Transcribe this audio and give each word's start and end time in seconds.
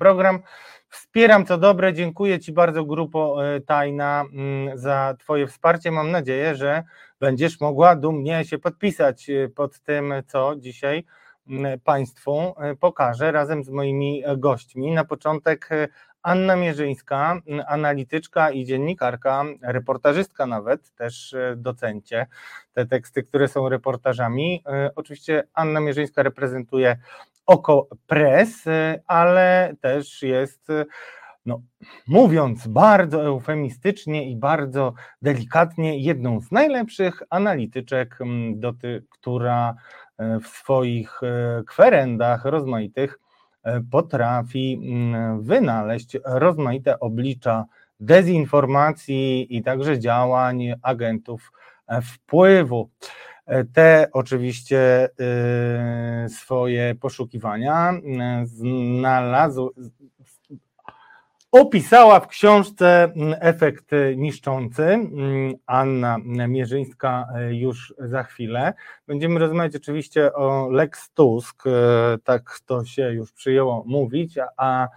program. 0.00 0.38
Wspieram 0.88 1.46
co 1.46 1.58
dobre, 1.58 1.92
dziękuję 1.92 2.38
Ci 2.38 2.52
bardzo 2.52 2.84
Grupo 2.84 3.36
Tajna 3.66 4.24
mm, 4.32 4.78
za 4.78 5.14
Twoje 5.18 5.46
wsparcie. 5.46 5.90
Mam 5.90 6.10
nadzieję, 6.10 6.54
że 6.54 6.82
będziesz 7.20 7.60
mogła 7.60 7.96
dumnie 7.96 8.44
się 8.44 8.58
podpisać 8.58 9.26
pod 9.54 9.80
tym, 9.80 10.14
co 10.26 10.56
dzisiaj 10.56 11.04
Państwu 11.84 12.54
pokażę 12.80 13.32
razem 13.32 13.64
z 13.64 13.68
moimi 13.68 14.22
gośćmi. 14.36 14.90
Na 14.90 15.04
początek 15.04 15.68
Anna 16.22 16.56
Mierzyńska, 16.56 17.40
analityczka 17.66 18.50
i 18.50 18.64
dziennikarka, 18.64 19.44
reportażystka 19.62 20.46
nawet, 20.46 20.94
też 20.94 21.34
e, 21.34 21.54
docencie 21.56 22.26
te 22.72 22.86
teksty, 22.86 23.22
które 23.22 23.48
są 23.48 23.68
reportażami. 23.68 24.62
E, 24.66 24.90
oczywiście 24.96 25.42
Anna 25.54 25.80
Mierzyńska 25.80 26.22
reprezentuje 26.22 26.96
Oko 27.50 27.88
Press, 28.06 28.66
e, 28.66 29.00
ale 29.06 29.74
też 29.80 30.22
jest 30.22 30.68
no, 31.46 31.60
mówiąc 32.08 32.66
bardzo 32.66 33.24
eufemistycznie 33.24 34.30
i 34.30 34.36
bardzo 34.36 34.94
delikatnie, 35.22 35.98
jedną 35.98 36.40
z 36.40 36.52
najlepszych 36.52 37.22
analityczek, 37.30 38.18
doty, 38.54 39.04
która 39.10 39.74
w 40.18 40.46
swoich 40.46 41.20
kwerendach 41.66 42.44
rozmaitych 42.44 43.18
potrafi 43.90 44.80
mm, 44.82 45.42
wynaleźć 45.42 46.16
rozmaite 46.24 47.00
oblicza 47.00 47.64
dezinformacji 48.00 49.56
i 49.56 49.62
także 49.62 49.98
działań 49.98 50.72
agentów 50.82 51.52
e, 51.88 52.02
wpływu. 52.02 52.90
E, 53.50 53.64
te 53.64 54.08
oczywiście 54.12 55.08
swoje 56.28 56.94
poszukiwania 56.94 57.92
znalazły, 58.44 59.70
opisała 61.52 62.20
w 62.20 62.28
książce 62.28 63.04
mm, 63.04 63.34
Efekt 63.40 63.90
Niszczący. 64.16 64.84
Mm, 64.84 65.54
Anna 65.66 66.18
Mierzyńska 66.48 67.26
e, 67.34 67.54
już 67.54 67.94
za 67.98 68.22
chwilę. 68.22 68.74
Będziemy 69.06 69.40
rozmawiać 69.40 69.76
oczywiście 69.76 70.32
o 70.32 70.68
Lex 70.70 71.10
Tusk, 71.12 71.64
tak 72.24 72.60
to 72.66 72.84
się 72.84 73.12
już 73.12 73.32
przyjęło 73.32 73.84
mówić, 73.86 74.38
a 74.56 74.88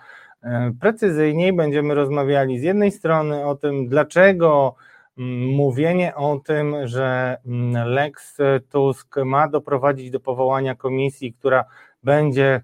precyzyjniej 0.79 1.53
będziemy 1.53 1.95
rozmawiali 1.95 2.59
z 2.59 2.63
jednej 2.63 2.91
strony 2.91 3.45
o 3.45 3.55
tym, 3.55 3.87
dlaczego 3.87 4.75
mówienie 5.17 6.15
o 6.15 6.39
tym, 6.39 6.75
że 6.87 7.37
Lex 7.85 8.37
Tusk 8.69 9.15
ma 9.25 9.47
doprowadzić 9.47 10.11
do 10.11 10.19
powołania 10.19 10.75
komisji, 10.75 11.33
która 11.33 11.65
będzie 12.03 12.61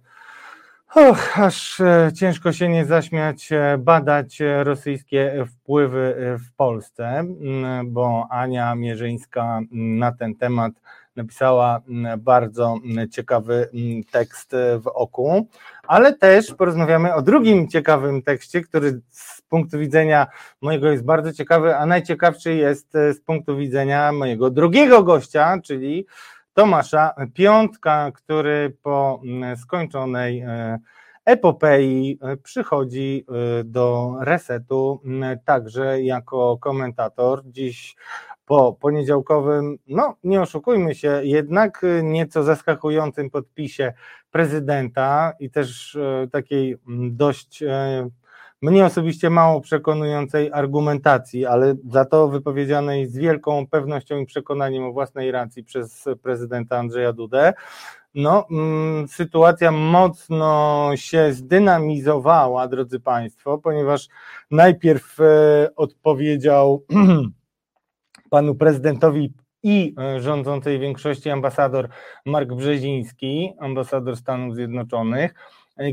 Och, 0.95 1.39
aż 1.39 1.79
e, 1.79 2.11
ciężko 2.15 2.53
się 2.53 2.69
nie 2.69 2.85
zaśmiać, 2.85 3.51
e, 3.51 3.77
badać 3.77 4.41
e, 4.41 4.63
rosyjskie 4.63 5.45
wpływy 5.47 6.15
w 6.39 6.55
Polsce, 6.55 7.23
bo 7.85 8.27
Ania 8.29 8.75
Mierzyńska 8.75 9.61
na 9.71 10.11
ten 10.11 10.35
temat 10.35 10.73
napisała 11.15 11.81
bardzo 12.17 12.77
ciekawy 13.11 13.69
tekst 14.11 14.55
w 14.83 14.87
oku, 14.87 15.47
ale 15.87 16.13
też 16.13 16.53
porozmawiamy 16.53 17.13
o 17.13 17.21
drugim 17.21 17.67
ciekawym 17.67 18.21
tekście, 18.21 18.61
który 18.61 19.01
punktu 19.49 19.79
widzenia 19.79 20.27
mojego 20.61 20.91
jest 20.91 21.05
bardzo 21.05 21.33
ciekawy, 21.33 21.77
a 21.77 21.85
najciekawszy 21.85 22.55
jest 22.55 22.91
z 22.91 23.21
punktu 23.21 23.57
widzenia 23.57 24.11
mojego 24.11 24.49
drugiego 24.49 25.03
gościa, 25.03 25.57
czyli 25.63 26.05
Tomasza 26.59 27.13
Piątka, 27.33 28.11
który 28.11 28.77
po 28.83 29.21
mm, 29.23 29.57
skończonej 29.57 30.39
e, 30.39 30.79
epopei 31.25 32.19
e, 32.21 32.37
przychodzi 32.37 33.25
e, 33.29 33.63
do 33.63 34.15
resetu 34.21 35.01
także 35.45 36.01
jako 36.01 36.57
komentator. 36.57 37.41
Dziś 37.45 37.95
po 38.45 38.73
poniedziałkowym, 38.73 39.77
no 39.87 40.15
nie 40.23 40.41
oszukujmy 40.41 40.95
się, 40.95 41.21
jednak 41.23 41.85
nieco 42.03 42.43
zaskakującym 42.43 43.29
podpisie 43.29 43.93
prezydenta 44.31 45.33
i 45.39 45.49
też 45.49 45.97
takiej 46.31 46.77
dość 47.11 47.63
mnie 48.61 48.85
osobiście 48.85 49.29
mało 49.29 49.61
przekonującej 49.61 50.51
argumentacji, 50.53 51.45
ale 51.45 51.75
za 51.89 52.05
to 52.05 52.27
wypowiedzianej 52.27 53.07
z 53.07 53.17
wielką 53.17 53.67
pewnością 53.67 54.17
i 54.17 54.25
przekonaniem 54.25 54.83
o 54.83 54.91
własnej 54.91 55.31
racji 55.31 55.63
przez 55.63 56.05
prezydenta 56.21 56.77
Andrzeja 56.77 57.13
Dudę. 57.13 57.53
No, 58.15 58.47
mm, 58.51 59.07
sytuacja 59.07 59.71
mocno 59.71 60.91
się 60.95 61.33
zdynamizowała, 61.33 62.67
drodzy 62.67 62.99
Państwo, 62.99 63.57
ponieważ 63.57 64.07
najpierw 64.51 65.19
e, 65.19 65.69
odpowiedział 65.75 66.85
panu 68.29 68.55
prezydentowi 68.55 69.33
i 69.63 69.95
e, 69.99 70.21
rządzącej 70.21 70.79
większości 70.79 71.29
ambasador 71.29 71.89
Mark 72.25 72.53
Brzeziński, 72.53 73.53
ambasador 73.59 74.17
Stanów 74.17 74.55
Zjednoczonych 74.55 75.33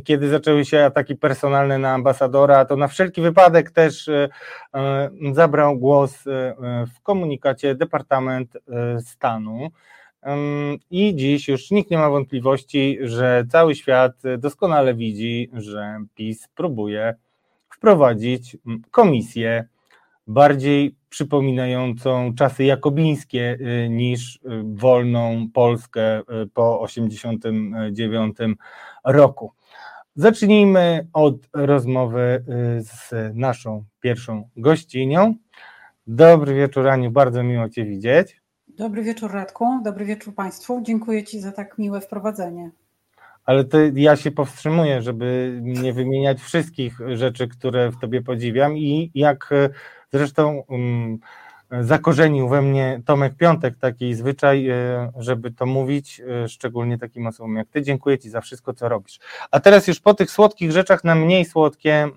kiedy 0.05 0.29
zaczęły 0.29 0.65
się 0.65 0.85
ataki 0.85 1.17
personalne 1.17 1.79
na 1.79 1.93
ambasadora, 1.93 2.65
to 2.65 2.77
na 2.77 2.89
wszelki 2.89 3.23
wypadek 3.23 3.71
też 3.71 4.09
e, 4.09 4.29
e, 4.75 5.11
zabrał 5.33 5.79
głos 5.79 6.27
e, 6.27 6.55
w 6.97 7.03
komunikacie 7.03 7.75
Departament 7.75 8.59
Stanu. 9.01 9.69
I 10.91 11.17
dziś 11.17 11.49
już 11.49 11.71
nikt 11.71 11.91
nie 11.91 11.99
ma 11.99 12.11
wątpliwości, 12.11 12.99
że 13.01 13.45
cały 13.51 13.75
świat 13.75 14.13
doskonale 14.39 14.95
widzi, 14.95 15.51
że 15.53 15.99
PiS 16.15 16.49
próbuje 16.55 17.15
wprowadzić 17.69 18.57
komisję 18.91 19.65
bardziej 20.27 20.97
przypominającą 21.09 22.35
czasy 22.35 22.65
jakobińskie 22.65 23.59
niż 23.91 24.41
wolną 24.65 25.47
Polskę 25.55 26.23
po 26.55 26.87
1989 26.87 28.37
roku. 29.05 29.56
Zacznijmy 30.17 31.07
od 31.13 31.35
rozmowy 31.53 32.45
y, 32.79 32.83
z 32.83 33.13
naszą 33.35 33.85
pierwszą 34.01 34.49
gościnią. 34.57 35.35
Dobry 36.07 36.55
wieczór, 36.55 36.89
Aniu, 36.89 37.11
bardzo 37.11 37.43
miło 37.43 37.69
Cię 37.69 37.85
widzieć. 37.85 38.41
Dobry 38.69 39.03
wieczór, 39.03 39.33
Radku, 39.33 39.65
dobry 39.85 40.05
wieczór 40.05 40.35
Państwu. 40.35 40.81
Dziękuję 40.83 41.25
Ci 41.25 41.41
za 41.41 41.53
tak 41.53 41.79
miłe 41.79 42.01
wprowadzenie. 42.01 42.71
Ale 43.45 43.65
to 43.65 43.79
ja 43.95 44.17
się 44.17 44.31
powstrzymuję, 44.31 45.03
żeby 45.03 45.59
nie 45.63 45.93
wymieniać 45.93 46.41
wszystkich 46.41 46.99
rzeczy, 47.15 47.49
które 47.49 47.91
w 47.91 48.01
Tobie 48.01 48.23
podziwiam 48.23 48.79
i 48.79 49.11
jak 49.15 49.53
y, 49.53 49.71
zresztą. 50.13 50.63
Um, 50.69 51.19
zakorzenił 51.71 52.49
we 52.49 52.63
mnie 52.63 53.01
Tomek 53.07 53.37
Piątek 53.37 53.77
taki 53.77 54.15
zwyczaj, 54.15 54.69
e, 54.69 55.13
żeby 55.19 55.51
to 55.51 55.67
mówić, 55.67 56.21
e, 56.45 56.49
szczególnie 56.49 56.99
takim 56.99 57.27
osobom 57.27 57.57
jak 57.57 57.69
Ty. 57.69 57.83
Dziękuję 57.83 58.19
Ci 58.19 58.31
za 58.31 58.41
wszystko, 58.41 58.75
co 58.75 58.89
robisz. 58.89 59.19
A 59.51 59.61
teraz 59.61 59.89
już 59.89 60.01
po 60.01 60.15
tych 60.15 60.31
słodkich 60.31 60.73
rzeczach 60.73 61.05
na 61.05 61.15
mniej 61.15 61.45
słodkie 61.45 61.93
mm, 61.93 62.15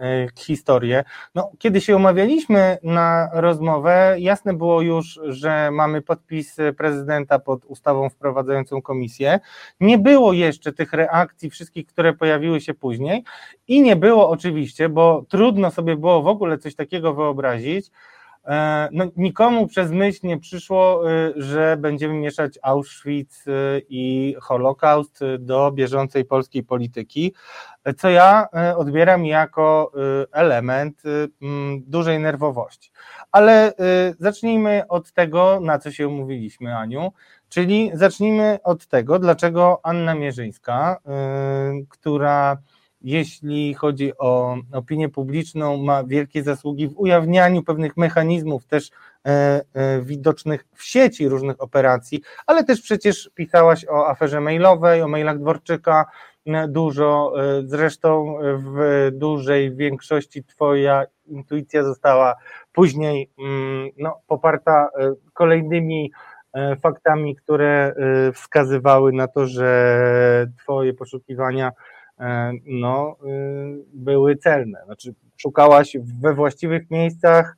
e, 0.00 0.28
historie. 0.38 1.04
No, 1.34 1.50
kiedy 1.58 1.80
się 1.80 1.96
umawialiśmy 1.96 2.78
na 2.82 3.28
rozmowę, 3.32 4.16
jasne 4.18 4.54
było 4.54 4.82
już, 4.82 5.20
że 5.24 5.70
mamy 5.72 6.02
podpis 6.02 6.56
prezydenta 6.76 7.38
pod 7.38 7.64
ustawą 7.64 8.10
wprowadzającą 8.10 8.82
komisję. 8.82 9.40
Nie 9.80 9.98
było 9.98 10.32
jeszcze 10.32 10.72
tych 10.72 10.92
reakcji 10.92 11.50
wszystkich, 11.50 11.86
które 11.86 12.12
pojawiły 12.12 12.60
się 12.60 12.74
później 12.74 13.24
i 13.68 13.82
nie 13.82 13.96
było 13.96 14.30
oczywiście, 14.30 14.88
bo 14.88 15.24
trudno 15.28 15.70
sobie 15.70 15.96
było 15.96 16.22
w 16.22 16.26
ogóle 16.26 16.58
coś 16.58 16.74
takiego 16.74 17.14
wyobrazić, 17.14 17.90
no, 18.92 19.04
nikomu 19.16 19.66
przez 19.66 19.90
myśl 19.90 20.26
nie 20.26 20.38
przyszło, 20.38 21.10
y, 21.10 21.32
że 21.36 21.76
będziemy 21.76 22.14
mieszać 22.14 22.58
Auschwitz 22.62 23.46
y, 23.46 23.82
i 23.88 24.34
Holokaust 24.40 25.20
do 25.38 25.72
bieżącej 25.72 26.24
polskiej 26.24 26.64
polityki, 26.64 27.34
co 27.98 28.10
ja 28.10 28.48
odbieram 28.76 29.26
jako 29.26 29.92
element 30.32 31.02
dużej 31.86 32.20
nerwowości. 32.20 32.90
Ale 33.32 33.72
zacznijmy 34.18 34.82
od 34.88 35.12
tego, 35.12 35.60
na 35.60 35.78
co 35.78 35.90
się 35.92 36.08
umówiliśmy, 36.08 36.76
Aniu, 36.76 37.12
czyli 37.48 37.90
zacznijmy 37.94 38.58
od 38.64 38.86
tego, 38.86 39.18
dlaczego 39.18 39.80
Anna 39.82 40.14
Mierzyńska, 40.14 40.96
która 41.88 42.56
jeśli 43.00 43.74
chodzi 43.74 44.12
o 44.18 44.56
opinię 44.72 45.08
publiczną, 45.08 45.76
ma 45.76 46.04
wielkie 46.04 46.42
zasługi 46.42 46.88
w 46.88 46.98
ujawnianiu 46.98 47.62
pewnych 47.62 47.96
mechanizmów 47.96 48.66
też 48.66 48.90
e, 49.26 49.60
e, 49.74 50.02
widocznych 50.02 50.64
w 50.74 50.84
sieci 50.84 51.28
różnych 51.28 51.62
operacji, 51.62 52.20
ale 52.46 52.64
też 52.64 52.80
przecież 52.80 53.30
pisałaś 53.34 53.86
o 53.88 54.08
aferze 54.08 54.40
mailowej, 54.40 55.02
o 55.02 55.08
mailach 55.08 55.38
Dworczyka. 55.38 56.04
E, 56.48 56.68
dużo, 56.68 57.32
e, 57.36 57.62
zresztą 57.64 58.38
w 58.56 59.08
dużej 59.12 59.76
większości 59.76 60.44
twoja 60.44 61.04
intuicja 61.26 61.82
została 61.82 62.34
później 62.72 63.30
mm, 63.38 63.88
no, 63.98 64.20
poparta 64.26 64.88
e, 64.98 65.14
kolejnymi 65.34 66.12
faktami, 66.82 67.36
które 67.36 67.94
wskazywały 68.34 69.12
na 69.12 69.28
to, 69.28 69.46
że 69.46 70.46
twoje 70.58 70.94
poszukiwania 70.94 71.72
no, 72.66 73.16
były 73.94 74.36
celne. 74.36 74.82
Znaczy, 74.84 75.14
szukałaś 75.36 75.96
we 76.22 76.34
właściwych 76.34 76.90
miejscach 76.90 77.56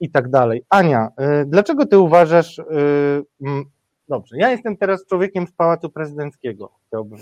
i 0.00 0.10
tak 0.10 0.28
dalej. 0.28 0.64
Ania, 0.68 1.08
dlaczego 1.46 1.86
ty 1.86 1.98
uważasz, 1.98 2.60
dobrze, 4.08 4.36
ja 4.38 4.50
jestem 4.50 4.76
teraz 4.76 5.06
człowiekiem 5.06 5.46
z 5.46 5.52
Pałacu 5.52 5.90
Prezydenckiego, 5.90 6.70
chciałbym 6.86 7.18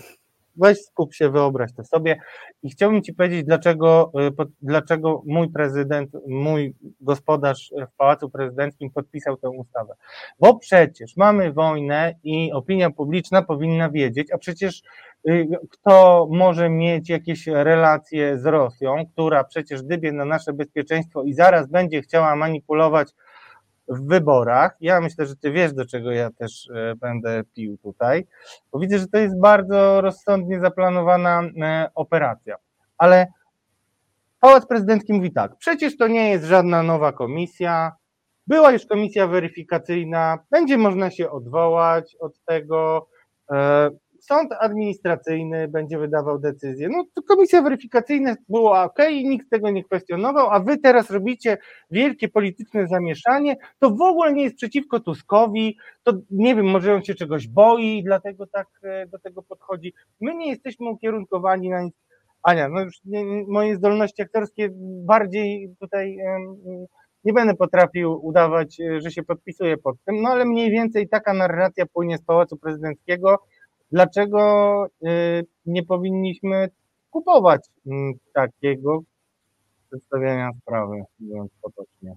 weź 0.56 0.78
skup 0.78 1.14
się, 1.14 1.30
wyobraź 1.30 1.72
to 1.76 1.84
sobie 1.84 2.16
i 2.62 2.70
chciałbym 2.70 3.02
Ci 3.02 3.14
powiedzieć, 3.14 3.44
dlaczego, 3.44 4.12
e, 4.20 4.44
dlaczego 4.62 5.22
mój 5.26 5.48
prezydent, 5.48 6.10
mój 6.26 6.74
gospodarz 7.00 7.70
w 7.92 7.96
Pałacu 7.96 8.30
Prezydenckim 8.30 8.90
podpisał 8.90 9.36
tę 9.36 9.50
ustawę. 9.50 9.94
Bo 10.40 10.58
przecież 10.58 11.16
mamy 11.16 11.52
wojnę 11.52 12.14
i 12.22 12.52
opinia 12.52 12.90
publiczna 12.90 13.42
powinna 13.42 13.90
wiedzieć, 13.90 14.32
a 14.32 14.38
przecież 14.38 14.82
y, 15.28 15.48
kto 15.70 16.28
może 16.30 16.70
mieć 16.70 17.08
jakieś 17.08 17.46
relacje 17.46 18.38
z 18.38 18.46
Rosją, 18.46 19.06
która 19.12 19.44
przecież 19.44 19.82
dybie 19.82 20.12
na 20.12 20.24
nasze 20.24 20.52
bezpieczeństwo 20.52 21.22
i 21.22 21.34
zaraz 21.34 21.68
będzie 21.68 22.02
chciała 22.02 22.36
manipulować 22.36 23.12
w 23.88 24.08
wyborach. 24.08 24.76
Ja 24.80 25.00
myślę, 25.00 25.26
że 25.26 25.36
ty 25.36 25.52
wiesz, 25.52 25.72
do 25.72 25.86
czego 25.86 26.10
ja 26.10 26.30
też 26.30 26.70
e, 26.74 26.94
będę 26.94 27.42
pił 27.54 27.78
tutaj, 27.78 28.26
bo 28.72 28.78
widzę, 28.78 28.98
że 28.98 29.06
to 29.06 29.18
jest 29.18 29.40
bardzo 29.40 30.00
rozsądnie 30.00 30.60
zaplanowana 30.60 31.42
e, 31.42 31.90
operacja. 31.94 32.56
Ale 32.98 33.26
Pałac 34.40 34.66
Prezydencki 34.66 35.12
mówi 35.12 35.32
tak, 35.32 35.56
przecież 35.56 35.96
to 35.96 36.08
nie 36.08 36.30
jest 36.30 36.44
żadna 36.44 36.82
nowa 36.82 37.12
komisja, 37.12 37.92
była 38.46 38.72
już 38.72 38.86
komisja 38.86 39.26
weryfikacyjna, 39.26 40.38
będzie 40.50 40.78
można 40.78 41.10
się 41.10 41.30
odwołać 41.30 42.16
od 42.20 42.40
tego, 42.44 43.08
e, 43.52 43.90
sąd 44.26 44.52
administracyjny 44.60 45.68
będzie 45.68 45.98
wydawał 45.98 46.38
decyzję. 46.38 46.88
No 46.88 47.04
to 47.14 47.22
komisja 47.22 47.62
weryfikacyjna 47.62 48.36
była 48.48 48.84
ok, 48.84 48.98
nikt 49.24 49.50
tego 49.50 49.70
nie 49.70 49.84
kwestionował, 49.84 50.50
a 50.50 50.60
wy 50.60 50.78
teraz 50.78 51.10
robicie 51.10 51.58
wielkie 51.90 52.28
polityczne 52.28 52.86
zamieszanie, 52.86 53.56
to 53.78 53.90
w 53.90 54.02
ogóle 54.02 54.32
nie 54.32 54.42
jest 54.42 54.56
przeciwko 54.56 55.00
Tuskowi, 55.00 55.78
to 56.02 56.12
nie 56.30 56.54
wiem, 56.54 56.66
może 56.66 56.94
on 56.94 57.02
się 57.02 57.14
czegoś 57.14 57.48
boi, 57.48 58.02
dlatego 58.04 58.46
tak 58.46 58.66
e, 58.82 59.06
do 59.06 59.18
tego 59.18 59.42
podchodzi. 59.42 59.94
My 60.20 60.34
nie 60.34 60.48
jesteśmy 60.48 60.90
ukierunkowani 60.90 61.70
na 61.70 61.82
nic. 61.82 61.94
Ania, 62.42 62.68
no 62.68 62.80
już 62.80 63.00
nie, 63.04 63.24
moje 63.48 63.76
zdolności 63.76 64.22
aktorskie 64.22 64.68
bardziej 65.06 65.74
tutaj 65.80 66.18
nie 67.24 67.32
będę 67.32 67.54
potrafił 67.54 68.26
udawać, 68.26 68.80
e, 68.80 69.00
że 69.00 69.10
się 69.10 69.22
podpisuję 69.22 69.76
pod 69.76 69.96
tym, 70.04 70.22
no 70.22 70.28
ale 70.28 70.44
mniej 70.44 70.70
więcej 70.70 71.08
taka 71.08 71.34
narracja 71.34 71.86
płynie 71.86 72.18
z 72.18 72.22
Pałacu 72.22 72.56
Prezydenckiego, 72.56 73.38
dlaczego 73.94 74.86
y, 74.86 75.46
nie 75.66 75.82
powinniśmy 75.82 76.68
kupować 77.10 77.60
mm, 77.86 78.14
takiego 78.34 79.02
przedstawiania 79.88 80.50
sprawy, 80.62 81.02
mówiąc 81.20 81.50
potocznie. 81.62 82.14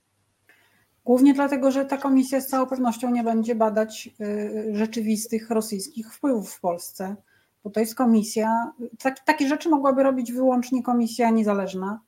Głównie 1.05 1.33
dlatego, 1.33 1.71
że 1.71 1.85
ta 1.85 1.97
komisja 1.97 2.41
z 2.41 2.47
całą 2.47 2.65
pewnością 2.65 3.11
nie 3.11 3.23
będzie 3.23 3.55
badać 3.55 4.09
y, 4.21 4.75
rzeczywistych 4.75 5.49
rosyjskich 5.49 6.13
wpływów 6.13 6.53
w 6.53 6.59
Polsce, 6.59 7.15
bo 7.63 7.69
to 7.69 7.79
jest 7.79 7.95
komisja. 7.95 8.71
Tak, 8.99 9.19
takie 9.19 9.47
rzeczy 9.47 9.69
mogłaby 9.69 10.03
robić 10.03 10.31
wyłącznie 10.33 10.83
komisja 10.83 11.29
niezależna, 11.29 12.01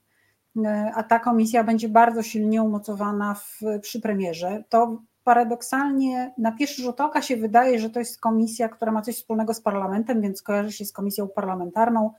y, 0.57 0.61
a 0.95 1.03
ta 1.03 1.19
komisja 1.19 1.63
będzie 1.63 1.89
bardzo 1.89 2.23
silnie 2.23 2.63
umocowana 2.63 3.33
w, 3.33 3.59
przy 3.81 4.01
premierze. 4.01 4.63
To 4.69 5.01
paradoksalnie 5.23 6.33
na 6.37 6.51
pierwszy 6.51 6.81
rzut 6.81 7.01
oka 7.01 7.21
się 7.21 7.37
wydaje, 7.37 7.79
że 7.79 7.89
to 7.89 7.99
jest 7.99 8.19
komisja, 8.19 8.69
która 8.69 8.91
ma 8.91 9.01
coś 9.01 9.15
wspólnego 9.15 9.53
z 9.53 9.61
parlamentem, 9.61 10.21
więc 10.21 10.41
kojarzy 10.41 10.71
się 10.71 10.85
z 10.85 10.91
komisją 10.91 11.27
parlamentarną, 11.27 12.13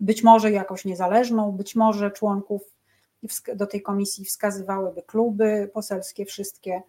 być 0.00 0.22
może 0.22 0.50
jakoś 0.50 0.84
niezależną, 0.84 1.52
być 1.52 1.76
może 1.76 2.10
członków 2.10 2.62
do 3.54 3.66
tej 3.66 3.82
komisji 3.82 4.24
wskazywałyby 4.24 5.02
kluby 5.02 5.70
poselskie, 5.74 6.24
wszystkie. 6.24 6.82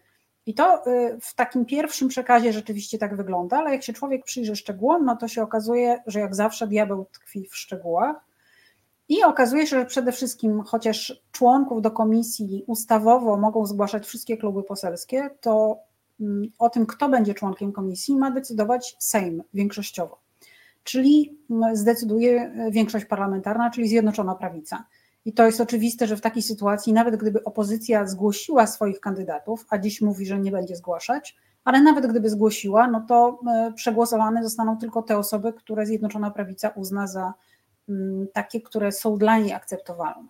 I 0.46 0.54
to 0.54 0.88
y, 0.88 1.18
w 1.22 1.36
takim 1.36 1.66
pierwszym 1.66 2.08
przekazie 2.08 2.54
rzeczywiście 2.54 2.98
tak 2.98 3.16
wygląda, 3.16 3.58
ale 3.58 3.72
jak 3.72 3.84
się 3.84 3.94
człowiek 3.94 4.26
przyjrzy 4.26 4.56
szczegółom, 4.56 5.06
no 5.06 5.16
to 5.16 5.28
się 5.28 5.44
okazuje, 5.44 6.04
że 6.08 6.20
jak 6.20 6.36
zawsze 6.36 6.68
diabeł 6.68 7.06
tkwi 7.06 7.48
w 7.48 7.56
szczegółach 7.56 8.27
i 9.10 9.24
okazuje 9.24 9.68
się, 9.68 9.80
że 9.80 9.86
przede 9.86 10.12
wszystkim, 10.12 10.62
chociaż 10.62 11.24
członków 11.32 11.82
do 11.82 11.92
komisji 11.92 12.64
ustawowo 12.68 13.38
mogą 13.38 13.66
zgłaszać 13.66 14.06
wszystkie 14.06 14.38
kluby 14.38 14.64
poselskie, 14.64 15.30
to 15.42 15.78
mm, 16.20 16.52
o 16.60 16.70
tym, 16.70 16.86
kto 16.86 17.10
będzie 17.10 17.34
członkiem 17.34 17.72
komisji, 17.72 18.16
ma 18.16 18.32
decydować 18.32 18.96
Sejm 19.00 19.44
większościowo. 19.54 20.20
Czyli 20.84 21.38
mm, 21.50 21.76
zdecyduje 21.76 22.42
e, 22.42 22.72
większość 22.72 23.06
parlamentarna, 23.06 23.70
czyli 23.70 23.88
Zjednoczona 23.88 24.36
Prawica. 24.36 24.86
I 25.26 25.34
to 25.34 25.46
jest 25.46 25.62
oczywiste, 25.62 26.08
że 26.08 26.18
w 26.18 26.22
takiej 26.22 26.44
sytuacji, 26.44 26.94
nawet 26.94 27.16
gdyby 27.16 27.44
opozycja 27.44 28.08
zgłosiła 28.08 28.68
swoich 28.68 29.00
kandydatów, 29.00 29.66
a 29.70 29.78
dziś 29.78 30.02
mówi, 30.02 30.26
że 30.26 30.40
nie 30.40 30.52
będzie 30.52 30.76
zgłaszać, 30.76 31.36
ale 31.64 31.82
nawet 31.82 32.08
gdyby 32.08 32.30
zgłosiła, 32.30 32.88
no 32.88 33.06
to 33.08 33.40
e, 33.48 33.74
przegłosowane 33.76 34.44
zostaną 34.44 34.78
tylko 34.78 35.02
te 35.02 35.18
osoby, 35.18 35.54
które 35.54 35.86
Zjednoczona 35.86 36.32
Prawica 36.32 36.70
uzna 36.70 37.08
za 37.08 37.34
takie, 38.34 38.62
które 38.62 38.92
są 38.92 39.18
dla 39.18 39.38
niej 39.38 39.54
akceptowalne. 39.54 40.30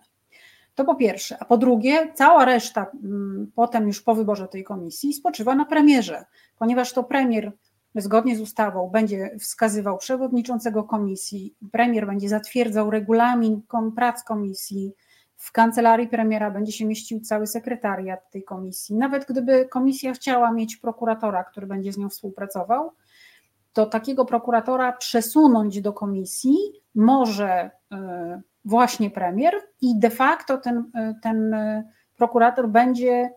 To 0.74 0.84
po 0.84 0.94
pierwsze. 0.94 1.36
A 1.40 1.44
po 1.44 1.58
drugie, 1.58 2.12
cała 2.14 2.44
reszta 2.44 2.86
mm, 3.04 3.52
potem 3.54 3.86
już 3.86 4.02
po 4.02 4.14
wyborze 4.14 4.48
tej 4.48 4.64
komisji 4.64 5.12
spoczywa 5.12 5.54
na 5.54 5.64
premierze, 5.64 6.24
ponieważ 6.58 6.92
to 6.92 7.04
premier 7.04 7.52
zgodnie 7.94 8.36
z 8.36 8.40
ustawą 8.40 8.90
będzie 8.90 9.36
wskazywał 9.40 9.98
przewodniczącego 9.98 10.84
komisji, 10.84 11.54
premier 11.72 12.06
będzie 12.06 12.28
zatwierdzał 12.28 12.90
regulamin 12.90 13.62
prac 13.96 14.24
komisji, 14.24 14.92
w 15.36 15.52
kancelarii 15.52 16.08
premiera 16.08 16.50
będzie 16.50 16.72
się 16.72 16.86
mieścił 16.86 17.20
cały 17.20 17.46
sekretariat 17.46 18.30
tej 18.30 18.44
komisji. 18.44 18.96
Nawet 18.96 19.24
gdyby 19.24 19.66
komisja 19.66 20.12
chciała 20.12 20.52
mieć 20.52 20.76
prokuratora, 20.76 21.44
który 21.44 21.66
będzie 21.66 21.92
z 21.92 21.98
nią 21.98 22.08
współpracował, 22.08 22.92
to 23.78 23.86
takiego 23.86 24.24
prokuratora 24.24 24.92
przesunąć 24.92 25.80
do 25.80 25.92
komisji 25.92 26.56
może 26.94 27.70
e, 27.92 28.40
właśnie 28.64 29.10
premier 29.10 29.54
i 29.80 29.98
de 29.98 30.10
facto 30.10 30.58
ten, 30.58 30.90
e, 30.94 31.14
ten 31.22 31.54
e, 31.54 31.92
prokurator 32.16 32.68
będzie 32.68 33.30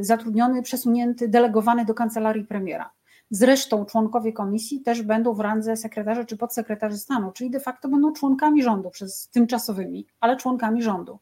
zatrudniony, 0.00 0.62
przesunięty, 0.62 1.28
delegowany 1.28 1.84
do 1.84 1.94
kancelarii 1.94 2.44
premiera. 2.44 2.90
Zresztą 3.30 3.84
członkowie 3.84 4.32
komisji 4.32 4.82
też 4.82 5.02
będą 5.02 5.34
w 5.34 5.40
randze 5.40 5.76
sekretarza 5.76 6.24
czy 6.24 6.36
podsekretarzy 6.36 6.98
stanu, 6.98 7.32
czyli 7.32 7.50
de 7.50 7.60
facto 7.60 7.88
będą 7.88 8.12
członkami 8.12 8.62
rządu 8.62 8.90
przez 8.90 9.28
tymczasowymi, 9.28 10.06
ale 10.20 10.36
członkami 10.36 10.82
rządu. 10.82 11.18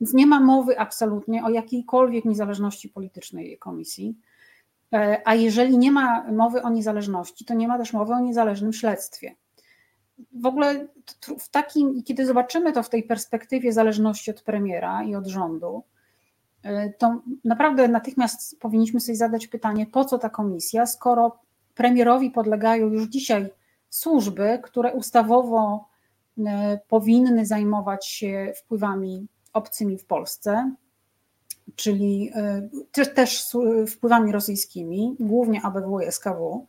Więc 0.00 0.14
nie 0.14 0.26
ma 0.26 0.40
mowy 0.40 0.78
absolutnie 0.78 1.44
o 1.44 1.50
jakiejkolwiek 1.50 2.24
niezależności 2.24 2.88
politycznej 2.88 3.58
komisji. 3.58 4.18
A 5.24 5.34
jeżeli 5.34 5.78
nie 5.78 5.92
ma 5.92 6.32
mowy 6.32 6.62
o 6.62 6.70
niezależności, 6.70 7.44
to 7.44 7.54
nie 7.54 7.68
ma 7.68 7.78
też 7.78 7.92
mowy 7.92 8.12
o 8.12 8.20
niezależnym 8.20 8.72
śledztwie. 8.72 9.34
W 10.32 10.46
ogóle 10.46 10.86
w 11.38 11.48
takim, 11.48 12.02
kiedy 12.02 12.26
zobaczymy 12.26 12.72
to 12.72 12.82
w 12.82 12.88
tej 12.88 13.02
perspektywie 13.02 13.72
zależności 13.72 14.30
od 14.30 14.42
premiera 14.42 15.02
i 15.02 15.14
od 15.14 15.26
rządu, 15.26 15.82
y, 16.64 16.94
to 16.98 17.20
naprawdę 17.44 17.88
natychmiast 17.88 18.60
powinniśmy 18.60 19.00
sobie 19.00 19.16
zadać 19.16 19.46
pytanie, 19.46 19.86
po 19.86 20.04
co 20.04 20.18
ta 20.18 20.30
komisja, 20.30 20.86
skoro 20.86 21.38
premierowi 21.74 22.30
podlegają 22.30 22.86
już 22.86 23.08
dzisiaj 23.08 23.50
służby, 23.90 24.60
które 24.62 24.92
ustawowo 24.92 25.88
y, 26.38 26.42
powinny 26.88 27.46
zajmować 27.46 28.06
się 28.06 28.52
wpływami 28.56 29.26
obcymi 29.52 29.98
w 29.98 30.06
Polsce, 30.06 30.74
czyli 31.76 32.32
y, 32.98 33.06
też 33.06 33.46
wpływami 33.88 34.32
rosyjskimi, 34.32 35.16
głównie 35.20 35.62
ABW 35.62 36.00
i 36.00 36.12
SKW. 36.12 36.66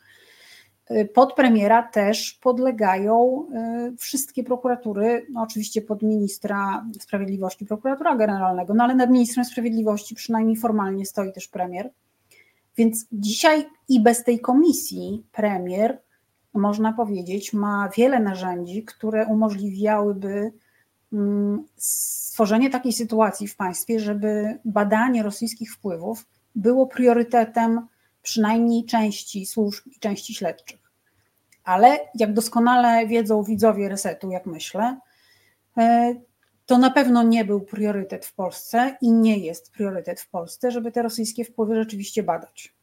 Pod 1.13 1.33
premiera 1.33 1.83
też 1.83 2.33
podlegają 2.41 3.45
y, 3.93 3.97
wszystkie 3.97 4.43
prokuratury, 4.43 5.25
no 5.29 5.41
oczywiście 5.41 5.81
pod 5.81 6.01
ministra 6.01 6.85
sprawiedliwości, 6.99 7.65
prokuratora 7.65 8.15
generalnego, 8.15 8.73
no 8.73 8.83
ale 8.83 8.95
nad 8.95 9.09
ministrem 9.09 9.45
sprawiedliwości 9.45 10.15
przynajmniej 10.15 10.55
formalnie 10.55 11.05
stoi 11.05 11.33
też 11.33 11.47
premier. 11.47 11.89
Więc 12.77 13.05
dzisiaj 13.11 13.65
i 13.89 13.99
bez 13.99 14.23
tej 14.23 14.39
komisji 14.39 15.23
premier, 15.31 16.01
można 16.53 16.93
powiedzieć, 16.93 17.53
ma 17.53 17.89
wiele 17.97 18.19
narzędzi, 18.19 18.83
które 18.83 19.25
umożliwiałyby 19.25 20.51
stworzenie 21.77 22.69
takiej 22.69 22.93
sytuacji 22.93 23.47
w 23.47 23.55
państwie, 23.55 23.99
żeby 23.99 24.59
badanie 24.65 25.23
rosyjskich 25.23 25.73
wpływów 25.73 26.25
było 26.55 26.87
priorytetem 26.87 27.87
przynajmniej 28.21 28.85
części 28.85 29.45
służb 29.45 29.87
i 29.87 29.99
części 29.99 30.33
śledczych 30.33 30.91
ale 31.63 31.99
jak 32.15 32.33
doskonale 32.33 33.07
wiedzą 33.07 33.43
widzowie 33.43 33.89
resetu, 33.89 34.31
jak 34.31 34.45
myślę, 34.45 34.99
e, 35.77 36.15
to 36.65 36.77
na 36.77 36.91
pewno 36.91 37.23
nie 37.23 37.45
był 37.45 37.61
priorytet 37.61 38.25
w 38.25 38.33
Polsce 38.33 38.97
i 39.01 39.11
nie 39.11 39.37
jest 39.37 39.71
priorytet 39.71 40.21
w 40.21 40.29
Polsce, 40.29 40.71
żeby 40.71 40.91
te 40.91 41.01
rosyjskie 41.01 41.45
wpływy 41.45 41.75
rzeczywiście 41.75 42.23
badać. 42.23 42.75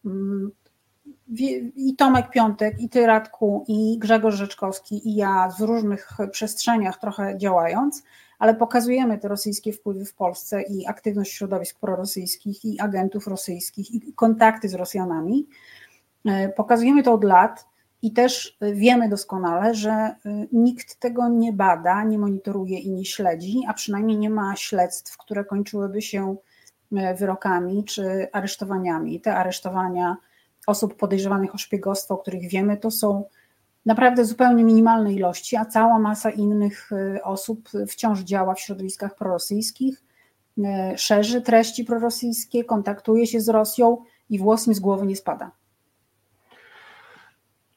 I 1.76 1.94
Tomek 1.98 2.30
Piątek, 2.30 2.80
i 2.80 2.88
Ty 2.88 3.06
Radku, 3.06 3.64
i 3.68 3.98
Grzegorz 3.98 4.34
Rzeczkowski, 4.34 5.08
i 5.08 5.16
ja 5.16 5.50
z 5.50 5.60
różnych 5.60 6.10
przestrzeniach 6.30 6.98
trochę 6.98 7.38
działając, 7.38 8.02
ale 8.38 8.54
pokazujemy 8.54 9.18
te 9.18 9.28
rosyjskie 9.28 9.72
wpływy 9.72 10.04
w 10.04 10.14
Polsce 10.14 10.62
i 10.62 10.86
aktywność 10.86 11.32
środowisk 11.32 11.78
prorosyjskich 11.78 12.64
i 12.64 12.80
agentów 12.80 13.26
rosyjskich 13.26 13.94
i 13.94 14.12
kontakty 14.12 14.68
z 14.68 14.74
Rosjanami. 14.74 15.46
E, 16.26 16.48
pokazujemy 16.48 17.02
to 17.02 17.12
od 17.12 17.24
lat 17.24 17.66
i 18.02 18.12
też 18.12 18.58
wiemy 18.60 19.08
doskonale, 19.08 19.74
że 19.74 19.90
e, 19.90 20.16
nikt 20.52 21.00
tego 21.00 21.28
nie 21.28 21.52
bada, 21.52 22.04
nie 22.04 22.18
monitoruje 22.18 22.78
i 22.78 22.90
nie 22.90 23.04
śledzi, 23.04 23.60
a 23.68 23.74
przynajmniej 23.74 24.18
nie 24.18 24.30
ma 24.30 24.56
śledztw, 24.56 25.16
które 25.16 25.44
kończyłyby 25.44 26.02
się 26.02 26.36
e, 26.92 27.14
wyrokami 27.14 27.84
czy 27.84 28.28
aresztowaniami. 28.32 29.20
Te 29.20 29.34
aresztowania 29.34 30.16
osób 30.68 30.94
podejrzewanych 30.94 31.54
o 31.54 31.58
szpiegostwo, 31.58 32.14
o 32.14 32.18
których 32.18 32.48
wiemy, 32.48 32.76
to 32.76 32.90
są 32.90 33.24
naprawdę 33.86 34.24
zupełnie 34.24 34.64
minimalne 34.64 35.12
ilości, 35.12 35.56
a 35.56 35.64
cała 35.64 35.98
masa 35.98 36.30
innych 36.30 36.92
y, 36.92 37.22
osób 37.22 37.68
wciąż 37.88 38.20
działa 38.20 38.54
w 38.54 38.60
środowiskach 38.60 39.14
prorosyjskich, 39.14 40.02
y, 40.58 40.62
szerzy 40.96 41.42
treści 41.42 41.84
prorosyjskie, 41.84 42.64
kontaktuje 42.64 43.26
się 43.26 43.40
z 43.40 43.48
Rosją 43.48 44.04
i 44.30 44.38
włos 44.38 44.66
mi 44.66 44.74
z 44.74 44.80
głowy 44.80 45.06
nie 45.06 45.16
spada. 45.16 45.50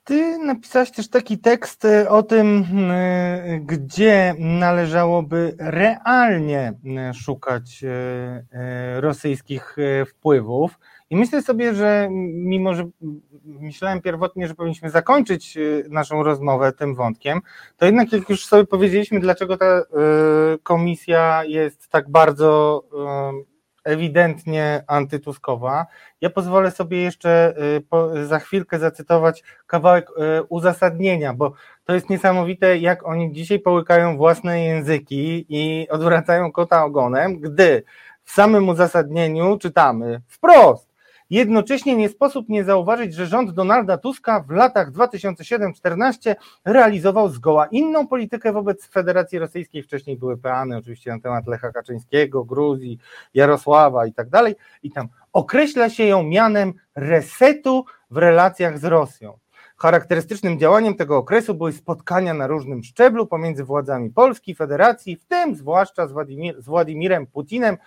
Ty 0.04 0.38
napisałeś 0.38 0.92
też 0.92 1.10
taki 1.10 1.38
tekst 1.38 1.86
y, 1.86 2.10
o 2.10 2.24
tym, 2.24 2.66
gdzie 3.66 4.36
należałoby 4.40 5.56
realnie 5.60 6.74
szukać 7.14 7.84
rosyjskich 9.00 9.76
wpływów. 10.10 10.80
I 11.12 11.16
myślę 11.16 11.42
sobie, 11.42 11.74
że 11.74 12.08
mimo, 12.12 12.74
że 12.74 12.90
myślałem 13.44 14.02
pierwotnie, 14.02 14.48
że 14.48 14.56
powinniśmy 14.56 14.90
zakończyć 14.90 15.58
y, 15.58 15.86
naszą 15.90 16.24
rozmowę 16.24 16.72
tym 16.72 16.96
wątkiem, 16.96 17.42
to 17.78 17.86
jednak 17.86 18.14
jak 18.14 18.30
już 18.30 18.46
sobie 18.46 18.66
powiedzieliśmy, 18.66 19.20
dlaczego 19.20 19.58
ta 19.58 19.80
y, 19.80 19.84
komisja 20.64 21.44
jest 21.44 21.90
tak 21.90 22.10
bardzo 22.10 22.84
y, 23.44 23.52
ewidentnie 23.84 24.84
antytuskowa, 24.88 25.86
ja 26.22 26.30
pozwolę 26.30 26.72
sobie 26.72 27.02
jeszcze 27.02 27.54
za 28.28 28.40
chwilkę 28.40 28.80
zacytować 28.80 29.44
kawałek 29.68 30.10
uzasadnienia, 30.50 31.34
bo 31.34 31.54
to 31.86 31.94
jest 31.94 32.10
niesamowite, 32.10 32.78
jak 32.78 33.08
oni 33.08 33.34
dzisiaj 33.34 33.60
połykają 33.60 34.18
własne 34.18 34.64
języki 34.64 35.46
i 35.50 35.90
odwracają 35.90 36.52
kota 36.52 36.86
ogonem, 36.86 37.40
gdy 37.40 37.84
w 38.24 38.32
samym 38.32 38.70
uzasadnieniu 38.70 39.58
czytamy 39.58 40.22
wprost, 40.28 40.91
Jednocześnie 41.32 41.96
nie 41.96 42.10
sposób 42.10 42.50
nie 42.50 42.64
zauważyć, 42.64 43.14
że 43.14 43.28
rząd 43.28 43.52
Donalda 43.52 43.98
Tuska 43.98 44.40
w 44.40 44.50
latach 44.50 44.92
2007-2014 44.92 46.36
realizował 46.66 47.30
zgoła 47.30 47.66
inną 47.66 48.08
politykę 48.08 48.54
wobec 48.54 48.88
Federacji 48.88 49.40
Rosyjskiej. 49.40 49.84
Wcześniej 49.84 50.18
były 50.18 50.38
peany 50.38 50.78
oczywiście 50.78 51.12
na 51.12 51.20
temat 51.20 51.48
Lecha 51.48 51.72
Kaczyńskiego, 51.72 52.44
Gruzji, 52.44 53.00
Jarosława 53.34 54.06
i 54.06 54.14
tak 54.14 54.30
dalej. 54.30 54.56
I 54.84 54.92
tam 54.92 55.08
określa 55.34 55.90
się 55.90 56.04
ją 56.04 56.24
mianem 56.24 56.74
resetu 56.96 57.86
w 58.10 58.18
relacjach 58.18 58.80
z 58.80 58.84
Rosją. 58.84 59.41
Charakterystycznym 59.82 60.60
działaniem 60.60 60.96
tego 60.96 61.18
okresu 61.18 61.54
były 61.54 61.74
spotkania 61.74 62.34
na 62.34 62.48
różnym 62.48 62.84
szczeblu 62.84 63.28
pomiędzy 63.28 63.64
władzami 63.64 64.10
Polski, 64.10 64.56
Federacji, 64.56 65.16
w 65.16 65.26
tym 65.26 65.56
zwłaszcza 65.56 66.08
z, 66.08 66.12
Władimir, 66.12 66.62
z 66.62 66.66
Władimirem 66.66 67.28
Putinem, 67.28 67.78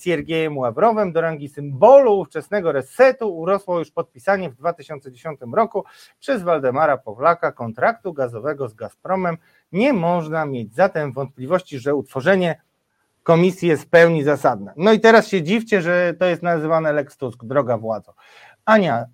Siergiejem 0.00 0.58
Ławrowem. 0.58 1.12
Do 1.12 1.20
rangi 1.20 1.48
symbolu 1.48 2.18
ówczesnego 2.18 2.72
resetu 2.72 3.36
urosło 3.36 3.78
już 3.78 3.90
podpisanie 3.90 4.50
w 4.50 4.54
2010 4.54 5.40
roku 5.52 5.84
przez 6.20 6.42
Waldemara 6.42 6.96
Pawlaka 6.96 7.52
kontraktu 7.52 8.12
gazowego 8.12 8.68
z 8.68 8.74
Gazpromem. 8.74 9.36
Nie 9.72 9.92
można 9.92 10.46
mieć 10.46 10.74
zatem 10.74 11.12
wątpliwości, 11.12 11.78
że 11.78 11.94
utworzenie 11.94 12.60
komisji 13.22 13.68
jest 13.68 13.82
w 13.82 13.88
pełni 13.88 14.24
zasadne. 14.24 14.72
No 14.76 14.92
i 14.92 15.00
teraz 15.00 15.28
się 15.28 15.42
dziwcie, 15.42 15.82
że 15.82 16.14
to 16.18 16.24
jest 16.24 16.42
nazywane 16.42 16.92
Lex 16.92 17.16
Tusk, 17.16 17.44
droga 17.44 17.78
władzo. 17.78 18.14
Ania, 18.64 19.06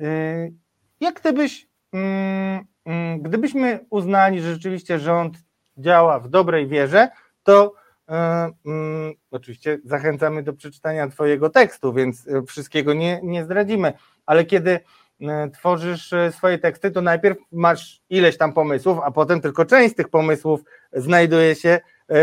yy, 0.00 0.06
yy, 0.06 0.61
jak 1.02 1.20
gdybyś, 1.20 1.68
mm, 1.92 2.64
mm, 2.84 3.22
gdybyśmy 3.22 3.84
uznali, 3.90 4.40
że 4.40 4.52
rzeczywiście 4.52 4.98
rząd 4.98 5.36
działa 5.76 6.20
w 6.20 6.28
dobrej 6.28 6.66
wierze, 6.66 7.08
to 7.42 7.74
e, 8.08 8.50
mm, 8.66 9.14
oczywiście 9.30 9.78
zachęcamy 9.84 10.42
do 10.42 10.52
przeczytania 10.52 11.08
Twojego 11.08 11.50
tekstu, 11.50 11.92
więc 11.92 12.28
e, 12.28 12.42
wszystkiego 12.42 12.94
nie, 12.94 13.20
nie 13.22 13.44
zdradzimy, 13.44 13.92
ale 14.26 14.44
kiedy 14.44 14.80
e, 15.20 15.50
tworzysz 15.50 16.14
swoje 16.30 16.58
teksty, 16.58 16.90
to 16.90 17.02
najpierw 17.02 17.38
masz 17.52 18.00
ileś 18.10 18.36
tam 18.36 18.52
pomysłów, 18.52 18.98
a 19.04 19.10
potem 19.10 19.40
tylko 19.40 19.64
część 19.64 19.92
z 19.92 19.96
tych 19.96 20.08
pomysłów 20.08 20.60
znajduje 20.92 21.54
się 21.54 21.80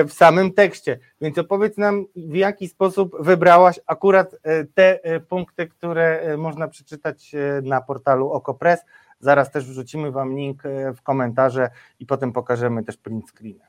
w 0.07 0.13
samym 0.13 0.53
tekście. 0.53 0.99
Więc 1.21 1.37
opowiedz 1.37 1.77
nam, 1.77 2.05
w 2.15 2.35
jaki 2.35 2.67
sposób 2.67 3.15
wybrałaś 3.19 3.79
akurat 3.85 4.35
te 4.73 4.99
punkty, 5.29 5.67
które 5.67 6.37
można 6.37 6.67
przeczytać 6.67 7.31
na 7.63 7.81
portalu 7.81 8.31
OkoPress. 8.31 8.79
Zaraz 9.19 9.51
też 9.51 9.65
wrzucimy 9.65 10.11
Wam 10.11 10.35
link 10.35 10.63
w 10.97 11.01
komentarze 11.01 11.69
i 11.99 12.05
potem 12.05 12.33
pokażemy 12.33 12.83
też 12.83 12.97
print 12.97 13.25
screen. 13.29 13.59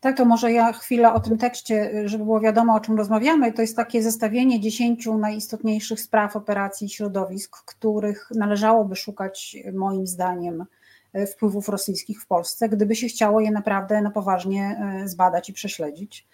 Tak, 0.00 0.16
to 0.16 0.24
może 0.24 0.52
ja 0.52 0.72
chwilę 0.72 1.12
o 1.12 1.20
tym 1.20 1.38
tekście, 1.38 2.02
żeby 2.04 2.24
było 2.24 2.40
wiadomo, 2.40 2.74
o 2.74 2.80
czym 2.80 2.96
rozmawiamy. 2.96 3.52
To 3.52 3.62
jest 3.62 3.76
takie 3.76 4.02
zestawienie 4.02 4.60
dziesięciu 4.60 5.18
najistotniejszych 5.18 6.00
spraw 6.00 6.36
operacji 6.36 6.88
środowisk, 6.88 7.64
których 7.64 8.28
należałoby 8.34 8.96
szukać, 8.96 9.56
moim 9.72 10.06
zdaniem, 10.06 10.64
E, 10.64 10.77
wpływów 11.32 11.68
rosyjskich 11.68 12.22
w 12.22 12.26
Polsce, 12.26 12.68
gdyby 12.68 12.96
się 12.96 13.08
chciało 13.08 13.40
je 13.40 13.50
naprawdę 13.50 14.02
na 14.02 14.10
poważnie 14.10 14.80
e, 15.02 15.08
zbadać 15.08 15.48
i 15.48 15.52
prześledzić. 15.52 16.26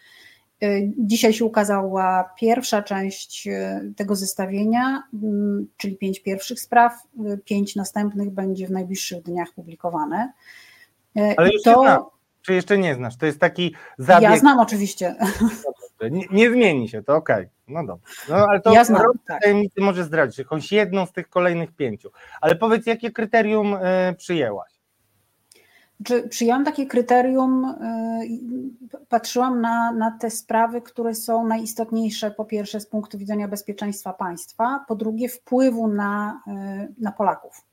E, 0.62 0.66
dzisiaj 0.98 1.32
się 1.32 1.44
ukazała 1.44 2.34
pierwsza 2.38 2.82
część 2.82 3.48
tego 3.96 4.16
zestawienia, 4.16 5.02
czyli 5.76 5.96
pięć 5.96 6.22
pierwszych 6.22 6.60
spraw, 6.60 6.92
pięć 7.44 7.76
następnych 7.76 8.30
będzie 8.30 8.66
w 8.66 8.70
najbliższych 8.70 9.22
dniach 9.22 9.48
publikowane. 9.54 10.32
Ale 11.36 11.52
już 11.52 11.62
to... 11.62 12.14
Czy 12.42 12.54
jeszcze 12.54 12.78
nie 12.78 12.94
znasz? 12.94 13.16
To 13.16 13.26
jest 13.26 13.38
taki 13.40 13.74
zabieg. 13.98 14.30
Ja 14.30 14.36
znam 14.36 14.58
oczywiście. 14.58 15.14
Nie, 16.10 16.26
nie 16.30 16.50
zmieni 16.50 16.88
się, 16.88 17.02
to 17.02 17.16
okej. 17.16 17.36
Okay. 17.36 17.50
No 17.68 17.86
dobrze. 17.86 18.14
No, 18.28 18.36
ale 18.36 18.60
to 18.60 18.72
ja 18.72 18.84
znam, 18.84 19.02
tak. 19.26 19.42
tajemnicy 19.42 19.80
może 19.80 20.04
zdradzić 20.04 20.38
jakąś 20.38 20.72
jedną 20.72 21.06
z 21.06 21.12
tych 21.12 21.28
kolejnych 21.28 21.72
pięciu. 21.72 22.10
Ale 22.40 22.56
powiedz, 22.56 22.86
jakie 22.86 23.10
kryterium 23.10 23.74
y, 23.74 24.14
przyjęłaś? 24.18 24.74
Czy 26.04 26.28
przyjęłam 26.28 26.64
takie 26.64 26.86
kryterium, 26.86 27.64
y, 27.64 29.06
patrzyłam 29.08 29.60
na, 29.60 29.92
na 29.92 30.10
te 30.10 30.30
sprawy, 30.30 30.82
które 30.82 31.14
są 31.14 31.46
najistotniejsze, 31.46 32.30
po 32.30 32.44
pierwsze 32.44 32.80
z 32.80 32.86
punktu 32.86 33.18
widzenia 33.18 33.48
bezpieczeństwa 33.48 34.12
państwa, 34.12 34.84
po 34.88 34.94
drugie 34.94 35.28
wpływu 35.28 35.88
na, 35.88 36.40
y, 36.46 36.94
na 36.98 37.12
Polaków. 37.12 37.64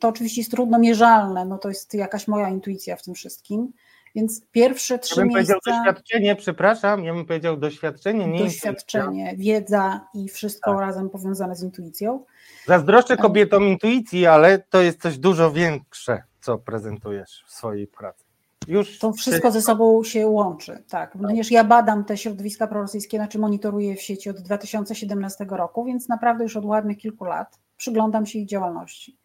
To 0.00 0.08
oczywiście 0.08 0.40
jest 0.40 0.50
trudno 0.50 0.78
mierzalne, 0.78 1.44
no 1.44 1.58
to 1.58 1.68
jest 1.68 1.94
jakaś 1.94 2.28
moja 2.28 2.48
intuicja 2.48 2.96
w 2.96 3.02
tym 3.02 3.14
wszystkim. 3.14 3.72
Więc 4.14 4.42
pierwsze 4.50 4.98
trzy 4.98 5.20
ja 5.20 5.26
bym 5.26 5.34
miejsca... 5.34 5.54
powiedział 5.54 5.84
doświadczenie, 5.84 6.36
przepraszam, 6.36 7.04
ja 7.04 7.14
bym 7.14 7.26
powiedział 7.26 7.56
doświadczenie, 7.56 8.26
nie 8.26 8.38
Doświadczenie, 8.38 9.22
intuicja. 9.30 9.54
wiedza 9.54 10.00
i 10.14 10.28
wszystko 10.28 10.70
tak. 10.70 10.80
razem 10.80 11.10
powiązane 11.10 11.56
z 11.56 11.62
intuicją. 11.62 12.24
Zazdroszczę 12.66 13.16
kobietom 13.16 13.64
intuicji, 13.64 14.26
ale 14.26 14.58
to 14.58 14.82
jest 14.82 15.02
coś 15.02 15.18
dużo 15.18 15.52
większe, 15.52 16.22
co 16.40 16.58
prezentujesz 16.58 17.44
w 17.46 17.52
swojej 17.52 17.86
pracy. 17.86 18.24
Już 18.68 18.98
to 18.98 19.12
wszystko 19.12 19.50
ze 19.50 19.62
sobą 19.62 20.04
się 20.04 20.26
łączy, 20.26 20.84
tak. 20.88 21.12
Ponieważ 21.22 21.50
ja 21.50 21.64
badam 21.64 22.04
te 22.04 22.16
środowiska 22.16 22.66
prorosyjskie, 22.66 23.16
znaczy 23.16 23.38
monitoruję 23.38 23.96
w 23.96 24.02
sieci 24.02 24.30
od 24.30 24.40
2017 24.40 25.46
roku, 25.50 25.84
więc 25.84 26.08
naprawdę 26.08 26.44
już 26.44 26.56
od 26.56 26.64
ładnych 26.64 26.98
kilku 26.98 27.24
lat 27.24 27.58
przyglądam 27.76 28.26
się 28.26 28.38
ich 28.38 28.48
działalności. 28.48 29.16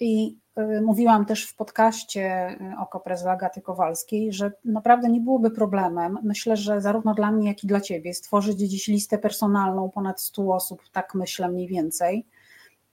I 0.00 0.36
mówiłam 0.82 1.26
też 1.26 1.46
w 1.46 1.56
podcaście 1.56 2.48
y, 2.50 2.78
o 2.78 2.86
Kopres 2.86 3.26
Agaty 3.26 3.60
Kowalskiej, 3.60 4.32
że 4.32 4.52
naprawdę 4.64 5.08
nie 5.08 5.20
byłoby 5.20 5.50
problemem, 5.50 6.18
myślę, 6.22 6.56
że 6.56 6.80
zarówno 6.80 7.14
dla 7.14 7.32
mnie, 7.32 7.48
jak 7.48 7.64
i 7.64 7.66
dla 7.66 7.80
Ciebie, 7.80 8.14
stworzyć 8.14 8.58
dziś 8.58 8.88
listę 8.88 9.18
personalną 9.18 9.90
ponad 9.90 10.20
100 10.20 10.54
osób, 10.54 10.82
tak 10.92 11.14
myślę 11.14 11.48
mniej 11.48 11.68
więcej, 11.68 12.26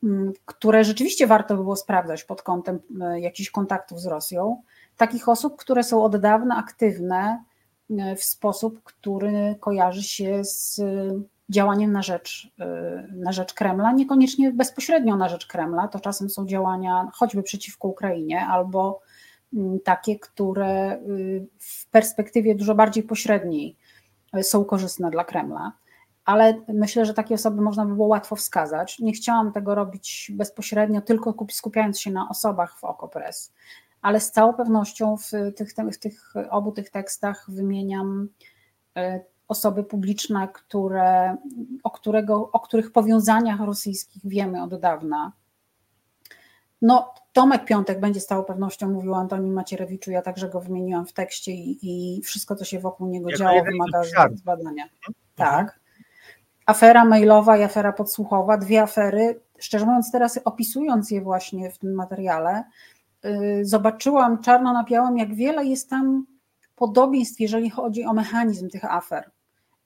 mm, 0.04 0.34
które 0.46 0.84
rzeczywiście 0.84 1.28
warto 1.28 1.56
by 1.56 1.64
było 1.64 1.76
sprawdzać 1.76 2.24
pod 2.24 2.42
kątem 2.42 2.80
y, 3.16 3.20
jakichś 3.20 3.50
kontaktów 3.50 4.02
z 4.02 4.06
Rosją. 4.06 4.62
Takich 4.98 5.30
osób, 5.30 5.58
które 5.58 5.84
są 5.84 6.04
od 6.04 6.18
dawna 6.18 6.58
aktywne 6.58 7.44
w 8.18 8.24
sposób, 8.24 8.84
który 8.84 9.56
kojarzy 9.60 10.04
się 10.04 10.44
z 10.44 10.82
działaniem 11.52 11.92
na 11.92 12.02
rzecz, 12.02 12.54
y, 12.60 13.14
na 13.14 13.32
rzecz 13.32 13.54
Kremla, 13.54 13.92
niekoniecznie 13.92 14.52
bezpośrednio 14.52 15.16
na 15.16 15.30
rzecz 15.30 15.48
Kremla, 15.48 15.88
to 15.88 16.00
czasem 16.00 16.30
są 16.30 16.46
działania 16.46 17.10
choćby 17.14 17.44
przeciwko 17.44 17.88
Ukrainie 17.88 18.46
albo 18.46 19.02
mm, 19.54 19.80
takie, 19.80 20.20
które 20.20 20.94
y, 20.96 21.48
w 21.60 21.90
perspektywie 21.90 22.56
dużo 22.56 22.76
bardziej 22.76 23.04
pośredniej 23.04 23.78
y, 24.38 24.44
są 24.44 24.66
korzystne 24.66 25.12
dla 25.12 25.24
Kremla. 25.24 25.72
ale 26.26 26.62
myślę, 26.68 27.06
że 27.06 27.14
takie 27.14 27.36
osoby 27.36 27.62
można 27.62 27.86
by 27.86 27.96
było 27.96 28.08
łatwo 28.08 28.36
wskazać. 28.36 29.00
Nie 29.00 29.14
chciałam 29.14 29.52
tego 29.52 29.76
robić 29.76 30.32
bezpośrednio, 30.36 31.02
tylko 31.02 31.36
skupiając 31.52 32.00
się 32.00 32.12
na 32.12 32.30
osobach 32.30 32.80
w 32.80 32.84
OKO.press, 32.84 33.54
ale 34.02 34.20
z 34.20 34.32
całą 34.32 34.54
pewnością 34.54 35.18
w 35.18 35.32
tych, 35.56 35.74
w 35.94 36.00
tych 36.00 36.34
obu 36.50 36.72
tych 36.72 36.90
tekstach 36.90 37.46
wymieniam 37.48 38.30
osoby 39.52 39.84
publiczne, 39.84 40.48
które, 40.54 41.38
o, 41.84 41.90
którego, 41.90 42.50
o 42.52 42.60
których 42.60 42.92
powiązaniach 42.92 43.60
rosyjskich 43.60 44.22
wiemy 44.26 44.64
od 44.64 44.80
dawna. 44.80 45.32
No, 46.82 47.14
Tomek 47.34 47.66
Piątek 47.66 48.00
będzie 48.00 48.20
z 48.20 48.26
całą 48.26 48.44
pewnością 48.44 48.90
mówił 48.90 49.14
o 49.14 49.18
Antonim 49.18 49.54
Macierewiczu, 49.54 50.12
ja 50.12 50.22
także 50.22 50.50
go 50.50 50.62
wymieniłam 50.62 51.06
w 51.06 51.14
tekście 51.14 51.52
i, 51.52 51.80
i 51.82 52.22
wszystko, 52.22 52.56
co 52.56 52.66
się 52.66 52.80
wokół 52.80 53.08
niego 53.08 53.30
jako 53.30 53.40
działo, 53.40 53.64
wymaga 53.64 54.04
zbadania. 54.34 54.84
Mhm. 54.84 55.14
Tak. 55.36 55.80
Afera 56.66 57.06
mailowa 57.06 57.58
i 57.58 57.64
afera 57.64 57.94
podsłuchowa, 57.94 58.58
dwie 58.58 58.82
afery. 58.82 59.42
Szczerze 59.60 59.86
mówiąc, 59.86 60.12
teraz 60.12 60.40
opisując 60.46 61.12
je 61.12 61.22
właśnie 61.22 61.72
w 61.72 61.78
tym 61.78 61.94
materiale, 61.94 62.64
yy, 63.24 63.66
zobaczyłam 63.66 64.42
czarno 64.42 64.74
na 64.74 64.84
białym, 64.84 65.18
jak 65.18 65.36
wiele 65.36 65.66
jest 65.66 65.90
tam 65.90 66.26
podobieństw, 66.76 67.40
jeżeli 67.40 67.70
chodzi 67.70 68.04
o 68.04 68.14
mechanizm 68.14 68.70
tych 68.70 68.86
afer. 68.86 69.32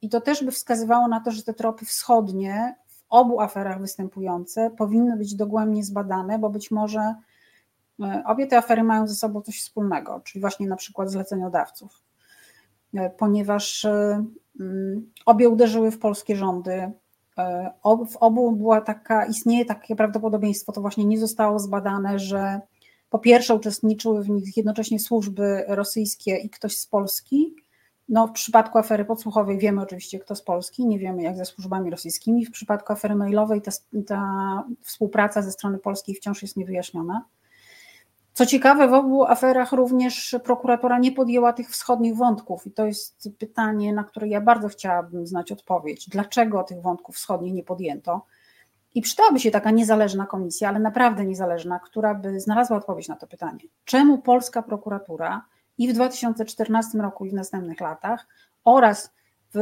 I 0.06 0.10
to 0.10 0.22
też 0.22 0.44
by 0.44 0.52
wskazywało 0.52 1.08
na 1.08 1.20
to, 1.20 1.32
że 1.32 1.44
te 1.44 1.54
tropy 1.54 1.86
wschodnie 1.86 2.76
w 2.88 3.04
obu 3.10 3.40
aferach 3.40 3.82
występujące 3.82 4.70
powinny 4.78 5.18
być 5.18 5.36
dogłębnie 5.36 5.84
zbadane, 5.84 6.40
bo 6.40 6.50
być 6.50 6.72
może 6.72 7.16
e, 8.04 8.24
obie 8.26 8.48
te 8.48 8.58
afery 8.58 8.84
mają 8.84 9.08
ze 9.08 9.16
sobą 9.16 9.42
coś 9.42 9.62
wspólnego, 9.62 10.22
czyli 10.24 10.42
właśnie 10.42 10.68
na 10.68 10.76
przykład 10.76 11.12
zleceniodawców, 11.12 12.04
e, 12.94 13.10
ponieważ 13.10 13.86
e, 13.86 14.26
mm, 14.60 15.12
obie 15.26 15.50
uderzyły 15.50 15.92
w 15.92 16.00
polskie 16.00 16.36
rządy. 16.36 16.92
W 18.10 18.18
obu 18.20 18.52
była 18.52 18.82
taka, 18.82 19.26
istnieje 19.26 19.66
takie 19.66 19.96
prawdopodobieństwo, 19.96 20.72
to 20.72 20.82
właśnie 20.82 21.06
nie 21.06 21.20
zostało 21.20 21.60
zbadane, 21.60 22.20
że 22.20 22.62
po 23.10 23.20
pierwsze 23.20 23.56
uczestniczyły 23.56 24.24
w 24.24 24.30
nich 24.30 24.58
jednocześnie 24.58 25.00
służby 25.00 25.64
rosyjskie 25.68 26.38
i 26.38 26.50
ktoś 26.50 26.78
z 26.78 26.88
Polski, 26.88 27.56
no, 28.10 28.28
w 28.28 28.32
przypadku 28.32 28.78
afery 28.78 29.06
podsłuchowej 29.06 29.58
wiemy 29.58 29.82
oczywiście, 29.82 30.20
kto 30.20 30.36
z 30.36 30.42
Polski, 30.42 30.88
nie 30.88 31.00
wiemy 31.00 31.24
jak 31.24 31.36
ze 31.36 31.46
służbami 31.46 31.90
rosyjskimi. 31.90 32.46
W 32.46 32.52
przypadku 32.52 32.94
afery 32.94 33.16
mailowej 33.16 33.62
ta, 33.62 33.72
ta 34.08 34.64
współpraca 34.82 35.42
ze 35.42 35.52
strony 35.52 35.78
polskiej 35.78 36.16
wciąż 36.16 36.42
jest 36.42 36.58
niewyjaśniona. 36.58 37.26
Co 38.34 38.46
ciekawe, 38.46 38.88
w 38.88 38.94
obu 38.94 39.26
aferach 39.26 39.72
również 39.72 40.36
prokuratura 40.44 41.00
nie 41.00 41.12
podjęła 41.12 41.54
tych 41.54 41.70
wschodnich 41.70 42.16
wątków, 42.16 42.68
i 42.68 42.72
to 42.72 42.86
jest 42.86 43.30
pytanie, 43.40 43.94
na 43.94 44.04
które 44.04 44.28
ja 44.28 44.42
bardzo 44.42 44.68
chciałabym 44.68 45.28
znać 45.28 45.52
odpowiedź. 45.52 46.10
Dlaczego 46.10 46.64
tych 46.64 46.82
wątków 46.82 47.16
wschodnich 47.16 47.54
nie 47.54 47.64
podjęto? 47.64 48.26
I 48.96 49.02
przydałaby 49.02 49.40
się 49.40 49.52
taka 49.52 49.72
niezależna 49.72 50.26
komisja, 50.26 50.70
ale 50.70 50.80
naprawdę 50.80 51.26
niezależna, 51.26 51.80
która 51.80 52.16
by 52.16 52.40
znalazła 52.40 52.78
odpowiedź 52.78 53.08
na 53.08 53.16
to 53.16 53.28
pytanie. 53.28 53.60
Czemu 53.86 54.18
polska 54.18 54.64
prokuratura 54.64 55.46
i 55.78 55.88
w 55.88 55.94
2014 55.94 56.98
roku 56.98 57.26
i 57.26 57.30
w 57.30 57.34
następnych 57.34 57.82
latach 57.82 58.28
oraz 58.64 59.14
w, 59.54 59.60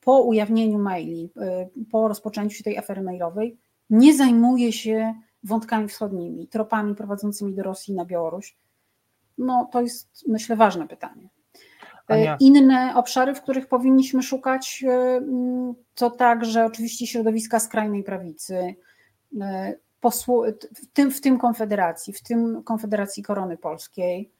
po 0.00 0.20
ujawnieniu 0.20 0.78
maili, 0.78 1.30
y, 1.76 1.86
po 1.90 2.08
rozpoczęciu 2.08 2.64
tej 2.64 2.78
afery 2.78 3.02
mailowej, 3.02 3.58
nie 3.90 4.16
zajmuje 4.16 4.72
się 4.72 5.14
wątkami 5.42 5.88
wschodnimi, 5.88 6.48
tropami 6.48 6.94
prowadzącymi 6.94 7.54
do 7.54 7.62
Rosji 7.62 7.94
na 7.94 8.04
Białoruś? 8.04 8.56
No 9.38 9.68
to 9.72 9.80
jest, 9.80 10.28
myślę, 10.28 10.56
ważne 10.56 10.88
pytanie. 10.88 11.22
Y, 11.24 11.28
Ania. 12.08 12.36
Inne 12.40 12.92
obszary, 12.96 13.34
w 13.34 13.42
których 13.42 13.66
powinniśmy 13.66 14.22
szukać, 14.22 14.84
y, 14.88 15.22
to 15.94 16.10
także 16.10 16.64
oczywiście 16.64 17.06
środowiska 17.06 17.60
skrajnej 17.60 18.02
prawicy, 18.02 18.74
w 20.02 20.86
tym, 20.92 21.10
w 21.10 21.20
tym 21.20 21.38
Konfederacji, 21.38 22.12
w 22.12 22.22
tym 22.22 22.62
Konfederacji 22.62 23.22
Korony 23.22 23.56
Polskiej, 23.56 24.30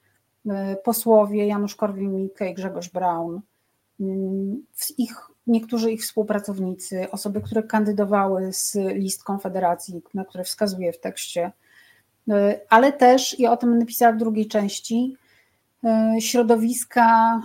posłowie 0.83 1.47
Janusz 1.47 1.75
Korwin-Mikke 1.75 2.49
i 2.51 2.53
Grzegorz 2.53 2.89
Braun, 2.89 3.41
mm, 3.99 4.65
ich, 4.97 5.15
niektórzy 5.47 5.91
ich 5.91 6.01
współpracownicy, 6.01 7.11
osoby, 7.11 7.41
które 7.41 7.63
kandydowały 7.63 8.53
z 8.53 8.75
list 8.75 9.23
Konfederacji, 9.23 10.01
na 10.13 10.25
które 10.25 10.43
wskazuję 10.43 10.93
w 10.93 10.99
tekście, 10.99 11.51
e, 12.29 12.59
ale 12.69 12.93
też, 12.93 13.39
i 13.39 13.47
o 13.47 13.57
tym 13.57 13.79
napisała 13.79 14.13
w 14.13 14.17
drugiej 14.17 14.47
części, 14.47 15.17
środowiska 16.19 17.41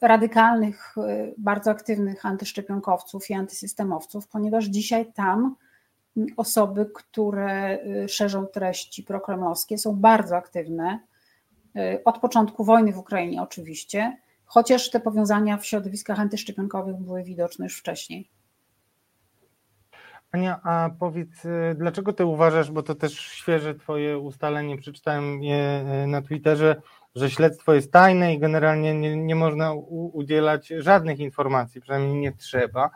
radykalnych, 0.00 0.94
bardzo 1.38 1.70
aktywnych 1.70 2.26
antyszczepionkowców 2.26 3.30
i 3.30 3.34
antysystemowców, 3.34 4.28
ponieważ 4.28 4.64
dzisiaj 4.64 5.12
tam 5.12 5.56
osoby, 6.36 6.90
które 6.94 7.78
szerzą 8.08 8.46
treści 8.46 9.02
prokremlowskie, 9.02 9.78
są 9.78 9.96
bardzo 9.96 10.36
aktywne. 10.36 10.94
Y, 10.94 11.11
od 12.04 12.18
początku 12.18 12.64
wojny 12.64 12.92
w 12.92 12.98
Ukrainie 12.98 13.42
oczywiście, 13.42 14.16
chociaż 14.44 14.90
te 14.90 15.00
powiązania 15.00 15.56
w 15.56 15.66
środowiskach 15.66 16.20
antyszczepionkowych 16.20 16.96
były 16.96 17.22
widoczne 17.22 17.64
już 17.64 17.78
wcześniej. 17.78 18.30
Ania, 20.32 20.60
a 20.64 20.90
powiedz, 20.98 21.44
y, 21.44 21.74
dlaczego 21.78 22.12
ty 22.12 22.26
uważasz, 22.26 22.70
bo 22.70 22.82
to 22.82 22.94
też 22.94 23.20
świeże 23.20 23.74
twoje 23.74 24.18
ustalenie, 24.18 24.78
przeczytałem 24.78 25.42
je 25.42 25.84
y, 26.04 26.06
na 26.06 26.22
Twitterze, 26.22 26.82
że 27.14 27.30
śledztwo 27.30 27.74
jest 27.74 27.92
tajne 27.92 28.34
i 28.34 28.38
generalnie 28.38 28.94
nie, 28.94 29.16
nie 29.16 29.34
można 29.34 29.72
u, 29.72 30.10
udzielać 30.12 30.68
żadnych 30.68 31.18
informacji, 31.18 31.80
przynajmniej 31.80 32.14
nie 32.14 32.32
trzeba. 32.32 32.90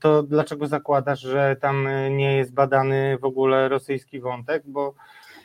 To 0.00 0.22
dlaczego 0.22 0.66
zakładasz, 0.66 1.20
że 1.20 1.56
tam 1.60 1.88
nie 2.10 2.36
jest 2.36 2.52
badany 2.52 3.18
w 3.20 3.24
ogóle 3.24 3.68
rosyjski 3.68 4.20
wątek? 4.20 4.62
Bo 4.66 4.94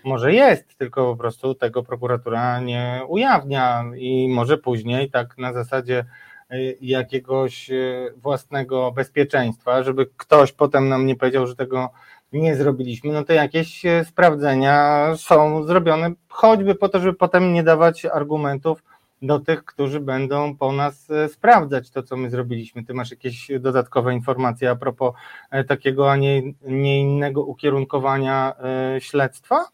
może 0.07 0.33
jest, 0.33 0.77
tylko 0.77 1.05
po 1.05 1.17
prostu 1.17 1.55
tego 1.55 1.83
prokuratura 1.83 2.59
nie 2.59 3.01
ujawnia 3.07 3.85
i 3.97 4.29
może 4.29 4.57
później 4.57 5.11
tak 5.11 5.37
na 5.37 5.53
zasadzie 5.53 6.05
y, 6.53 6.77
jakiegoś 6.81 7.69
y, 7.71 8.13
własnego 8.17 8.91
bezpieczeństwa, 8.91 9.83
żeby 9.83 10.05
ktoś 10.17 10.51
potem 10.51 10.89
nam 10.89 11.05
nie 11.05 11.15
powiedział, 11.15 11.47
że 11.47 11.55
tego 11.55 11.89
nie 12.33 12.55
zrobiliśmy, 12.55 13.13
no 13.13 13.23
to 13.23 13.33
jakieś 13.33 13.85
y, 13.85 14.05
sprawdzenia 14.05 15.07
są 15.17 15.63
zrobione, 15.63 16.11
choćby 16.29 16.75
po 16.75 16.89
to, 16.89 16.99
żeby 16.99 17.13
potem 17.13 17.53
nie 17.53 17.63
dawać 17.63 18.05
argumentów 18.05 18.83
do 19.21 19.39
tych, 19.39 19.65
którzy 19.65 19.99
będą 19.99 20.57
po 20.57 20.71
nas 20.71 21.07
sprawdzać 21.33 21.89
to, 21.89 22.03
co 22.03 22.17
my 22.17 22.29
zrobiliśmy. 22.29 22.83
Ty 22.83 22.93
masz 22.93 23.11
jakieś 23.11 23.51
dodatkowe 23.59 24.13
informacje 24.13 24.69
a 24.69 24.75
propos 24.75 25.13
takiego, 25.67 26.11
a 26.11 26.15
nie, 26.15 26.41
nie 26.61 26.99
innego 26.99 27.43
ukierunkowania 27.43 28.53
śledztwa? 28.99 29.65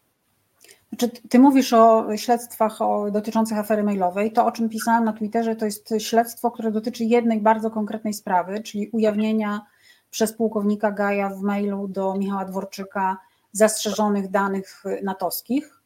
Znaczy, 0.98 1.10
ty 1.28 1.38
mówisz 1.38 1.72
o 1.72 2.16
śledztwach 2.16 2.78
dotyczących 3.12 3.58
afery 3.58 3.82
mailowej. 3.82 4.32
To, 4.32 4.46
o 4.46 4.52
czym 4.52 4.68
pisałam 4.68 5.04
na 5.04 5.12
Twitterze, 5.12 5.56
to 5.56 5.64
jest 5.64 5.94
śledztwo, 5.98 6.50
które 6.50 6.72
dotyczy 6.72 7.04
jednej 7.04 7.40
bardzo 7.40 7.70
konkretnej 7.70 8.14
sprawy, 8.14 8.62
czyli 8.62 8.88
ujawnienia 8.88 9.66
przez 10.10 10.32
pułkownika 10.32 10.90
Gaja 10.90 11.28
w 11.28 11.40
mailu 11.40 11.88
do 11.88 12.14
Michała 12.14 12.44
Dworczyka 12.44 13.18
zastrzeżonych 13.52 14.30
danych 14.30 14.82
natowskich. 15.02 15.82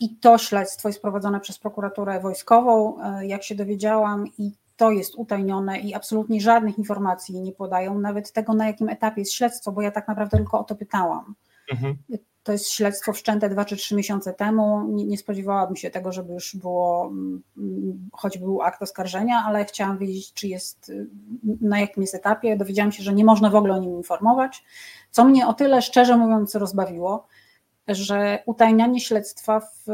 I 0.00 0.16
to 0.16 0.38
śledztwo 0.38 0.88
jest 0.88 1.02
prowadzone 1.02 1.40
przez 1.40 1.58
prokuraturę 1.58 2.20
wojskową, 2.20 2.96
jak 3.22 3.42
się 3.42 3.54
dowiedziałam, 3.54 4.26
i 4.38 4.52
to 4.76 4.90
jest 4.90 5.14
utajnione 5.14 5.78
i 5.78 5.94
absolutnie 5.94 6.40
żadnych 6.40 6.78
informacji 6.78 7.40
nie 7.40 7.52
podają, 7.52 7.98
nawet 7.98 8.32
tego, 8.32 8.54
na 8.54 8.66
jakim 8.66 8.88
etapie 8.88 9.20
jest 9.20 9.32
śledztwo, 9.32 9.72
bo 9.72 9.82
ja 9.82 9.90
tak 9.90 10.08
naprawdę 10.08 10.36
tylko 10.36 10.58
o 10.58 10.64
to 10.64 10.74
pytałam. 10.74 11.34
Mhm. 11.72 11.96
To 12.44 12.52
jest 12.52 12.70
śledztwo 12.70 13.12
wszczęte 13.12 13.48
dwa 13.48 13.64
czy 13.64 13.76
trzy 13.76 13.94
miesiące 13.94 14.32
temu. 14.32 14.88
Nie, 14.88 15.04
nie, 15.04 15.18
spodziewałabym 15.18 15.76
się 15.76 15.90
tego, 15.90 16.12
żeby 16.12 16.32
już 16.32 16.56
było, 16.56 17.06
mm, 17.06 17.42
choć 18.12 18.38
był 18.38 18.62
akt 18.62 18.82
oskarżenia, 18.82 19.42
ale 19.46 19.64
chciałam 19.64 19.98
wiedzieć, 19.98 20.32
czy 20.32 20.48
jest, 20.48 20.92
na 21.60 21.80
jakim 21.80 22.02
jest 22.02 22.14
etapie. 22.14 22.56
Dowiedziałam 22.56 22.92
się, 22.92 23.02
że 23.02 23.12
nie 23.12 23.24
można 23.24 23.50
w 23.50 23.54
ogóle 23.54 23.74
o 23.74 23.78
nim 23.78 23.96
informować, 23.96 24.64
co 25.10 25.24
mnie 25.24 25.46
o 25.46 25.54
tyle 25.54 25.82
szczerze 25.82 26.16
mówiąc 26.16 26.54
rozbawiło, 26.54 27.26
że 27.88 28.42
utajnianie 28.46 29.00
śledztwa 29.00 29.60
w, 29.60 29.84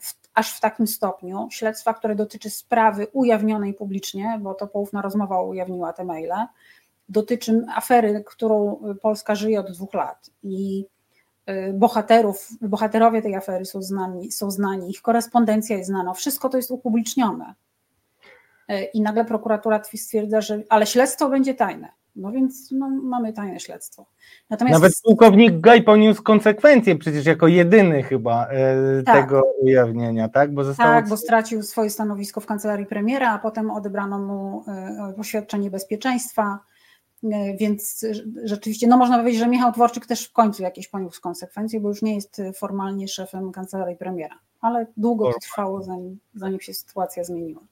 w, 0.00 0.14
aż 0.34 0.56
w 0.56 0.60
takim 0.60 0.86
stopniu, 0.86 1.48
śledztwa, 1.50 1.94
które 1.94 2.14
dotyczy 2.14 2.50
sprawy 2.50 3.06
ujawnionej 3.12 3.74
publicznie, 3.74 4.38
bo 4.42 4.54
to 4.54 4.66
poufna 4.66 5.02
rozmowa 5.02 5.42
ujawniła 5.42 5.92
te 5.92 6.04
maile, 6.04 6.46
dotyczy 7.08 7.62
afery, 7.74 8.24
którą 8.26 8.80
Polska 9.02 9.34
żyje 9.34 9.60
od 9.60 9.72
dwóch 9.72 9.94
lat 9.94 10.30
i 10.42 10.84
y, 10.84 10.97
bohaterów, 11.72 12.48
bohaterowie 12.60 13.22
tej 13.22 13.34
afery 13.34 13.64
są 13.64 13.82
znani, 13.82 14.32
są 14.32 14.50
znani, 14.50 14.90
ich 14.90 15.02
korespondencja 15.02 15.76
jest 15.76 15.88
znana, 15.88 16.14
wszystko 16.14 16.48
to 16.48 16.56
jest 16.56 16.70
upublicznione. 16.70 17.54
Y, 18.70 18.84
I 18.94 19.00
nagle 19.00 19.24
prokuratura 19.24 19.82
stwierdza, 19.94 20.40
że 20.40 20.62
ale 20.68 20.86
śledztwo 20.86 21.28
będzie 21.28 21.54
tajne. 21.54 21.88
No 22.16 22.32
więc 22.32 22.70
no, 22.72 22.88
mamy 22.88 23.32
tajne 23.32 23.60
śledztwo. 23.60 24.06
Natomiast... 24.50 24.74
Nawet 24.74 24.92
pułkownik 25.04 25.60
Gaj 25.60 25.82
poniósł 25.82 26.22
konsekwencje 26.22 26.98
przecież 26.98 27.26
jako 27.26 27.48
jedyny 27.48 28.02
chyba 28.02 28.46
e, 28.46 29.02
tak. 29.02 29.24
tego 29.24 29.42
ujawnienia, 29.62 30.28
tak? 30.28 30.54
Bo 30.54 30.64
zostało... 30.64 30.90
Tak, 30.90 31.08
bo 31.08 31.16
stracił 31.16 31.62
swoje 31.62 31.90
stanowisko 31.90 32.40
w 32.40 32.46
kancelarii 32.46 32.86
premiera, 32.86 33.32
a 33.32 33.38
potem 33.38 33.70
odebrano 33.70 34.18
mu 34.18 34.64
e, 34.68 35.12
poświadczenie 35.16 35.70
bezpieczeństwa, 35.70 36.58
więc 37.58 38.06
rzeczywiście, 38.44 38.86
no 38.86 38.96
można 38.96 39.18
powiedzieć, 39.18 39.40
że 39.40 39.48
Michał 39.48 39.72
Dworczyk 39.72 40.06
też 40.06 40.24
w 40.24 40.32
końcu 40.32 40.62
jakieś 40.62 40.88
poniósł 40.88 41.20
konsekwencje, 41.20 41.80
bo 41.80 41.88
już 41.88 42.02
nie 42.02 42.14
jest 42.14 42.42
formalnie 42.54 43.08
szefem 43.08 43.52
kancelarii 43.52 43.96
premiera, 43.96 44.38
ale 44.60 44.86
długo 44.96 45.32
to 45.32 45.38
trwało, 45.38 45.82
zanim, 45.82 46.18
zanim 46.34 46.60
się 46.60 46.74
sytuacja 46.74 47.24
zmieniła. 47.24 47.62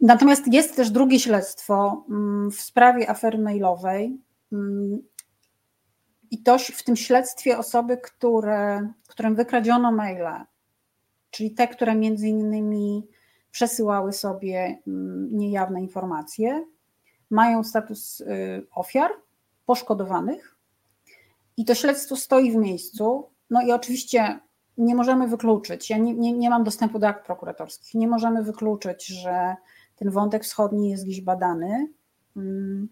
Natomiast 0.00 0.52
jest 0.52 0.76
też 0.76 0.90
drugie 0.90 1.20
śledztwo 1.20 2.04
mm, 2.08 2.50
w 2.50 2.60
sprawie 2.60 3.10
afery 3.10 3.38
mailowej. 3.38 4.18
Mm, 4.52 5.02
I 6.30 6.42
to 6.42 6.58
w 6.58 6.82
tym 6.82 6.96
śledztwie 6.96 7.58
osoby, 7.58 7.96
które, 7.96 8.88
którym 9.08 9.34
wykradziono 9.34 9.92
maile, 9.92 10.44
czyli 11.30 11.50
te, 11.50 11.68
które 11.68 11.94
między 11.94 12.28
innymi 12.28 13.06
przesyłały 13.50 14.12
sobie 14.12 14.78
mm, 14.86 15.28
niejawne 15.36 15.80
informacje, 15.80 16.64
mają 17.30 17.64
status 17.64 18.20
y, 18.20 18.66
ofiar, 18.74 19.10
poszkodowanych. 19.66 20.56
I 21.56 21.64
to 21.64 21.74
śledztwo 21.74 22.16
stoi 22.16 22.52
w 22.52 22.56
miejscu. 22.56 23.30
No 23.50 23.62
i 23.62 23.72
oczywiście 23.72 24.40
nie 24.78 24.94
możemy 24.94 25.28
wykluczyć, 25.28 25.90
ja 25.90 25.98
nie, 25.98 26.14
nie, 26.14 26.32
nie 26.32 26.50
mam 26.50 26.64
dostępu 26.64 26.98
do 26.98 27.08
akt 27.08 27.26
prokuratorskich, 27.26 27.94
nie 27.94 28.08
możemy 28.08 28.42
wykluczyć, 28.42 29.06
że 29.06 29.56
ten 29.96 30.10
wątek 30.10 30.44
wschodni 30.44 30.90
jest 30.90 31.04
gdzieś 31.04 31.20
badany, 31.20 31.88
mm, 32.36 32.88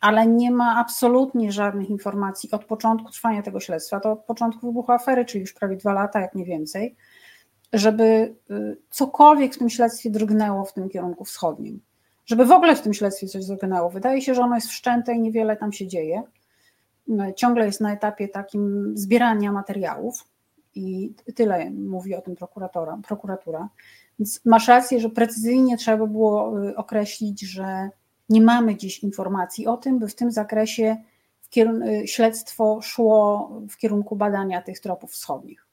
ale 0.00 0.26
nie 0.26 0.50
ma 0.50 0.76
absolutnie 0.76 1.52
żadnych 1.52 1.90
informacji 1.90 2.50
od 2.50 2.64
początku 2.64 3.10
trwania 3.10 3.42
tego 3.42 3.60
śledztwa, 3.60 4.00
to 4.00 4.12
od 4.12 4.24
początku 4.24 4.66
wybuchu 4.66 4.92
afery, 4.92 5.24
czyli 5.24 5.40
już 5.40 5.52
prawie 5.52 5.76
dwa 5.76 5.92
lata, 5.92 6.20
jak 6.20 6.34
nie 6.34 6.44
więcej, 6.44 6.96
żeby 7.72 8.34
y, 8.50 8.76
cokolwiek 8.90 9.54
w 9.54 9.58
tym 9.58 9.70
śledztwie 9.70 10.10
drgnęło 10.10 10.64
w 10.64 10.72
tym 10.72 10.88
kierunku 10.88 11.24
wschodnim. 11.24 11.80
Żeby 12.30 12.44
w 12.44 12.52
ogóle 12.52 12.76
w 12.76 12.80
tym 12.82 12.94
śledztwie 12.94 13.26
coś 13.26 13.46
drgnęło. 13.46 13.90
Wydaje 13.90 14.22
się, 14.22 14.34
że 14.34 14.42
ono 14.42 14.54
jest 14.54 14.68
wszczęte 14.68 15.14
i 15.14 15.20
niewiele 15.20 15.56
tam 15.56 15.72
się 15.72 15.86
dzieje. 15.86 16.22
No, 17.08 17.32
ciągle 17.32 17.66
jest 17.66 17.80
na 17.80 17.92
etapie 17.92 18.28
takim 18.28 18.92
zbierania 18.96 19.52
materiałów 19.52 20.24
i 20.74 21.14
tyle 21.34 21.70
mówi 21.70 22.14
o 22.14 22.20
tym 22.20 22.36
prokuratora, 22.36 22.98
prokuratura. 23.06 23.68
Więc 24.18 24.40
masz 24.44 24.68
rację, 24.68 25.00
że 25.00 25.10
precyzyjnie 25.10 25.76
trzeba 25.76 25.96
by 25.96 26.12
było 26.12 26.62
y, 26.68 26.76
określić, 26.76 27.40
że 27.40 27.90
nie 28.28 28.40
mamy 28.40 28.76
dziś 28.76 29.02
informacji 29.02 29.66
o 29.66 29.76
tym, 29.76 29.98
by 29.98 30.08
w 30.08 30.14
tym 30.14 30.32
zakresie 30.32 30.96
w 31.42 31.58
y, 31.58 32.08
śledztwo 32.08 32.82
szło 32.82 33.50
w 33.70 33.76
kierunku 33.76 34.16
badania 34.16 34.62
tych 34.62 34.80
tropów 34.80 35.12
wschodnich. 35.12 35.66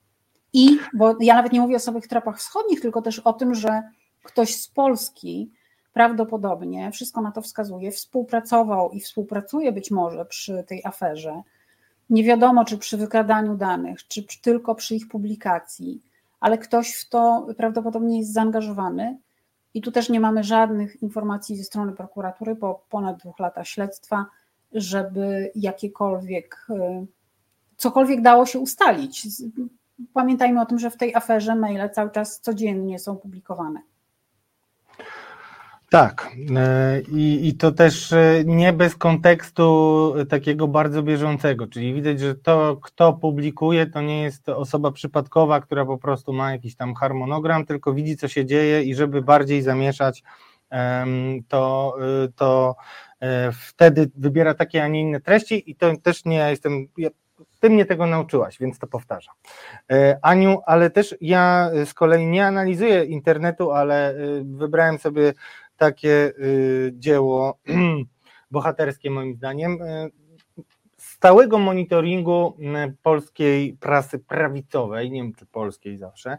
I, 0.54 0.78
bo 0.93 1.15
ja 1.20 1.36
nawet 1.36 1.52
nie 1.52 1.62
mówię 1.62 1.76
o 1.76 1.80
samych 1.80 2.08
tropach 2.08 2.39
wschodnich, 2.39 2.82
tylko 2.82 3.02
też 3.02 3.20
o 3.20 3.34
tym, 3.34 3.56
że 3.56 3.84
ktoś 4.24 4.56
z 4.56 4.67
Polski 4.67 5.52
prawdopodobnie, 5.98 6.92
wszystko 6.92 7.22
na 7.22 7.32
to 7.32 7.42
wskazuje, 7.42 7.92
współpracował 7.92 8.92
i 8.92 9.00
współpracuje 9.00 9.72
być 9.72 9.92
może 9.92 10.26
przy 10.26 10.64
tej 10.68 10.86
aferze. 10.86 11.42
Nie 12.10 12.24
wiadomo, 12.24 12.66
czy 12.66 12.78
przy 12.78 12.98
wykradaniu 12.98 13.56
danych, 13.56 14.08
czy 14.08 14.24
tylko 14.42 14.76
przy 14.76 14.96
ich 14.96 15.08
publikacji 15.08 16.02
ale 16.40 16.58
ktoś 16.58 16.94
w 16.94 17.10
to 17.10 17.48
prawdopodobnie 17.58 18.18
jest 18.18 18.34
zaangażowany. 18.34 19.18
I 19.74 19.82
tu 19.82 19.92
też 19.92 20.10
nie 20.10 20.20
mamy 20.20 20.44
żadnych 20.44 21.02
informacji 21.02 21.58
ze 21.58 21.64
strony 21.64 21.92
prokuratury 21.92 22.56
po 22.56 22.82
ponad 22.90 23.18
dwóch 23.18 23.40
latach 23.40 23.68
śledztwa, 23.68 24.26
żeby 24.72 25.52
jakiekolwiek, 25.56 26.68
y, 26.70 27.06
cokolwiek 27.78 28.22
dało 28.22 28.46
się 28.46 28.60
ustalić. 28.60 29.28
Pamiętajmy 30.14 30.62
o 30.62 30.66
tym, 30.66 30.80
że 30.80 30.92
w 30.92 30.98
tej 30.98 31.16
aferze 31.16 31.56
maile 31.56 31.90
cały 31.90 32.12
czas 32.12 32.40
codziennie 32.40 33.00
są 33.00 33.16
publikowane. 33.16 33.82
Tak, 35.89 36.32
e, 36.56 37.02
i, 37.02 37.47
i 37.47 37.58
to 37.58 37.71
też 37.71 38.13
e, 38.13 38.43
nie 38.45 38.73
bez 38.73 38.95
kontekstu 38.95 40.13
takiego 40.30 40.67
bardzo 40.67 41.04
bieżącego, 41.04 41.67
czyli 41.67 41.93
widać, 41.93 42.19
że 42.19 42.36
to, 42.36 42.78
kto 42.82 43.13
publikuje, 43.13 43.86
to 43.86 44.02
nie 44.02 44.23
jest 44.23 44.50
osoba 44.50 44.91
przypadkowa, 44.91 45.62
która 45.62 45.86
po 45.86 45.97
prostu 45.97 46.34
ma 46.34 46.52
jakiś 46.52 46.76
tam 46.76 46.95
harmonogram, 46.95 47.65
tylko 47.65 47.93
widzi, 47.93 48.17
co 48.17 48.28
się 48.28 48.45
dzieje 48.45 48.84
i 48.84 48.95
żeby 48.95 49.21
bardziej 49.21 49.62
zamieszać, 49.62 50.23
to, 51.47 51.93
e, 52.02 52.28
to 52.36 52.76
wtedy 53.52 54.12
wybiera 54.15 54.54
takie, 54.54 54.84
a 54.84 54.88
nie 54.88 55.02
inne 55.02 55.21
treści 55.21 55.71
i 55.71 55.76
to 55.76 55.97
też 56.04 56.26
nie 56.26 56.38
ja 56.38 56.50
jestem, 56.50 56.88
ty 57.60 57.69
mnie 57.69 57.86
tego 57.86 58.06
nauczyłaś, 58.06 58.60
więc 58.60 58.80
to 58.80 58.88
powtarzam. 58.88 59.36
Aniu, 60.21 60.60
ale 60.65 60.89
też 60.89 61.15
ja 61.21 61.71
z 61.86 61.93
kolei 61.93 62.28
nie 62.28 62.45
analizuję 62.45 63.04
internetu, 63.04 63.71
ale 63.71 64.15
wybrałem 64.43 64.97
sobie 64.97 65.34
takie 65.78 66.34
y, 66.40 66.94
dzieło 66.94 67.60
bohaterskie 68.52 69.12
moim 69.12 69.36
zdaniem 69.36 69.82
y, 69.82 70.12
stałego 70.98 71.60
monitoringu 71.60 72.58
y, 72.60 72.96
polskiej 73.04 73.74
prasy 73.74 74.20
prawicowej, 74.20 75.12
nie 75.12 75.24
wiem 75.24 75.34
czy 75.34 75.46
polskiej 75.46 75.98
zawsze, 75.98 76.38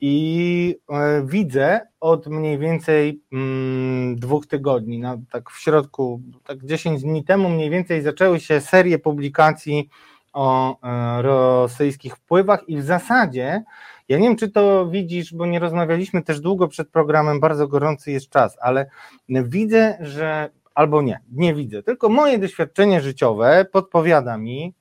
i 0.00 0.78
widzę 1.24 1.80
od 2.00 2.26
mniej 2.26 2.58
więcej 2.58 3.22
mm, 3.32 4.16
dwóch 4.16 4.46
tygodni, 4.46 4.98
no, 4.98 5.18
tak 5.30 5.50
w 5.50 5.60
środku, 5.60 6.20
tak 6.44 6.64
10 6.64 7.02
dni 7.02 7.24
temu 7.24 7.48
mniej 7.48 7.70
więcej 7.70 8.02
zaczęły 8.02 8.40
się 8.40 8.60
serie 8.60 8.98
publikacji 8.98 9.88
o 10.32 10.76
rosyjskich 11.22 12.16
wpływach 12.16 12.68
i 12.68 12.76
w 12.76 12.82
zasadzie 12.82 13.64
ja 14.08 14.18
nie 14.18 14.28
wiem, 14.28 14.36
czy 14.36 14.50
to 14.50 14.88
widzisz, 14.88 15.34
bo 15.34 15.46
nie 15.46 15.58
rozmawialiśmy 15.58 16.22
też 16.22 16.40
długo 16.40 16.68
przed 16.68 16.88
programem, 16.88 17.40
bardzo 17.40 17.68
gorący 17.68 18.10
jest 18.10 18.30
czas, 18.30 18.56
ale 18.60 18.86
widzę, 19.28 19.98
że 20.00 20.50
albo 20.74 21.02
nie, 21.02 21.20
nie 21.32 21.54
widzę, 21.54 21.82
tylko 21.82 22.08
moje 22.08 22.38
doświadczenie 22.38 23.00
życiowe 23.00 23.66
podpowiada 23.72 24.38
mi, 24.38 24.74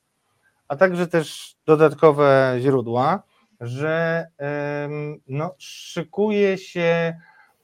a 0.68 0.76
także 0.76 1.08
też 1.08 1.56
dodatkowe 1.66 2.58
źródła, 2.60 3.24
że 3.62 4.28
no, 5.28 5.56
szykuje 5.58 6.58
się 6.58 7.16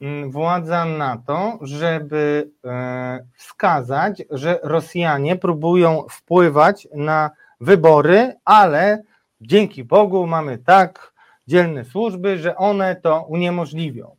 mm, 0.02 0.32
władza 0.32 0.86
na 0.86 1.18
to, 1.28 1.60
żeby 1.62 2.52
e, 2.66 3.26
wskazać, 3.36 4.24
że 4.30 4.60
Rosjanie 4.64 5.36
próbują 5.36 6.06
wpływać 6.10 6.88
na 6.96 7.32
wybory, 7.62 8.34
ale 8.46 9.04
dzięki 9.42 9.84
Bogu 9.84 10.28
mamy 10.28 10.58
tak 10.58 11.11
dzielne 11.48 11.86
służby, 11.86 12.38
że 12.38 12.56
one 12.56 12.96
to 12.96 13.26
uniemożliwią. 13.30 14.16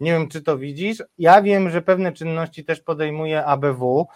Nie 0.00 0.12
wiem, 0.12 0.28
czy 0.28 0.42
to 0.42 0.58
widzisz. 0.58 1.02
Ja 1.18 1.42
wiem, 1.42 1.70
że 1.70 1.82
pewne 1.82 2.12
czynności 2.12 2.64
też 2.64 2.80
podejmuje 2.80 3.44
ABW. 3.44 4.06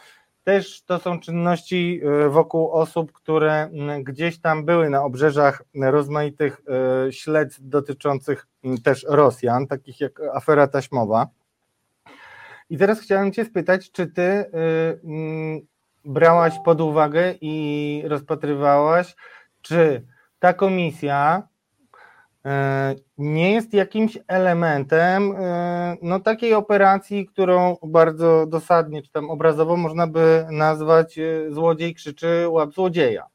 Też 0.45 0.83
to 0.83 0.99
są 0.99 1.21
czynności 1.21 2.01
e, 2.05 2.29
wokół 2.29 2.71
osób, 2.71 3.13
które 3.13 3.71
gdzieś 4.03 4.41
tam 4.41 4.65
były 4.65 4.91
na 4.91 5.05
obrzeżach 5.05 5.63
rozmaitych 5.75 6.61
e, 7.09 7.13
śledztw 7.13 7.59
dotyczących 7.63 8.47
też 8.85 9.07
Rosjan, 9.09 9.67
takich 9.67 10.01
jak 10.01 10.21
afera 10.21 10.69
taśmowa. 10.69 11.27
I 12.71 12.79
teraz 12.79 13.01
chciałem 13.01 13.33
Cię 13.33 13.45
spytać, 13.45 13.91
czy 13.91 14.07
Ty 14.07 14.23
e, 14.23 14.47
brałaś 16.05 16.55
pod 16.65 16.81
uwagę 16.81 17.35
i 17.41 18.03
rozpatrywałaś, 18.07 19.17
czy 19.63 20.07
ta 20.39 20.53
komisja 20.53 21.49
nie 23.19 23.53
jest 23.53 23.75
jakimś 23.75 24.19
elementem 24.29 25.33
e, 25.37 25.97
no, 26.03 26.21
takiej 26.21 26.55
operacji, 26.55 27.27
którą 27.27 27.77
bardzo 27.83 28.47
dosadnie 28.47 29.03
czy 29.03 29.11
tam 29.11 29.31
obrazowo 29.31 29.77
można 29.77 30.07
by 30.07 30.47
nazwać 30.51 31.19
e, 31.19 31.51
złodziej 31.51 31.95
krzyczy 31.95 32.49
łap 32.49 32.73
złodzieja. 32.75 33.27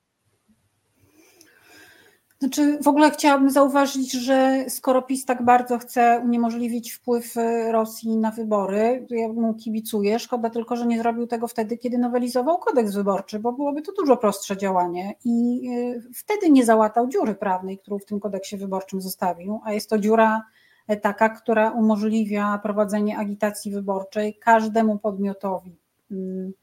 Znaczy, 2.40 2.78
w 2.84 2.88
ogóle 2.88 3.12
chciałabym 3.12 3.50
zauważyć, 3.50 4.12
że 4.12 4.66
skoro 4.70 5.02
PiS 5.02 5.26
tak 5.26 5.46
bardzo 5.46 5.78
chce 5.78 6.22
uniemożliwić 6.24 6.92
wpływ 6.92 7.38
y, 7.38 7.72
Rosji 7.72 8.18
na 8.18 8.32
wybory, 8.32 9.08
ja 9.10 9.28
mu 9.28 9.54
kibicuję. 9.54 10.20
Szkoda 10.20 10.50
tylko, 10.50 10.76
że 10.76 10.86
nie 10.86 10.98
zrobił 11.00 11.28
tego 11.28 11.48
wtedy, 11.48 11.78
kiedy 11.78 11.98
nowelizował 11.98 12.58
kodeks 12.58 12.94
wyborczy, 12.94 13.40
bo 13.40 13.54
byłoby 13.54 13.82
to 13.82 13.92
dużo 13.92 14.18
prostsze 14.18 14.58
działanie 14.58 15.14
i 15.26 15.70
y, 15.70 16.14
wtedy 16.14 16.50
nie 16.50 16.66
załatał 16.66 17.08
dziury 17.08 17.36
prawnej, 17.36 17.78
którą 17.78 18.00
w 18.00 18.06
tym 18.06 18.20
kodeksie 18.20 18.58
wyborczym 18.58 19.02
zostawił, 19.02 19.60
a 19.64 19.74
jest 19.74 19.90
to 19.90 19.98
dziura 19.98 20.42
e, 20.88 20.98
taka, 20.98 21.30
która 21.30 21.72
umożliwia 21.72 22.60
prowadzenie 22.64 23.18
agitacji 23.18 23.72
wyborczej 23.72 24.38
każdemu 24.40 25.00
podmiotowi 25.00 25.76
mm, 26.12 26.54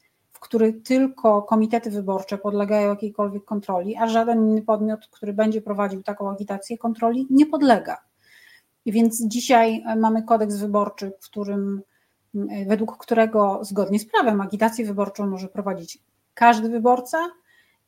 który 0.42 0.72
tylko 0.72 1.42
komitety 1.42 1.90
wyborcze 1.90 2.38
podlegają 2.38 2.88
jakiejkolwiek 2.88 3.44
kontroli, 3.44 3.96
a 3.96 4.06
żaden 4.06 4.48
inny 4.48 4.62
podmiot, 4.62 5.08
który 5.10 5.32
będzie 5.32 5.62
prowadził 5.62 6.02
taką 6.02 6.30
agitację, 6.30 6.78
kontroli 6.78 7.26
nie 7.30 7.46
podlega. 7.46 8.00
Więc 8.86 9.26
dzisiaj 9.26 9.84
mamy 9.96 10.22
kodeks 10.22 10.56
wyborczy, 10.56 11.12
w 11.20 11.24
którym 11.24 11.82
według 12.66 12.98
którego 12.98 13.58
zgodnie 13.62 13.98
z 13.98 14.06
prawem 14.06 14.40
agitację 14.40 14.86
wyborczą 14.86 15.26
może 15.26 15.48
prowadzić 15.48 15.98
każdy 16.34 16.68
wyborca 16.68 17.18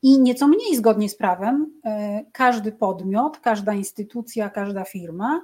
i 0.02 0.20
nieco 0.20 0.48
mniej 0.48 0.76
zgodnie 0.76 1.08
z 1.08 1.16
prawem 1.16 1.80
każdy 2.32 2.72
podmiot, 2.72 3.38
każda 3.38 3.74
instytucja, 3.74 4.50
każda 4.50 4.84
firma 4.84 5.40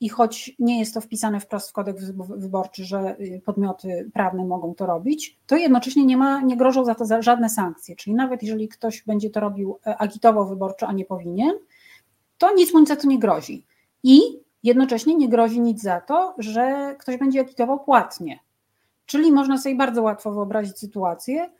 i 0.00 0.08
choć 0.08 0.52
nie 0.58 0.78
jest 0.78 0.94
to 0.94 1.00
wpisane 1.00 1.40
wprost 1.40 1.70
w 1.70 1.72
kodeks 1.72 2.04
wyborczy, 2.36 2.84
że 2.84 3.16
y, 3.20 3.42
podmioty 3.44 4.10
prawne 4.14 4.44
mogą 4.44 4.74
to 4.74 4.86
robić, 4.86 5.38
to 5.46 5.56
jednocześnie 5.56 6.04
nie, 6.04 6.16
ma, 6.16 6.40
nie 6.40 6.56
grożą 6.56 6.84
za 6.84 6.94
to 6.94 7.22
żadne 7.22 7.48
sankcje. 7.48 7.96
Czyli 7.96 8.16
nawet 8.16 8.42
jeżeli 8.42 8.68
ktoś 8.68 9.02
będzie 9.02 9.30
to 9.30 9.40
robił, 9.40 9.78
e, 9.86 9.96
agitował 9.96 10.48
wyborczo, 10.48 10.86
a 10.86 10.92
nie 10.92 11.04
powinien, 11.04 11.52
to 12.38 12.54
nic 12.54 12.74
mu 12.74 12.86
za 12.86 12.96
to 12.96 13.08
nie 13.08 13.18
grozi. 13.18 13.66
I 14.02 14.20
jednocześnie 14.62 15.14
nie 15.14 15.28
grozi 15.28 15.60
nic 15.60 15.82
za 15.82 16.00
to, 16.00 16.34
że 16.38 16.94
ktoś 16.98 17.16
będzie 17.16 17.40
agitował 17.40 17.84
płatnie. 17.84 18.38
Czyli 19.06 19.32
można 19.32 19.58
sobie 19.58 19.74
bardzo 19.74 20.02
łatwo 20.02 20.32
wyobrazić 20.32 20.78
sytuację, 20.78 21.50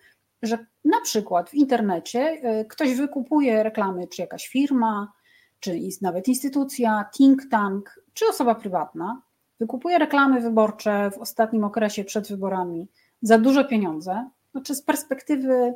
że 0.42 0.58
na 0.84 1.00
przykład 1.00 1.50
w 1.50 1.54
internecie 1.54 2.20
e, 2.20 2.64
ktoś 2.64 2.94
wykupuje 2.94 3.62
reklamy, 3.62 4.08
czy 4.08 4.22
jakaś 4.22 4.48
firma, 4.48 5.12
czy 5.60 5.80
nawet 6.02 6.28
instytucja, 6.28 7.04
think 7.16 7.42
tank, 7.50 8.00
czy 8.18 8.28
osoba 8.28 8.54
prywatna 8.54 9.22
wykupuje 9.60 9.98
reklamy 9.98 10.40
wyborcze 10.40 11.10
w 11.10 11.18
ostatnim 11.18 11.64
okresie 11.64 12.04
przed 12.04 12.28
wyborami 12.28 12.88
za 13.22 13.38
duże 13.38 13.64
pieniądze, 13.64 14.30
znaczy 14.52 14.74
z 14.74 14.82
perspektywy 14.82 15.74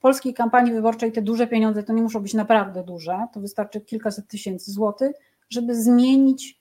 polskiej 0.00 0.34
kampanii 0.34 0.72
wyborczej 0.72 1.12
te 1.12 1.22
duże 1.22 1.46
pieniądze 1.46 1.82
to 1.82 1.92
nie 1.92 2.02
muszą 2.02 2.20
być 2.20 2.34
naprawdę 2.34 2.84
duże, 2.84 3.26
to 3.32 3.40
wystarczy 3.40 3.80
kilkaset 3.80 4.28
tysięcy 4.28 4.72
złotych, 4.72 5.16
żeby 5.50 5.82
zmienić 5.82 6.60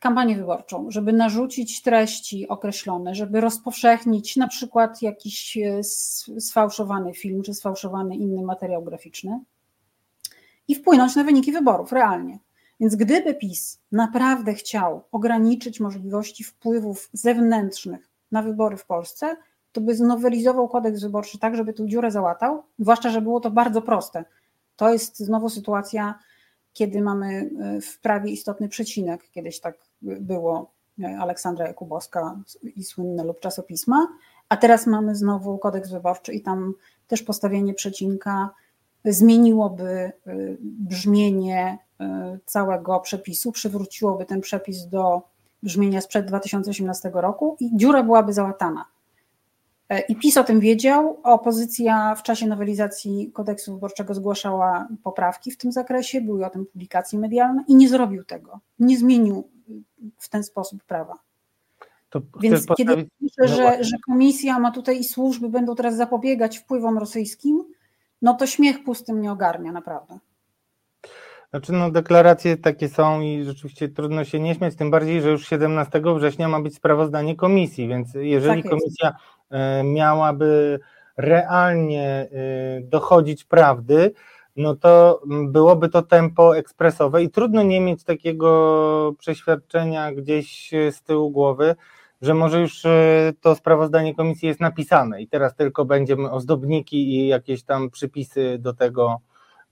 kampanię 0.00 0.36
wyborczą, 0.36 0.90
żeby 0.90 1.12
narzucić 1.12 1.82
treści 1.82 2.48
określone, 2.48 3.14
żeby 3.14 3.40
rozpowszechnić 3.40 4.36
na 4.36 4.48
przykład 4.48 5.02
jakiś 5.02 5.56
e, 5.56 5.80
sfałszowany 6.40 7.14
film 7.14 7.42
czy 7.42 7.54
sfałszowany 7.54 8.16
inny 8.16 8.42
materiał 8.42 8.82
graficzny 8.82 9.40
i 10.68 10.74
wpłynąć 10.74 11.16
na 11.16 11.24
wyniki 11.24 11.52
wyborów 11.52 11.92
realnie. 11.92 12.38
Więc 12.82 12.96
gdyby 12.96 13.34
PiS 13.34 13.80
naprawdę 13.92 14.54
chciał 14.54 15.02
ograniczyć 15.12 15.80
możliwości 15.80 16.44
wpływów 16.44 17.10
zewnętrznych 17.12 18.10
na 18.32 18.42
wybory 18.42 18.76
w 18.76 18.86
Polsce, 18.86 19.36
to 19.72 19.80
by 19.80 19.96
znowelizował 19.96 20.68
kodeks 20.68 21.00
wyborczy 21.00 21.38
tak, 21.38 21.56
żeby 21.56 21.72
tę 21.72 21.88
dziurę 21.88 22.10
załatał, 22.10 22.62
zwłaszcza, 22.78 23.10
że 23.10 23.20
było 23.20 23.40
to 23.40 23.50
bardzo 23.50 23.82
proste. 23.82 24.24
To 24.76 24.92
jest 24.92 25.18
znowu 25.18 25.48
sytuacja, 25.48 26.18
kiedy 26.72 27.02
mamy 27.02 27.50
e, 27.60 27.80
w 27.80 28.00
prawie 28.00 28.30
istotny 28.30 28.68
przecinek. 28.68 29.30
Kiedyś 29.30 29.60
tak 29.60 29.78
było 30.02 30.72
e, 31.02 31.18
Aleksandra 31.18 31.66
Jakubowska 31.66 32.40
i 32.62 32.84
słynne 32.84 33.24
lub 33.24 33.40
czasopisma, 33.40 34.08
a 34.48 34.56
teraz 34.56 34.86
mamy 34.86 35.14
znowu 35.14 35.58
kodeks 35.58 35.90
wyborczy 35.90 36.32
i 36.32 36.42
tam 36.42 36.74
też 37.06 37.22
postawienie 37.22 37.74
przecinka 37.74 38.50
zmieniłoby 39.04 40.12
y, 40.26 40.56
brzmienie 40.60 41.78
y, 42.00 42.04
całego 42.46 43.00
przepisu, 43.00 43.52
przywróciłoby 43.52 44.24
ten 44.24 44.40
przepis 44.40 44.86
do 44.86 45.22
brzmienia 45.62 46.00
sprzed 46.00 46.26
2018 46.26 47.10
roku 47.14 47.56
i 47.60 47.76
dziura 47.76 48.02
byłaby 48.02 48.32
załatana. 48.32 48.84
E, 49.92 50.00
I 50.00 50.16
PiS 50.16 50.36
o 50.36 50.44
tym 50.44 50.60
wiedział. 50.60 51.20
Opozycja 51.22 52.14
w 52.14 52.22
czasie 52.22 52.46
nowelizacji 52.46 53.30
kodeksu 53.32 53.74
wyborczego 53.74 54.14
zgłaszała 54.14 54.88
poprawki 55.02 55.50
w 55.50 55.56
tym 55.56 55.72
zakresie, 55.72 56.20
były 56.20 56.46
o 56.46 56.50
tym 56.50 56.66
publikacje 56.66 57.18
medialne 57.18 57.64
i 57.68 57.74
nie 57.74 57.88
zrobił 57.88 58.24
tego. 58.24 58.60
Nie 58.78 58.98
zmienił 58.98 59.48
w 60.18 60.28
ten 60.28 60.44
sposób 60.44 60.84
prawa. 60.84 61.18
To 62.10 62.22
Więc 62.40 62.66
kiedy 62.76 63.08
piszę, 63.20 63.48
że, 63.48 63.84
że 63.84 63.96
komisja 64.06 64.58
ma 64.58 64.70
tutaj 64.70 65.00
i 65.00 65.04
służby 65.04 65.48
będą 65.48 65.74
teraz 65.74 65.96
zapobiegać 65.96 66.58
wpływom 66.58 66.98
rosyjskim, 66.98 67.64
no 68.22 68.34
to 68.34 68.46
śmiech 68.46 68.84
pustym 68.84 69.22
nie 69.22 69.32
ogarnia, 69.32 69.72
naprawdę. 69.72 70.18
Znaczy, 71.50 71.72
no, 71.72 71.90
deklaracje 71.90 72.56
takie 72.56 72.88
są 72.88 73.20
i 73.20 73.44
rzeczywiście 73.44 73.88
trudno 73.88 74.24
się 74.24 74.40
nie 74.40 74.54
śmiać, 74.54 74.76
tym 74.76 74.90
bardziej, 74.90 75.22
że 75.22 75.30
już 75.30 75.48
17 75.48 76.02
września 76.16 76.48
ma 76.48 76.60
być 76.60 76.74
sprawozdanie 76.74 77.36
komisji, 77.36 77.88
więc 77.88 78.14
jeżeli 78.14 78.62
tak 78.62 78.70
komisja 78.70 79.12
e, 79.50 79.84
miałaby 79.84 80.80
realnie 81.16 82.08
e, 82.08 82.28
dochodzić 82.80 83.44
prawdy, 83.44 84.12
no 84.56 84.76
to 84.76 85.22
byłoby 85.48 85.88
to 85.88 86.02
tempo 86.02 86.56
ekspresowe 86.56 87.22
i 87.22 87.30
trudno 87.30 87.62
nie 87.62 87.80
mieć 87.80 88.04
takiego 88.04 89.14
przeświadczenia 89.18 90.12
gdzieś 90.12 90.70
z 90.90 91.02
tyłu 91.02 91.30
głowy, 91.30 91.74
że 92.22 92.34
może 92.34 92.60
już 92.60 92.84
e, 92.84 93.32
to 93.40 93.54
sprawozdanie 93.54 94.14
komisji 94.14 94.48
jest 94.48 94.60
napisane 94.60 95.22
i 95.22 95.28
teraz 95.28 95.54
tylko 95.54 95.84
będziemy 95.84 96.30
ozdobniki 96.30 97.14
i 97.14 97.28
jakieś 97.28 97.64
tam 97.64 97.90
przypisy 97.90 98.58
do 98.58 98.72
tego 98.72 99.20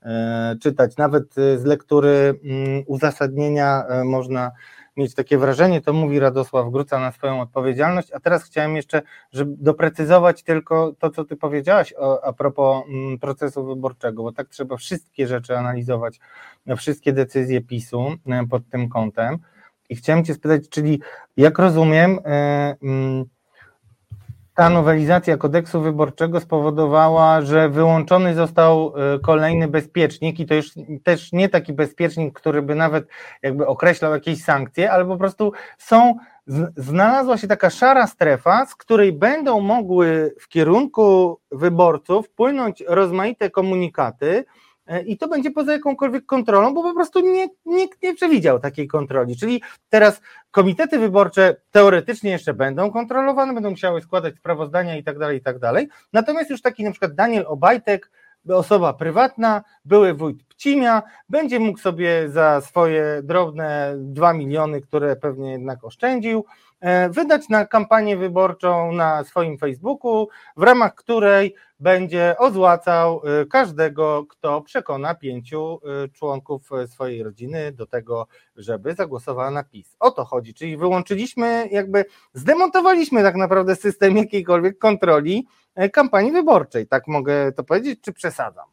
e, 0.01 0.55
czytać. 0.61 0.97
Nawet 0.97 1.37
e, 1.37 1.57
z 1.57 1.65
lektury 1.65 2.39
mm, 2.43 2.83
uzasadnienia 2.87 3.83
można 4.05 4.51
mieć 4.97 5.15
takie 5.15 5.37
wrażenie, 5.37 5.81
to 5.81 5.93
mówi 5.93 6.19
Radosław 6.19 6.71
Gruca 6.71 6.99
na 6.99 7.11
swoją 7.11 7.41
odpowiedzialność, 7.41 8.11
a 8.11 8.19
teraz 8.19 8.43
chciałem 8.43 8.75
jeszcze, 8.75 9.01
żeby 9.31 9.55
doprecyzować 9.57 10.43
tylko 10.43 10.93
to, 10.99 11.09
co 11.09 11.25
ty 11.25 11.35
powiedziałaś 11.35 11.93
a 12.23 12.33
propos 12.33 12.83
mm, 12.87 13.19
procesu 13.19 13.65
wyborczego, 13.65 14.23
bo 14.23 14.31
tak 14.31 14.47
trzeba 14.47 14.77
wszystkie 14.77 15.27
rzeczy 15.27 15.57
analizować, 15.57 16.19
wszystkie 16.77 17.13
decyzje 17.13 17.61
PiSu 17.61 18.05
pod 18.49 18.69
tym 18.69 18.89
kątem. 18.89 19.39
I 19.91 19.95
chciałem 19.95 20.25
Cię 20.25 20.33
spytać, 20.33 20.69
czyli 20.69 21.01
jak 21.37 21.59
rozumiem, 21.59 22.19
e, 22.25 22.75
mm, 22.83 23.25
ta 24.55 24.69
nowelizacja 24.69 25.37
kodeksu 25.37 25.81
wyborczego 25.81 26.39
spowodowała, 26.39 27.41
że 27.41 27.69
wyłączony 27.69 28.35
został 28.35 28.93
e, 28.95 29.19
kolejny 29.19 29.67
bezpiecznik 29.67 30.39
i 30.39 30.45
to 30.45 30.55
już 30.55 30.71
też 31.03 31.31
nie 31.31 31.49
taki 31.49 31.73
bezpiecznik, 31.73 32.33
który 32.33 32.61
by 32.61 32.75
nawet 32.75 33.07
jakby 33.41 33.67
określał 33.67 34.13
jakieś 34.13 34.43
sankcje, 34.43 34.91
ale 34.91 35.05
po 35.05 35.17
prostu 35.17 35.51
są, 35.77 36.15
znalazła 36.77 37.37
się 37.37 37.47
taka 37.47 37.69
szara 37.69 38.07
strefa, 38.07 38.65
z 38.65 38.75
której 38.75 39.13
będą 39.13 39.59
mogły 39.61 40.35
w 40.39 40.47
kierunku 40.47 41.39
wyborców 41.51 42.29
płynąć 42.29 42.83
rozmaite 42.87 43.49
komunikaty, 43.49 44.45
i 45.05 45.17
to 45.17 45.27
będzie 45.27 45.51
poza 45.51 45.73
jakąkolwiek 45.73 46.25
kontrolą, 46.25 46.73
bo 46.73 46.83
po 46.83 46.93
prostu 46.93 47.19
nie, 47.19 47.47
nikt 47.65 48.03
nie 48.03 48.15
przewidział 48.15 48.59
takiej 48.59 48.87
kontroli. 48.87 49.37
Czyli 49.37 49.61
teraz 49.89 50.21
komitety 50.51 50.99
wyborcze 50.99 51.55
teoretycznie 51.71 52.31
jeszcze 52.31 52.53
będą 52.53 52.91
kontrolowane, 52.91 53.53
będą 53.53 53.69
musiały 53.69 54.01
składać 54.01 54.35
sprawozdania 54.35 54.97
i 54.97 55.03
tak 55.03 55.19
dalej, 55.19 55.37
i 55.37 55.41
tak 55.41 55.59
dalej. 55.59 55.87
Natomiast 56.13 56.49
już 56.49 56.61
taki 56.61 56.83
na 56.83 56.91
przykład 56.91 57.15
Daniel 57.15 57.45
Obajtek, 57.47 58.11
osoba 58.49 58.93
prywatna, 58.93 59.63
były 59.85 60.13
wójt 60.13 60.43
Pcimia, 60.43 61.03
będzie 61.29 61.59
mógł 61.59 61.79
sobie 61.79 62.29
za 62.29 62.61
swoje 62.61 63.21
drobne 63.23 63.95
2 63.97 64.33
miliony, 64.33 64.81
które 64.81 65.15
pewnie 65.15 65.51
jednak 65.51 65.83
oszczędził, 65.83 66.39
e, 66.39 66.70
wydać 67.09 67.49
na 67.49 67.65
kampanię 67.65 68.17
wyborczą 68.17 68.91
na 68.91 69.23
swoim 69.23 69.57
Facebooku, 69.57 70.27
w 70.57 70.63
ramach 70.63 70.95
której 70.95 71.55
będzie 71.81 72.35
ozłacał 72.37 73.21
y, 73.41 73.45
każdego, 73.45 74.25
kto 74.29 74.61
przekona 74.61 75.15
pięciu 75.15 75.79
y, 76.05 76.09
członków 76.09 76.69
swojej 76.87 77.23
rodziny 77.23 77.71
do 77.71 77.85
tego, 77.85 78.27
żeby 78.55 78.93
zagłosowała 78.93 79.51
na 79.51 79.63
PiS. 79.63 79.95
O 79.99 80.11
to 80.11 80.25
chodzi, 80.25 80.53
czyli 80.53 80.77
wyłączyliśmy, 80.77 81.67
jakby 81.71 82.05
zdemontowaliśmy 82.33 83.23
tak 83.23 83.35
naprawdę 83.35 83.75
system 83.75 84.17
jakiejkolwiek 84.17 84.77
kontroli 84.77 85.47
kampanii 85.93 86.31
wyborczej. 86.31 86.87
Tak 86.87 87.07
mogę 87.07 87.51
to 87.51 87.63
powiedzieć, 87.63 88.01
czy 88.01 88.13
przesadzam? 88.13 88.65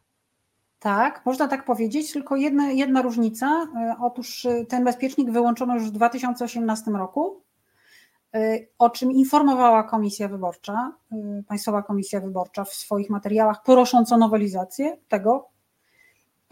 Tak, 0.79 1.27
można 1.27 1.49
tak 1.49 1.65
powiedzieć, 1.65 2.13
tylko 2.13 2.37
jedna, 2.37 2.71
jedna 2.71 3.03
różnica. 3.03 3.67
Otóż 4.01 4.47
ten 4.69 4.85
bezpiecznik 4.85 5.31
wyłączono 5.31 5.75
już 5.75 5.85
w 5.85 5.91
2018 5.91 6.91
roku 6.91 7.43
o 8.79 8.91
czym 8.91 9.13
informowała 9.13 9.83
Komisja 9.83 10.29
Wyborcza, 10.29 10.93
y, 11.13 11.45
Państwowa 11.49 11.83
Komisja 11.83 12.21
Wyborcza 12.21 12.65
w 12.65 12.73
swoich 12.73 13.11
materiałach, 13.11 13.63
prosząc 13.63 14.13
o 14.13 14.17
nowelizację 14.17 14.97
tego. 15.09 15.49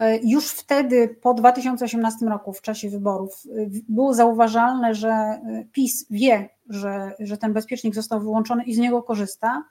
Y, 0.01 0.19
już 0.23 0.51
wtedy, 0.51 1.17
po 1.21 1.33
2018 1.33 2.25
roku, 2.25 2.53
w 2.53 2.61
czasie 2.61 2.89
wyborów, 2.89 3.43
było 3.89 4.13
zauważalne, 4.13 4.95
że 4.95 5.41
PiS 5.71 6.05
wie, 6.09 6.49
że, 6.69 7.11
że 7.19 7.37
ten 7.37 7.53
bezpiecznik 7.53 7.95
został 7.95 8.19
wyłączony 8.19 8.63
i 8.63 8.75
z 8.75 8.77
niego 8.77 9.03
korzysta, 9.03 9.63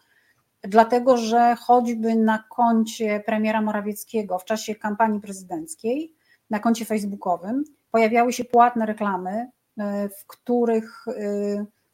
dlatego 0.62 1.16
że 1.16 1.57
choćby 1.61 2.14
na 2.14 2.45
koncie 2.51 3.23
premiera 3.27 3.62
Morawieckiego 3.62 4.38
w 4.38 4.45
czasie 4.45 4.75
kampanii 4.75 5.21
prezydenckiej, 5.21 6.14
na 6.51 6.59
koncie 6.59 6.85
facebookowym, 6.85 7.64
pojawiały 7.90 8.33
się 8.33 8.45
płatne 8.45 8.87
reklamy, 8.87 9.51
w 10.19 10.27
których 10.27 11.05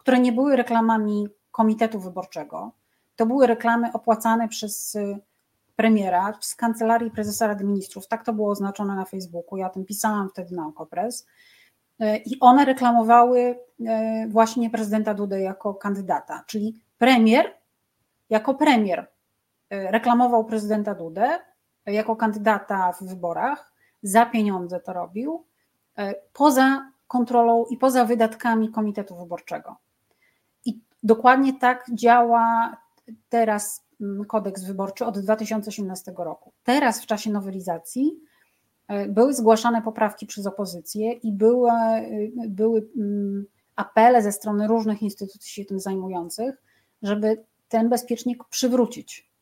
które 0.03 0.21
nie 0.21 0.33
były 0.33 0.57
reklamami 0.57 1.29
Komitetu 1.51 2.01
Wyborczego. 2.01 2.73
To 3.17 3.27
były 3.27 3.47
reklamy 3.47 3.93
opłacane 3.93 4.49
przez 4.49 4.95
y, 4.95 5.19
premiera 5.77 6.35
z 6.41 6.55
kancelarii 6.55 7.11
prezesa 7.11 7.47
Rady 7.47 7.65
Ministrów. 7.65 8.09
Tak 8.09 8.25
to 8.25 8.33
było 8.33 8.51
oznaczone 8.51 8.97
na 8.97 9.05
Facebooku. 9.05 9.57
Ja 9.59 9.67
o 9.67 9.71
tym 9.71 9.85
pisałam 9.85 10.29
wtedy 10.29 10.55
na 10.55 10.67
Okopres. 10.67 11.27
i 12.25 12.41
one 12.41 12.65
reklamowały 12.65 13.59
właśnie 14.29 14.71
prezydenta 14.71 15.15
Dudę 15.15 15.41
jako 15.41 15.75
kandydata, 15.75 16.45
czyli 16.47 16.83
premier 16.99 17.55
jako 18.31 18.55
premier 18.55 19.11
reklamował 19.71 20.45
prezydenta 20.45 20.95
Dudę 20.95 21.39
jako 21.87 22.17
kandydata 22.17 22.93
w 22.93 23.03
wyborach, 23.03 23.73
za 24.03 24.27
pieniądze 24.27 24.81
to 24.81 24.93
robił, 24.93 25.47
poza 26.33 26.91
kontrolą 27.09 27.65
i 27.71 27.77
poza 27.77 28.05
wydatkami 28.05 28.71
Komitetu 28.71 29.17
Wyborczego. 29.17 29.77
Dokładnie 31.03 31.59
tak 31.59 31.87
działa 31.93 32.77
teraz 33.29 33.85
mm, 34.01 34.25
kodeks 34.25 34.65
wyborczy 34.65 35.05
od 35.05 35.19
2018 35.19 36.13
roku. 36.17 36.53
Teraz 36.65 37.03
w 37.03 37.07
czasie 37.07 37.31
nowelizacji 37.31 38.21
e, 38.89 39.09
były 39.09 39.35
zgłaszane 39.35 39.83
poprawki 39.83 40.27
przez 40.27 40.47
opozycję 40.47 41.13
i 41.13 41.33
były, 41.33 41.71
e, 41.71 42.09
były 42.49 42.89
mm, 42.97 43.47
apele 43.77 44.23
ze 44.23 44.33
strony 44.33 44.67
różnych 44.67 45.03
instytucji 45.03 45.51
się 45.51 45.65
tym 45.65 45.81
zajmujących, 45.81 46.63
żeby 47.03 47.45
ten 47.69 47.89
bezpiecznik 47.89 48.45
przywrócić. 48.45 49.33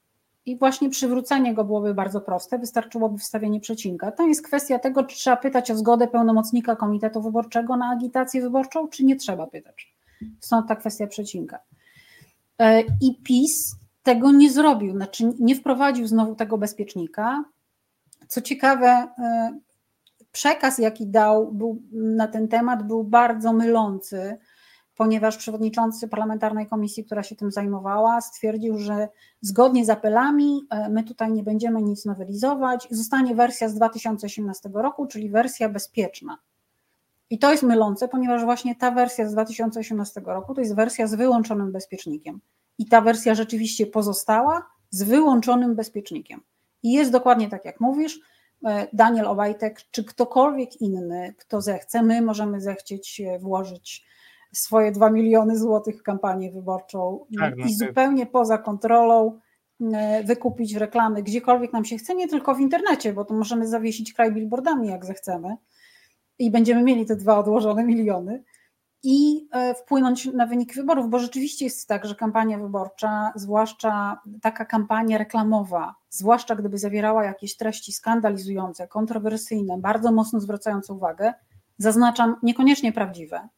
I 0.46 0.58
właśnie 0.58 0.90
przywrócenie 0.90 1.54
go 1.54 1.64
byłoby 1.64 1.94
bardzo 1.94 2.20
proste, 2.20 2.58
wystarczyłoby 2.58 3.18
wstawienie 3.18 3.60
przecinka. 3.60 4.12
To 4.12 4.26
jest 4.26 4.46
kwestia 4.46 4.78
tego, 4.78 5.04
czy 5.04 5.16
trzeba 5.16 5.36
pytać 5.36 5.70
o 5.70 5.76
zgodę 5.76 6.08
pełnomocnika 6.08 6.76
Komitetu 6.76 7.22
Wyborczego 7.22 7.76
na 7.76 7.90
agitację 7.90 8.42
wyborczą, 8.42 8.88
czy 8.88 9.04
nie 9.04 9.16
trzeba 9.16 9.46
pytać. 9.46 9.94
Stąd 10.40 10.68
ta 10.68 10.76
kwestia 10.76 11.06
przecinka. 11.06 11.58
E, 12.58 12.80
I 12.80 13.22
PiS 13.24 13.76
tego 14.02 14.32
nie 14.32 14.50
zrobił, 14.50 14.92
znaczy 14.92 15.32
nie 15.38 15.56
wprowadził 15.56 16.06
znowu 16.06 16.34
tego 16.34 16.58
bezpiecznika. 16.58 17.44
Co 18.28 18.40
ciekawe, 18.40 19.08
e, 19.18 19.58
przekaz, 20.32 20.78
jaki 20.78 21.06
dał 21.06 21.52
był 21.52 21.82
na 21.92 22.28
ten 22.28 22.48
temat, 22.48 22.86
był 22.86 23.04
bardzo 23.04 23.52
mylący 23.52 24.38
ponieważ 25.00 25.36
przewodniczący 25.36 26.08
parlamentarnej 26.08 26.66
komisji, 26.66 27.04
która 27.04 27.22
się 27.22 27.36
tym 27.36 27.52
zajmowała, 27.52 28.20
stwierdził, 28.20 28.78
że 28.78 29.08
zgodnie 29.40 29.84
z 29.84 29.90
apelami 29.90 30.60
e, 30.70 30.88
my 30.88 31.04
tutaj 31.04 31.32
nie 31.32 31.42
będziemy 31.42 31.82
nic 31.82 32.04
nowelizować, 32.04 32.88
zostanie 32.90 33.34
wersja 33.34 33.68
z 33.68 33.74
2018 33.74 34.70
roku, 34.74 35.06
czyli 35.06 35.30
wersja 35.30 35.68
bezpieczna. 35.68 36.38
I 37.30 37.38
to 37.38 37.50
jest 37.50 37.62
mylące, 37.62 38.08
ponieważ 38.08 38.44
właśnie 38.44 38.76
ta 38.76 38.90
wersja 38.90 39.28
z 39.28 39.32
2018 39.32 40.20
roku 40.24 40.54
to 40.54 40.60
jest 40.60 40.74
wersja 40.74 41.06
z 41.06 41.14
wyłączonym 41.14 41.72
bezpiecznikiem. 41.72 42.40
I 42.78 42.86
ta 42.86 43.00
wersja 43.00 43.34
rzeczywiście 43.34 43.86
pozostała 43.86 44.66
z 44.90 45.02
wyłączonym 45.02 45.74
bezpiecznikiem. 45.74 46.40
I 46.82 46.92
jest 46.92 47.12
dokładnie 47.12 47.48
tak, 47.48 47.64
jak 47.64 47.80
mówisz, 47.80 48.20
e, 48.66 48.86
Daniel 48.92 49.26
Obajtek, 49.26 49.80
czy 49.90 50.04
ktokolwiek 50.04 50.80
inny, 50.80 51.34
kto 51.38 51.60
zechce, 51.60 52.02
my 52.02 52.22
możemy 52.22 52.60
zechcieć 52.60 53.22
włożyć 53.40 54.10
swoje 54.52 54.92
2 54.92 55.10
miliony 55.10 55.58
złotych 55.58 55.98
w 55.98 56.02
kampanię 56.02 56.52
wyborczą 56.52 57.26
tak, 57.38 57.56
no 57.56 57.66
i 57.66 57.74
zupełnie 57.74 58.26
poza 58.26 58.58
kontrolą 58.58 59.38
e, 59.92 60.24
wykupić 60.24 60.74
reklamy 60.74 61.22
gdziekolwiek 61.22 61.72
nam 61.72 61.84
się 61.84 61.96
chce, 61.96 62.14
nie 62.14 62.28
tylko 62.28 62.54
w 62.54 62.60
internecie, 62.60 63.12
bo 63.12 63.24
to 63.24 63.34
możemy 63.34 63.68
zawiesić 63.68 64.12
kraj 64.12 64.32
billboardami 64.32 64.88
jak 64.88 65.04
zechcemy 65.04 65.56
i 66.40 66.50
będziemy 66.50 66.82
mieli 66.82 67.06
te 67.06 67.16
dwa 67.16 67.38
odłożone 67.38 67.84
miliony 67.84 68.42
i 69.02 69.48
e, 69.52 69.74
wpłynąć 69.74 70.24
na 70.24 70.46
wyniki 70.46 70.74
wyborów, 70.74 71.10
bo 71.10 71.18
rzeczywiście 71.18 71.64
jest 71.64 71.88
tak, 71.88 72.06
że 72.06 72.14
kampania 72.14 72.58
wyborcza, 72.58 73.32
zwłaszcza 73.34 74.20
taka 74.42 74.64
kampania 74.64 75.18
reklamowa, 75.18 75.94
zwłaszcza 76.10 76.56
gdyby 76.56 76.78
zawierała 76.78 77.24
jakieś 77.24 77.56
treści 77.56 77.92
skandalizujące, 77.92 78.88
kontrowersyjne, 78.88 79.78
bardzo 79.78 80.12
mocno 80.12 80.40
zwracające 80.40 80.92
uwagę, 80.92 81.34
zaznaczam, 81.78 82.36
niekoniecznie 82.42 82.92
prawdziwe, 82.92 83.48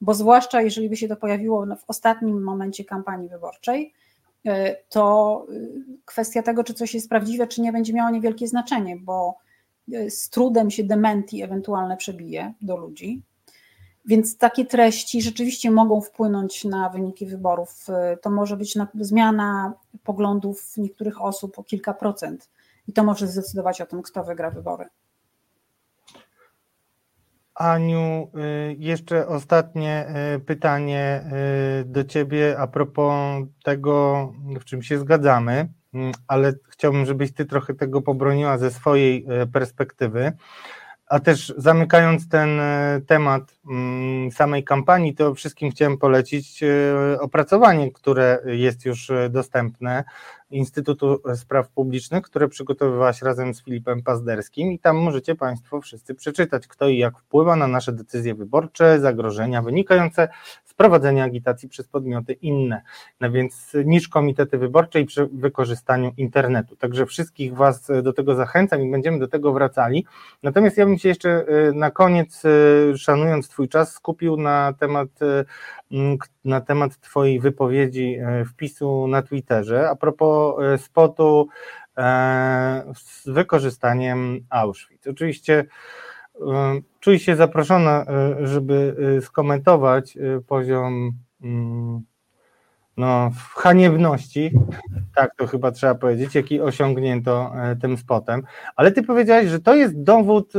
bo 0.00 0.14
zwłaszcza 0.14 0.62
jeżeli 0.62 0.88
by 0.88 0.96
się 0.96 1.08
to 1.08 1.16
pojawiło 1.16 1.66
w 1.66 1.84
ostatnim 1.86 2.42
momencie 2.42 2.84
kampanii 2.84 3.28
wyborczej, 3.28 3.92
e, 4.46 4.76
to 4.88 5.46
e, 5.48 5.54
kwestia 6.04 6.42
tego, 6.42 6.64
czy 6.64 6.74
coś 6.74 6.94
jest 6.94 7.08
prawdziwe, 7.08 7.46
czy 7.46 7.60
nie, 7.60 7.72
będzie 7.72 7.92
miało 7.92 8.10
niewielkie 8.10 8.48
znaczenie, 8.48 8.96
bo 8.96 9.45
z 10.08 10.30
trudem 10.30 10.70
się 10.70 10.84
dementi 10.84 11.42
ewentualne 11.42 11.96
przebije 11.96 12.54
do 12.60 12.76
ludzi. 12.76 13.22
Więc 14.06 14.38
takie 14.38 14.64
treści 14.64 15.22
rzeczywiście 15.22 15.70
mogą 15.70 16.00
wpłynąć 16.00 16.64
na 16.64 16.88
wyniki 16.88 17.26
wyborów. 17.26 17.86
To 18.22 18.30
może 18.30 18.56
być 18.56 18.78
zmiana 18.94 19.72
poglądów 20.04 20.76
niektórych 20.76 21.22
osób 21.22 21.58
o 21.58 21.64
kilka 21.64 21.94
procent 21.94 22.50
i 22.88 22.92
to 22.92 23.04
może 23.04 23.26
zdecydować 23.26 23.80
o 23.80 23.86
tym, 23.86 24.02
kto 24.02 24.24
wygra 24.24 24.50
wybory. 24.50 24.86
Aniu, 27.54 28.30
y, 28.70 28.76
jeszcze 28.78 29.26
ostatnie 29.28 30.06
y, 30.36 30.40
pytanie 30.40 31.24
y, 31.80 31.84
do 31.84 32.04
Ciebie 32.04 32.58
a 32.58 32.66
propos 32.66 33.14
tego, 33.64 34.32
w 34.60 34.64
czym 34.64 34.82
się 34.82 34.98
zgadzamy, 34.98 35.68
ale 36.28 36.52
chciałbym, 36.68 37.06
żebyś 37.06 37.32
Ty 37.32 37.44
trochę 37.44 37.74
tego 37.74 38.02
pobroniła 38.02 38.58
ze 38.58 38.70
swojej 38.70 39.26
perspektywy. 39.52 40.32
A 41.06 41.20
też 41.20 41.54
zamykając 41.56 42.28
ten 42.28 42.60
temat 43.06 43.54
mm, 43.70 44.32
samej 44.32 44.64
kampanii, 44.64 45.14
to 45.14 45.34
wszystkim 45.34 45.70
chciałem 45.70 45.98
polecić 45.98 46.64
opracowanie, 47.20 47.92
które 47.92 48.38
jest 48.46 48.84
już 48.84 49.12
dostępne 49.30 50.04
Instytutu 50.50 51.22
Spraw 51.34 51.68
Publicznych, 51.68 52.22
które 52.22 52.48
przygotowywałaś 52.48 53.22
razem 53.22 53.54
z 53.54 53.62
Filipem 53.62 54.02
Pazderskim 54.02 54.72
i 54.72 54.78
tam 54.78 54.96
możecie 54.96 55.34
Państwo 55.34 55.80
wszyscy 55.80 56.14
przeczytać, 56.14 56.66
kto 56.66 56.88
i 56.88 56.98
jak 56.98 57.18
wpływa 57.18 57.56
na 57.56 57.66
nasze 57.66 57.92
decyzje 57.92 58.34
wyborcze, 58.34 59.00
zagrożenia 59.00 59.62
wynikające 59.62 60.28
prowadzenia 60.76 61.24
agitacji 61.24 61.68
przez 61.68 61.88
podmioty 61.88 62.32
inne, 62.32 62.82
no 63.20 63.30
więc 63.30 63.76
niż 63.84 64.08
komitety 64.08 64.58
wyborcze 64.58 65.00
i 65.00 65.04
przy 65.04 65.26
wykorzystaniu 65.26 66.12
internetu. 66.16 66.76
Także 66.76 67.06
wszystkich 67.06 67.54
Was 67.54 67.88
do 68.02 68.12
tego 68.12 68.34
zachęcam 68.34 68.82
i 68.82 68.90
będziemy 68.90 69.18
do 69.18 69.28
tego 69.28 69.52
wracali. 69.52 70.06
Natomiast 70.42 70.76
ja 70.76 70.86
bym 70.86 70.98
się 70.98 71.08
jeszcze 71.08 71.44
y, 71.68 71.72
na 71.74 71.90
koniec, 71.90 72.44
y, 72.44 72.98
szanując 72.98 73.48
Twój 73.48 73.68
czas, 73.68 73.92
skupił 73.92 74.36
na 74.36 74.74
temat 74.78 75.08
y, 75.22 75.44
na 76.44 76.60
temat 76.60 76.96
Twojej 77.00 77.40
wypowiedzi, 77.40 78.14
e, 78.14 78.44
wpisu 78.44 79.06
na 79.08 79.22
Twitterze 79.22 79.90
a 79.90 79.96
propos 79.96 80.62
e, 80.62 80.78
spotu 80.78 81.48
e, 81.96 82.92
z 82.94 83.28
wykorzystaniem 83.28 84.40
Auschwitz. 84.50 85.06
Oczywiście 85.06 85.64
czuję 87.00 87.18
się 87.18 87.36
zaproszona, 87.36 88.04
żeby 88.42 88.96
skomentować 89.20 90.18
poziom 90.46 91.12
mm, 91.42 92.00
no, 92.96 93.30
haniebności, 93.54 94.50
tak 95.14 95.34
to 95.36 95.46
chyba 95.46 95.70
trzeba 95.70 95.94
powiedzieć, 95.94 96.34
jaki 96.34 96.60
osiągnięto 96.60 97.52
tym 97.80 97.96
spotem, 97.96 98.42
ale 98.76 98.92
ty 98.92 99.02
powiedziałeś, 99.02 99.48
że 99.48 99.60
to 99.60 99.74
jest 99.74 100.02
dowód 100.02 100.52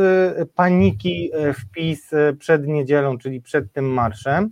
paniki 0.56 1.32
wpis 1.54 2.12
przed 2.40 2.68
niedzielą, 2.68 3.18
czyli 3.18 3.42
przed 3.42 3.74
tym 3.74 3.86
marszem, 3.86 4.52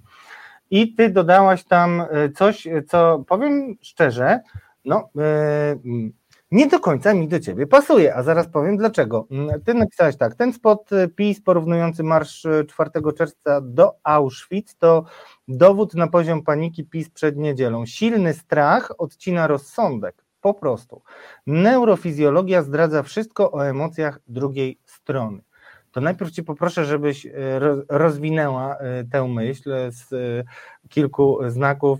i 0.72 0.94
ty 0.94 1.10
dodałaś 1.10 1.64
tam 1.64 2.02
e, 2.02 2.30
coś, 2.30 2.68
e, 2.68 2.84
co 2.84 3.24
powiem 3.28 3.76
szczerze, 3.82 4.40
no 4.86 5.10
e, 5.18 5.76
nie 6.52 6.68
do 6.68 6.80
końca 6.80 7.14
mi 7.14 7.28
do 7.28 7.40
ciebie 7.40 7.68
pasuje, 7.68 8.16
a 8.16 8.24
zaraz 8.24 8.48
powiem 8.48 8.78
dlaczego. 8.78 9.28
Mm, 9.32 9.62
ty 9.62 9.74
napisałeś 9.74 10.18
tak, 10.18 10.36
ten 10.36 10.54
spot 10.54 10.90
PiS 11.16 11.42
porównujący 11.42 12.04
marsz 12.04 12.48
4 12.68 12.90
czerwca 13.18 13.62
do 13.62 13.94
Auschwitz 14.04 14.76
to 14.80 15.06
dowód 15.48 15.94
na 15.94 16.08
poziom 16.08 16.44
paniki 16.44 16.84
PiS 16.84 17.10
przed 17.10 17.38
niedzielą. 17.38 17.86
Silny 17.86 18.34
strach 18.34 18.92
odcina 18.98 19.48
rozsądek, 19.48 20.26
po 20.42 20.54
prostu. 20.54 21.02
Neurofizjologia 21.48 22.64
zdradza 22.64 23.04
wszystko 23.04 23.52
o 23.52 23.68
emocjach 23.68 24.20
drugiej 24.28 24.80
strony 24.86 25.42
to 25.96 26.02
najpierw 26.02 26.32
Cię 26.32 26.44
poproszę, 26.44 26.86
żebyś 26.86 27.26
e, 27.26 27.32
rozwinęła 27.90 28.78
tę 29.12 29.28
myśl 29.28 29.72
z 29.90 30.10
kilku 30.90 31.40
znaków 31.48 32.00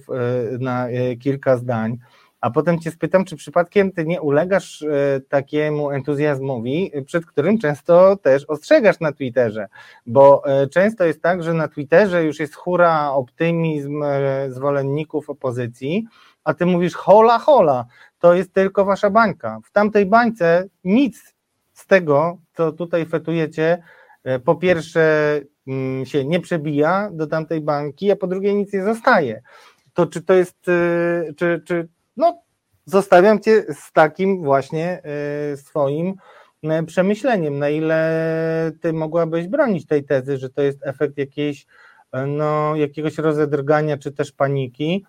na 0.60 0.88
kilka 1.20 1.58
zdań, 1.58 1.98
a 2.42 2.50
potem 2.52 2.80
Cię 2.80 2.92
spytam, 2.92 3.26
czy 3.26 3.36
przypadkiem 3.36 3.92
Ty 3.92 4.06
nie 4.06 4.22
ulegasz 4.22 4.86
takiemu 5.30 5.92
entuzjazmowi, 5.92 6.92
przed 7.06 7.26
którym 7.26 7.58
często 7.58 8.16
też 8.16 8.46
ostrzegasz 8.46 9.00
na 9.00 9.12
Twitterze, 9.12 9.68
bo 10.06 10.44
często 10.72 11.06
jest 11.06 11.22
tak, 11.22 11.44
że 11.44 11.54
na 11.54 11.68
Twitterze 11.68 12.24
już 12.24 12.40
jest 12.40 12.56
hura, 12.56 13.12
optymizm 13.12 14.04
zwolenników 14.50 15.30
opozycji, 15.30 16.06
a 16.44 16.54
Ty 16.54 16.66
mówisz 16.66 16.94
hola, 16.94 17.40
hola, 17.40 17.86
to 18.20 18.34
jest 18.34 18.54
tylko 18.54 18.86
Wasza 18.86 19.10
bańka. 19.10 19.60
W 19.64 19.72
tamtej 19.72 20.06
bańce 20.06 20.68
nic 20.84 21.36
z 21.74 21.88
tego, 21.88 22.38
co 22.54 22.72
tutaj 22.72 23.06
fetujecie, 23.06 23.84
e, 24.24 24.40
po 24.40 24.56
pierwsze 24.56 25.42
mm, 25.68 26.06
się 26.06 26.26
nie 26.26 26.40
przebija 26.40 27.10
do 27.14 27.28
tamtej 27.28 27.62
banki, 27.62 28.12
a 28.12 28.16
po 28.16 28.28
drugie 28.28 28.54
nic 28.54 28.74
nie 28.74 28.84
zostaje. 28.84 29.42
To 29.94 30.08
czy 30.08 30.22
to 30.22 30.34
jest, 30.34 30.70
e, 30.70 31.34
czy, 31.34 31.62
czy 31.66 31.88
no 32.18 32.42
zostawiam 32.86 33.40
cię 33.40 33.64
z 33.74 33.92
takim 33.92 34.44
właśnie 34.44 35.02
e, 35.04 35.58
swoim 35.58 36.16
przemyśleniem, 36.88 37.60
na 37.60 37.70
ile 37.70 38.72
ty 38.82 38.94
mogłabyś 38.94 39.48
bronić 39.48 39.86
tej 39.86 40.04
tezy, 40.04 40.38
że 40.38 40.50
to 40.50 40.62
jest 40.62 40.88
efekt 40.88 41.18
jakiejś, 41.18 41.66
no, 42.28 42.76
jakiegoś 42.76 43.18
rozedrgania 43.18 43.98
czy 43.98 44.12
też 44.12 44.32
paniki, 44.32 45.06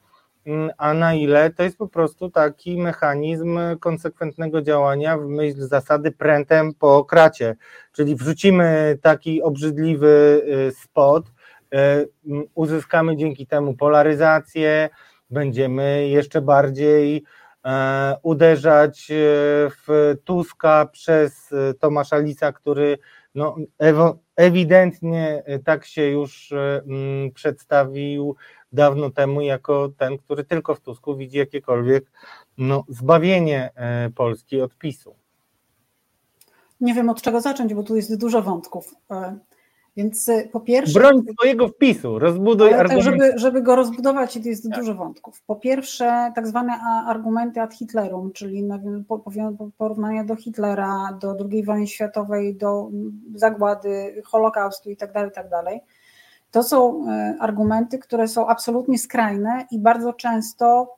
mm, 0.47 0.71
a 0.79 0.95
na 0.95 1.15
ile 1.15 1.51
to 1.51 1.63
jest 1.63 1.79
po 1.79 1.89
prostu 1.89 2.31
taki 2.31 2.79
mechanizm 2.79 3.59
konsekwentnego 3.81 4.63
działania 4.63 5.19
w 5.19 5.27
myśl 5.27 5.61
zasady 5.61 6.13
prętem 6.13 6.75
po 6.75 7.05
kracie, 7.05 7.57
czyli 7.93 8.17
wrzucimy 8.17 8.99
taki 9.03 9.43
obrzydliwy 9.43 10.43
spot, 10.83 11.25
uzyskamy 12.55 13.17
dzięki 13.17 13.47
temu 13.47 13.75
polaryzację, 13.75 14.89
będziemy 15.31 16.09
jeszcze 16.09 16.41
bardziej 16.41 17.25
e, 17.65 18.17
uderzać 18.23 19.11
e, 19.11 19.15
w 19.71 20.15
Tuska 20.25 20.89
przez 20.93 21.53
e, 21.53 21.75
Tomasza 21.75 22.19
Lisa, 22.19 22.53
który 22.53 22.99
no, 23.35 23.57
ewidentnie 24.37 25.43
tak 25.65 25.85
się 25.87 26.03
już 26.03 26.55
przedstawił 27.35 28.37
dawno 28.73 29.11
temu 29.11 29.41
jako 29.41 29.89
ten, 29.99 30.19
który 30.19 30.45
tylko 30.45 30.75
w 30.75 30.81
Tusku 30.81 31.17
widzi 31.17 31.39
jakiekolwiek 31.39 32.11
no, 32.59 32.85
zbawienie 32.89 33.71
Polski 34.15 34.61
od 34.61 34.75
PiSu. 34.75 35.17
Nie 36.81 36.95
wiem 36.95 37.09
od 37.09 37.23
czego 37.23 37.41
zacząć, 37.41 37.75
bo 37.75 37.83
tu 37.83 37.97
jest 37.97 38.17
dużo 38.17 38.43
wątków. 38.43 38.95
Więc 39.97 40.29
y, 40.29 40.49
po 40.53 40.61
pierwsze. 40.61 41.01
Broń 41.01 41.23
swojego 41.33 41.69
wpisu, 41.69 42.19
rozbuduj 42.19 42.71
tak, 42.71 42.81
argumenty. 42.81 43.11
żeby, 43.11 43.39
żeby 43.39 43.63
go 43.63 43.77
rozbudować, 43.77 44.37
jest 44.37 44.71
tak. 44.71 44.81
dużo 44.81 44.95
wątków. 44.95 45.43
Po 45.47 45.57
pierwsze, 45.57 46.33
tak 46.35 46.47
zwane 46.47 46.73
argumenty 47.07 47.61
ad 47.61 47.75
Hitlerum, 47.75 48.33
czyli 48.33 48.69
porównania 49.79 50.25
do 50.25 50.37
Hitlera, 50.37 51.19
do 51.21 51.37
II 51.51 51.65
wojny 51.65 51.87
światowej, 51.87 52.57
do 52.57 52.91
zagłady, 53.35 54.23
Holokaustu 54.25 54.91
itd. 54.91 55.13
Tak 55.13 55.25
itd. 55.25 55.51
Tak 55.51 55.75
to 56.51 56.63
są 56.63 57.07
y, 57.09 57.41
argumenty, 57.41 57.99
które 57.99 58.29
są 58.29 58.47
absolutnie 58.47 58.99
skrajne 58.99 59.67
i 59.71 59.79
bardzo 59.79 60.13
często 60.13 60.95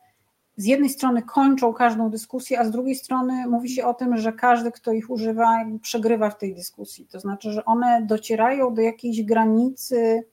z 0.59 0.65
jednej 0.65 0.91
strony 0.91 1.23
kończą 1.23 1.73
każdą 1.73 2.11
dyskusję, 2.11 2.61
a 2.61 2.65
z 2.65 2.71
drugiej 2.71 2.95
strony 2.95 3.47
mówi 3.47 3.69
się 3.69 3.87
o 3.87 3.95
tym, 3.95 4.17
że 4.17 4.33
każdy, 4.33 4.73
kto 4.73 4.93
ich 4.93 5.11
używa, 5.11 5.65
przegrywa 5.83 6.31
w 6.31 6.39
tej 6.39 6.55
dyskusji. 6.55 7.07
To 7.07 7.21
znaczy, 7.21 7.53
że 7.53 7.65
one 7.65 8.03
docierają 8.07 8.75
do 8.75 8.83
jakiejś 8.83 9.23
granicy 9.23 10.27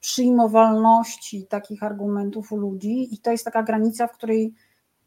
przyjmowalności 0.00 1.46
takich 1.46 1.82
argumentów 1.82 2.52
u 2.52 2.56
ludzi, 2.56 3.14
i 3.14 3.18
to 3.18 3.30
jest 3.30 3.44
taka 3.44 3.62
granica, 3.62 4.06
w 4.06 4.12
której 4.12 4.54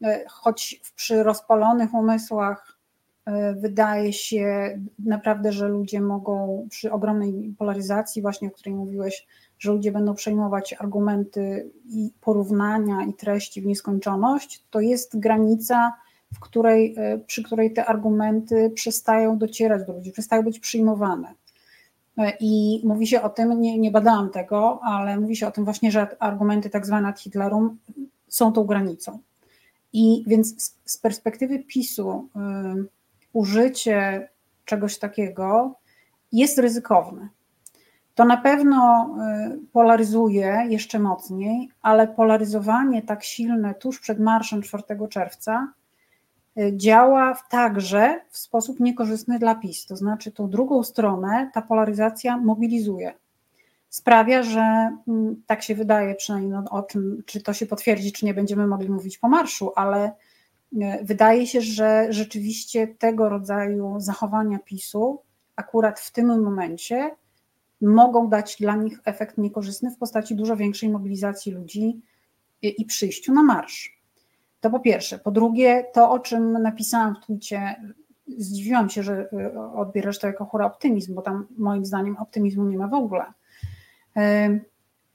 e, 0.02 0.24
choć 0.28 0.80
przy 0.96 1.22
rozpalonych 1.22 1.94
umysłach 1.94 2.78
e, 3.24 3.54
wydaje 3.54 4.12
się 4.12 4.78
naprawdę, 4.98 5.52
że 5.52 5.68
ludzie 5.68 6.00
mogą 6.00 6.66
przy 6.70 6.92
ogromnej 6.92 7.54
polaryzacji, 7.58 8.22
właśnie 8.22 8.48
o 8.48 8.50
której 8.50 8.74
mówiłeś, 8.74 9.26
że 9.60 9.72
ludzie 9.72 9.92
będą 9.92 10.14
przejmować 10.14 10.72
argumenty 10.78 11.70
i 11.88 12.10
porównania 12.20 13.04
i 13.04 13.14
treści 13.14 13.62
w 13.62 13.66
nieskończoność, 13.66 14.64
to 14.70 14.80
jest 14.80 15.18
granica, 15.18 15.92
w 16.34 16.40
której, 16.40 16.94
e, 16.98 17.18
przy 17.18 17.42
której 17.42 17.72
te 17.72 17.86
argumenty 17.86 18.70
przestają 18.74 19.38
docierać 19.38 19.86
do 19.86 19.92
ludzi, 19.92 20.12
przestają 20.12 20.42
być 20.42 20.60
przyjmowane. 20.60 21.34
E, 22.18 22.32
I 22.40 22.80
mówi 22.84 23.06
się 23.06 23.22
o 23.22 23.28
tym, 23.28 23.60
nie, 23.60 23.78
nie 23.78 23.90
badałam 23.90 24.30
tego, 24.30 24.80
ale 24.82 25.20
mówi 25.20 25.36
się 25.36 25.46
o 25.46 25.50
tym 25.50 25.64
właśnie, 25.64 25.90
że 25.90 26.22
argumenty 26.22 26.70
tak 26.70 26.86
zwane 26.86 27.08
ad 27.08 27.20
Hitlerum 27.20 27.78
są 28.28 28.52
tą 28.52 28.64
granicą. 28.64 29.18
I 29.92 30.24
więc 30.26 30.62
z, 30.62 30.76
z 30.84 30.98
perspektywy 30.98 31.58
PiSu 31.58 32.10
y, 32.10 32.88
użycie 33.32 34.28
czegoś 34.64 34.98
takiego 34.98 35.74
jest 36.32 36.58
ryzykowne. 36.58 37.28
To 38.14 38.24
na 38.24 38.36
pewno 38.36 39.10
y, 39.54 39.58
polaryzuje 39.72 40.66
jeszcze 40.68 40.98
mocniej, 40.98 41.70
ale 41.82 42.08
polaryzowanie 42.08 43.02
tak 43.02 43.24
silne 43.24 43.74
tuż 43.74 44.00
przed 44.00 44.20
marszem 44.20 44.62
4 44.62 44.82
czerwca 45.10 45.72
y, 46.58 46.72
działa 46.76 47.36
także 47.50 48.20
w 48.30 48.38
sposób 48.38 48.80
niekorzystny 48.80 49.38
dla 49.38 49.54
PiS. 49.54 49.86
To 49.86 49.96
znaczy, 49.96 50.32
tą 50.32 50.50
drugą 50.50 50.82
stronę 50.82 51.50
ta 51.54 51.62
polaryzacja 51.62 52.36
mobilizuje. 52.36 53.14
Sprawia, 53.88 54.42
że 54.42 54.96
mm, 55.08 55.42
tak 55.46 55.62
się 55.62 55.74
wydaje, 55.74 56.14
przynajmniej 56.14 56.52
no, 56.52 56.64
o 56.70 56.82
czym, 56.82 57.22
czy 57.26 57.40
to 57.42 57.52
się 57.52 57.66
potwierdzi, 57.66 58.12
czy 58.12 58.26
nie 58.26 58.34
będziemy 58.34 58.66
mogli 58.66 58.90
mówić 58.90 59.18
po 59.18 59.28
marszu, 59.28 59.72
ale 59.76 60.12
y, 60.72 60.78
wydaje 61.02 61.46
się, 61.46 61.60
że 61.60 62.06
rzeczywiście 62.10 62.88
tego 62.88 63.28
rodzaju 63.28 63.94
zachowania 64.00 64.58
PiSu 64.58 65.22
akurat 65.56 66.00
w 66.00 66.12
tym 66.12 66.42
momencie 66.42 67.10
mogą 67.80 68.28
dać 68.28 68.56
dla 68.60 68.76
nich 68.76 69.00
efekt 69.04 69.38
niekorzystny 69.38 69.90
w 69.90 69.98
postaci 69.98 70.34
dużo 70.34 70.56
większej 70.56 70.88
mobilizacji 70.88 71.52
ludzi 71.52 72.00
i 72.62 72.84
przyjściu 72.84 73.32
na 73.32 73.42
marsz. 73.42 74.00
To 74.60 74.70
po 74.70 74.80
pierwsze. 74.80 75.18
Po 75.18 75.30
drugie, 75.30 75.84
to 75.92 76.10
o 76.10 76.18
czym 76.18 76.52
napisałam 76.52 77.14
w 77.14 77.20
twicie, 77.20 77.76
zdziwiłam 78.38 78.90
się, 78.90 79.02
że 79.02 79.28
y, 79.32 79.58
odbierasz 79.58 80.18
to 80.18 80.26
jako 80.26 80.44
hura 80.44 80.66
optymizm, 80.66 81.14
bo 81.14 81.22
tam 81.22 81.46
moim 81.58 81.84
zdaniem 81.84 82.16
optymizmu 82.16 82.64
nie 82.64 82.78
ma 82.78 82.88
w 82.88 82.94
ogóle. 82.94 83.24
Nie, 84.16 84.60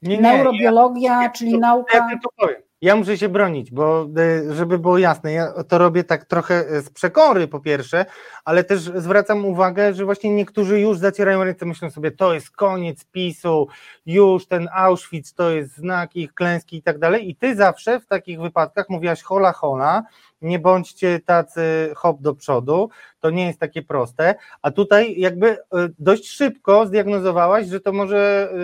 nie, 0.02 0.20
Neurobiologia, 0.20 1.22
ja, 1.22 1.30
czyli 1.30 1.58
nauka. 1.58 1.96
Ja 1.96 2.18
to 2.22 2.28
powiem. 2.36 2.65
Ja 2.80 2.96
muszę 2.96 3.18
się 3.18 3.28
bronić, 3.28 3.70
bo 3.70 4.08
e, 4.48 4.54
żeby 4.54 4.78
było 4.78 4.98
jasne, 4.98 5.32
ja 5.32 5.64
to 5.64 5.78
robię 5.78 6.04
tak 6.04 6.24
trochę 6.24 6.54
e, 6.54 6.82
z 6.82 6.90
przekory 6.90 7.48
po 7.48 7.60
pierwsze, 7.60 8.06
ale 8.44 8.64
też 8.64 8.80
zwracam 8.80 9.44
uwagę, 9.44 9.94
że 9.94 10.04
właśnie 10.04 10.34
niektórzy 10.34 10.80
już 10.80 10.98
zacierają 10.98 11.44
ręce, 11.44 11.66
myślą 11.66 11.90
sobie, 11.90 12.10
to 12.10 12.34
jest 12.34 12.50
koniec 12.50 13.04
PiSu, 13.04 13.68
już 14.06 14.46
ten 14.46 14.68
Auschwitz 14.74 15.32
to 15.34 15.50
jest 15.50 15.76
znak 15.76 16.16
ich 16.16 16.34
klęski 16.34 16.76
i 16.76 16.82
tak 16.82 16.98
dalej. 16.98 17.30
I 17.30 17.36
ty 17.36 17.56
zawsze 17.56 18.00
w 18.00 18.06
takich 18.06 18.40
wypadkach 18.40 18.88
mówiłaś 18.88 19.22
hola 19.22 19.52
hola, 19.52 20.02
nie 20.42 20.58
bądźcie 20.58 21.20
tacy 21.20 21.92
hop 21.96 22.20
do 22.20 22.34
przodu, 22.34 22.88
to 23.20 23.30
nie 23.30 23.46
jest 23.46 23.60
takie 23.60 23.82
proste, 23.82 24.34
a 24.62 24.70
tutaj 24.70 25.20
jakby 25.20 25.48
e, 25.48 25.58
dość 25.98 26.28
szybko 26.28 26.86
zdiagnozowałaś, 26.86 27.66
że 27.66 27.80
to 27.80 27.92
może 27.92 28.50
e, 28.52 28.56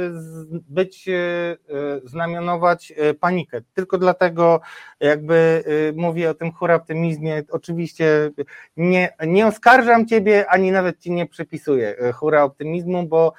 być, 0.69 1.09
e, 1.09 1.15
znamionować 2.05 2.93
panikę. 3.21 3.61
Tylko 3.75 3.99
dlatego 3.99 4.61
jakby 5.01 5.65
mówię 5.97 6.31
o 6.31 6.35
tym 6.35 6.53
hura 6.53 6.75
optymizmie, 6.75 7.43
oczywiście 7.51 8.31
nie, 8.77 9.15
nie 9.27 9.47
oskarżam 9.47 10.07
Ciebie, 10.07 10.47
ani 10.49 10.71
nawet 10.71 10.99
Ci 10.99 11.11
nie 11.13 11.27
przypisuję 11.27 11.97
hura 12.15 12.45
optymizmu, 12.45 13.07
bo 13.07 13.33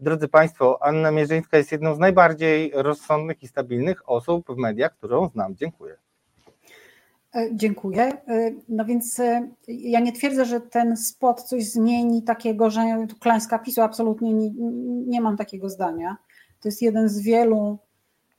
Drodzy 0.00 0.28
Państwo, 0.28 0.82
Anna 0.82 1.10
Mierzyńska 1.10 1.56
jest 1.56 1.72
jedną 1.72 1.94
z 1.94 1.98
najbardziej 1.98 2.72
rozsądnych 2.74 3.42
i 3.42 3.48
stabilnych 3.48 4.10
osób 4.10 4.46
w 4.48 4.56
mediach, 4.56 4.96
którą 4.96 5.28
znam. 5.28 5.56
Dziękuję. 5.56 6.07
E, 7.34 7.48
dziękuję. 7.52 8.02
E, 8.02 8.50
no 8.68 8.84
więc 8.84 9.20
e, 9.20 9.48
ja 9.68 10.00
nie 10.00 10.12
twierdzę, 10.12 10.44
że 10.44 10.60
ten 10.60 10.96
spot 10.96 11.42
coś 11.42 11.64
zmieni 11.64 12.22
takiego, 12.22 12.70
że 12.70 13.06
klęska 13.20 13.58
PiSu, 13.58 13.82
absolutnie 13.82 14.34
nie, 14.34 14.50
nie 15.06 15.20
mam 15.20 15.36
takiego 15.36 15.68
zdania. 15.68 16.16
To 16.60 16.68
jest 16.68 16.82
jeden 16.82 17.08
z 17.08 17.20
wielu 17.20 17.78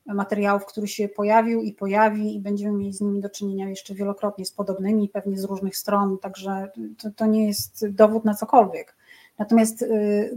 materiałów, 0.05 0.65
który 0.65 0.87
się 0.87 1.07
pojawił 1.07 1.61
i 1.61 1.73
pojawi 1.73 2.35
i 2.35 2.39
będziemy 2.39 2.77
mieli 2.77 2.93
z 2.93 3.01
nimi 3.01 3.21
do 3.21 3.29
czynienia 3.29 3.69
jeszcze 3.69 3.95
wielokrotnie 3.95 4.45
z 4.45 4.51
podobnymi, 4.51 5.09
pewnie 5.09 5.37
z 5.37 5.43
różnych 5.43 5.77
stron, 5.77 6.17
także 6.17 6.71
to, 6.97 7.11
to 7.11 7.25
nie 7.25 7.47
jest 7.47 7.89
dowód 7.89 8.25
na 8.25 8.33
cokolwiek. 8.33 8.95
Natomiast 9.39 9.85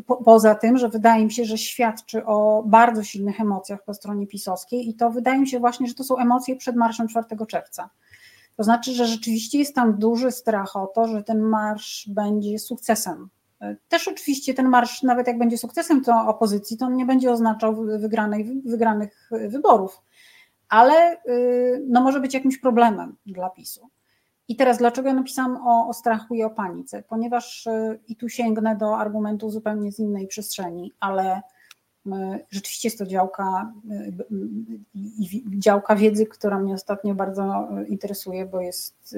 po, 0.06 0.16
poza 0.16 0.54
tym, 0.54 0.78
że 0.78 0.88
wydaje 0.88 1.24
mi 1.24 1.32
się, 1.32 1.44
że 1.44 1.58
świadczy 1.58 2.24
o 2.26 2.64
bardzo 2.66 3.02
silnych 3.02 3.40
emocjach 3.40 3.84
po 3.84 3.94
stronie 3.94 4.26
pisowskiej 4.26 4.88
i 4.88 4.94
to 4.94 5.10
wydaje 5.10 5.40
mi 5.40 5.48
się 5.48 5.60
właśnie, 5.60 5.86
że 5.86 5.94
to 5.94 6.04
są 6.04 6.18
emocje 6.18 6.56
przed 6.56 6.76
marszem 6.76 7.08
4 7.08 7.26
czerwca. 7.48 7.90
To 8.56 8.62
znaczy, 8.62 8.92
że 8.92 9.06
rzeczywiście 9.06 9.58
jest 9.58 9.74
tam 9.74 9.98
duży 9.98 10.30
strach 10.30 10.76
o 10.76 10.86
to, 10.86 11.08
że 11.08 11.22
ten 11.22 11.40
marsz 11.40 12.08
będzie 12.08 12.58
sukcesem. 12.58 13.28
Też 13.88 14.08
oczywiście 14.08 14.54
ten 14.54 14.68
marsz, 14.68 15.02
nawet 15.02 15.26
jak 15.26 15.38
będzie 15.38 15.58
sukcesem 15.58 16.04
to 16.04 16.26
opozycji, 16.26 16.76
to 16.76 16.86
on 16.86 16.96
nie 16.96 17.06
będzie 17.06 17.32
oznaczał 17.32 17.76
wygranej, 17.98 18.62
wygranych 18.64 19.30
wyborów, 19.48 20.02
ale 20.68 21.16
y, 21.28 21.84
no 21.88 22.00
może 22.00 22.20
być 22.20 22.34
jakimś 22.34 22.58
problemem 22.58 23.16
dla 23.26 23.50
PiSu. 23.50 23.88
I 24.48 24.56
teraz 24.56 24.78
dlaczego 24.78 25.08
ja 25.08 25.14
napisałam 25.14 25.66
o, 25.66 25.88
o 25.88 25.92
strachu 25.92 26.34
i 26.34 26.42
o 26.42 26.50
panice? 26.50 27.02
Ponieważ 27.08 27.68
i 28.08 28.16
tu 28.16 28.28
sięgnę 28.28 28.76
do 28.76 28.98
argumentów 28.98 29.52
zupełnie 29.52 29.92
z 29.92 29.98
innej 29.98 30.26
przestrzeni, 30.26 30.92
ale 31.00 31.42
Rzeczywiście 32.50 32.88
jest 32.88 32.98
to 32.98 33.06
działka, 33.06 33.72
działka 35.58 35.96
wiedzy, 35.96 36.26
która 36.26 36.58
mnie 36.58 36.74
ostatnio 36.74 37.14
bardzo 37.14 37.68
interesuje, 37.88 38.46
bo 38.46 38.60
jest 38.60 39.16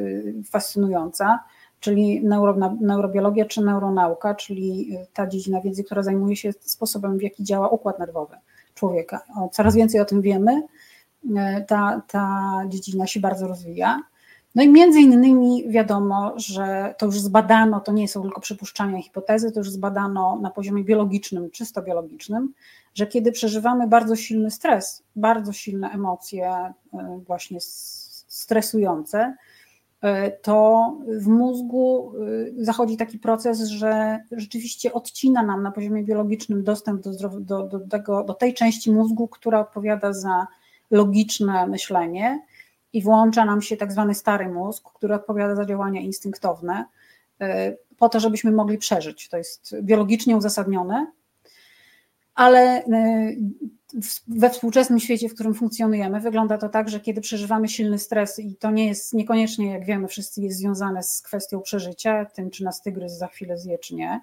fascynująca, 0.50 1.38
czyli 1.80 2.24
neuro, 2.24 2.56
neurobiologia 2.80 3.44
czy 3.44 3.64
neuronauka, 3.64 4.34
czyli 4.34 4.98
ta 5.12 5.26
dziedzina 5.26 5.60
wiedzy, 5.60 5.84
która 5.84 6.02
zajmuje 6.02 6.36
się 6.36 6.52
sposobem, 6.60 7.18
w 7.18 7.22
jaki 7.22 7.44
działa 7.44 7.68
układ 7.68 7.98
nerwowy 7.98 8.36
człowieka. 8.74 9.20
O, 9.36 9.48
coraz 9.48 9.76
więcej 9.76 10.00
o 10.00 10.04
tym 10.04 10.22
wiemy, 10.22 10.62
ta, 11.66 12.02
ta 12.08 12.52
dziedzina 12.68 13.06
się 13.06 13.20
bardzo 13.20 13.48
rozwija. 13.48 14.02
No 14.54 14.62
i 14.62 14.68
między 14.68 15.00
innymi 15.00 15.64
wiadomo, 15.68 16.32
że 16.36 16.94
to 16.98 17.06
już 17.06 17.20
zbadano, 17.20 17.80
to 17.80 17.92
nie 17.92 18.08
są 18.08 18.22
tylko 18.22 18.40
przypuszczania 18.40 19.02
hipotezy, 19.02 19.52
to 19.52 19.60
już 19.60 19.70
zbadano 19.70 20.38
na 20.42 20.50
poziomie 20.50 20.84
biologicznym, 20.84 21.50
czysto 21.50 21.82
biologicznym, 21.82 22.52
że 22.94 23.06
kiedy 23.06 23.32
przeżywamy 23.32 23.88
bardzo 23.88 24.16
silny 24.16 24.50
stres, 24.50 25.02
bardzo 25.16 25.52
silne 25.52 25.90
emocje 25.90 26.48
e, 26.48 26.72
właśnie 27.26 27.58
stresujące, 27.60 29.36
e, 30.00 30.30
to 30.30 30.92
w 31.08 31.26
mózgu 31.26 32.12
e, 32.58 32.64
zachodzi 32.64 32.96
taki 32.96 33.18
proces, 33.18 33.60
że 33.60 34.18
rzeczywiście 34.32 34.92
odcina 34.92 35.42
nam 35.42 35.62
na 35.62 35.70
poziomie 35.70 36.02
biologicznym 36.02 36.64
dostęp 36.64 37.02
do, 37.02 37.40
do, 37.40 37.62
do, 37.62 37.80
tego, 37.80 38.24
do 38.24 38.34
tej 38.34 38.54
części 38.54 38.92
mózgu, 38.92 39.28
która 39.28 39.60
odpowiada 39.60 40.12
za 40.12 40.46
logiczne 40.90 41.66
myślenie 41.66 42.42
i 42.94 43.02
włącza 43.02 43.44
nam 43.44 43.62
się 43.62 43.76
tak 43.76 43.92
zwany 43.92 44.14
stary 44.14 44.48
mózg, 44.48 44.88
który 44.94 45.14
odpowiada 45.14 45.54
za 45.54 45.64
działania 45.64 46.00
instynktowne, 46.00 46.84
po 47.98 48.08
to, 48.08 48.20
żebyśmy 48.20 48.52
mogli 48.52 48.78
przeżyć. 48.78 49.28
To 49.28 49.36
jest 49.36 49.76
biologicznie 49.82 50.36
uzasadnione, 50.36 51.12
ale 52.34 52.84
y, 52.84 53.36
we 54.28 54.50
współczesnym 54.50 55.00
świecie, 55.00 55.28
w 55.28 55.34
którym 55.34 55.54
funkcjonujemy, 55.54 56.20
wygląda 56.20 56.58
to 56.58 56.68
tak, 56.68 56.88
że 56.88 57.00
kiedy 57.00 57.20
przeżywamy 57.20 57.68
silny 57.68 57.98
stres, 57.98 58.38
i 58.38 58.56
to 58.56 58.70
nie 58.70 58.86
jest 58.86 59.14
niekoniecznie, 59.14 59.70
jak 59.70 59.84
wiemy, 59.84 60.08
wszyscy 60.08 60.40
jest 60.40 60.58
związane 60.58 61.02
z 61.02 61.22
kwestią 61.22 61.60
przeżycia, 61.60 62.24
tym, 62.24 62.50
czy 62.50 62.64
nas 62.64 62.82
tygrys 62.82 63.12
za 63.12 63.26
chwilę 63.26 63.58
zje, 63.58 63.78
czy 63.78 63.94
nie. 63.94 64.20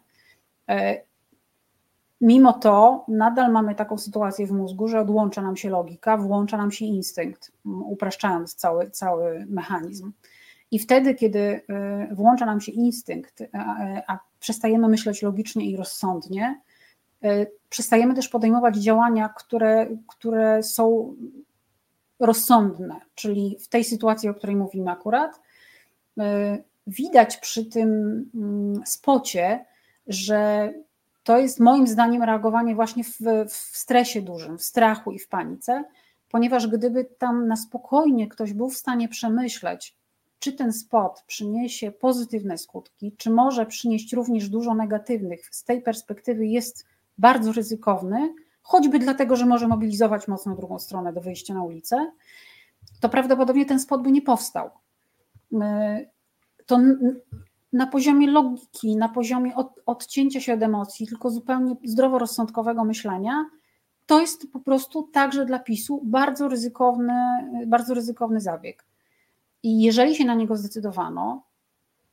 Y, 2.22 2.26
mimo 2.26 2.53
to 2.53 3.05
nadal 3.07 3.51
mamy 3.51 3.76
taką 3.76 3.97
sytuację 3.97 4.47
w 4.47 4.51
mózgu, 4.51 4.88
że 4.88 4.99
odłącza 4.99 5.41
nam 5.41 5.57
się 5.57 5.69
logika, 5.69 6.17
włącza 6.17 6.57
nam 6.57 6.72
się 6.72 6.86
instynkt, 6.86 7.51
upraszczając 7.65 8.55
cały, 8.55 8.89
cały 8.89 9.45
mechanizm. 9.49 10.11
I 10.72 10.80
wtedy, 10.80 11.15
kiedy 11.15 11.39
y, 12.11 12.15
włącza 12.15 12.45
nam 12.45 12.61
się 12.61 12.72
instynkt, 12.72 13.43
a, 13.53 14.13
a 14.13 14.19
przestajemy 14.39 14.88
myśleć 14.88 15.22
logicznie 15.22 15.65
i 15.65 15.76
rozsądnie, 15.76 16.61
E, 17.24 17.45
przestajemy 17.69 18.15
też 18.15 18.30
podejmować 18.30 18.78
działania, 18.78 19.30
które, 19.30 19.88
które 20.07 20.63
są 20.63 21.15
rozsądne, 22.19 22.99
czyli 23.15 23.57
w 23.59 23.67
tej 23.67 23.84
sytuacji, 23.84 24.30
o 24.30 24.34
której 24.34 24.55
mówimy 24.55 24.91
akurat, 24.91 25.39
e, 26.19 26.57
widać 26.88 27.38
przy 27.38 27.65
tym 27.65 27.89
mm, 28.36 28.82
spocie, 28.86 29.65
że 30.07 30.74
to 31.24 31.38
jest 31.38 31.59
moim 31.59 31.88
zdaniem 31.88 32.24
reagowanie 32.24 32.76
właśnie 32.76 33.03
w, 33.03 33.17
w 33.47 33.53
stresie 33.53 34.22
dużym, 34.22 34.57
w 34.57 34.63
strachu 34.63 35.11
i 35.11 35.19
w 35.19 35.28
panice, 35.28 35.84
ponieważ 36.30 36.67
gdyby 36.67 37.05
tam 37.05 37.47
na 37.47 37.55
spokojnie 37.55 38.28
ktoś 38.28 38.53
był 38.53 38.69
w 38.69 38.78
stanie 38.78 39.09
przemyśleć, 39.09 39.95
czy 40.39 40.53
ten 40.53 40.74
spot 40.74 41.24
przyniesie 41.28 41.91
pozytywne 41.91 42.57
skutki, 42.57 43.15
czy 43.17 43.30
może 43.30 43.65
przynieść 43.65 44.13
również 44.13 44.49
dużo 44.49 44.74
negatywnych, 44.74 45.55
z 45.55 45.63
tej 45.63 45.82
perspektywy 45.82 46.45
jest 46.45 46.86
bardzo 47.17 47.51
ryzykowny, 47.51 48.34
choćby 48.61 48.99
dlatego, 48.99 49.36
że 49.36 49.45
może 49.45 49.67
mobilizować 49.67 50.28
mocno 50.28 50.55
drugą 50.55 50.80
stronę 50.80 51.13
do 51.13 51.22
wyjścia 51.22 51.53
na 51.53 51.63
ulicę, 51.63 52.11
to 52.99 53.09
prawdopodobnie 53.09 53.65
ten 53.65 53.80
spot 53.80 54.01
by 54.01 54.11
nie 54.11 54.22
powstał. 54.22 54.69
To 56.65 56.80
na 57.74 57.88
poziomie 57.88 58.32
logiki, 58.32 58.95
na 58.95 59.09
poziomie 59.09 59.55
od, 59.55 59.80
odcięcia 59.86 60.41
się 60.41 60.53
od 60.53 60.63
emocji, 60.63 61.07
tylko 61.07 61.30
zupełnie 61.30 61.76
zdroworozsądkowego 61.84 62.84
myślenia, 62.84 63.45
to 64.05 64.22
jest 64.22 64.51
po 64.53 64.59
prostu 64.59 65.03
także 65.03 65.45
dla 65.45 65.59
PiSu 65.59 66.01
bardzo 66.03 66.47
ryzykowny, 66.47 67.13
bardzo 67.67 67.93
ryzykowny 67.93 68.41
zabieg. 68.41 68.86
I 69.63 69.82
jeżeli 69.82 70.15
się 70.15 70.26
na 70.26 70.36
niego 70.36 70.57
zdecydowano, 70.57 71.43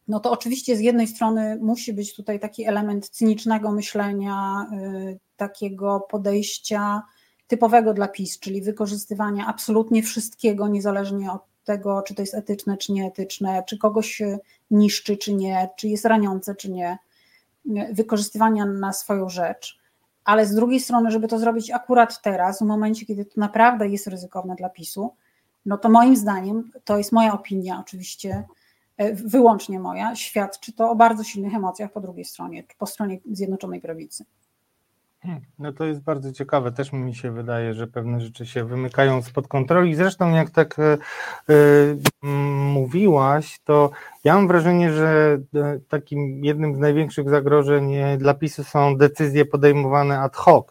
no 0.09 0.21
to 0.21 0.31
oczywiście 0.31 0.77
z 0.77 0.81
jednej 0.81 1.07
strony 1.07 1.59
musi 1.63 1.93
być 1.93 2.17
tutaj 2.17 2.41
taki 2.41 2.65
element 2.65 3.09
cynicznego 3.09 3.73
myślenia, 3.73 4.67
y, 4.73 5.19
takiego 5.37 6.07
podejścia 6.11 7.03
typowego 7.47 7.95
dla 7.95 8.09
PiS, 8.09 8.39
czyli 8.39 8.63
wykorzystywania 8.63 9.47
absolutnie 9.47 10.03
wszystkiego, 10.03 10.69
niezależnie 10.69 11.33
od 11.33 11.43
tego, 11.69 12.03
czy 12.03 12.15
to 12.15 12.23
jest 12.23 12.35
etyczne, 12.35 12.77
czy 12.77 12.93
nieetyczne, 12.93 13.63
czy 13.67 13.79
kogoś 13.79 14.23
niszczy, 14.71 15.17
czy 15.17 15.35
nie, 15.35 15.69
czy 15.77 15.89
jest 15.89 16.05
raniące, 16.05 16.55
czy 16.55 16.71
nie, 16.71 16.99
wykorzystywania 17.93 18.67
na 18.67 18.93
swoją 18.93 19.29
rzecz. 19.29 19.79
Ale 20.25 20.47
z 20.47 20.55
drugiej 20.55 20.81
strony, 20.81 21.11
żeby 21.11 21.29
to 21.29 21.39
zrobić 21.39 21.71
akurat 21.71 22.23
teraz, 22.23 22.59
w 22.59 22.67
momencie, 22.67 23.07
kiedy 23.07 23.25
to 23.25 23.41
naprawdę 23.41 23.89
jest 23.89 24.07
ryzykowne 24.07 24.55
dla 24.55 24.69
PiSu, 24.69 25.15
no 25.67 25.79
to 25.79 25.89
moim 25.89 26.17
zdaniem, 26.17 26.71
to 26.85 26.99
jest 26.99 27.13
moja 27.13 27.33
opinia 27.33 27.81
oczywiście, 27.81 28.45
E, 28.99 29.15
wyłącznie 29.15 29.81
moja, 29.81 30.17
świadczy 30.17 30.73
to 30.73 30.91
o 30.91 30.97
bardzo 30.97 31.25
silnych 31.25 31.55
emocjach 31.55 31.93
po 31.93 32.01
drugiej 32.01 32.25
stronie, 32.25 32.65
po 32.79 32.87
stronie 32.87 33.19
Zjednoczonej 33.33 33.81
Prawicy. 33.81 34.25
Hmm, 35.29 35.45
no 35.59 35.73
to 35.73 35.85
jest 35.85 36.03
bardzo 36.03 36.33
ciekawe. 36.33 36.73
Też 36.73 36.93
mi 36.93 37.15
się 37.15 37.31
wydaje, 37.31 37.75
że 37.75 37.87
pewne 37.87 38.21
rzeczy 38.21 38.47
się 38.47 38.65
wymykają 38.65 39.23
spod 39.23 39.49
kontroli. 39.49 39.95
Zresztą, 39.95 40.35
jak 40.35 40.51
tak 40.51 40.77
y, 40.79 40.99
mówiłaś, 42.73 43.61
to 43.65 43.91
ja 44.25 44.35
mam 44.35 44.49
wrażenie, 44.49 44.93
że 44.93 45.39
takim 45.89 46.45
jednym 46.45 46.77
z 46.77 46.79
największych 46.79 47.31
zagrożeń 47.31 47.95
dla 48.19 48.35
PiSu 48.35 48.65
są 48.65 48.97
decyzje 48.97 49.45
podejmowane 49.45 50.21
ad 50.21 50.37
hoc, 50.37 50.67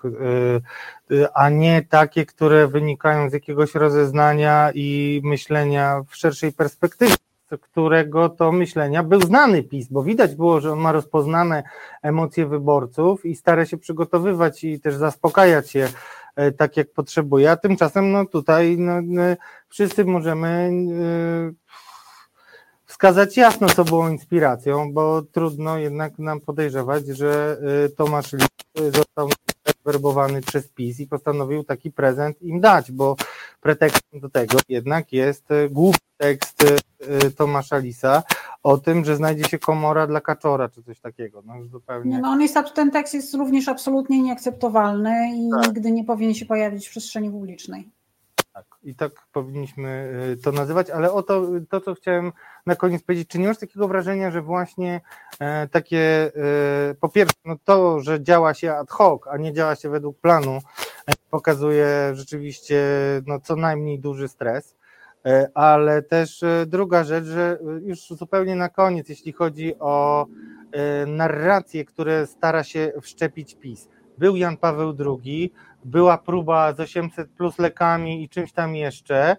a 1.33 1.49
nie 1.49 1.81
takie, 1.89 2.25
które 2.25 2.67
wynikają 2.67 3.29
z 3.29 3.33
jakiegoś 3.33 3.75
rozeznania 3.75 4.71
i 4.75 5.21
myślenia 5.23 6.01
w 6.07 6.15
szerszej 6.15 6.53
perspektywie 6.53 7.15
którego 7.61 8.29
to 8.29 8.51
myślenia 8.51 9.03
był 9.03 9.21
znany 9.21 9.63
PiS, 9.63 9.87
bo 9.87 10.03
widać 10.03 10.35
było, 10.35 10.61
że 10.61 10.71
on 10.71 10.79
ma 10.79 10.91
rozpoznane 10.91 11.63
emocje 12.01 12.45
wyborców 12.45 13.25
i 13.25 13.35
stara 13.35 13.65
się 13.65 13.77
przygotowywać 13.77 14.63
i 14.63 14.79
też 14.79 14.95
zaspokajać 14.95 15.75
je 15.75 15.89
e, 16.35 16.51
tak, 16.51 16.77
jak 16.77 16.91
potrzebuje, 16.91 17.51
a 17.51 17.57
tymczasem 17.57 18.11
no 18.11 18.25
tutaj 18.25 18.77
no, 18.77 18.93
wszyscy 19.69 20.05
możemy 20.05 20.47
e, 20.47 21.67
wskazać 22.85 23.37
jasno, 23.37 23.67
co 23.67 23.83
było 23.83 24.09
inspiracją, 24.09 24.93
bo 24.93 25.21
trudno 25.21 25.77
jednak 25.77 26.19
nam 26.19 26.41
podejrzewać, 26.41 27.07
że 27.07 27.57
e, 27.85 27.89
Tomasz 27.89 28.33
Lis 28.33 28.47
został 28.93 29.29
werbowany 29.87 30.41
przez 30.41 30.67
PiS 30.67 30.99
i 30.99 31.07
postanowił 31.07 31.63
taki 31.63 31.91
prezent 31.91 32.41
im 32.41 32.61
dać, 32.61 32.91
bo 32.91 33.15
pretekstem 33.61 34.19
do 34.19 34.29
tego 34.29 34.57
jednak 34.69 35.13
jest 35.13 35.47
głupi 35.69 35.99
tekst 36.17 36.63
Y, 37.01 37.31
Tomasza 37.31 37.77
Lisa 37.77 38.23
o 38.63 38.77
tym, 38.77 39.05
że 39.05 39.15
znajdzie 39.15 39.43
się 39.43 39.59
komora 39.59 40.07
dla 40.07 40.21
kaczora, 40.21 40.69
czy 40.69 40.83
coś 40.83 40.99
takiego. 40.99 41.43
No, 41.45 41.53
zupełnie... 41.65 42.19
no 42.19 42.29
on 42.29 42.41
jest, 42.41 42.57
ten 42.75 42.91
tekst 42.91 43.13
jest 43.13 43.33
również 43.33 43.67
absolutnie 43.67 44.21
nieakceptowalny 44.21 45.35
i 45.35 45.49
tak. 45.51 45.67
nigdy 45.67 45.91
nie 45.91 46.03
powinien 46.03 46.33
się 46.33 46.45
pojawić 46.45 46.87
w 46.87 46.89
przestrzeni 46.89 47.31
publicznej. 47.31 47.89
Tak, 48.57 48.65
i 48.83 48.95
tak 48.95 49.11
powinniśmy 49.33 50.13
y, 50.33 50.41
to 50.41 50.51
nazywać, 50.51 50.89
ale 50.89 51.11
o 51.11 51.23
to, 51.23 51.47
to, 51.69 51.81
co 51.81 51.93
chciałem 51.93 52.31
na 52.65 52.75
koniec 52.75 53.03
powiedzieć, 53.03 53.27
czy 53.29 53.39
nie 53.39 53.47
masz 53.47 53.57
takiego 53.57 53.87
wrażenia, 53.87 54.31
że 54.31 54.41
właśnie 54.41 55.01
e, 55.39 55.67
takie, 55.67 56.31
e, 56.89 56.95
po 56.99 57.09
pierwsze, 57.09 57.35
no 57.45 57.55
to, 57.63 57.99
że 57.99 58.23
działa 58.23 58.53
się 58.53 58.73
ad 58.73 58.91
hoc, 58.91 59.21
a 59.29 59.37
nie 59.37 59.53
działa 59.53 59.75
się 59.75 59.89
według 59.89 60.19
planu, 60.19 60.51
e, 61.07 61.13
pokazuje 61.29 62.11
rzeczywiście 62.13 62.81
no, 63.25 63.39
co 63.39 63.55
najmniej 63.55 63.99
duży 63.99 64.27
stres, 64.27 64.75
ale 65.53 66.01
też 66.01 66.43
druga 66.67 67.03
rzecz, 67.03 67.25
że 67.25 67.59
już 67.81 67.99
zupełnie 67.99 68.55
na 68.55 68.69
koniec, 68.69 69.09
jeśli 69.09 69.31
chodzi 69.31 69.79
o 69.79 70.25
narracje, 71.07 71.85
które 71.85 72.27
stara 72.27 72.63
się 72.63 72.91
wszczepić 73.01 73.55
PiS. 73.55 73.89
Był 74.17 74.35
Jan 74.35 74.57
Paweł 74.57 74.95
II, 74.99 75.53
była 75.85 76.17
próba 76.17 76.73
z 76.73 76.79
800 76.79 77.29
plus 77.29 77.59
lekami 77.59 78.23
i 78.23 78.29
czymś 78.29 78.51
tam 78.51 78.75
jeszcze. 78.75 79.37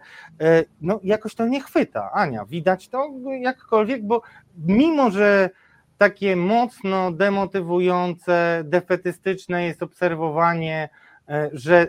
No 0.81 1.01
jakoś 1.03 1.35
to 1.35 1.47
nie 1.47 1.61
chwyta, 1.61 2.11
Ania. 2.13 2.45
Widać 2.45 2.89
to 2.89 3.11
jakkolwiek, 3.41 4.07
bo 4.07 4.23
mimo, 4.57 5.11
że 5.11 5.51
takie 5.99 6.37
mocno 6.37 7.13
demotywujące, 7.13 8.63
defetystyczne 8.65 9.65
jest 9.65 9.83
obserwowanie, 9.83 10.89
że 11.53 11.89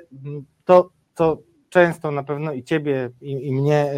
to, 0.66 0.90
to 1.16 1.38
często 1.70 2.12
na 2.12 2.24
pewno 2.24 2.54
i 2.54 2.64
ciebie, 2.64 3.10
i, 3.22 3.48
i 3.48 3.54
mnie 3.54 3.94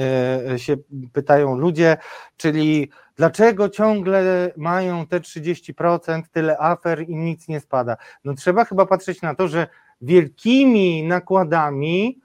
e, 0.54 0.60
się 0.60 0.76
pytają 1.14 1.58
ludzie, 1.58 1.97
czyli 2.38 2.91
dlaczego 3.16 3.70
ciągle 3.70 4.52
mają 4.58 5.08
te 5.08 5.20
30%, 5.20 6.22
tyle 6.32 6.58
afer 6.58 7.10
i 7.10 7.16
nic 7.16 7.47
nie 7.47 7.60
spada? 7.60 7.97
No 8.24 8.34
trzeba 8.34 8.66
chyba 8.66 8.86
patrzeć 8.86 9.22
na 9.22 9.36
to, 9.36 9.47
że 9.47 9.68
wielkimi 10.02 11.04
nakładami 11.04 12.22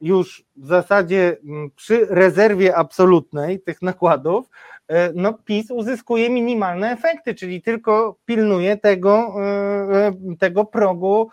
już 0.00 0.44
w 0.56 0.66
zasadzie 0.66 1.36
przy 1.76 2.06
rezerwie 2.10 2.76
absolutnej 2.76 3.60
tych 3.60 3.82
nakładów, 3.82 4.48
e, 4.88 5.12
no 5.14 5.32
PiS 5.32 5.70
uzyskuje 5.70 6.30
minimalne 6.30 6.90
efekty, 6.90 7.34
czyli 7.34 7.62
tylko 7.62 8.18
pilnuje 8.24 8.76
tego, 8.76 9.34
e, 9.42 10.12
tego 10.38 10.64
progu 10.64 11.30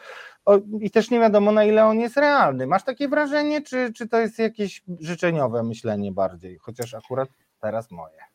i 0.80 0.91
też 0.91 1.11
nie 1.11 1.20
wiadomo 1.20 1.51
na 1.51 1.63
ile 1.63 1.86
on 1.86 1.99
jest 1.99 2.18
realny. 2.18 2.68
Masz 2.68 2.84
takie 2.84 3.07
wrażenie, 3.07 3.61
czy, 3.61 3.93
czy 3.93 4.07
to 4.07 4.20
jest 4.20 4.39
jakieś 4.39 4.84
życzeniowe 4.99 5.63
myślenie 5.63 6.11
bardziej, 6.11 6.57
chociaż 6.57 6.93
akurat 6.93 7.30
teraz 7.59 7.91
moje? 7.91 8.34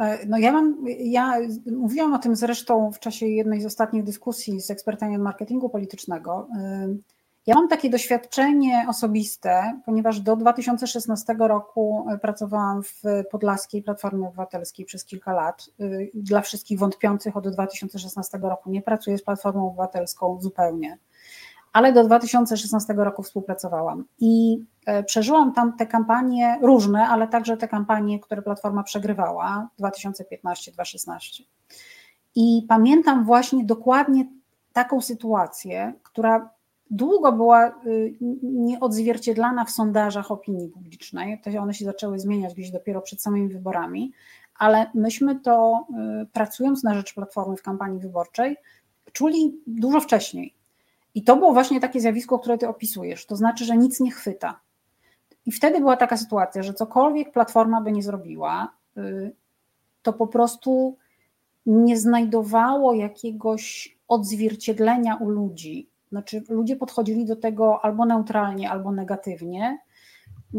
E, 0.00 0.26
no 0.26 0.38
ja 0.38 0.52
mam, 0.52 0.76
ja 0.98 1.38
mówiłam 1.72 2.14
o 2.14 2.18
tym 2.18 2.36
zresztą 2.36 2.92
w 2.92 2.98
czasie 2.98 3.26
jednej 3.26 3.60
z 3.60 3.66
ostatnich 3.66 4.04
dyskusji 4.04 4.60
z 4.60 4.70
ekspertami 4.70 5.16
od 5.16 5.22
marketingu 5.22 5.68
politycznego. 5.68 6.48
E, 6.58 6.88
ja 7.46 7.54
mam 7.54 7.68
takie 7.68 7.90
doświadczenie 7.90 8.86
osobiste, 8.88 9.80
ponieważ 9.86 10.20
do 10.20 10.36
2016 10.36 11.36
roku 11.38 12.06
pracowałam 12.22 12.82
w 12.82 13.02
Podlaskiej 13.30 13.82
Platformie 13.82 14.28
Obywatelskiej 14.28 14.86
przez 14.86 15.04
kilka 15.04 15.32
lat. 15.32 15.70
E, 15.80 15.84
dla 16.14 16.40
wszystkich 16.40 16.78
wątpiących 16.78 17.36
od 17.36 17.48
2016 17.48 18.38
roku 18.38 18.70
nie 18.70 18.82
pracuję 18.82 19.18
z 19.18 19.22
Platformą 19.22 19.66
Obywatelską 19.66 20.40
zupełnie 20.40 20.98
ale 21.72 21.92
do 21.92 22.04
2016 22.04 22.92
roku 22.92 23.22
współpracowałam 23.22 24.04
i 24.18 24.64
e, 24.86 25.02
przeżyłam 25.02 25.52
tam 25.52 25.76
te 25.76 25.86
kampanie 25.86 26.58
różne, 26.62 27.08
ale 27.08 27.28
także 27.28 27.56
te 27.56 27.68
kampanie, 27.68 28.20
które 28.20 28.42
Platforma 28.42 28.82
przegrywała 28.82 29.68
2015-2016. 29.80 31.42
I 32.34 32.66
pamiętam 32.68 33.24
właśnie 33.24 33.64
dokładnie 33.64 34.26
taką 34.72 35.00
sytuację, 35.00 35.92
która 36.02 36.50
długo 36.90 37.32
była 37.32 37.68
y, 37.68 38.14
nieodzwierciedlana 38.42 39.64
w 39.64 39.70
sondażach 39.70 40.30
opinii 40.30 40.68
publicznej. 40.68 41.40
To 41.40 41.60
one 41.60 41.74
się 41.74 41.84
zaczęły 41.84 42.18
zmieniać 42.18 42.54
gdzieś 42.54 42.70
dopiero 42.70 43.02
przed 43.02 43.22
samymi 43.22 43.48
wyborami, 43.48 44.12
ale 44.54 44.90
myśmy 44.94 45.40
to, 45.40 45.86
y, 46.22 46.26
pracując 46.26 46.82
na 46.82 46.94
rzecz 46.94 47.14
Platformy 47.14 47.56
w 47.56 47.62
kampanii 47.62 48.00
wyborczej, 48.00 48.56
czuli 49.12 49.60
dużo 49.66 50.00
wcześniej. 50.00 50.59
I 51.14 51.24
to 51.24 51.36
było 51.36 51.52
właśnie 51.52 51.80
takie 51.80 52.00
zjawisko, 52.00 52.38
które 52.38 52.58
ty 52.58 52.68
opisujesz. 52.68 53.26
To 53.26 53.36
znaczy, 53.36 53.64
że 53.64 53.76
nic 53.76 54.00
nie 54.00 54.10
chwyta. 54.10 54.60
I 55.46 55.52
wtedy 55.52 55.80
była 55.80 55.96
taka 55.96 56.16
sytuacja, 56.16 56.62
że 56.62 56.74
cokolwiek 56.74 57.32
platforma 57.32 57.80
by 57.80 57.92
nie 57.92 58.02
zrobiła, 58.02 58.72
y, 58.96 59.32
to 60.02 60.12
po 60.12 60.26
prostu 60.26 60.96
nie 61.66 61.98
znajdowało 61.98 62.94
jakiegoś 62.94 63.96
odzwierciedlenia 64.08 65.16
u 65.16 65.28
ludzi. 65.28 65.90
Znaczy, 66.10 66.42
ludzie 66.48 66.76
podchodzili 66.76 67.24
do 67.24 67.36
tego 67.36 67.84
albo 67.84 68.06
neutralnie, 68.06 68.70
albo 68.70 68.92
negatywnie. 68.92 69.78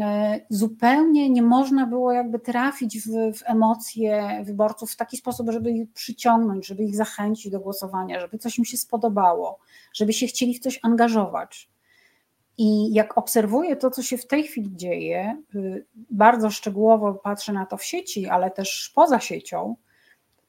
E, 0.00 0.40
zupełnie 0.48 1.30
nie 1.30 1.42
można 1.42 1.86
było 1.86 2.12
jakby 2.12 2.38
trafić 2.38 2.98
w, 3.00 3.10
w, 3.38 3.42
emocje 3.44 4.42
wyborców 4.44 4.92
w 4.92 4.96
taki 4.96 5.16
sposób, 5.16 5.50
żeby 5.50 5.70
ich 5.70 5.92
przyciągnąć, 5.92 6.66
żeby 6.66 6.84
ich 6.84 6.96
zachęcić 6.96 7.52
do 7.52 7.60
głosowania, 7.60 8.20
żeby 8.20 8.38
coś 8.38 8.58
im 8.58 8.64
się 8.64 8.76
spodobało, 8.76 9.58
żeby 9.92 10.12
się 10.12 10.26
chcieli 10.26 10.54
w 10.54 10.60
coś 10.60 10.80
angażować. 10.82 11.70
I 12.58 12.92
jak 12.92 13.18
obserwuję 13.18 13.76
to, 13.76 13.90
co 13.90 14.02
się 14.02 14.18
w 14.18 14.26
tej 14.26 14.42
chwili 14.42 14.76
dzieje, 14.76 15.42
y, 15.54 15.86
bardzo 16.10 16.50
szczegółowo 16.50 17.14
patrzę 17.14 17.52
na 17.52 17.66
to 17.66 17.76
w 17.76 17.84
sieci, 17.84 18.28
ale 18.28 18.50
też 18.50 18.92
poza 18.94 19.20
siecią, 19.20 19.76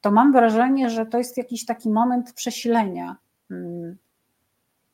to 0.00 0.10
mam 0.10 0.32
wrażenie, 0.32 0.90
że 0.90 1.06
to 1.06 1.18
jest 1.18 1.36
jakiś 1.36 1.64
taki 1.64 1.90
moment 1.90 2.32
przesilenia 2.32 3.16
mm, 3.50 3.96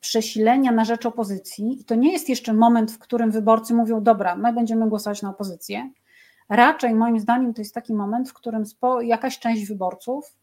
przesilenia 0.01 0.71
na 0.71 0.85
rzecz 0.85 1.05
opozycji. 1.05 1.81
I 1.81 1.85
to 1.85 1.95
nie 1.95 2.11
jest 2.11 2.29
jeszcze 2.29 2.53
moment, 2.53 2.91
w 2.91 2.99
którym 2.99 3.31
wyborcy 3.31 3.73
mówią: 3.73 4.03
Dobra, 4.03 4.35
my 4.35 4.53
będziemy 4.53 4.89
głosować 4.89 5.21
na 5.21 5.29
opozycję. 5.29 5.91
Raczej, 6.49 6.95
moim 6.95 7.19
zdaniem, 7.19 7.53
to 7.53 7.61
jest 7.61 7.75
taki 7.75 7.93
moment, 7.93 8.29
w 8.29 8.33
którym 8.33 8.63
jakaś 9.01 9.39
część 9.39 9.67
wyborców, 9.67 10.35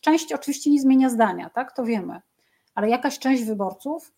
część 0.00 0.32
oczywiście 0.32 0.70
nie 0.70 0.80
zmienia 0.80 1.10
zdania, 1.10 1.50
tak, 1.50 1.72
to 1.72 1.84
wiemy, 1.84 2.20
ale 2.74 2.88
jakaś 2.88 3.18
część 3.18 3.44
wyborców 3.44 4.12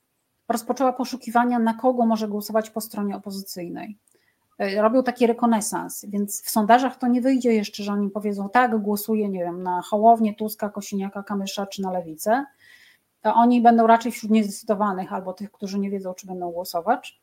rozpoczęła 0.48 0.92
poszukiwania, 0.92 1.58
na 1.58 1.74
kogo 1.74 2.06
może 2.06 2.28
głosować 2.28 2.70
po 2.70 2.80
stronie 2.80 3.16
opozycyjnej. 3.16 3.98
E, 4.58 4.82
robią 4.82 5.02
taki 5.02 5.26
rekonesans, 5.26 6.04
więc 6.08 6.42
w 6.42 6.50
sondażach 6.50 6.96
to 6.96 7.06
nie 7.06 7.20
wyjdzie 7.20 7.52
jeszcze, 7.52 7.82
że 7.82 7.92
oni 7.92 8.10
powiedzą 8.10 8.48
tak, 8.48 8.78
głosuję, 8.78 9.28
nie 9.28 9.38
wiem, 9.38 9.62
na 9.62 9.82
Hołownię, 9.82 10.34
Tuska, 10.34 10.68
Kosiniaka, 10.68 11.22
Kamysza 11.22 11.66
czy 11.66 11.82
na 11.82 11.92
Lewicę, 11.92 12.44
to 13.22 13.34
oni 13.34 13.60
będą 13.60 13.86
raczej 13.86 14.12
wśród 14.12 14.32
niezdecydowanych 14.32 15.12
albo 15.12 15.32
tych, 15.32 15.52
którzy 15.52 15.78
nie 15.78 15.90
wiedzą, 15.90 16.14
czy 16.14 16.26
będą 16.26 16.50
głosować, 16.50 17.20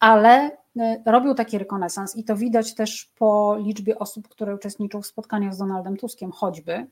ale 0.00 0.50
y, 0.50 1.02
robią 1.06 1.34
taki 1.34 1.58
rekonesans 1.58 2.16
i 2.16 2.24
to 2.24 2.36
widać 2.36 2.74
też 2.74 3.12
po 3.18 3.56
liczbie 3.60 3.98
osób, 3.98 4.28
które 4.28 4.54
uczestniczą 4.54 5.02
w 5.02 5.06
spotkaniach 5.06 5.54
z 5.54 5.58
Donaldem 5.58 5.96
Tuskiem, 5.96 6.32
choćby. 6.32 6.86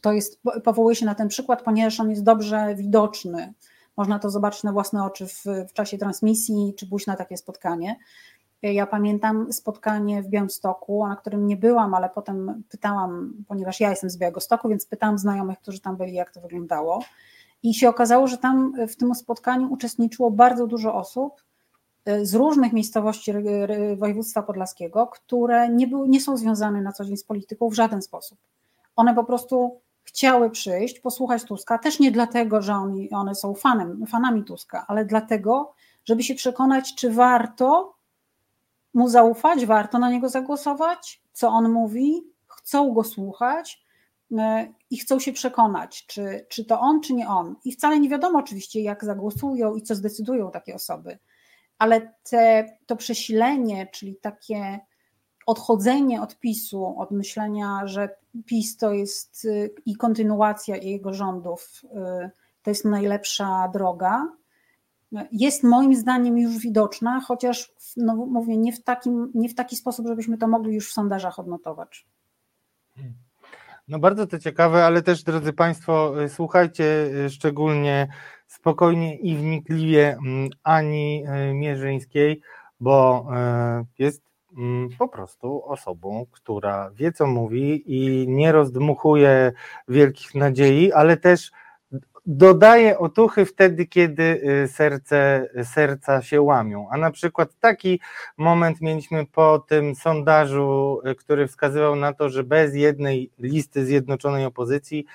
To 0.00 0.12
jest, 0.12 0.40
powołuje 0.64 0.96
się 0.96 1.06
na 1.06 1.14
ten 1.14 1.28
przykład, 1.28 1.62
ponieważ 1.62 2.00
on 2.00 2.10
jest 2.10 2.22
dobrze 2.22 2.74
widoczny. 2.74 3.52
Można 3.96 4.18
to 4.18 4.30
zobaczyć 4.30 4.62
na 4.62 4.72
własne 4.72 5.04
oczy 5.04 5.26
w, 5.26 5.44
w 5.68 5.72
czasie 5.72 5.98
transmisji, 5.98 6.74
czy 6.76 6.86
pójść 6.86 7.06
na 7.06 7.16
takie 7.16 7.36
spotkanie. 7.36 7.96
Ja 8.62 8.86
pamiętam 8.86 9.52
spotkanie 9.52 10.22
w 10.22 10.28
Białymstoku, 10.28 11.06
na 11.06 11.16
którym 11.16 11.46
nie 11.46 11.56
byłam, 11.56 11.94
ale 11.94 12.08
potem 12.08 12.62
pytałam, 12.68 13.32
ponieważ 13.48 13.80
ja 13.80 13.90
jestem 13.90 14.10
z 14.10 14.18
Białegostoku, 14.18 14.68
więc 14.68 14.86
pytałam 14.86 15.18
znajomych, 15.18 15.58
którzy 15.58 15.80
tam 15.80 15.96
byli, 15.96 16.14
jak 16.14 16.30
to 16.30 16.40
wyglądało. 16.40 17.02
I 17.62 17.74
się 17.74 17.88
okazało, 17.88 18.26
że 18.26 18.38
tam 18.38 18.72
w 18.88 18.96
tym 18.96 19.14
spotkaniu 19.14 19.72
uczestniczyło 19.72 20.30
bardzo 20.30 20.66
dużo 20.66 20.94
osób 20.94 21.42
e, 22.04 22.26
z 22.26 22.34
różnych 22.34 22.72
miejscowości 22.72 23.32
województwa 23.96 24.42
podlaskiego, 24.42 25.06
które 25.06 25.68
nie, 25.68 25.86
były, 25.86 26.08
nie 26.08 26.20
są 26.20 26.36
związane 26.36 26.82
na 26.82 26.92
co 26.92 27.04
dzień 27.04 27.16
z 27.16 27.24
polityką 27.24 27.68
w 27.68 27.74
żaden 27.74 28.02
sposób. 28.02 28.38
One 28.96 29.14
po 29.14 29.24
prostu 29.24 29.80
chciały 30.02 30.50
przyjść, 30.50 31.00
posłuchać 31.00 31.44
Tuska, 31.44 31.78
też 31.78 32.00
nie 32.00 32.12
dlatego, 32.12 32.62
że 32.62 32.74
oni, 32.74 33.10
one 33.10 33.34
są 33.34 33.54
fanem, 33.54 34.06
fanami 34.06 34.44
Tuska, 34.44 34.84
ale 34.88 35.04
dlatego, 35.04 35.72
żeby 36.04 36.22
się 36.22 36.34
przekonać, 36.34 36.94
czy 36.94 37.10
warto 37.10 37.94
mu 38.94 39.08
zaufać, 39.08 39.66
warto 39.66 39.98
na 39.98 40.10
niego 40.10 40.28
zagłosować, 40.28 41.22
co 41.32 41.48
on 41.48 41.72
mówi, 41.72 42.22
chcą 42.46 42.92
go 42.92 43.04
słuchać 43.04 43.84
E, 43.89 43.89
i 44.90 44.98
chcą 44.98 45.18
się 45.18 45.32
przekonać, 45.32 46.06
czy, 46.06 46.46
czy 46.48 46.64
to 46.64 46.80
on, 46.80 47.00
czy 47.00 47.14
nie 47.14 47.28
on. 47.28 47.56
I 47.64 47.72
wcale 47.72 48.00
nie 48.00 48.08
wiadomo 48.08 48.38
oczywiście, 48.38 48.80
jak 48.80 49.04
zagłosują 49.04 49.74
i 49.74 49.82
co 49.82 49.94
zdecydują 49.94 50.50
takie 50.50 50.74
osoby, 50.74 51.18
ale 51.78 52.14
te, 52.30 52.76
to 52.86 52.96
przesilenie, 52.96 53.86
czyli 53.86 54.16
takie 54.16 54.80
odchodzenie 55.46 56.22
od 56.22 56.38
PiSu, 56.38 56.94
od 56.98 57.10
myślenia, 57.10 57.80
że 57.84 58.08
PiS 58.46 58.76
to 58.76 58.92
jest 58.92 59.44
y, 59.44 59.74
i 59.86 59.96
kontynuacja 59.96 60.76
jego 60.76 61.12
rządów, 61.12 61.82
y, 61.84 62.30
to 62.62 62.70
jest 62.70 62.84
najlepsza 62.84 63.70
droga, 63.72 64.26
jest 65.32 65.62
moim 65.62 65.94
zdaniem 65.94 66.38
już 66.38 66.58
widoczna, 66.58 67.20
chociaż 67.20 67.72
no 67.96 68.16
mówię, 68.16 68.56
nie 68.56 68.72
w, 68.72 68.82
takim, 68.82 69.30
nie 69.34 69.48
w 69.48 69.54
taki 69.54 69.76
sposób, 69.76 70.06
żebyśmy 70.06 70.38
to 70.38 70.48
mogli 70.48 70.74
już 70.74 70.90
w 70.90 70.92
sondażach 70.92 71.38
odnotować. 71.38 72.06
No 73.90 73.98
bardzo 73.98 74.26
to 74.26 74.38
ciekawe, 74.38 74.84
ale 74.84 75.02
też 75.02 75.22
drodzy 75.22 75.52
Państwo, 75.52 76.22
y, 76.22 76.28
słuchajcie 76.28 76.84
y, 77.26 77.30
szczególnie 77.30 78.08
spokojnie 78.46 79.16
i 79.16 79.36
wnikliwie 79.36 80.12
mm, 80.12 80.50
Ani 80.62 81.24
y, 81.50 81.54
Mierzyńskiej, 81.54 82.40
bo 82.80 83.26
jest 83.98 84.22
mm, 84.58 84.88
po 84.98 85.08
prostu 85.08 85.64
osobą, 85.64 86.26
która 86.30 86.90
wie 86.94 87.12
co 87.12 87.26
mówi 87.26 87.82
i 87.86 88.28
nie 88.28 88.52
rozdmuchuje 88.52 89.52
wielkich 89.88 90.34
nadziei, 90.34 90.92
ale 90.92 91.16
też 91.16 91.50
dodaje 92.26 92.98
otuchy 92.98 93.44
wtedy, 93.44 93.86
kiedy 93.86 94.22
y, 94.64 94.68
serce, 94.68 95.48
serca 95.64 96.22
się 96.22 96.42
łamią. 96.42 96.88
A 96.90 96.98
na 96.98 97.10
przykład 97.10 97.50
taki 97.60 98.00
moment 98.36 98.80
mieliśmy 98.80 99.26
po 99.26 99.58
tym 99.58 99.94
sondażu, 99.94 101.00
y, 101.06 101.14
który 101.14 101.46
wskazywał 101.46 101.96
na 101.96 102.12
to, 102.12 102.28
że 102.28 102.44
bez 102.44 102.74
jednej 102.74 103.30
listy 103.38 103.86
zjednoczonej 103.86 104.44
opozycji 104.44 105.06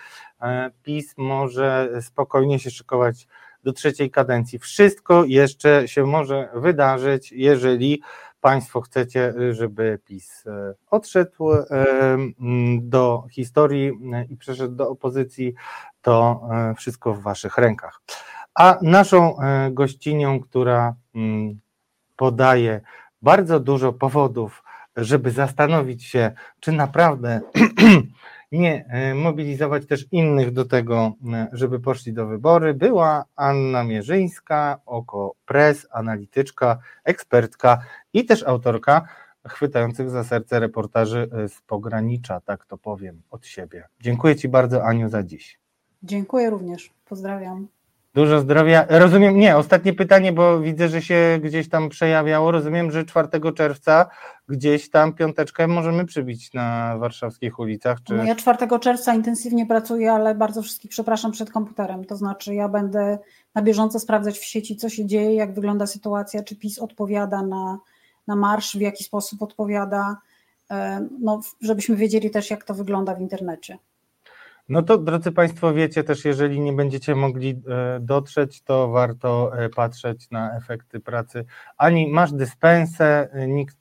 e, 0.41 0.71
PiS 0.83 1.13
może 1.17 1.89
spokojnie 2.01 2.59
się 2.59 2.71
szykować 2.71 3.27
do 3.63 3.73
trzeciej 3.73 4.11
kadencji. 4.11 4.59
Wszystko 4.59 5.23
jeszcze 5.25 5.87
się 5.87 6.05
może 6.05 6.49
wydarzyć, 6.53 7.31
jeżeli 7.31 8.01
Państwo 8.41 8.81
chcecie, 8.81 9.33
żeby 9.51 9.99
PiS 10.05 10.47
e, 10.47 10.73
odszedł 10.91 11.53
e, 11.53 11.65
do 12.81 13.23
historii 13.31 13.91
i 14.29 14.37
przeszedł 14.37 14.75
do 14.75 14.89
opozycji, 14.89 15.53
to 16.01 16.47
e, 16.51 16.75
wszystko 16.75 17.13
w 17.13 17.21
Waszych 17.21 17.57
rękach. 17.57 18.01
A 18.55 18.77
naszą 18.81 19.37
gościnią, 19.71 20.39
która 20.39 20.95
podaje 22.15 22.81
bardzo 23.21 23.59
dużo 23.59 23.93
powodów, 23.93 24.63
żeby 24.95 25.31
zastanowić 25.31 26.03
się, 26.03 26.31
czy 26.59 26.71
naprawdę 26.71 27.41
nie 28.51 28.85
mobilizować 29.15 29.85
też 29.85 30.05
innych 30.11 30.51
do 30.51 30.65
tego, 30.65 31.13
żeby 31.51 31.79
poszli 31.79 32.13
do 32.13 32.27
wybory, 32.27 32.73
była 32.73 33.25
Anna 33.35 33.83
Mierzyńska, 33.83 34.79
oko 34.85 35.35
press, 35.45 35.87
analityczka, 35.91 36.77
ekspertka 37.03 37.81
i 38.13 38.25
też 38.25 38.43
autorka 38.43 39.07
chwytających 39.47 40.09
za 40.09 40.23
serce 40.23 40.59
reportaży 40.59 41.29
z 41.47 41.61
pogranicza, 41.61 42.41
tak 42.41 42.65
to 42.65 42.77
powiem 42.77 43.21
od 43.29 43.45
siebie. 43.45 43.87
Dziękuję 44.01 44.35
Ci 44.35 44.49
bardzo, 44.49 44.83
Aniu, 44.83 45.09
za 45.09 45.23
dziś. 45.23 45.59
Dziękuję 46.03 46.49
również. 46.49 46.93
Pozdrawiam. 47.05 47.67
Dużo 48.15 48.39
zdrowia. 48.39 48.85
Rozumiem, 48.89 49.39
nie, 49.39 49.57
ostatnie 49.57 49.93
pytanie, 49.93 50.31
bo 50.31 50.59
widzę, 50.59 50.89
że 50.89 51.01
się 51.01 51.39
gdzieś 51.43 51.69
tam 51.69 51.89
przejawiało. 51.89 52.51
Rozumiem, 52.51 52.91
że 52.91 53.05
4 53.05 53.27
czerwca 53.55 54.05
gdzieś 54.49 54.89
tam 54.89 55.13
piąteczkę 55.13 55.67
możemy 55.67 56.05
przybić 56.05 56.53
na 56.53 56.97
warszawskich 56.97 57.59
ulicach. 57.59 58.03
Czy... 58.03 58.13
No 58.13 58.23
ja 58.23 58.35
4 58.35 58.57
czerwca 58.79 59.13
intensywnie 59.13 59.65
pracuję, 59.65 60.11
ale 60.11 60.35
bardzo 60.35 60.61
wszystkich 60.61 60.91
przepraszam 60.91 61.31
przed 61.31 61.51
komputerem. 61.51 62.05
To 62.05 62.15
znaczy, 62.15 62.55
ja 62.55 62.69
będę 62.69 63.19
na 63.55 63.61
bieżąco 63.61 63.99
sprawdzać 63.99 64.37
w 64.37 64.45
sieci, 64.45 64.75
co 64.75 64.89
się 64.89 65.05
dzieje, 65.05 65.35
jak 65.35 65.53
wygląda 65.53 65.87
sytuacja, 65.87 66.43
czy 66.43 66.55
PiS 66.55 66.79
odpowiada 66.79 67.41
na, 67.41 67.79
na 68.27 68.35
marsz, 68.35 68.77
w 68.77 68.81
jaki 68.81 69.03
sposób 69.03 69.41
odpowiada, 69.41 70.17
e, 70.71 71.07
no, 71.19 71.41
żebyśmy 71.61 71.95
wiedzieli 71.95 72.29
też, 72.29 72.49
jak 72.49 72.63
to 72.63 72.73
wygląda 72.73 73.15
w 73.15 73.21
internecie. 73.21 73.77
No 74.69 74.81
to 74.81 74.97
drodzy 74.97 75.31
Państwo, 75.31 75.73
wiecie 75.73 76.03
też, 76.03 76.25
jeżeli 76.25 76.59
nie 76.59 76.73
będziecie 76.73 77.15
mogli 77.15 77.49
e, 77.49 77.99
dotrzeć, 77.99 78.61
to 78.61 78.87
warto 78.89 79.57
e, 79.57 79.69
patrzeć 79.69 80.31
na 80.31 80.57
efekty 80.57 80.99
pracy. 80.99 81.45
Ani 81.77 82.07
masz 82.07 82.33
dyspensę, 82.33 83.29
e, 83.31 83.47
nikt 83.47 83.77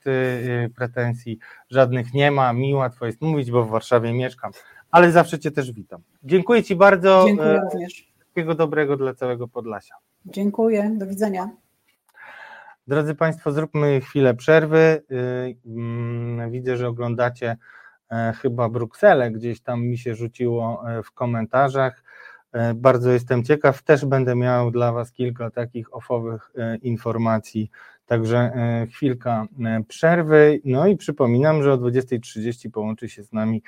pretensji 0.77 1.39
żadnych 1.71 2.15
nie 2.15 2.31
ma. 2.31 2.53
Mi 2.53 2.75
łatwo 2.75 3.07
jest 3.07 3.21
mówić, 3.21 3.51
bo 3.51 3.65
w 3.65 3.71
Warszawie 3.71 4.13
mieszkam, 4.13 4.53
ale 4.91 5.13
zawsze 5.13 5.39
Cię 5.39 5.51
też 5.51 5.73
witam. 5.73 6.03
Dziękuję 6.23 6.63
Ci 6.63 6.77
bardzo. 6.77 7.25
Dziękuję 7.27 7.61
również. 7.61 7.93
Wszystkiego 8.19 8.55
dobrego 8.55 8.97
dla 8.97 9.15
całego 9.15 9.49
Podlasia. 9.49 9.95
Dziękuję, 10.27 10.91
do 10.99 11.07
widzenia. 11.07 11.51
Drodzy 12.87 13.15
Państwo, 13.15 13.53
zróbmy 13.53 14.01
chwilę 14.01 14.35
przerwy. 14.35 15.03
Mm, 15.67 16.51
widzę, 16.51 16.77
że 16.77 16.89
oglądacie 16.89 17.57
chyba 18.43 18.69
Brukselę, 18.69 19.31
gdzieś 19.31 19.61
tam 19.61 19.83
mi 19.83 19.99
się 19.99 20.15
rzuciło 20.15 20.85
e, 20.91 21.03
w 21.03 21.13
komentarzach. 21.13 22.05
E, 22.53 22.75
bardzo 22.75 23.11
jestem 23.11 23.45
ciekaw, 23.45 23.83
też 23.83 24.05
będę 24.05 24.35
miał 24.35 24.71
dla 24.71 24.93
Was 24.93 25.13
kilka 25.13 25.51
takich 25.51 25.97
ofowych 25.97 26.53
informacji, 26.83 27.71
także 28.07 28.53
chwilka 28.93 29.47
przerwy. 29.89 30.61
No 30.65 30.87
i 30.87 30.97
przypominam, 30.97 31.63
że 31.63 31.73
o 31.73 31.77
20.30 31.77 32.71
połączy 32.71 33.09
się 33.09 33.23
z 33.23 33.33
nami 33.33 33.63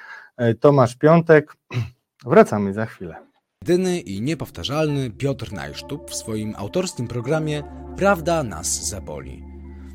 Tomasz 0.61 0.97
Piątek. 0.97 1.57
Wracamy 2.27 2.73
za 2.73 2.87
chwilę. 2.87 3.17
Jedyny 3.63 4.01
i 4.01 4.23
niepowtarzalny 4.23 5.11
Piotr 5.11 5.53
Najsztub 5.53 6.11
w 6.11 6.15
swoim 6.15 6.55
autorskim 6.57 7.09
programie 7.09 7.63
Prawda 7.97 8.43
nas 8.43 8.89
zaboli. 8.89 9.45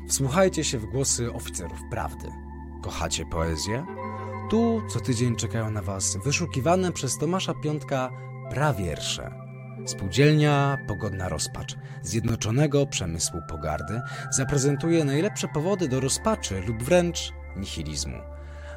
Wsłuchajcie 0.08 0.64
się 0.64 0.78
w 0.78 0.86
głosy 0.86 1.32
oficerów 1.32 1.78
prawdy. 1.90 2.28
Kochacie 2.82 3.24
poezję? 3.26 3.86
Tu 4.52 4.82
co 4.88 5.00
tydzień 5.00 5.36
czekają 5.36 5.70
na 5.70 5.82
Was 5.82 6.18
wyszukiwane 6.24 6.92
przez 6.92 7.18
Tomasza 7.18 7.54
Piątka 7.54 8.10
prawiersze. 8.50 9.30
Spółdzielnia 9.86 10.78
Pogodna 10.88 11.28
Rozpacz 11.28 11.76
Zjednoczonego 12.02 12.86
Przemysłu 12.86 13.40
Pogardy 13.48 14.00
zaprezentuje 14.30 15.04
najlepsze 15.04 15.48
powody 15.48 15.88
do 15.88 16.00
rozpaczy 16.00 16.62
lub 16.66 16.82
wręcz 16.82 17.32
nihilizmu. 17.56 18.18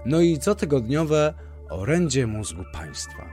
No 0.06 0.22
i 0.22 0.40
cotygodniowe 0.40 1.34
orędzie 1.70 2.28
mózgu 2.28 2.64
państwa. 2.74 3.26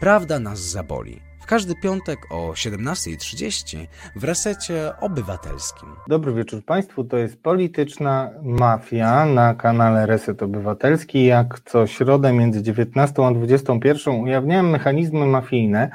Prawda 0.00 0.38
nas 0.38 0.60
zaboli 0.60 1.27
każdy 1.48 1.74
piątek 1.74 2.18
o 2.30 2.52
17.30 2.52 3.86
w 4.16 4.24
resecie 4.24 4.92
obywatelskim. 5.00 5.88
Dobry 6.08 6.32
wieczór 6.32 6.64
Państwu, 6.64 7.04
to 7.04 7.16
jest 7.16 7.42
Polityczna 7.42 8.30
Mafia 8.42 9.26
na 9.26 9.54
kanale 9.54 10.06
Reset 10.06 10.42
Obywatelski. 10.42 11.24
Jak 11.24 11.60
co 11.60 11.86
środę 11.86 12.32
między 12.32 12.62
19 12.62 13.26
a 13.26 13.30
21 13.30 14.14
ujawniałem 14.14 14.70
mechanizmy 14.70 15.26
mafijne, 15.26 15.90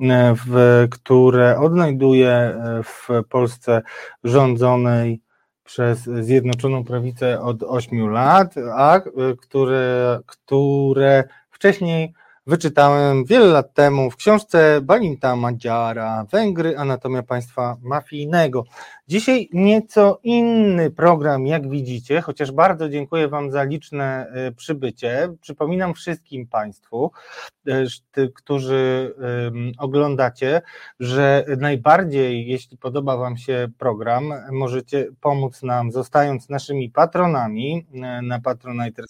e, 0.00 0.34
w, 0.46 0.86
które 0.90 1.58
odnajduję 1.58 2.30
e, 2.30 2.82
w 2.82 3.08
Polsce 3.28 3.82
rządzonej 4.24 5.22
przez 5.64 6.02
Zjednoczoną 6.02 6.84
Prawicę 6.84 7.40
od 7.40 7.62
8 7.62 8.10
lat, 8.10 8.54
a 8.74 8.96
e, 8.96 9.02
które, 9.40 10.20
które 10.26 11.24
wcześniej 11.50 12.14
wyczytałem 12.46 13.24
wiele 13.24 13.46
lat 13.46 13.74
temu 13.74 14.10
w 14.10 14.16
książce 14.16 14.80
Balinta 14.82 15.36
Madziara 15.36 16.24
Węgry, 16.32 16.78
Anatomia 16.78 17.22
Państwa 17.22 17.76
Mafijnego. 17.82 18.64
Dzisiaj 19.08 19.48
nieco 19.52 20.20
inny 20.22 20.90
program, 20.90 21.46
jak 21.46 21.68
widzicie, 21.68 22.20
chociaż 22.20 22.52
bardzo 22.52 22.88
dziękuję 22.88 23.28
Wam 23.28 23.50
za 23.50 23.64
liczne 23.64 24.26
e, 24.34 24.52
przybycie. 24.52 25.28
Przypominam 25.40 25.94
wszystkim 25.94 26.46
Państwu, 26.46 27.10
e, 27.66 27.84
którzy 28.34 29.14
oglądacie, 29.78 30.62
że 31.00 31.44
najbardziej, 31.58 32.46
jeśli 32.46 32.76
podoba 32.78 33.16
Wam 33.16 33.36
się 33.36 33.68
program, 33.78 34.34
możecie 34.52 35.06
pomóc 35.20 35.62
nam 35.62 35.92
zostając 35.92 36.48
naszymi 36.48 36.90
patronami 36.90 37.86
e, 37.94 38.22
na 38.22 38.40
Patronite 38.40 39.02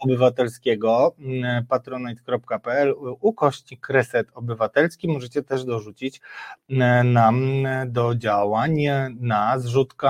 obywatelskiego 0.00 1.14
mm, 1.18 1.66
patronite.pl 1.66 2.94
ukośnik 3.20 3.88
reset 3.88 4.28
obywatelski 4.34 5.08
możecie 5.08 5.42
też 5.42 5.64
dorzucić 5.64 6.20
mm, 6.70 7.12
nam 7.12 7.40
do 7.86 8.14
działań 8.14 8.78
na 9.20 9.58
zrzutka.pl 9.58 10.08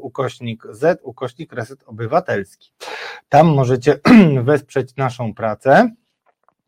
ukośnik 0.00 0.62
z 0.70 1.00
ukośnik 1.02 1.52
reset 1.52 1.84
obywatelski. 1.86 2.72
Tam 3.28 3.46
możecie 3.46 3.98
wesprzeć 4.42 4.96
naszą 4.96 5.34
pracę. 5.34 5.90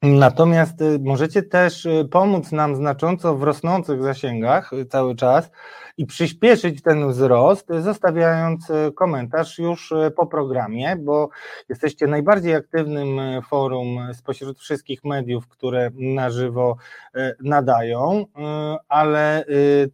Natomiast 0.02 0.80
y, 0.80 0.98
możecie 0.98 1.42
też 1.42 1.86
y, 1.86 2.08
pomóc 2.10 2.52
nam 2.52 2.76
znacząco 2.76 3.36
w 3.36 3.42
rosnących 3.42 4.02
zasięgach 4.02 4.72
y, 4.72 4.86
cały 4.86 5.16
czas 5.16 5.50
i 5.96 6.06
przyspieszyć 6.06 6.82
ten 6.82 7.08
wzrost, 7.08 7.68
zostawiając 7.80 8.72
komentarz 8.94 9.58
już 9.58 9.94
po 10.16 10.26
programie, 10.26 10.96
bo 10.96 11.28
jesteście 11.68 12.06
najbardziej 12.06 12.54
aktywnym 12.54 13.20
forum 13.48 13.98
spośród 14.12 14.58
wszystkich 14.58 15.04
mediów, 15.04 15.48
które 15.48 15.90
na 15.98 16.30
żywo 16.30 16.76
nadają, 17.40 18.24
ale 18.88 19.44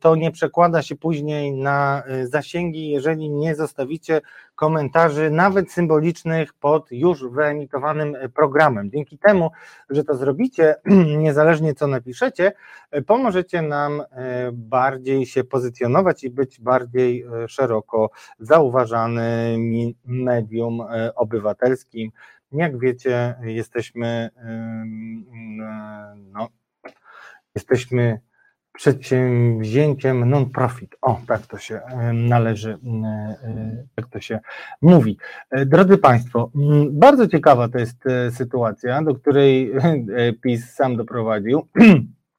to 0.00 0.16
nie 0.16 0.30
przekłada 0.30 0.82
się 0.82 0.96
później 0.96 1.52
na 1.52 2.02
zasięgi, 2.24 2.90
jeżeli 2.90 3.30
nie 3.30 3.54
zostawicie 3.54 4.20
komentarzy, 4.58 5.30
nawet 5.30 5.72
symbolicznych, 5.72 6.54
pod 6.54 6.92
już 6.92 7.24
wyemitowanym 7.24 8.16
programem. 8.34 8.90
Dzięki 8.90 9.18
temu, 9.18 9.50
że 9.90 10.04
to 10.04 10.14
zrobicie, 10.14 10.74
niezależnie 11.24 11.74
co 11.74 11.86
napiszecie, 11.86 12.52
pomożecie 13.06 13.62
nam 13.62 14.00
e, 14.00 14.04
bardziej 14.52 15.26
się 15.26 15.44
pozycjonować 15.44 16.24
i 16.24 16.30
być 16.30 16.60
bardziej 16.60 17.22
e, 17.22 17.48
szeroko 17.48 18.10
zauważanym 18.38 19.72
medium 20.04 20.80
e, 20.80 21.14
obywatelskim. 21.14 22.10
Jak 22.52 22.78
wiecie, 22.78 23.34
jesteśmy, 23.42 24.30
no, 26.32 26.48
jesteśmy 27.54 28.20
przedsięwzięciem 28.78 30.30
non-profit. 30.30 30.96
O, 31.02 31.20
tak 31.26 31.46
to 31.46 31.58
się 31.58 31.80
należy, 32.12 32.78
tak 33.94 34.06
to 34.06 34.20
się 34.20 34.40
mówi. 34.82 35.18
E, 35.50 35.66
drodzy 35.66 35.98
Państwo, 35.98 36.50
bardzo 36.90 37.28
ciekawa 37.28 37.68
to 37.68 37.78
jest 37.78 38.06
e, 38.06 38.30
sytuacja, 38.30 39.02
do 39.02 39.14
której 39.14 39.72
PiS 40.42 40.74
sam 40.74 40.96
doprowadził, 40.96 41.68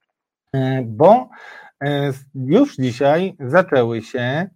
bo 0.85 1.29
już 2.35 2.75
dzisiaj 2.75 3.35
zaczęły 3.39 4.01
się 4.01 4.49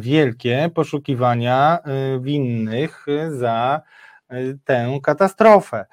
wielkie 0.00 0.70
poszukiwania 0.74 1.78
winnych 2.20 3.06
za 3.28 3.82
tę 4.64 4.98
katastrofę. 5.02 5.86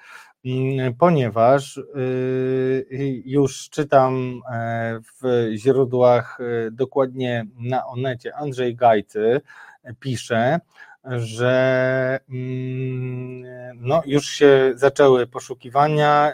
Ponieważ 0.98 1.78
y, 1.78 3.22
już 3.26 3.70
czytam 3.70 4.42
e, 4.52 5.00
w 5.22 5.50
źródłach 5.56 6.40
e, 6.42 6.72
dokładnie 6.72 7.46
na 7.58 7.88
Onecie 7.88 8.36
Andrzej 8.36 8.76
Gajcy 8.76 9.42
e, 9.84 9.94
pisze, 9.94 10.60
że 11.06 12.20
mm, 12.30 13.44
no, 13.76 14.02
już 14.06 14.30
się 14.30 14.72
zaczęły 14.76 15.28
poszukiwania 15.28 16.34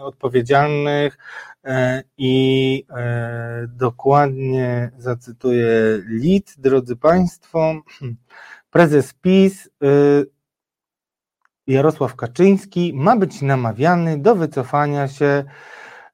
odpowiedzialnych 0.00 1.18
i 2.18 2.84
dokładnie 3.68 4.90
zacytuję 4.98 5.68
lit, 6.08 6.54
drodzy 6.58 6.96
Państwo, 6.96 7.74
prezes 8.70 9.14
PiS 9.14 9.70
Jarosław 11.72 12.16
Kaczyński 12.16 12.92
ma 12.94 13.16
być 13.16 13.42
namawiany 13.42 14.18
do 14.18 14.34
wycofania 14.34 15.08
się 15.08 15.44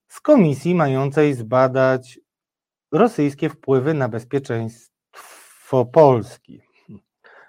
z 0.08 0.20
komisji 0.20 0.74
mającej 0.74 1.34
zbadać 1.34 2.20
rosyjskie 2.92 3.48
wpływy 3.48 3.94
na 3.94 4.08
bezpieczeństwo 4.08 5.84
Polski. 5.92 6.60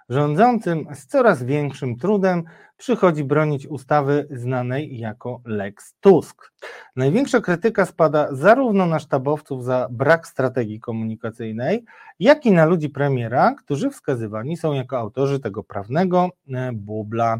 Rządzącym 0.10 0.88
z 0.94 1.08
coraz 1.08 1.44
większym 1.44 1.98
trudem 1.98 2.44
przychodzi 2.78 3.24
bronić 3.24 3.68
ustawy 3.68 4.28
znanej 4.32 4.98
jako 4.98 5.42
Lex 5.46 5.96
Tusk. 6.00 6.52
Największa 6.96 7.42
krytyka 7.42 7.86
spada 7.86 8.28
zarówno 8.32 8.86
na 8.86 9.00
sztabowców 9.00 9.64
za 9.64 9.88
brak 9.92 10.28
strategii 10.28 10.80
komunikacyjnej, 10.80 11.86
jak 12.20 12.46
i 12.46 12.52
na 12.52 12.66
ludzi 12.66 12.90
premiera, 12.90 13.56
którzy 13.56 13.90
wskazywani 13.90 14.58
są 14.58 14.74
jako 14.74 14.98
autorzy 14.98 15.40
tego 15.40 15.64
prawnego 15.64 16.30
e, 16.54 16.72
bubla. 16.74 17.40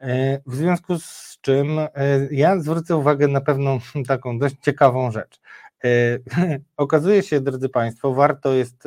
E, 0.00 0.40
w 0.46 0.54
związku 0.54 0.98
z 0.98 1.38
czym 1.40 1.78
e, 1.78 1.88
ja 2.30 2.60
zwrócę 2.60 2.96
uwagę 2.96 3.28
na 3.28 3.40
pewną 3.40 3.78
taką 4.08 4.38
dość 4.38 4.56
ciekawą 4.60 5.10
rzecz. 5.10 5.40
Okazuje 6.76 7.22
się, 7.22 7.40
drodzy 7.40 7.68
Państwo, 7.68 8.14
warto 8.14 8.52
jest 8.52 8.84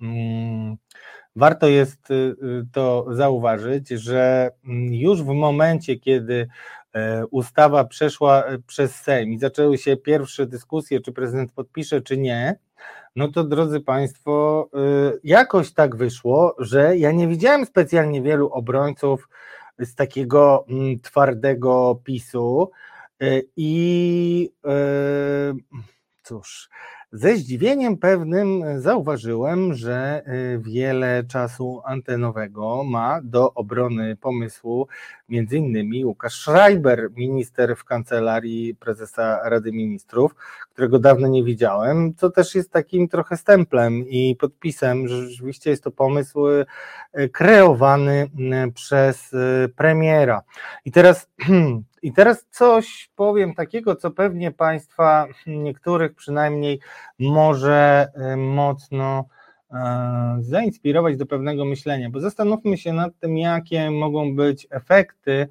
mm, 0.00 0.76
Warto 1.36 1.68
jest 1.68 2.08
to 2.72 3.06
zauważyć, 3.10 3.88
że 3.88 4.50
mm, 4.64 4.94
już 4.94 5.22
w 5.22 5.26
momencie, 5.26 5.96
kiedy 5.96 6.48
e, 6.92 7.26
ustawa 7.26 7.84
przeszła 7.84 8.44
e, 8.44 8.58
przez 8.58 8.94
Sejm 8.94 9.32
i 9.32 9.38
zaczęły 9.38 9.78
się 9.78 9.96
pierwsze 9.96 10.46
dyskusje, 10.46 11.00
czy 11.00 11.12
prezydent 11.12 11.52
podpisze, 11.52 12.00
czy 12.00 12.18
nie, 12.18 12.58
no 13.16 13.28
to 13.28 13.44
drodzy 13.44 13.80
Państwo, 13.80 14.68
jakoś 15.24 15.72
tak 15.72 15.96
wyszło, 15.96 16.56
że 16.58 16.96
ja 16.96 17.12
nie 17.12 17.28
widziałem 17.28 17.66
specjalnie 17.66 18.22
wielu 18.22 18.48
obrońców 18.48 19.28
z 19.78 19.94
takiego 19.94 20.64
mm, 20.68 21.00
twardego 21.00 22.00
PiSu 22.04 22.70
e, 23.22 23.42
i 23.56 24.50
cóż, 26.22 26.68
ze 27.12 27.36
zdziwieniem 27.36 27.96
pewnym 27.96 28.80
zauważyłem, 28.80 29.74
że 29.74 30.22
y, 30.54 30.58
wiele 30.58 31.24
czasu 31.24 31.82
antenowego 31.84 32.84
ma 32.84 33.20
do 33.22 33.54
obrony 33.54 34.16
pomysłu 34.16 34.88
innymi 35.28 36.04
Łukasz 36.04 36.34
Schreiber, 36.34 37.08
minister 37.16 37.76
w 37.76 37.84
kancelarii 37.84 38.74
prezesa 38.74 39.48
Rady 39.48 39.72
Ministrów, 39.72 40.34
którego 40.70 40.98
dawno 40.98 41.28
nie 41.28 41.44
widziałem, 41.44 42.14
co 42.14 42.30
też 42.30 42.54
jest 42.54 42.70
takim 42.70 43.08
trochę 43.08 43.36
stemplem 43.36 44.08
i 44.08 44.36
podpisem, 44.40 45.08
że 45.08 45.28
rzeczywiście 45.28 45.70
jest 45.70 45.84
to 45.84 45.90
pomysł 45.90 46.48
y, 46.48 47.28
kreowany 47.32 48.30
y, 48.68 48.72
przez 48.72 49.30
premiera. 49.76 50.42
I 50.84 50.92
teraz 50.92 51.28
I 52.02 52.12
teraz 52.12 52.46
coś 52.50 53.10
powiem 53.16 53.54
takiego, 53.54 53.96
co 53.96 54.10
pewnie 54.10 54.50
Państwa, 54.50 55.26
niektórych 55.46 56.14
przynajmniej, 56.14 56.80
może 57.18 58.08
y, 58.32 58.36
mocno 58.36 59.24
e, 59.70 60.36
zainspirować 60.40 61.16
do 61.16 61.26
pewnego 61.26 61.64
myślenia, 61.64 62.10
bo 62.10 62.20
zastanówmy 62.20 62.78
się 62.78 62.92
nad 62.92 63.18
tym, 63.18 63.38
jakie 63.38 63.90
mogą 63.90 64.36
być 64.36 64.66
efekty 64.70 65.48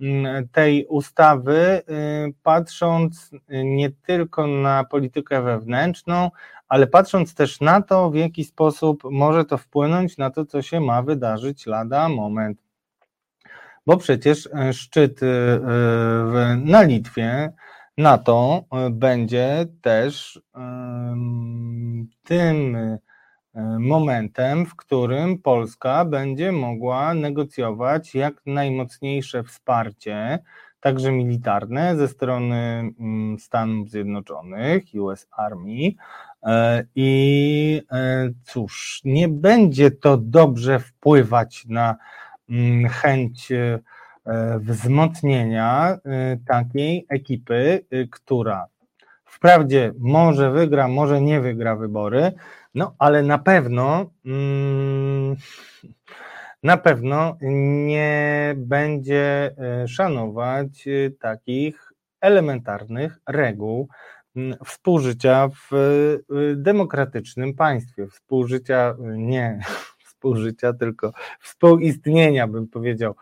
mm, 0.00 0.48
tej 0.48 0.86
ustawy, 0.86 1.82
y, 2.28 2.34
patrząc 2.42 3.30
nie 3.48 3.90
tylko 3.90 4.46
na 4.46 4.84
politykę 4.84 5.42
wewnętrzną, 5.42 6.30
ale 6.68 6.86
patrząc 6.86 7.34
też 7.34 7.60
na 7.60 7.82
to, 7.82 8.10
w 8.10 8.14
jaki 8.14 8.44
sposób 8.44 9.02
może 9.10 9.44
to 9.44 9.58
wpłynąć 9.58 10.16
na 10.16 10.30
to, 10.30 10.44
co 10.46 10.62
się 10.62 10.80
ma 10.80 11.02
wydarzyć 11.02 11.66
lada 11.66 12.08
moment 12.08 12.64
bo 13.86 13.96
przecież 13.96 14.48
e, 14.54 14.72
szczyt 14.72 15.22
e, 15.22 15.26
na 16.64 16.82
Litwie 16.82 17.52
NATO 17.98 18.64
e, 18.72 18.90
będzie 18.90 19.66
też 19.80 20.40
tym 22.24 22.76
momentem, 23.78 24.66
w 24.66 24.76
którym 24.76 25.38
Polska 25.38 26.04
będzie 26.04 26.52
mogła 26.52 27.14
negocjować 27.14 28.14
jak 28.14 28.34
najmocniejsze 28.46 29.42
wsparcie, 29.42 30.38
także 30.80 31.12
militarne, 31.12 31.96
ze 31.96 32.08
strony 32.08 32.56
mm, 33.00 33.38
Stanów 33.38 33.90
Zjednoczonych, 33.90 34.84
US 34.94 35.28
Army. 35.36 35.92
I 36.94 37.82
cóż, 38.44 39.00
nie 39.04 39.28
będzie 39.28 39.90
to 39.90 40.16
dobrze 40.16 40.78
wpływać 40.78 41.66
na 41.68 41.96
chęć 42.90 43.52
e, 43.52 44.58
wzmocnienia 44.58 45.98
e, 46.04 46.36
takiej 46.46 47.06
ekipy, 47.08 47.86
e, 47.90 48.06
która 48.06 48.66
wprawdzie 49.24 49.92
może 49.98 50.50
wygra, 50.50 50.88
może 50.88 51.20
nie 51.20 51.40
wygra 51.40 51.76
wybory, 51.76 52.32
no 52.74 52.94
ale 52.98 53.22
na 53.22 53.38
pewno 53.38 54.10
mm, 54.26 55.36
na 56.62 56.76
pewno 56.76 57.36
nie 57.86 58.54
będzie 58.56 59.54
szanować 59.86 60.88
takich 61.20 61.92
elementarnych 62.20 63.18
reguł 63.28 63.88
mm, 64.36 64.56
współżycia 64.64 65.48
w 65.48 65.70
demokratycznym 66.56 67.54
państwie, 67.54 68.06
współżycia 68.06 68.94
nie 69.16 69.58
współżycia, 70.24 70.72
tylko 70.72 71.12
współistnienia, 71.40 72.48
bym 72.48 72.68
powiedział, 72.68 73.14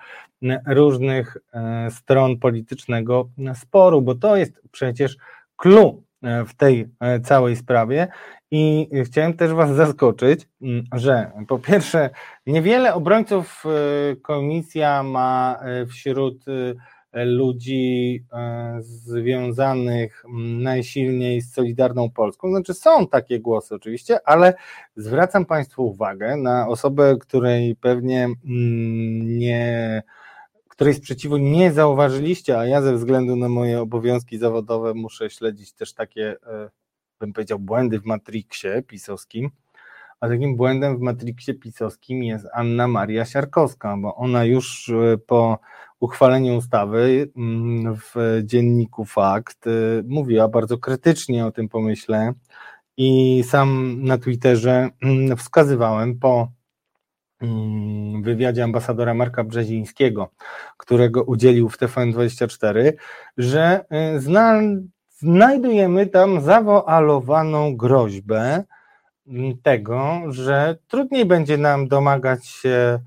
różnych 0.66 1.36
e, 1.54 1.88
stron 1.90 2.38
politycznego 2.38 3.28
sporu, 3.54 4.02
bo 4.02 4.14
to 4.14 4.36
jest 4.36 4.60
przecież 4.72 5.16
clue 5.56 6.02
e, 6.22 6.44
w 6.44 6.54
tej 6.54 6.88
e, 7.00 7.20
całej 7.20 7.56
sprawie. 7.56 8.08
I 8.50 8.88
chciałem 9.04 9.34
też 9.34 9.52
Was 9.52 9.70
zaskoczyć, 9.70 10.48
że 10.94 11.30
po 11.48 11.58
pierwsze, 11.58 12.10
niewiele 12.46 12.94
obrońców 12.94 13.64
komisja 14.22 15.02
ma 15.02 15.60
wśród 15.88 16.44
ludzi 17.12 18.24
e, 18.32 18.78
związanych 18.82 20.24
najsilniej 20.58 21.40
z 21.40 21.52
Solidarną 21.52 22.10
Polską. 22.10 22.50
Znaczy 22.50 22.74
są 22.74 23.06
takie 23.06 23.40
głosy 23.40 23.74
oczywiście, 23.74 24.28
ale 24.28 24.54
zwracam 24.96 25.46
Państwu 25.46 25.86
uwagę 25.86 26.36
na 26.36 26.68
osobę, 26.68 27.16
której 27.20 27.76
pewnie 27.76 28.24
mm, 28.24 29.38
nie 29.38 30.02
której 30.82 30.94
sprzeciwu 30.94 31.36
nie 31.36 31.72
zauważyliście, 31.72 32.58
a 32.58 32.66
ja 32.66 32.82
ze 32.82 32.94
względu 32.94 33.36
na 33.36 33.48
moje 33.48 33.80
obowiązki 33.80 34.38
zawodowe 34.38 34.94
muszę 34.94 35.30
śledzić 35.30 35.72
też 35.72 35.94
takie, 35.94 36.36
e, 36.46 36.70
bym 37.20 37.32
powiedział, 37.32 37.58
błędy 37.58 38.00
w 38.00 38.04
Matrixie 38.04 38.82
pisowskim. 38.82 39.50
A 40.20 40.28
takim 40.28 40.56
błędem 40.56 40.98
w 40.98 41.00
Matrixie 41.00 41.54
pisowskim 41.54 42.22
jest 42.22 42.46
Anna 42.52 42.88
Maria 42.88 43.24
Siarkowska, 43.24 43.96
bo 43.96 44.14
ona 44.16 44.44
już 44.44 44.88
e, 44.88 45.18
po 45.18 45.58
uchwaleniu 46.02 46.56
ustawy 46.56 47.30
mm, 47.36 47.96
w 47.96 48.40
dzienniku 48.44 49.04
Fakt 49.04 49.66
y, 49.66 50.04
mówiła 50.08 50.48
bardzo 50.48 50.78
krytycznie 50.78 51.46
o 51.46 51.52
tym 51.52 51.68
pomyśle 51.68 52.32
i 52.96 53.42
sam 53.48 53.98
na 54.02 54.18
Twitterze 54.18 54.88
mm, 55.02 55.36
wskazywałem 55.36 56.18
po 56.18 56.48
mm, 57.40 58.22
wywiadzie 58.22 58.64
ambasadora 58.64 59.14
Marka 59.14 59.44
Brzezińskiego, 59.44 60.30
którego 60.76 61.22
udzielił 61.22 61.68
w 61.68 61.78
TVN24, 61.78 62.92
że 63.36 63.84
y, 64.16 64.20
zna, 64.20 64.60
znajdujemy 65.10 66.06
tam 66.06 66.40
zawoalowaną 66.40 67.76
groźbę 67.76 68.64
tego, 69.62 70.20
że 70.28 70.78
trudniej 70.88 71.24
będzie 71.24 71.58
nam 71.58 71.88
domagać 71.88 72.46
się 72.46 72.98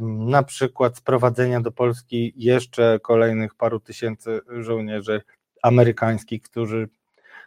na 0.00 0.42
przykład 0.42 0.96
sprowadzenia 0.96 1.60
do 1.60 1.72
Polski 1.72 2.32
jeszcze 2.36 2.98
kolejnych 3.02 3.54
paru 3.54 3.80
tysięcy 3.80 4.40
żołnierzy 4.48 5.22
amerykańskich, 5.62 6.42
którzy 6.42 6.88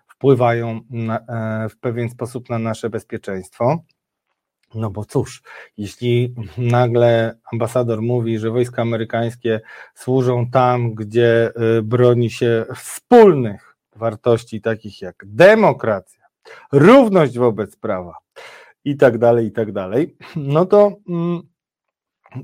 wpływają 0.07 0.81
na, 0.89 1.19
e, 1.19 1.69
w 1.69 1.77
pewien 1.77 2.09
sposób 2.09 2.49
na 2.49 2.59
nasze 2.59 2.89
bezpieczeństwo. 2.89 3.83
No 4.75 4.89
bo 4.89 5.05
cóż, 5.05 5.43
jeśli 5.77 6.35
nagle 6.57 7.37
ambasador 7.51 8.01
mówi, 8.01 8.39
że 8.39 8.51
wojska 8.51 8.81
amerykańskie 8.81 9.61
służą 9.95 10.49
tam, 10.49 10.95
gdzie 10.95 11.51
e, 11.55 11.81
broni 11.81 12.29
się 12.29 12.65
wspólnych 12.75 13.75
wartości, 13.95 14.61
takich 14.61 15.01
jak 15.01 15.23
demokracja, 15.27 16.25
równość 16.71 17.37
wobec 17.37 17.75
prawa 17.75 18.13
i 18.83 18.97
tak 18.97 19.17
dalej, 19.17 19.47
i 19.47 19.51
tak 19.51 19.71
dalej, 19.71 20.15
no 20.35 20.65
to 20.65 20.97
mm, 21.09 21.41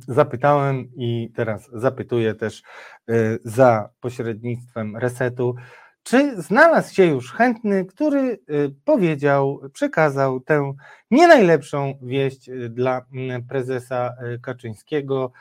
zapytałem 0.07 0.87
i 0.95 1.31
teraz 1.35 1.69
zapytuję 1.73 2.35
też 2.35 2.63
y, 3.09 3.39
za 3.43 3.89
pośrednictwem 3.99 4.97
resetu, 4.97 5.55
czy 6.03 6.41
znalazł 6.41 6.93
się 6.93 7.05
już 7.05 7.33
chętny, 7.33 7.85
który 7.85 8.39
y, 8.49 8.75
powiedział, 8.85 9.61
przekazał 9.73 10.39
tę 10.39 10.73
nie 11.11 11.27
najlepszą 11.27 11.93
wieść 12.01 12.49
y, 12.49 12.69
dla 12.69 13.01
mm, 13.13 13.43
prezesa 13.43 14.13
Kaczyńskiego, 14.41 15.31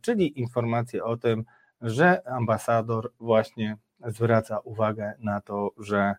czyli 0.00 0.40
informację 0.40 1.04
o 1.04 1.16
tym, 1.16 1.44
że 1.80 2.28
ambasador 2.28 3.12
właśnie 3.20 3.76
zwraca 4.06 4.58
uwagę 4.58 5.12
na 5.18 5.40
to, 5.40 5.70
że 5.78 6.14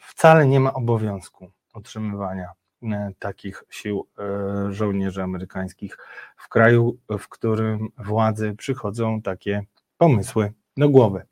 wcale 0.00 0.46
nie 0.46 0.60
ma 0.60 0.72
obowiązku 0.74 1.50
otrzymywania 1.74 2.52
takich 3.18 3.64
sił 3.70 4.06
żołnierzy 4.70 5.22
amerykańskich 5.22 5.98
w 6.36 6.48
kraju, 6.48 6.98
w 7.18 7.28
którym 7.28 7.88
władzy 7.98 8.54
przychodzą 8.58 9.22
takie 9.22 9.62
pomysły 9.98 10.52
do 10.76 10.88
głowy. 10.88 11.22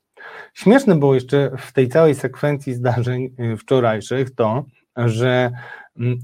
Śmieszne 0.53 0.95
było 0.95 1.15
jeszcze 1.15 1.51
w 1.57 1.71
tej 1.73 1.89
całej 1.89 2.15
sekwencji 2.15 2.73
zdarzeń 2.73 3.35
wczorajszych 3.57 4.35
to, 4.35 4.65
że 4.97 5.51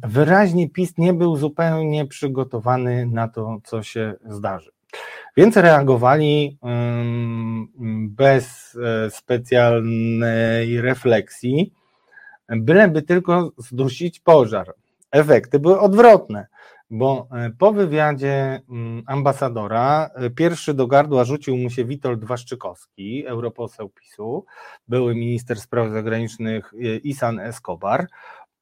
wyraźnie 0.03 0.69
PiS 0.69 0.97
nie 0.97 1.13
był 1.13 1.35
zupełnie 1.35 2.07
przygotowany 2.07 3.05
na 3.05 3.27
to, 3.27 3.59
co 3.63 3.83
się 3.83 4.13
zdarzy. 4.25 4.71
Więc 5.37 5.57
reagowali 5.57 6.57
bez 8.07 8.75
e, 8.75 9.09
specjalnej 9.09 10.81
refleksji, 10.81 11.73
byleby 12.49 13.01
tylko 13.01 13.51
zdusić 13.57 14.19
pożar. 14.19 14.73
Efekty 15.11 15.59
były 15.59 15.79
odwrotne, 15.79 16.47
bo 16.89 17.27
e, 17.31 17.49
po 17.49 17.71
wywiadzie 17.71 18.61
mm, 18.69 19.03
ambasadora 19.07 20.09
e, 20.15 20.29
pierwszy 20.29 20.73
do 20.73 20.87
gardła 20.87 21.23
rzucił 21.23 21.57
mu 21.57 21.69
się 21.69 21.85
Witold 21.85 22.25
Waszczykowski, 22.25 23.27
europoseł 23.27 23.89
PiSu, 23.89 24.45
były 24.87 25.15
minister 25.15 25.61
spraw 25.61 25.91
zagranicznych 25.91 26.73
Isan 27.03 27.39
Escobar, 27.39 28.07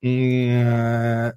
mm, 0.04 1.32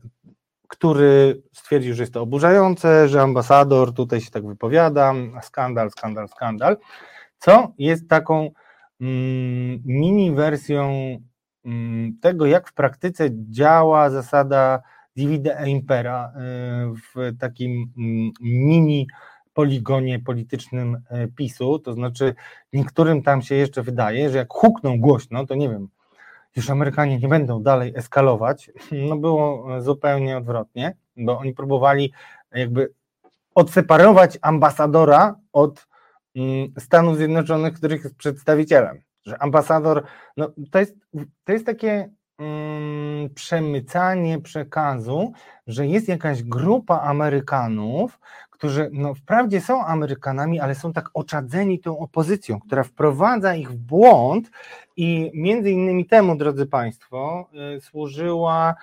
który 0.68 1.42
stwierdził, 1.52 1.94
że 1.94 2.02
jest 2.02 2.14
to 2.14 2.22
oburzające, 2.22 3.08
że 3.08 3.22
ambasador 3.22 3.94
tutaj 3.94 4.20
się 4.20 4.30
tak 4.30 4.46
wypowiada, 4.46 5.14
skandal, 5.42 5.90
skandal, 5.90 6.28
skandal, 6.28 6.76
co 7.38 7.72
jest 7.78 8.08
taką 8.08 8.50
mm, 9.00 9.82
mini 9.84 10.32
wersją 10.32 11.16
tego, 12.20 12.46
jak 12.46 12.68
w 12.68 12.74
praktyce 12.74 13.28
działa 13.30 14.10
zasada 14.10 14.82
divide 15.16 15.58
e 15.58 15.70
impera 15.70 16.32
y, 16.36 16.40
w 17.14 17.38
takim 17.38 17.92
mm, 17.98 18.30
mini 18.40 19.06
poligonie 19.54 20.18
politycznym 20.18 20.94
y, 20.94 21.28
PiSu, 21.36 21.78
to 21.78 21.92
znaczy 21.92 22.34
niektórym 22.72 23.22
tam 23.22 23.42
się 23.42 23.54
jeszcze 23.54 23.82
wydaje, 23.82 24.30
że 24.30 24.38
jak 24.38 24.52
hukną 24.52 25.00
głośno, 25.00 25.46
to 25.46 25.54
nie 25.54 25.68
wiem, 25.68 25.88
już 26.56 26.70
Amerykanie 26.70 27.18
nie 27.18 27.28
będą 27.28 27.62
dalej 27.62 27.92
eskalować, 27.96 28.70
no 29.08 29.16
było 29.16 29.66
zupełnie 29.82 30.36
odwrotnie, 30.36 30.96
bo 31.16 31.38
oni 31.38 31.54
próbowali 31.54 32.12
jakby 32.52 32.92
odseparować 33.54 34.38
ambasadora 34.42 35.34
od 35.52 35.86
mm, 36.36 36.72
Stanów 36.78 37.16
Zjednoczonych, 37.16 37.74
których 37.74 38.04
jest 38.04 38.16
przedstawicielem. 38.16 39.02
Że 39.26 39.42
ambasador, 39.42 40.04
no 40.36 40.52
to 40.70 40.78
jest, 40.78 40.96
to 41.44 41.52
jest 41.52 41.66
takie 41.66 42.10
przemycanie 43.34 44.40
przekazu, 44.40 45.32
że 45.66 45.86
jest 45.86 46.08
jakaś 46.08 46.42
grupa 46.42 47.00
Amerykanów, 47.00 48.18
którzy 48.62 48.90
no, 48.92 49.14
wprawdzie 49.14 49.60
są 49.60 49.84
Amerykanami, 49.84 50.60
ale 50.60 50.74
są 50.74 50.92
tak 50.92 51.10
oczadzeni 51.14 51.80
tą 51.80 51.98
opozycją, 51.98 52.60
która 52.60 52.82
wprowadza 52.82 53.54
ich 53.54 53.70
w 53.70 53.76
błąd 53.76 54.50
i 54.96 55.30
między 55.34 55.70
innymi 55.70 56.06
temu, 56.06 56.36
drodzy 56.36 56.66
Państwo, 56.66 57.48
y, 57.76 57.80
służyła 57.80 58.74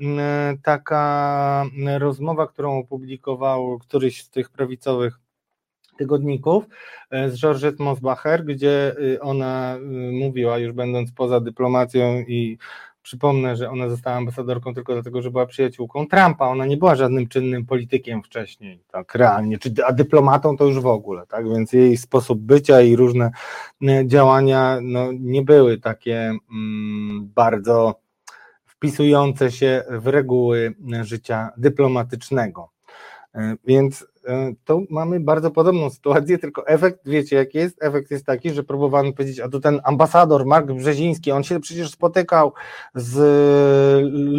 y, 0.00 0.04
taka 0.62 1.64
rozmowa, 1.98 2.46
którą 2.46 2.78
opublikował 2.78 3.78
któryś 3.78 4.22
z 4.22 4.30
tych 4.30 4.50
prawicowych 4.50 5.18
tygodników 5.98 6.64
y, 6.64 7.30
z 7.30 7.40
Georgette 7.40 7.84
Mosbacher, 7.84 8.44
gdzie 8.44 8.94
ona 9.20 9.78
mówiła, 10.12 10.58
już 10.58 10.72
będąc 10.72 11.12
poza 11.12 11.40
dyplomacją 11.40 12.20
i 12.20 12.58
Przypomnę, 13.06 13.56
że 13.56 13.70
ona 13.70 13.88
została 13.88 14.16
ambasadorką 14.16 14.74
tylko 14.74 14.92
dlatego, 14.92 15.22
że 15.22 15.30
była 15.30 15.46
przyjaciółką 15.46 16.06
Trumpa. 16.06 16.46
Ona 16.46 16.66
nie 16.66 16.76
była 16.76 16.94
żadnym 16.94 17.28
czynnym 17.28 17.66
politykiem 17.66 18.22
wcześniej, 18.22 18.82
tak 18.92 19.14
realnie, 19.14 19.58
czy, 19.58 19.74
a 19.86 19.92
dyplomatą 19.92 20.56
to 20.56 20.64
już 20.64 20.80
w 20.80 20.86
ogóle, 20.86 21.26
tak? 21.26 21.48
Więc 21.48 21.72
jej 21.72 21.96
sposób 21.96 22.40
bycia 22.40 22.80
i 22.80 22.96
różne 22.96 23.30
e, 23.82 24.06
działania 24.06 24.78
no, 24.82 25.12
nie 25.12 25.42
były 25.42 25.78
takie 25.78 26.32
mm, 26.50 27.30
bardzo 27.34 28.00
wpisujące 28.64 29.52
się 29.52 29.82
w 29.90 30.06
reguły 30.06 30.74
życia 31.02 31.50
dyplomatycznego. 31.56 32.75
E, 33.36 33.56
więc 33.66 34.06
e, 34.28 34.52
to 34.64 34.80
mamy 34.90 35.20
bardzo 35.20 35.50
podobną 35.50 35.90
sytuację, 35.90 36.38
tylko 36.38 36.66
efekt, 36.66 37.00
wiecie 37.04 37.36
jaki 37.36 37.58
jest? 37.58 37.82
Efekt 37.82 38.10
jest 38.10 38.26
taki, 38.26 38.50
że 38.50 38.62
próbowano 38.64 39.12
powiedzieć, 39.12 39.40
a 39.40 39.48
tu 39.48 39.60
ten 39.60 39.80
ambasador 39.84 40.46
Mark 40.46 40.66
Brzeziński, 40.66 41.32
on 41.32 41.42
się 41.44 41.60
przecież 41.60 41.90
spotykał 41.90 42.52
z 42.94 43.16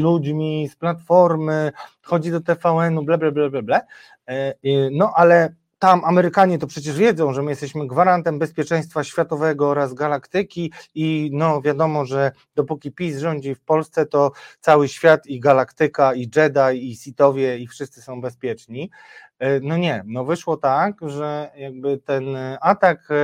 ludźmi 0.01 0.69
z 0.71 0.75
Platformy, 0.75 1.71
chodzi 2.01 2.31
do 2.31 2.41
TVN-u, 2.41 3.03
ble, 3.03 3.17
ble, 3.17 3.31
ble, 3.31 3.49
ble, 3.49 3.63
ble. 3.63 3.81
E, 4.29 4.53
no 4.91 5.11
ale 5.15 5.55
tam 5.79 6.05
Amerykanie 6.05 6.59
to 6.59 6.67
przecież 6.67 6.97
wiedzą, 6.97 7.33
że 7.33 7.43
my 7.43 7.51
jesteśmy 7.51 7.87
gwarantem 7.87 8.39
bezpieczeństwa 8.39 9.03
światowego 9.03 9.69
oraz 9.69 9.93
galaktyki 9.93 10.73
i 10.95 11.29
no 11.33 11.61
wiadomo, 11.61 12.05
że 12.05 12.31
dopóki 12.55 12.91
PiS 12.91 13.17
rządzi 13.17 13.55
w 13.55 13.61
Polsce, 13.61 14.05
to 14.05 14.31
cały 14.59 14.87
świat 14.87 15.27
i 15.27 15.39
galaktyka 15.39 16.13
i 16.13 16.29
Jedi 16.35 16.91
i 16.91 16.95
Sithowie 16.95 17.57
i 17.57 17.67
wszyscy 17.67 18.01
są 18.01 18.21
bezpieczni. 18.21 18.89
E, 19.39 19.59
no 19.59 19.77
nie, 19.77 20.03
no 20.05 20.25
wyszło 20.25 20.57
tak, 20.57 20.95
że 21.01 21.51
jakby 21.57 21.97
ten 21.97 22.37
atak 22.61 23.11
e, 23.11 23.15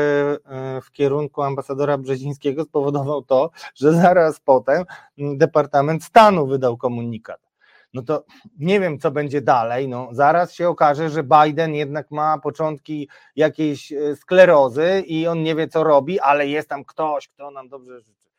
e, 0.46 0.82
w 0.82 0.92
kierunku 0.92 1.42
ambasadora 1.42 1.98
Brzezińskiego 1.98 2.64
spowodował 2.64 3.22
to, 3.22 3.52
że 3.76 3.94
zaraz 3.94 4.40
potem 4.40 4.84
Departament 5.18 6.04
Stanu 6.04 6.48
wydał 6.48 6.78
komunikat 6.78 7.53
no 7.94 8.02
to 8.02 8.26
nie 8.60 8.80
wiem, 8.80 9.00
co 9.00 9.12
będzie 9.12 9.42
dalej. 9.42 9.88
No, 9.88 10.10
zaraz 10.12 10.54
się 10.54 10.70
okaże, 10.70 11.10
że 11.10 11.24
Biden 11.24 11.76
jednak 11.76 12.12
ma 12.12 12.38
początki 12.38 13.10
jakiejś 13.36 13.92
e, 13.92 14.16
sklerozy 14.16 15.04
i 15.08 15.28
on 15.28 15.44
nie 15.44 15.56
wie, 15.56 15.68
co 15.68 15.84
robi, 15.84 16.20
ale 16.20 16.48
jest 16.48 16.70
tam 16.70 16.86
ktoś, 16.86 17.28
kto 17.28 17.52
nam 17.52 17.70
dobrze 17.70 18.02
życzy. 18.02 18.30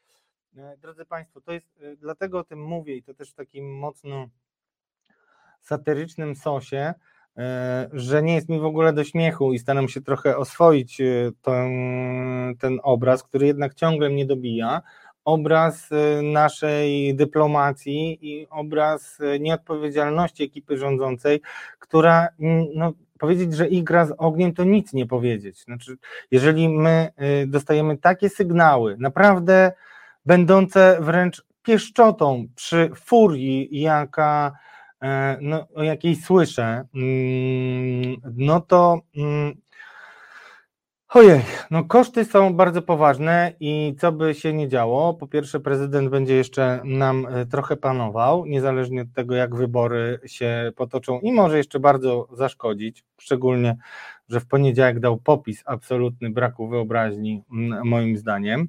E, 0.56 0.76
drodzy 0.76 1.04
Państwo, 1.04 1.40
to 1.40 1.52
jest, 1.52 1.66
e, 1.82 1.96
dlatego 1.96 2.38
o 2.38 2.44
tym 2.44 2.64
mówię 2.64 2.96
i 2.96 3.02
to 3.02 3.14
też 3.14 3.30
w 3.30 3.34
takim 3.34 3.78
mocno 3.78 4.28
satyrycznym 5.60 6.36
sosie, 6.36 6.94
że 7.92 8.22
nie 8.22 8.34
jest 8.34 8.48
mi 8.48 8.60
w 8.60 8.64
ogóle 8.64 8.92
do 8.92 9.04
śmiechu 9.04 9.52
i 9.52 9.58
staram 9.58 9.88
się 9.88 10.00
trochę 10.00 10.36
oswoić 10.36 11.02
ten, 11.42 11.70
ten 12.60 12.78
obraz, 12.82 13.22
który 13.22 13.46
jednak 13.46 13.74
ciągle 13.74 14.10
mnie 14.10 14.26
dobija, 14.26 14.82
obraz 15.24 15.92
y, 15.92 16.22
naszej 16.22 17.14
dyplomacji 17.14 18.18
i 18.22 18.46
obraz 18.50 19.20
y, 19.20 19.40
nieodpowiedzialności 19.40 20.44
ekipy 20.44 20.78
rządzącej, 20.78 21.40
która 21.78 22.28
no, 22.74 22.92
powiedzieć, 23.18 23.54
że 23.54 23.68
ich 23.68 23.84
gra 23.84 24.06
z 24.06 24.14
ogniem, 24.18 24.54
to 24.54 24.64
nic 24.64 24.92
nie 24.92 25.06
powiedzieć. 25.06 25.64
Znaczy, 25.64 25.96
jeżeli 26.30 26.68
my 26.68 27.08
y, 27.42 27.46
dostajemy 27.46 27.96
takie 27.98 28.28
sygnały, 28.28 28.96
naprawdę 28.98 29.72
będące 30.26 30.98
wręcz 31.00 31.44
pieszczotą 31.64 32.46
przy 32.54 32.90
furii, 32.94 33.80
jaka, 33.80 34.52
e, 35.02 35.38
no, 35.40 35.66
o 35.74 35.82
jakiej 35.82 36.16
słyszę, 36.16 36.84
mm, 36.94 38.16
no 38.36 38.60
to 38.60 39.00
mm, 39.16 39.54
Ojej, 41.14 41.40
no 41.70 41.84
koszty 41.84 42.24
są 42.24 42.54
bardzo 42.54 42.82
poważne 42.82 43.52
i 43.60 43.94
co 43.98 44.12
by 44.12 44.34
się 44.34 44.52
nie 44.52 44.68
działo, 44.68 45.14
po 45.14 45.26
pierwsze 45.26 45.60
prezydent 45.60 46.10
będzie 46.10 46.34
jeszcze 46.34 46.80
nam 46.84 47.26
e, 47.26 47.46
trochę 47.46 47.76
panował, 47.76 48.46
niezależnie 48.46 49.02
od 49.02 49.12
tego 49.14 49.34
jak 49.34 49.54
wybory 49.54 50.20
się 50.26 50.72
potoczą 50.76 51.20
i 51.20 51.32
może 51.32 51.56
jeszcze 51.56 51.80
bardzo 51.80 52.28
zaszkodzić, 52.32 53.04
szczególnie, 53.18 53.76
że 54.28 54.40
w 54.40 54.46
poniedziałek 54.46 55.00
dał 55.00 55.16
popis 55.16 55.62
absolutny 55.66 56.30
braku 56.30 56.68
wyobraźni 56.68 57.42
moim 57.84 58.16
zdaniem, 58.16 58.68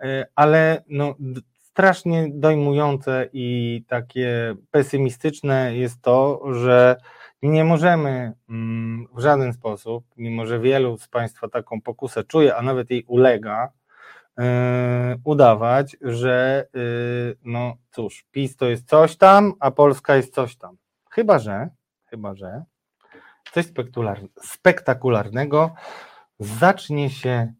e, 0.00 0.26
ale 0.34 0.82
no 0.88 1.14
strasznie 1.58 2.28
dojmujące 2.32 3.28
i 3.32 3.82
takie 3.88 4.54
pesymistyczne 4.70 5.76
jest 5.76 6.02
to, 6.02 6.42
że 6.52 6.96
nie 7.48 7.64
możemy 7.64 8.32
mm, 8.48 9.08
w 9.14 9.20
żaden 9.20 9.52
sposób, 9.52 10.04
mimo 10.16 10.46
że 10.46 10.60
wielu 10.60 10.98
z 10.98 11.08
Państwa 11.08 11.48
taką 11.48 11.80
pokusę 11.80 12.24
czuje, 12.24 12.56
a 12.56 12.62
nawet 12.62 12.90
jej 12.90 13.04
ulega, 13.04 13.72
yy, 14.38 14.44
udawać, 15.24 15.96
że 16.00 16.66
yy, 16.74 17.36
no 17.44 17.76
cóż, 17.90 18.24
PiS 18.30 18.56
to 18.56 18.66
jest 18.66 18.88
coś 18.88 19.16
tam, 19.16 19.52
a 19.60 19.70
Polska 19.70 20.16
jest 20.16 20.34
coś 20.34 20.56
tam. 20.56 20.76
Chyba, 21.10 21.38
że, 21.38 21.68
chyba, 22.06 22.34
że 22.34 22.64
coś 23.52 23.64
spektakularnego 24.42 25.74
zacznie 26.38 27.10
się 27.10 27.52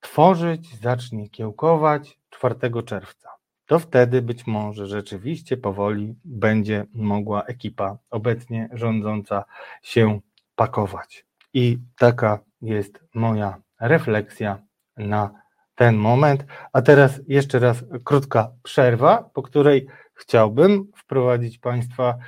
tworzyć, 0.00 0.80
zacznie 0.80 1.28
kiełkować 1.28 2.18
4 2.30 2.54
czerwca 2.86 3.35
to 3.66 3.78
wtedy 3.78 4.22
być 4.22 4.46
może 4.46 4.86
rzeczywiście 4.86 5.56
powoli 5.56 6.14
będzie 6.24 6.86
mogła 6.94 7.42
ekipa 7.42 7.98
obecnie 8.10 8.68
rządząca 8.72 9.44
się 9.82 10.20
pakować. 10.56 11.26
I 11.54 11.78
taka 11.98 12.38
jest 12.62 13.04
moja 13.14 13.56
refleksja 13.80 14.58
na 14.96 15.30
ten 15.74 15.96
moment. 15.96 16.44
A 16.72 16.82
teraz 16.82 17.20
jeszcze 17.28 17.58
raz 17.58 17.84
krótka 18.04 18.50
przerwa, 18.62 19.30
po 19.34 19.42
której 19.42 19.86
chciałbym 20.14 20.90
wprowadzić 20.96 21.58
Państwa 21.58 22.18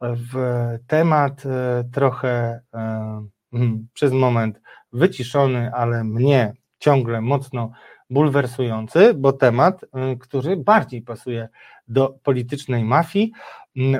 w 0.00 0.34
temat 0.86 1.42
trochę 1.92 2.60
hmm, 3.52 3.88
przez 3.92 4.12
moment 4.12 4.60
wyciszony, 4.92 5.70
ale 5.74 6.04
mnie 6.04 6.52
ciągle 6.78 7.20
mocno 7.20 7.70
bulwersujący, 8.10 9.14
bo 9.14 9.32
temat, 9.32 9.84
który 10.20 10.56
bardziej 10.56 11.02
pasuje 11.02 11.48
do 11.88 12.18
politycznej 12.22 12.84
mafii, 12.84 13.32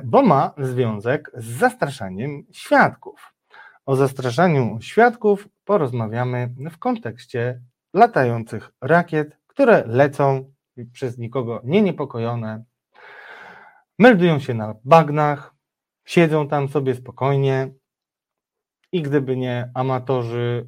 bo 0.05 0.23
ma 0.23 0.55
związek 0.59 1.31
z 1.35 1.45
zastraszaniem 1.45 2.43
świadków. 2.53 3.35
O 3.87 3.97
zastraszaniu 3.97 4.79
świadków 4.81 5.49
porozmawiamy 5.65 6.55
w 6.71 6.79
kontekście 6.79 7.61
latających 7.95 8.71
rakiet, 8.81 9.39
które 9.47 9.85
lecą 9.87 10.53
przez 10.93 11.19
nikogo 11.19 11.61
nie 11.65 11.83
niepokojone, 11.83 12.65
meldują 13.99 14.39
się 14.39 14.55
na 14.55 14.75
bagnach, 14.85 15.55
siedzą 16.05 16.49
tam 16.49 16.69
sobie 16.69 16.95
spokojnie 16.95 17.71
i 18.93 19.03
gdyby 19.03 19.37
nie 19.37 19.71
amatorzy 19.75 20.67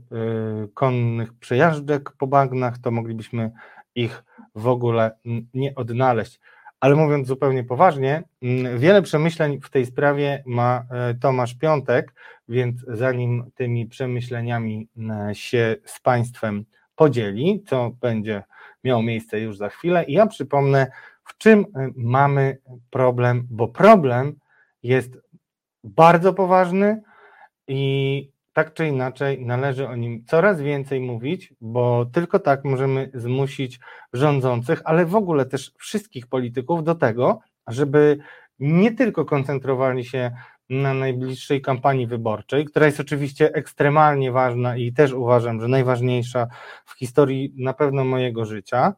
y, 0.64 0.68
konnych 0.74 1.34
przejażdżek 1.34 2.12
po 2.18 2.26
bagnach, 2.26 2.78
to 2.78 2.90
moglibyśmy 2.90 3.50
ich 3.94 4.24
w 4.54 4.68
ogóle 4.68 5.10
nie 5.54 5.74
odnaleźć. 5.74 6.40
Ale 6.80 6.96
mówiąc 6.96 7.28
zupełnie 7.28 7.64
poważnie, 7.64 8.22
mm, 8.42 8.78
wiele 8.78 9.02
przemyśleń 9.02 9.60
w 9.60 9.70
tej 9.70 9.86
sprawie 9.86 10.42
ma 10.46 10.84
e, 10.90 11.14
Tomasz 11.14 11.54
Piątek, 11.54 12.14
więc 12.48 12.84
zanim 12.88 13.50
tymi 13.54 13.86
przemyśleniami 13.86 14.88
się 15.32 15.76
z 15.84 16.00
Państwem 16.00 16.64
podzieli, 16.96 17.62
co 17.66 17.90
będzie 18.00 18.42
miało 18.84 19.02
miejsce 19.02 19.40
już 19.40 19.56
za 19.56 19.68
chwilę, 19.68 20.04
ja 20.08 20.26
przypomnę, 20.26 20.86
w 21.24 21.36
czym 21.38 21.60
e, 21.60 21.90
mamy 21.96 22.58
problem, 22.90 23.46
bo 23.50 23.68
problem 23.68 24.38
jest 24.82 25.18
bardzo 25.84 26.34
poważny 26.34 27.02
i 27.70 28.30
tak 28.52 28.74
czy 28.74 28.88
inaczej 28.88 29.46
należy 29.46 29.88
o 29.88 29.96
nim 29.96 30.24
coraz 30.24 30.60
więcej 30.60 31.00
mówić, 31.00 31.54
bo 31.60 32.06
tylko 32.12 32.38
tak 32.38 32.64
możemy 32.64 33.10
zmusić 33.14 33.80
rządzących, 34.12 34.82
ale 34.84 35.06
w 35.06 35.14
ogóle 35.14 35.46
też 35.46 35.72
wszystkich 35.78 36.26
polityków 36.26 36.84
do 36.84 36.94
tego, 36.94 37.40
żeby 37.66 38.18
nie 38.58 38.92
tylko 38.92 39.24
koncentrowali 39.24 40.04
się 40.04 40.30
na 40.70 40.94
najbliższej 40.94 41.62
kampanii 41.62 42.06
wyborczej, 42.06 42.64
która 42.64 42.86
jest 42.86 43.00
oczywiście 43.00 43.54
ekstremalnie 43.54 44.32
ważna 44.32 44.76
i 44.76 44.92
też 44.92 45.12
uważam, 45.12 45.60
że 45.60 45.68
najważniejsza 45.68 46.46
w 46.84 46.98
historii 46.98 47.54
na 47.56 47.72
pewno 47.72 48.04
mojego 48.04 48.44
życia, 48.44 48.94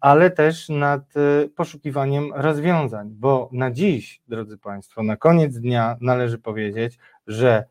ale 0.00 0.30
też 0.30 0.68
nad 0.68 1.16
y, 1.16 1.48
poszukiwaniem 1.48 2.32
rozwiązań, 2.34 3.08
bo 3.12 3.48
na 3.52 3.70
dziś, 3.70 4.22
drodzy 4.28 4.58
Państwo, 4.58 5.02
na 5.02 5.16
koniec 5.16 5.58
dnia 5.58 5.96
należy 6.00 6.38
powiedzieć, 6.38 6.98
że 7.28 7.64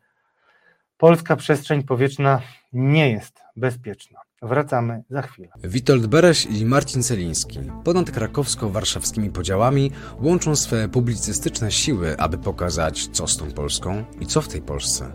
polska 0.96 1.36
przestrzeń 1.36 1.82
powietrzna 1.82 2.40
nie 2.72 3.10
jest 3.10 3.40
bezpieczna. 3.56 4.20
Wracamy 4.42 5.02
za 5.10 5.22
chwilę. 5.22 5.48
Witold 5.64 6.06
Bereś 6.06 6.46
i 6.46 6.66
Marcin 6.66 7.02
Celiński 7.02 7.58
ponad 7.84 8.10
krakowsko-warszawskimi 8.10 9.30
podziałami 9.30 9.90
łączą 10.20 10.56
swe 10.56 10.88
publicystyczne 10.88 11.72
siły, 11.72 12.18
aby 12.18 12.38
pokazać, 12.38 13.08
co 13.12 13.26
z 13.26 13.36
tą 13.36 13.50
Polską 13.50 14.04
i 14.20 14.26
co 14.26 14.40
w 14.40 14.48
tej 14.48 14.62
Polsce. 14.62 15.12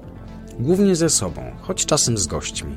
Głównie 0.59 0.95
ze 0.95 1.09
sobą, 1.09 1.51
choć 1.61 1.85
czasem 1.85 2.17
z 2.17 2.27
gośćmi. 2.27 2.75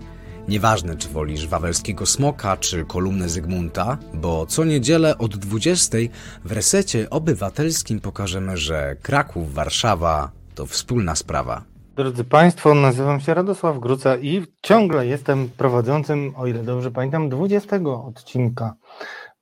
Nieważne, 0.49 0.97
czy 0.97 1.09
wolisz 1.09 1.47
wawelskiego 1.47 2.07
smoka, 2.07 2.57
czy 2.57 2.85
kolumnę 2.85 3.29
Zygmunta, 3.29 3.99
bo 4.15 4.47
co 4.47 4.65
niedzielę 4.65 5.19
od 5.19 5.37
20 5.37 5.99
w 6.45 6.53
resecie 6.53 7.11
obywatelskim 7.11 8.01
pokażemy, 8.01 8.57
że 8.57 8.97
Kraków, 9.03 9.55
Warszawa 9.55 10.31
to 10.57 10.67
wspólna 10.67 11.15
sprawa. 11.15 11.65
Drodzy 11.97 12.25
Państwo, 12.25 12.75
nazywam 12.75 13.21
się 13.21 13.35
Radosław 13.35 13.79
Gruca 13.79 14.17
i 14.17 14.47
ciągle 14.63 15.07
jestem 15.07 15.49
prowadzącym, 15.49 16.33
o 16.37 16.47
ile 16.47 16.63
dobrze 16.63 16.91
pamiętam, 16.91 17.29
20 17.29 17.77
odcinka 18.07 18.75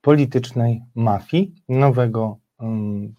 politycznej 0.01 0.83
mafii, 0.95 1.55
nowego 1.69 2.37
um, 2.59 3.15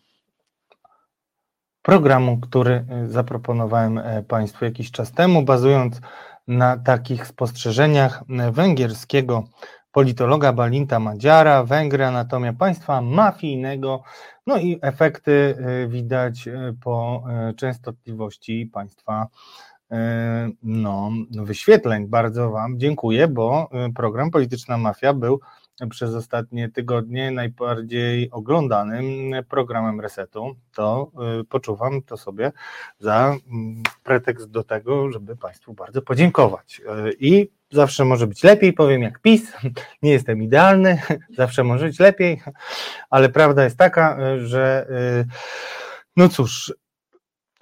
programu, 1.81 2.37
który 2.37 2.85
e, 2.89 3.07
zaproponowałem 3.07 3.97
e, 3.97 4.23
Państwu 4.23 4.65
jakiś 4.65 4.91
czas 4.91 5.11
temu, 5.11 5.43
bazując 5.43 6.01
na 6.47 6.77
takich 6.77 7.27
spostrzeżeniach 7.27 8.23
e, 8.29 8.51
węgierskiego 8.51 9.43
politologa 9.95 10.53
Balinta 10.53 10.99
Madziara, 10.99 11.63
Węgry, 11.63 12.05
anatomia 12.05 12.53
państwa 12.53 13.01
mafijnego, 13.01 14.03
no 14.47 14.57
i 14.57 14.79
efekty 14.81 15.31
y, 15.31 15.87
widać 15.87 16.47
y, 16.47 16.75
po 16.83 17.23
y, 17.49 17.53
częstotliwości 17.53 18.69
państwa 18.73 19.27
no, 20.63 21.11
wyświetleń. 21.31 22.07
Bardzo 22.07 22.51
Wam 22.51 22.79
dziękuję, 22.79 23.27
bo 23.27 23.69
program 23.95 24.31
Polityczna 24.31 24.77
Mafia 24.77 25.13
był 25.13 25.39
przez 25.89 26.15
ostatnie 26.15 26.69
tygodnie 26.69 27.31
najbardziej 27.31 28.31
oglądanym 28.31 29.31
programem 29.49 30.01
Resetu. 30.01 30.55
To 30.73 31.11
poczuwam 31.49 32.01
to 32.01 32.17
sobie 32.17 32.51
za 32.99 33.35
mm, 33.51 33.83
pretekst 34.03 34.51
do 34.51 34.63
tego, 34.63 35.11
żeby 35.11 35.35
Państwu 35.35 35.73
bardzo 35.73 36.01
podziękować. 36.01 36.81
I 37.19 37.49
zawsze 37.75 38.05
może 38.05 38.27
być 38.27 38.43
lepiej, 38.43 38.73
powiem 38.73 39.01
jak 39.01 39.19
PiS, 39.19 39.53
nie 40.03 40.11
jestem 40.11 40.43
idealny, 40.43 41.01
zawsze 41.37 41.63
może 41.63 41.85
być 41.85 41.99
lepiej, 41.99 42.41
ale 43.09 43.29
prawda 43.29 43.63
jest 43.63 43.77
taka, 43.77 44.17
że 44.37 44.87
y, 44.89 45.25
no 46.17 46.29
cóż, 46.29 46.73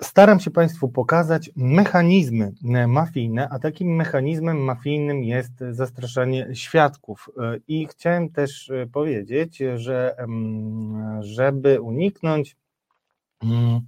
staram 0.01 0.39
się 0.39 0.51
Państwu 0.51 0.89
pokazać 0.89 1.49
mechanizmy 1.55 2.51
mafijne, 2.87 3.49
a 3.49 3.59
takim 3.59 3.95
mechanizmem 3.95 4.57
mafijnym 4.57 5.23
jest 5.23 5.51
zastraszanie 5.71 6.47
świadków. 6.53 7.29
I 7.67 7.87
chciałem 7.87 8.29
też 8.29 8.71
powiedzieć, 8.91 9.63
że 9.75 10.15
żeby 11.19 11.81
uniknąć 11.81 12.57
mm, 13.43 13.81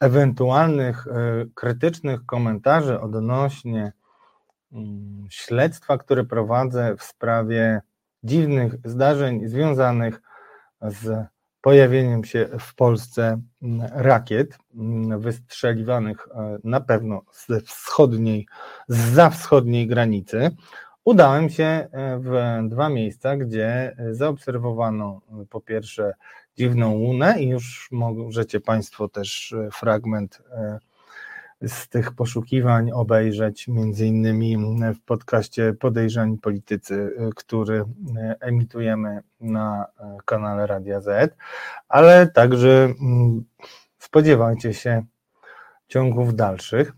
ewentualnych 0.00 1.06
y, 1.06 1.10
krytycznych 1.54 2.26
komentarzy 2.26 3.00
odnośnie 3.00 3.92
Mm, 3.92 3.99
śledztwa, 5.30 5.98
które 5.98 6.24
prowadzę 6.24 6.96
w 6.96 7.02
sprawie 7.02 7.80
dziwnych 8.22 8.74
zdarzeń 8.84 9.48
związanych 9.48 10.20
z 10.82 11.26
pojawieniem 11.60 12.24
się 12.24 12.48
w 12.58 12.74
Polsce 12.74 13.40
mm, 13.62 13.88
rakiet 13.92 14.58
mm, 14.74 15.20
wystrzeliwanych 15.20 16.28
e, 16.28 16.58
na 16.64 16.80
pewno 16.80 17.22
ze 17.46 17.60
wschodniej, 17.60 18.46
za 18.88 19.30
wschodniej 19.30 19.86
granicy. 19.86 20.50
Udałem 21.04 21.50
się 21.50 21.64
e, 21.64 21.88
w 22.18 22.68
dwa 22.68 22.88
miejsca, 22.88 23.36
gdzie 23.36 23.96
zaobserwowano 24.10 25.20
e, 25.42 25.46
po 25.46 25.60
pierwsze 25.60 26.14
dziwną 26.56 26.92
łunę 26.92 27.42
i 27.42 27.48
już 27.48 27.88
możecie 27.92 28.60
Państwo 28.60 29.08
też 29.08 29.54
fragment 29.72 30.42
z 31.66 31.88
tych 31.88 32.12
poszukiwań 32.12 32.90
obejrzeć 32.90 33.68
między 33.68 34.06
innymi 34.06 34.56
w 34.94 35.00
podcaście 35.04 35.74
Podejrzani 35.80 36.38
Politycy, 36.38 37.16
który 37.36 37.84
emitujemy 38.40 39.20
na 39.40 39.86
kanale 40.24 40.66
Radia 40.66 41.00
Z, 41.00 41.36
ale 41.88 42.26
także 42.26 42.94
mm, 43.00 43.44
spodziewajcie 43.98 44.74
się 44.74 45.04
ciągów 45.88 46.34
dalszych. 46.34 46.92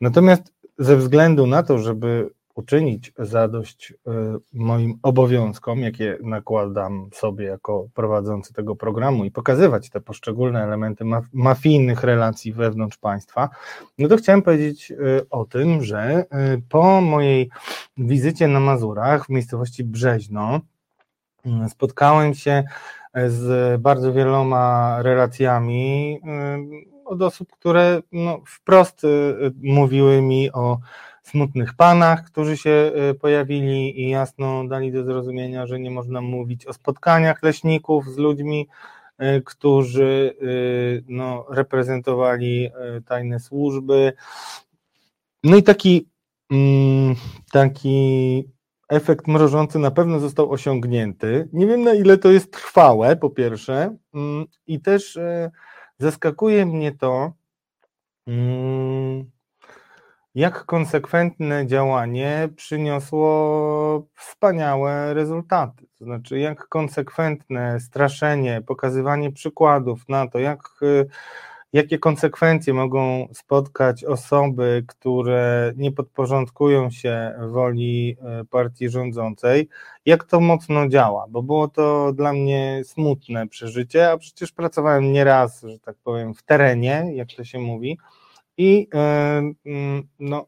Natomiast 0.00 0.52
ze 0.78 0.96
względu 0.96 1.46
na 1.46 1.62
to, 1.62 1.78
żeby 1.78 2.30
uczynić 2.58 3.12
zadość 3.18 3.92
e, 3.92 4.10
moim 4.52 4.98
obowiązkom, 5.02 5.80
jakie 5.80 6.18
nakładam 6.22 7.08
sobie 7.12 7.44
jako 7.44 7.88
prowadzący 7.94 8.52
tego 8.52 8.76
programu 8.76 9.24
i 9.24 9.30
pokazywać 9.30 9.90
te 9.90 10.00
poszczególne 10.00 10.64
elementy 10.64 11.04
mafijnych 11.32 12.04
relacji 12.04 12.52
wewnątrz 12.52 12.96
państwa, 12.96 13.48
no 13.98 14.08
to 14.08 14.16
chciałem 14.16 14.42
powiedzieć 14.42 14.90
e, 14.92 14.96
o 15.30 15.44
tym, 15.44 15.82
że 15.82 16.00
e, 16.00 16.24
po 16.68 17.00
mojej 17.00 17.50
wizycie 17.96 18.48
na 18.48 18.60
Mazurach 18.60 19.26
w 19.26 19.28
miejscowości 19.28 19.84
Brzeźno 19.84 20.60
spotkałem 21.68 22.34
się 22.34 22.64
z 23.28 23.80
bardzo 23.80 24.12
wieloma 24.12 24.96
relacjami 25.02 26.20
od 27.04 27.22
osób, 27.22 27.52
które 27.52 28.02
no, 28.12 28.40
wprost 28.46 29.02
mówiły 29.62 30.22
mi 30.22 30.52
o 30.52 30.78
smutnych 31.28 31.74
panach, 31.74 32.24
którzy 32.24 32.56
się 32.56 32.92
y, 33.10 33.14
pojawili 33.14 34.00
i 34.00 34.08
jasno 34.08 34.68
dali 34.68 34.92
do 34.92 35.04
zrozumienia, 35.04 35.66
że 35.66 35.80
nie 35.80 35.90
można 35.90 36.20
mówić 36.20 36.66
o 36.66 36.72
spotkaniach 36.72 37.42
leśników 37.42 38.08
z 38.08 38.16
ludźmi, 38.16 38.68
y, 39.22 39.42
którzy 39.42 40.36
y, 40.42 41.04
no, 41.08 41.46
reprezentowali 41.50 42.70
tajne 43.06 43.40
służby. 43.40 44.12
No 45.44 45.56
i 45.56 45.62
taki, 45.62 46.08
mm, 46.50 47.14
taki 47.52 48.44
efekt 48.88 49.26
mrożący 49.26 49.78
na 49.78 49.90
pewno 49.90 50.20
został 50.20 50.50
osiągnięty. 50.50 51.48
Nie 51.52 51.66
wiem 51.66 51.82
na 51.82 51.94
ile 51.94 52.18
to 52.18 52.30
jest 52.30 52.52
trwałe, 52.52 53.16
po 53.16 53.30
pierwsze, 53.30 53.96
mm, 54.14 54.46
i 54.66 54.80
też 54.80 55.16
e, 55.16 55.50
zaskakuje 55.98 56.66
mnie 56.66 56.92
to, 56.92 57.32
mm, 58.26 59.30
jak 60.38 60.64
konsekwentne 60.64 61.66
działanie 61.66 62.48
przyniosło 62.56 64.06
wspaniałe 64.14 65.14
rezultaty. 65.14 65.86
To 65.98 66.04
znaczy, 66.04 66.38
jak 66.38 66.68
konsekwentne 66.68 67.80
straszenie, 67.80 68.62
pokazywanie 68.66 69.32
przykładów 69.32 70.08
na 70.08 70.28
to, 70.28 70.38
jak 70.38 70.60
e, 70.82 71.04
jakie 71.72 71.98
konsekwencje 71.98 72.74
mogą 72.74 73.28
spotkać 73.32 74.04
osoby, 74.04 74.84
które 74.88 75.72
nie 75.76 75.92
podporządkują 75.92 76.90
się 76.90 77.34
woli 77.48 78.16
e, 78.22 78.44
partii 78.44 78.88
rządzącej, 78.88 79.68
jak 80.06 80.24
to 80.24 80.40
mocno 80.40 80.88
działa, 80.88 81.26
bo 81.28 81.42
było 81.42 81.68
to 81.68 82.12
dla 82.12 82.32
mnie 82.32 82.82
smutne 82.84 83.48
przeżycie, 83.48 84.10
a 84.10 84.18
przecież 84.18 84.52
pracowałem 84.52 85.12
nieraz, 85.12 85.62
że 85.62 85.78
tak 85.78 85.96
powiem, 86.04 86.34
w 86.34 86.42
terenie, 86.42 87.06
jak 87.14 87.28
to 87.36 87.44
się 87.44 87.58
mówi, 87.58 87.98
i 88.58 88.88
e, 88.94 88.98
mm, 89.66 90.08
no, 90.20 90.46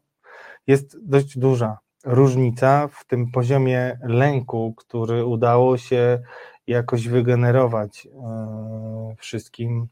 jest 0.67 1.09
dość 1.09 1.39
duża 1.39 1.79
różnica 2.05 2.89
w 2.89 3.05
tym 3.05 3.31
poziomie 3.31 3.99
lęku, 4.03 4.75
który 4.77 5.25
udało 5.25 5.79
się 5.79 6.23
jakoś 6.67 7.09
wygenerować 7.09 8.07
e, 8.07 9.15
wszystkim 9.19 9.89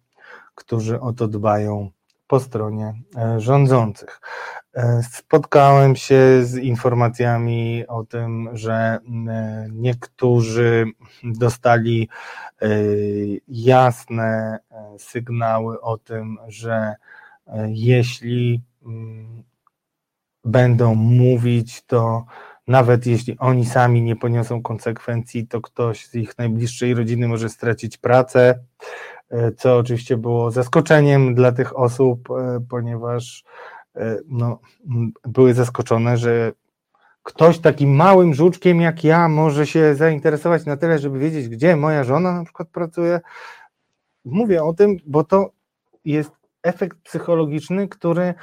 którzy 0.59 1.01
o 1.01 1.13
to 1.13 1.29
dbają 1.29 1.91
po 2.27 2.41
stronie 2.41 2.95
e, 3.17 3.41
rządzących. 3.41 4.21
Spotkałem 5.13 5.97
się 5.97 6.45
z 6.45 6.57
informacjami 6.57 7.87
o 7.89 8.05
tym, 8.05 8.49
że 8.53 8.99
niektórzy 9.71 10.87
dostali 11.25 12.09
jasne 13.49 14.59
sygnały 14.99 15.81
o 15.81 15.99
tym, 15.99 16.39
że 16.47 16.95
jeśli 17.69 18.63
będą 20.45 20.95
mówić, 20.95 21.83
to 21.87 22.25
nawet 22.67 23.07
jeśli 23.07 23.39
oni 23.39 23.67
sami 23.67 24.03
nie 24.03 24.17
poniosą 24.17 24.63
konsekwencji, 24.63 25.47
to 25.47 25.61
ktoś 25.61 26.07
z 26.07 26.15
ich 26.15 26.39
najbliższej 26.39 26.95
rodziny 26.95 27.29
może 27.29 27.49
stracić 27.49 27.97
pracę. 27.97 28.59
E, 29.31 29.53
co 29.53 29.77
oczywiście 29.77 30.17
było 30.17 30.51
zaskoczeniem 30.51 31.35
dla 31.35 31.53
tych 31.53 31.79
osób, 31.79 32.31
e, 32.31 32.61
ponieważ 32.69 33.45
e, 33.97 34.19
no, 34.29 34.59
były 35.25 35.55
zaskoczone, 35.55 36.17
że 36.17 36.53
ktoś 37.23 37.59
takim 37.59 37.95
małym 37.95 38.35
żuczkiem 38.35 38.81
jak 38.81 39.05
ja 39.05 39.29
może 39.29 39.67
się 39.67 39.95
zainteresować 39.95 40.67
na 40.67 40.77
tyle, 40.77 40.99
żeby 40.99 41.19
wiedzieć, 41.19 41.49
gdzie 41.49 41.77
moja 41.77 42.05
żona 42.05 42.33
na 42.33 42.45
przykład 42.45 42.69
pracuje. 42.69 43.21
Mówię 44.25 44.65
o 44.65 44.75
tym, 44.75 44.97
bo 45.07 45.25
to 45.25 45.51
jest 46.05 46.38
efekt 46.63 46.99
psychologiczny, 47.03 47.89
który 47.89 48.35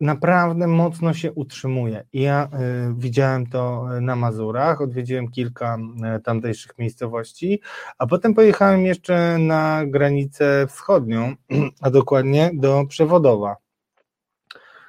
naprawdę 0.00 0.66
mocno 0.66 1.14
się 1.14 1.32
utrzymuje. 1.32 2.04
Ja 2.12 2.44
y, 2.44 2.94
widziałem 2.96 3.46
to 3.46 3.86
na 4.00 4.16
Mazurach, 4.16 4.80
odwiedziłem 4.80 5.30
kilka 5.30 5.78
y, 6.16 6.20
tamtejszych 6.20 6.78
miejscowości, 6.78 7.60
a 7.98 8.06
potem 8.06 8.34
pojechałem 8.34 8.86
jeszcze 8.86 9.38
na 9.38 9.82
granicę 9.86 10.66
wschodnią, 10.68 11.34
a 11.82 11.90
dokładnie 11.90 12.50
do 12.54 12.84
Przewodowa, 12.88 13.56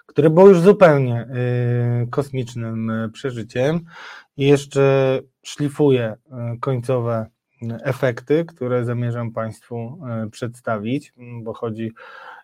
które 0.06 0.30
było 0.30 0.50
już 0.50 0.60
zupełnie 0.60 1.28
y, 2.04 2.08
kosmicznym 2.08 2.92
przeżyciem 3.14 3.80
i 4.38 4.48
jeszcze 4.48 5.20
szlifuję 5.44 6.16
końcowe 6.60 7.26
efekty, 7.84 8.46
które 8.46 8.86
zamierzam 8.86 9.32
Państwu 9.32 10.02
przedstawić, 10.32 11.14
bo 11.44 11.54
chodzi 11.54 11.92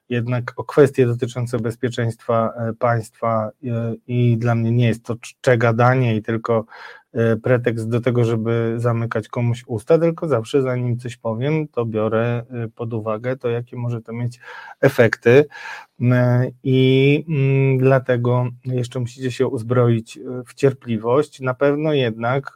jednak 0.09 0.53
o 0.55 0.63
kwestie 0.63 1.05
dotyczące 1.05 1.59
bezpieczeństwa 1.59 2.53
e, 2.55 2.73
państwa 2.73 3.49
e, 3.65 3.93
i 4.07 4.37
dla 4.37 4.55
mnie 4.55 4.71
nie 4.71 4.87
jest 4.87 5.05
to 5.05 5.15
gadanie 5.57 6.15
i 6.15 6.21
tylko 6.21 6.65
e, 7.13 7.37
pretekst 7.37 7.89
do 7.89 8.01
tego, 8.01 8.25
żeby 8.25 8.73
zamykać 8.77 9.27
komuś 9.27 9.63
usta, 9.67 9.99
tylko 9.99 10.27
zawsze 10.27 10.61
zanim 10.61 10.99
coś 10.99 11.17
powiem, 11.17 11.67
to 11.67 11.85
biorę 11.85 12.43
pod 12.75 12.93
uwagę 12.93 13.37
to, 13.37 13.49
jakie 13.49 13.77
może 13.77 14.01
to 14.01 14.13
mieć 14.13 14.39
efekty 14.81 15.45
i 16.63 17.25
mm, 17.29 17.77
dlatego 17.77 18.49
jeszcze 18.65 18.99
musicie 18.99 19.31
się 19.31 19.47
uzbroić 19.47 20.19
w 20.47 20.53
cierpliwość. 20.53 21.39
Na 21.39 21.53
pewno 21.53 21.93
jednak 21.93 22.55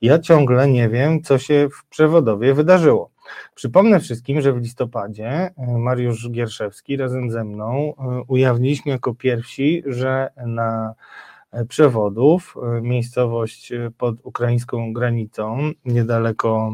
ja 0.00 0.18
ciągle 0.18 0.68
nie 0.68 0.88
wiem, 0.88 1.22
co 1.22 1.38
się 1.38 1.68
w 1.68 1.84
przewodowie 1.84 2.54
wydarzyło. 2.54 3.10
Przypomnę 3.54 4.00
wszystkim, 4.00 4.40
że 4.40 4.52
w 4.52 4.60
listopadzie 4.60 5.28
e, 5.28 5.52
Mariusz 5.78 6.30
Gierszewski 6.30 6.96
razem 6.96 7.30
ze 7.30 7.44
mną 7.44 7.94
e, 7.98 8.22
ujawniliśmy 8.28 8.92
jako 8.92 9.14
pierwsi, 9.14 9.82
że 9.86 10.30
na 10.46 10.94
e, 11.52 11.64
przewodów, 11.64 12.54
miejscowość 12.82 13.72
pod 13.98 14.14
ukraińską 14.22 14.92
granicą, 14.92 15.70
niedaleko 15.84 16.72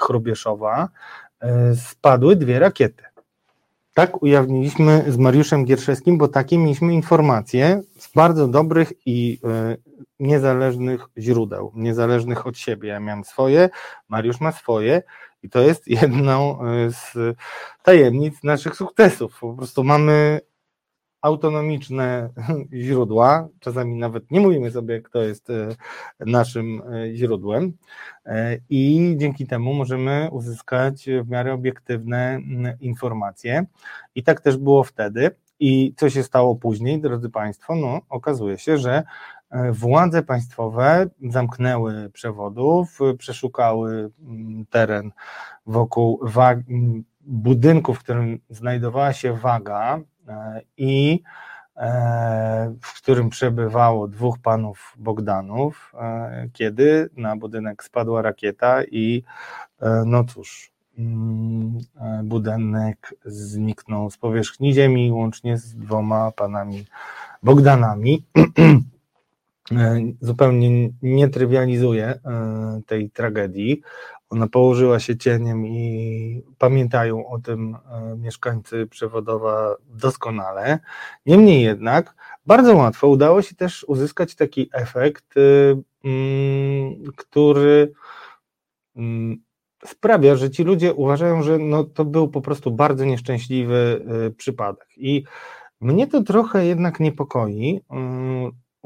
Chrubieszowa, 0.00 0.88
spadły 1.74 2.36
dwie 2.36 2.58
rakiety. 2.58 3.02
Tak 3.94 4.22
ujawniliśmy 4.22 5.04
z 5.08 5.16
Mariuszem 5.16 5.64
Gierszewskim, 5.64 6.18
bo 6.18 6.28
takie 6.28 6.58
mieliśmy 6.58 6.94
informacje 6.94 7.82
z 7.98 8.12
bardzo 8.12 8.48
dobrych 8.48 8.92
i 9.06 9.38
niezależnych 10.20 11.06
źródeł, 11.18 11.72
niezależnych 11.74 12.46
od 12.46 12.58
siebie. 12.58 12.88
Ja 12.88 13.00
miałem 13.00 13.24
swoje, 13.24 13.70
Mariusz 14.08 14.40
ma 14.40 14.52
swoje 14.52 15.02
i 15.42 15.50
to 15.50 15.60
jest 15.60 15.88
jedną 16.02 16.66
e, 16.66 16.90
z 16.90 17.36
tajemnic 17.82 18.42
naszych 18.44 18.76
sukcesów. 18.76 19.38
Po 19.40 19.54
prostu 19.54 19.84
mamy 19.84 20.40
autonomiczne 21.20 22.30
źródła, 22.72 23.48
czasami 23.60 23.96
nawet 23.96 24.30
nie 24.30 24.40
mówimy 24.40 24.70
sobie, 24.70 25.02
kto 25.02 25.22
jest 25.22 25.50
e, 25.50 25.68
naszym 26.20 26.82
e, 26.92 27.14
źródłem, 27.14 27.72
i 28.70 29.14
dzięki 29.16 29.46
temu 29.46 29.74
możemy 29.74 30.28
uzyskać 30.32 31.08
w 31.24 31.28
miarę 31.28 31.52
obiektywne 31.52 32.40
informacje. 32.80 33.66
I 34.14 34.22
tak 34.22 34.40
też 34.40 34.56
było 34.56 34.84
wtedy. 34.84 35.30
I 35.60 35.94
co 35.96 36.10
się 36.10 36.22
stało 36.22 36.56
później, 36.56 37.00
drodzy 37.00 37.30
Państwo? 37.30 37.74
No, 37.74 38.00
okazuje 38.08 38.58
się, 38.58 38.78
że 38.78 39.02
władze 39.72 40.22
państwowe 40.22 41.06
zamknęły 41.30 42.10
przewodów, 42.10 42.98
przeszukały 43.18 44.10
mm, 44.20 44.66
teren 44.70 45.12
wokół 45.66 46.20
budynku, 47.20 47.94
w 47.94 47.98
którym 47.98 48.38
znajdowała 48.50 49.12
się 49.12 49.32
waga 49.32 50.00
e, 50.28 50.60
i 50.76 51.22
e, 51.76 52.74
w 52.82 52.96
którym 53.02 53.30
przebywało 53.30 54.08
dwóch 54.08 54.38
panów 54.38 54.94
Bogdanów, 54.98 55.92
kiedy 56.52 57.10
na 57.16 57.36
budynek 57.36 57.84
spadła 57.84 58.22
rakieta 58.22 58.84
i 58.84 59.22
no 60.06 60.24
cóż, 60.24 60.72
mm, 60.98 61.78
budynek 62.24 63.14
zniknął 63.24 64.10
z 64.10 64.18
powierzchni 64.18 64.74
ziemi 64.74 65.12
łącznie 65.12 65.58
z 65.58 65.74
dwoma 65.74 66.32
panami 66.32 66.84
Bogdanami. 67.42 68.24
E, 69.72 70.00
zupełnie 70.20 70.90
nie 71.02 71.28
trywializuje 71.28 72.06
e, 72.06 72.20
tej 72.86 73.10
tragedii. 73.10 73.80
Ona 74.30 74.46
położyła 74.46 75.00
się 75.00 75.16
cieniem 75.16 75.66
i 75.66 76.42
pamiętają 76.58 77.26
o 77.26 77.38
tym 77.38 77.76
e, 77.76 78.16
mieszkańcy 78.16 78.86
przewodowa 78.86 79.76
doskonale. 79.86 80.78
Niemniej 81.26 81.62
jednak 81.62 82.14
bardzo 82.46 82.76
łatwo 82.76 83.08
udało 83.08 83.42
się 83.42 83.54
też 83.54 83.84
uzyskać 83.84 84.34
taki 84.34 84.70
efekt, 84.72 85.34
mm, 86.04 86.94
który 87.16 87.92
mm, 88.96 89.36
sprawia, 89.84 90.36
że 90.36 90.50
ci 90.50 90.64
ludzie 90.64 90.94
uważają, 90.94 91.42
że 91.42 91.58
no, 91.58 91.84
to 91.84 92.04
był 92.04 92.28
po 92.28 92.40
prostu 92.40 92.70
bardzo 92.70 93.04
nieszczęśliwy 93.04 94.04
przypadek. 94.36 94.88
I 94.96 95.24
mnie 95.80 96.06
to 96.06 96.22
trochę 96.22 96.66
jednak 96.66 97.00
niepokoi 97.00 97.80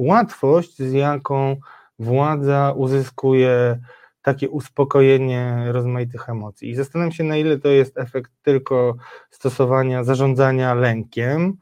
łatwość, 0.06 0.78
z 0.78 0.92
jaką 0.92 1.56
władza 1.98 2.72
uzyskuje 2.76 3.78
takie 4.22 4.50
uspokojenie 4.50 5.64
rozmaitych 5.72 6.28
emocji. 6.28 6.70
I 6.70 6.74
zastanawiam 6.74 7.12
się, 7.12 7.24
na 7.24 7.36
ile 7.36 7.58
to 7.58 7.68
jest 7.68 7.98
efekt 7.98 8.32
tylko 8.42 8.94
stosowania, 9.30 10.04
zarządzania 10.04 10.74
lękiem, 10.74 11.56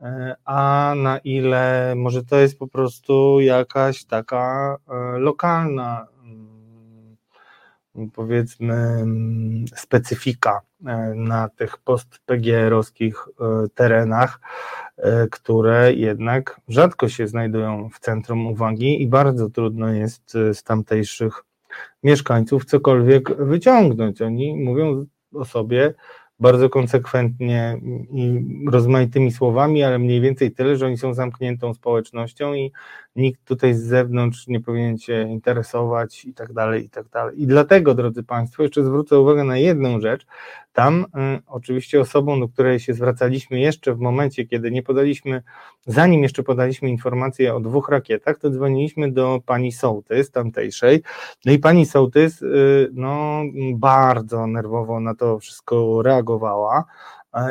e, 0.00 0.36
a 0.44 0.94
na 0.96 1.18
ile 1.18 1.94
może 1.96 2.24
to 2.24 2.36
jest 2.36 2.58
po 2.58 2.68
prostu 2.68 3.40
jakaś 3.40 4.04
taka 4.04 4.76
e, 4.88 5.18
lokalna, 5.18 6.06
powiedzmy, 8.14 8.74
mm, 8.74 9.64
specyfika 9.76 10.60
e, 10.86 11.12
na 11.16 11.48
tych 11.48 11.78
post-PGR-owskich 11.78 13.28
terenach, 13.74 14.40
które 15.30 15.92
jednak 15.92 16.60
rzadko 16.68 17.08
się 17.08 17.28
znajdują 17.28 17.88
w 17.90 17.98
centrum 17.98 18.46
uwagi 18.46 19.02
i 19.02 19.06
bardzo 19.06 19.50
trudno 19.50 19.88
jest 19.88 20.32
z 20.32 20.62
tamtejszych 20.62 21.44
mieszkańców 22.02 22.64
cokolwiek 22.64 23.36
wyciągnąć. 23.36 24.22
Oni 24.22 24.56
mówią 24.56 25.06
o 25.34 25.44
sobie 25.44 25.94
bardzo 26.40 26.70
konsekwentnie 26.70 27.80
i 28.10 28.40
rozmaitymi 28.70 29.32
słowami, 29.32 29.82
ale 29.82 29.98
mniej 29.98 30.20
więcej 30.20 30.52
tyle, 30.52 30.76
że 30.76 30.86
oni 30.86 30.98
są 30.98 31.14
zamkniętą 31.14 31.74
społecznością 31.74 32.54
i 32.54 32.72
nikt 33.16 33.44
tutaj 33.44 33.74
z 33.74 33.82
zewnątrz 33.82 34.46
nie 34.46 34.60
powinien 34.60 34.98
się 34.98 35.28
interesować 35.30 36.24
i 36.24 36.34
tak 36.34 36.52
dalej, 36.52 36.84
i 36.84 36.90
tak 36.90 37.08
dalej. 37.08 37.42
I 37.42 37.46
dlatego, 37.46 37.94
drodzy 37.94 38.22
Państwo, 38.22 38.62
jeszcze 38.62 38.84
zwrócę 38.84 39.18
uwagę 39.18 39.44
na 39.44 39.58
jedną 39.58 40.00
rzecz. 40.00 40.26
Tam 40.72 41.00
y, 41.02 41.06
oczywiście 41.46 42.00
osobą, 42.00 42.40
do 42.40 42.48
której 42.48 42.80
się 42.80 42.94
zwracaliśmy 42.94 43.60
jeszcze 43.60 43.94
w 43.94 43.98
momencie, 43.98 44.46
kiedy 44.46 44.70
nie 44.70 44.82
podaliśmy, 44.82 45.42
zanim 45.86 46.22
jeszcze 46.22 46.42
podaliśmy 46.42 46.88
informację 46.88 47.54
o 47.54 47.60
dwóch 47.60 47.88
rakietach, 47.88 48.38
to 48.38 48.50
dzwoniliśmy 48.50 49.12
do 49.12 49.40
pani 49.46 49.72
Sołtys 49.72 50.30
tamtejszej. 50.30 51.02
No 51.44 51.52
i 51.52 51.58
pani 51.58 51.86
Sołtys 51.86 52.42
y, 52.42 52.90
no, 52.92 53.42
bardzo 53.74 54.46
nerwowo 54.46 55.00
na 55.00 55.14
to 55.14 55.38
wszystko 55.38 56.02
reagowała. 56.02 56.84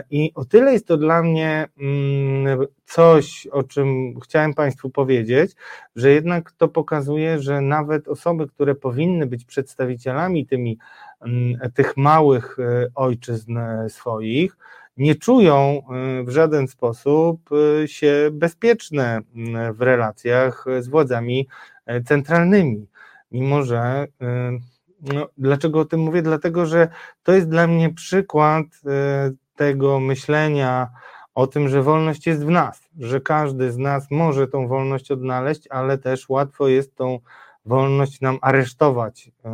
I 0.10 0.31
o 0.35 0.45
tyle 0.45 0.73
jest 0.73 0.88
to 0.88 0.97
dla 0.97 1.23
mnie 1.23 1.68
mm, 1.80 2.65
coś, 2.85 3.47
o 3.51 3.64
czym 3.64 4.19
chciałem 4.19 4.53
Państwu 4.53 4.89
powiedzieć, 4.89 5.51
że 5.95 6.11
jednak 6.11 6.51
to 6.51 6.68
pokazuje, 6.68 7.39
że 7.39 7.61
nawet 7.61 8.07
osoby, 8.07 8.47
które 8.47 8.76
powinny 8.76 9.26
być 9.26 9.45
przedstawicielami 9.45 10.45
tymi, 10.45 10.77
mm, 11.22 11.72
tych 11.73 11.97
małych 11.97 12.57
e, 12.60 12.88
ojczyzn 12.95 13.57
e, 13.57 13.89
swoich, 13.89 14.57
nie 14.97 15.15
czują 15.15 15.55
e, 15.55 16.23
w 16.23 16.30
żaden 16.30 16.68
sposób 16.68 17.49
się 17.85 18.30
bezpieczne 18.31 19.19
mm, 19.35 19.73
w 19.73 19.81
relacjach 19.81 20.65
z 20.80 20.88
władzami 20.88 21.47
centralnymi. 22.05 22.88
Mimo, 23.31 23.64
że 23.64 24.07
no, 25.14 25.27
dlaczego 25.38 25.80
o 25.80 25.85
tym 25.85 25.99
mówię? 25.99 26.22
Dlatego, 26.22 26.65
że 26.65 26.88
to 27.23 27.34
jest 27.34 27.49
dla 27.49 27.68
mnie 27.68 27.93
przykład 27.93 28.65
tego 29.55 29.99
myślenia 29.99 30.89
o 31.35 31.47
tym, 31.47 31.69
że 31.69 31.84
wolność 31.84 32.27
jest 32.27 32.45
w 32.45 32.49
nas, 32.49 32.89
że 32.99 33.21
każdy 33.21 33.71
z 33.71 33.77
nas 33.77 34.11
może 34.11 34.47
tą 34.47 34.67
wolność 34.67 35.11
odnaleźć, 35.11 35.67
ale 35.69 35.97
też 35.97 36.30
łatwo 36.30 36.67
jest 36.67 36.95
tą 36.95 37.19
wolność 37.65 38.21
nam 38.21 38.38
aresztować. 38.41 39.27
Yy, 39.27 39.51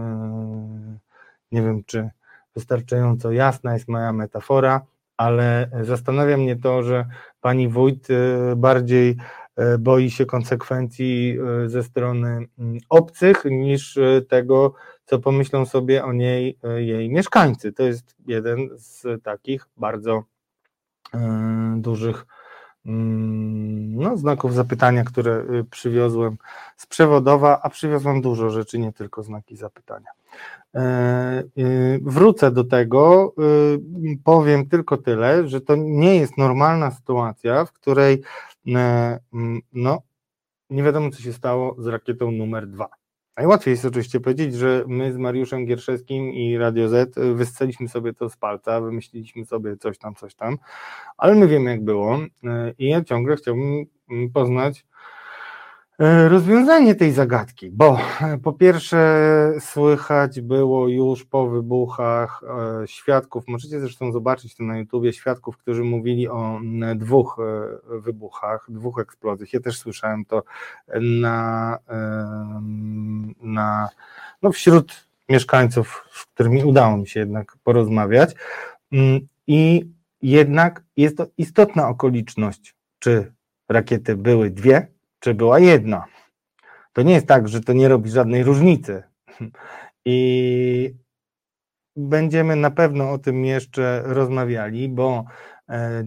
nie 1.51 1.61
wiem, 1.61 1.83
czy 1.85 2.09
wystarczająco 2.55 3.31
jasna 3.31 3.73
jest 3.73 3.87
moja 3.87 4.13
metafora, 4.13 4.81
ale 5.17 5.69
zastanawia 5.81 6.37
mnie 6.37 6.55
to, 6.55 6.83
że 6.83 7.05
pani 7.41 7.67
wójt 7.67 8.09
yy, 8.09 8.55
bardziej 8.55 9.17
yy, 9.57 9.77
boi 9.77 10.11
się 10.11 10.25
konsekwencji 10.25 11.37
ze 11.65 11.83
strony 11.83 12.47
mm, 12.59 12.77
obcych 12.89 13.45
niż 13.45 13.99
tego, 14.29 14.73
co 15.09 15.19
pomyślą 15.19 15.65
sobie 15.65 16.05
o 16.05 16.13
niej 16.13 16.57
e, 16.63 16.83
jej 16.83 17.09
mieszkańcy. 17.09 17.73
To 17.73 17.83
jest 17.83 18.15
jeden 18.27 18.69
z 18.75 19.23
takich 19.23 19.67
bardzo 19.77 20.23
e, 21.13 21.73
dużych 21.77 22.25
mm, 22.85 23.95
no, 23.95 24.17
znaków 24.17 24.53
zapytania, 24.53 25.03
które 25.03 25.31
e, 25.31 25.63
przywiozłem 25.71 26.37
z 26.77 26.85
przewodowa, 26.85 27.59
a 27.61 27.69
przywiozłem 27.69 28.21
dużo 28.21 28.49
rzeczy, 28.49 28.79
nie 28.79 28.93
tylko 28.93 29.23
znaki 29.23 29.55
zapytania. 29.55 30.09
Wrócę 32.01 32.51
do 32.51 32.63
tego, 32.63 33.33
powiem 34.23 34.69
tylko 34.69 34.97
tyle, 34.97 35.47
że 35.47 35.61
to 35.61 35.75
nie 35.75 36.15
jest 36.15 36.37
normalna 36.37 36.91
sytuacja, 36.91 37.65
w 37.65 37.71
której 37.71 38.21
no, 39.73 40.01
nie 40.69 40.83
wiadomo, 40.83 41.11
co 41.11 41.21
się 41.21 41.33
stało 41.33 41.75
z 41.79 41.87
rakietą 41.87 42.31
numer 42.31 42.67
dwa. 42.67 42.98
Najłatwiej 43.39 43.71
jest 43.71 43.85
oczywiście 43.85 44.19
powiedzieć, 44.19 44.55
że 44.55 44.83
my 44.87 45.13
z 45.13 45.17
Mariuszem 45.17 45.65
Gierszewskim 45.65 46.33
i 46.33 46.57
Radio 46.57 46.89
Z 46.89 47.15
wysceliśmy 47.35 47.87
sobie 47.87 48.13
to 48.13 48.29
z 48.29 48.37
palca, 48.37 48.81
wymyśliliśmy 48.81 49.45
sobie 49.45 49.77
coś 49.77 49.97
tam, 49.97 50.15
coś 50.15 50.35
tam, 50.35 50.57
ale 51.17 51.35
my 51.35 51.47
wiemy 51.47 51.69
jak 51.69 51.83
było 51.83 52.19
i 52.77 52.89
ja 52.89 53.03
ciągle 53.03 53.35
chciałbym 53.35 53.85
poznać 54.33 54.85
E, 54.85 54.88
rozwiązanie 56.27 56.95
tej 56.95 57.11
zagadki, 57.11 57.71
bo 57.71 57.99
e, 58.21 58.37
po 58.43 58.53
pierwsze 58.53 59.53
słychać 59.59 60.41
było 60.41 60.87
już 60.87 61.25
po 61.25 61.49
wybuchach 61.49 62.41
e, 62.83 62.87
świadków, 62.87 63.43
możecie 63.47 63.79
zresztą 63.79 64.11
zobaczyć 64.11 64.55
to 64.55 64.63
na 64.63 64.77
YouTubie, 64.77 65.13
świadków, 65.13 65.57
którzy 65.57 65.83
mówili 65.83 66.27
o 66.27 66.59
dwóch 66.95 67.37
wybuchach, 67.89 68.65
dwóch 68.69 68.99
eksplozjach. 68.99 69.53
Ja 69.53 69.59
też 69.59 69.77
słyszałem 69.77 70.25
to 70.25 70.43
na, 71.01 71.77
na 73.41 73.89
no 74.41 74.51
wśród 74.51 75.09
mieszkańców, 75.29 76.05
z 76.11 76.25
którymi 76.25 76.63
udało 76.63 76.97
mi 76.97 77.07
się 77.07 77.19
jednak 77.19 77.57
porozmawiać. 77.63 78.35
Mm, 78.91 79.27
I 79.47 79.89
jednak 80.21 80.83
jest 80.97 81.17
to 81.17 81.27
istotna 81.37 81.87
okoliczność, 81.87 82.75
czy 82.99 83.33
rakiety 83.69 84.15
były 84.15 84.49
dwie, 84.49 84.87
czy 85.19 85.33
była 85.33 85.59
jedna. 85.59 86.05
To 86.93 87.01
nie 87.01 87.13
jest 87.13 87.27
tak, 87.27 87.47
że 87.47 87.61
to 87.61 87.73
nie 87.73 87.87
robi 87.87 88.09
żadnej 88.09 88.43
różnicy. 88.43 89.03
I 90.05 90.95
będziemy 91.95 92.55
na 92.55 92.71
pewno 92.71 93.11
o 93.11 93.17
tym 93.17 93.45
jeszcze 93.45 94.01
rozmawiali, 94.05 94.89
bo 94.89 95.25
e, 95.69 96.03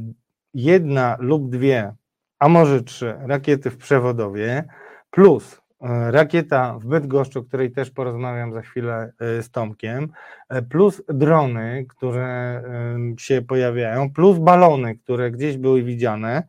jedna 0.55 1.17
lub 1.21 1.51
dwie, 1.51 1.95
a 2.39 2.49
może 2.49 2.83
trzy 2.83 3.15
rakiety 3.21 3.71
w 3.71 3.77
przewodowie, 3.77 4.65
plus 5.11 5.61
e, 5.81 6.11
rakieta 6.11 6.79
w 6.79 6.87
Bydgoszczu, 6.87 7.39
o 7.39 7.43
której 7.43 7.73
też 7.73 7.91
porozmawiam 7.91 8.53
za 8.53 8.63
chwilę 8.63 9.13
e, 9.21 9.43
z 9.43 9.51
Tomkiem, 9.51 10.09
plus 10.71 11.03
drony, 11.09 11.87
które 11.89 12.63
się 13.19 13.43
pojawiają, 13.43 14.13
plus 14.13 14.39
balony, 14.39 14.99
które 14.99 15.31
gdzieś 15.31 15.57
były 15.57 15.83
widziane, 15.83 16.43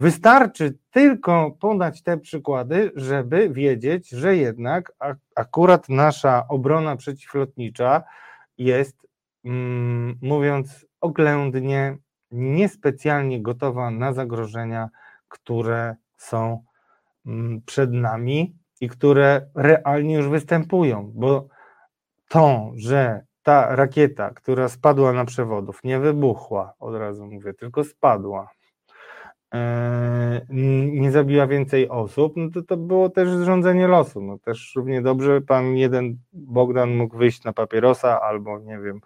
Wystarczy 0.00 0.78
tylko 0.90 1.50
podać 1.60 2.02
te 2.02 2.18
przykłady, 2.18 2.92
żeby 2.96 3.50
wiedzieć, 3.50 4.08
że 4.08 4.36
jednak 4.36 4.92
akurat 5.36 5.88
nasza 5.88 6.48
obrona 6.48 6.96
przeciwlotnicza 6.96 8.02
jest, 8.58 9.06
mm, 9.44 10.18
mówiąc 10.22 10.86
oględnie, 11.00 11.96
niespecjalnie 12.30 13.42
gotowa 13.42 13.90
na 13.90 14.12
zagrożenia, 14.12 14.88
które 15.28 15.96
są 16.16 16.62
mm, 17.26 17.62
przed 17.66 17.92
nami 17.92 18.56
i 18.80 18.88
które 18.88 19.46
realnie 19.54 20.14
już 20.14 20.28
występują, 20.28 21.12
bo 21.14 21.48
to, 22.28 22.72
że 22.76 23.24
ta 23.42 23.76
rakieta, 23.76 24.30
która 24.30 24.68
spadła 24.68 25.12
na 25.12 25.24
przewodów, 25.24 25.84
nie 25.84 25.98
wybuchła, 25.98 26.74
od 26.78 26.94
razu 26.94 27.26
mówię, 27.26 27.54
tylko 27.54 27.84
spadła, 27.84 28.50
nie 30.92 31.10
zabiła 31.10 31.46
więcej 31.46 31.88
osób, 31.88 32.32
no 32.36 32.50
to 32.50 32.62
to 32.62 32.76
było 32.76 33.08
też 33.08 33.28
zrządzenie 33.28 33.88
losu. 33.88 34.20
No 34.20 34.38
też 34.38 34.72
równie 34.76 35.02
dobrze 35.02 35.40
pan 35.40 35.76
jeden 35.76 36.16
Bogdan 36.32 36.96
mógł 36.96 37.18
wyjść 37.18 37.44
na 37.44 37.52
papierosa 37.52 38.20
albo 38.20 38.58
nie 38.58 38.78
wiem, 38.78 39.00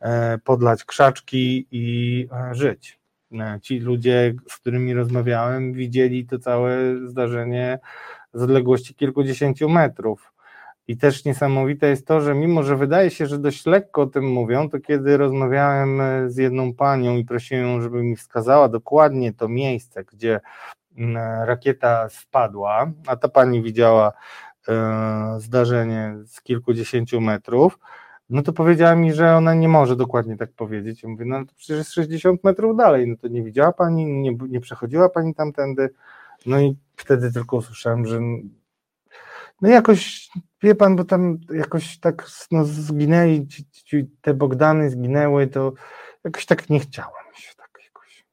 e, 0.00 0.38
podlać 0.38 0.84
krzaczki 0.84 1.66
i 1.70 2.28
e, 2.32 2.54
żyć. 2.54 3.02
Ci 3.62 3.80
ludzie, 3.80 4.34
z 4.48 4.56
którymi 4.56 4.94
rozmawiałem, 4.94 5.72
widzieli 5.72 6.26
to 6.26 6.38
całe 6.38 6.76
zdarzenie 7.08 7.78
z 8.34 8.42
odległości 8.42 8.94
kilkudziesięciu 8.94 9.68
metrów. 9.68 10.31
I 10.88 10.96
też 10.96 11.24
niesamowite 11.24 11.88
jest 11.88 12.06
to, 12.06 12.20
że 12.20 12.34
mimo, 12.34 12.62
że 12.62 12.76
wydaje 12.76 13.10
się, 13.10 13.26
że 13.26 13.38
dość 13.38 13.66
lekko 13.66 14.02
o 14.02 14.06
tym 14.06 14.24
mówią, 14.24 14.68
to 14.68 14.80
kiedy 14.80 15.16
rozmawiałem 15.16 16.00
e, 16.00 16.30
z 16.30 16.36
jedną 16.36 16.74
panią 16.74 17.16
i 17.16 17.24
prosiłem 17.24 17.66
ją, 17.66 17.80
żeby 17.80 18.02
mi 18.02 18.16
wskazała 18.16 18.68
dokładnie 18.68 19.32
to 19.32 19.48
miejsce, 19.48 20.04
gdzie 20.04 20.40
mm, 20.98 21.16
rakieta 21.44 22.08
spadła, 22.08 22.90
a 23.06 23.16
ta 23.16 23.28
pani 23.28 23.62
widziała 23.62 24.12
e, 24.68 25.34
zdarzenie 25.38 26.14
z 26.26 26.40
kilkudziesięciu 26.40 27.20
metrów, 27.20 27.78
no 28.30 28.42
to 28.42 28.52
powiedziała 28.52 28.94
mi, 28.94 29.12
że 29.12 29.36
ona 29.36 29.54
nie 29.54 29.68
może 29.68 29.96
dokładnie 29.96 30.36
tak 30.36 30.52
powiedzieć. 30.52 31.02
Ja 31.02 31.08
mówię, 31.08 31.24
no 31.24 31.44
to 31.44 31.52
przecież 31.56 31.78
jest 31.78 31.92
60 31.92 32.44
metrów 32.44 32.76
dalej, 32.76 33.08
no 33.08 33.16
to 33.16 33.28
nie 33.28 33.42
widziała 33.42 33.72
pani, 33.72 34.06
nie, 34.06 34.36
nie 34.48 34.60
przechodziła 34.60 35.08
pani 35.08 35.34
tamtędy. 35.34 35.90
No 36.46 36.60
i 36.60 36.76
wtedy 36.96 37.32
tylko 37.32 37.56
usłyszałem, 37.56 38.06
że 38.06 38.20
no 39.62 39.68
jakoś, 39.68 40.28
wie 40.62 40.74
pan, 40.74 40.96
bo 40.96 41.04
tam 41.04 41.38
jakoś 41.54 42.00
tak 42.00 42.26
no, 42.50 42.64
zginęli, 42.64 43.46
ci, 43.46 43.70
ci, 43.70 44.10
te 44.20 44.34
Bogdany 44.34 44.90
zginęły, 44.90 45.46
to 45.46 45.72
jakoś 46.24 46.46
tak 46.46 46.70
nie 46.70 46.80
chciałem 46.80 47.34
się 47.34 47.54
tak 47.56 47.70
jakoś. 47.84 48.26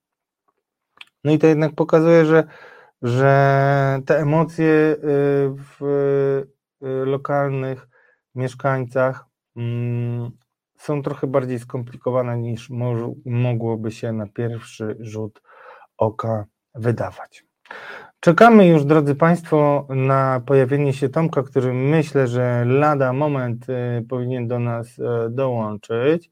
No 1.24 1.32
i 1.32 1.40
to 1.40 1.48
jednak 1.48 1.76
pokazuje, 1.76 2.26
że, 2.26 2.44
że 3.02 4.02
te 4.06 4.20
emocje 4.20 4.66
y, 4.66 4.98
w 5.56 5.84
y, 6.84 7.06
lokalnych 7.06 7.88
mieszkańcach 8.36 9.26
mm, 9.56 10.32
są 10.78 11.02
trochę 11.02 11.28
bardziej 11.28 11.60
skomplikowane 11.60 12.38
niż 12.38 12.70
mogłoby 13.26 13.92
się 13.92 14.14
na 14.14 14.28
pierwszy 14.28 14.98
rzut 15.00 15.42
oka 15.98 16.46
wydawać. 16.76 17.46
Czekamy 18.22 18.68
już, 18.68 18.86
drodzy 18.86 19.16
Państwo, 19.16 19.88
na 19.90 20.42
pojawienie 20.46 20.94
się 20.94 21.10
Tomka, 21.10 21.44
który 21.44 21.74
myślę, 21.74 22.28
że 22.28 22.66
lada 22.66 23.14
moment 23.14 23.66
y, 23.70 24.06
powinien 24.10 24.48
do 24.48 24.60
nas 24.60 25.00
y, 25.00 25.04
dołączyć. 25.30 26.30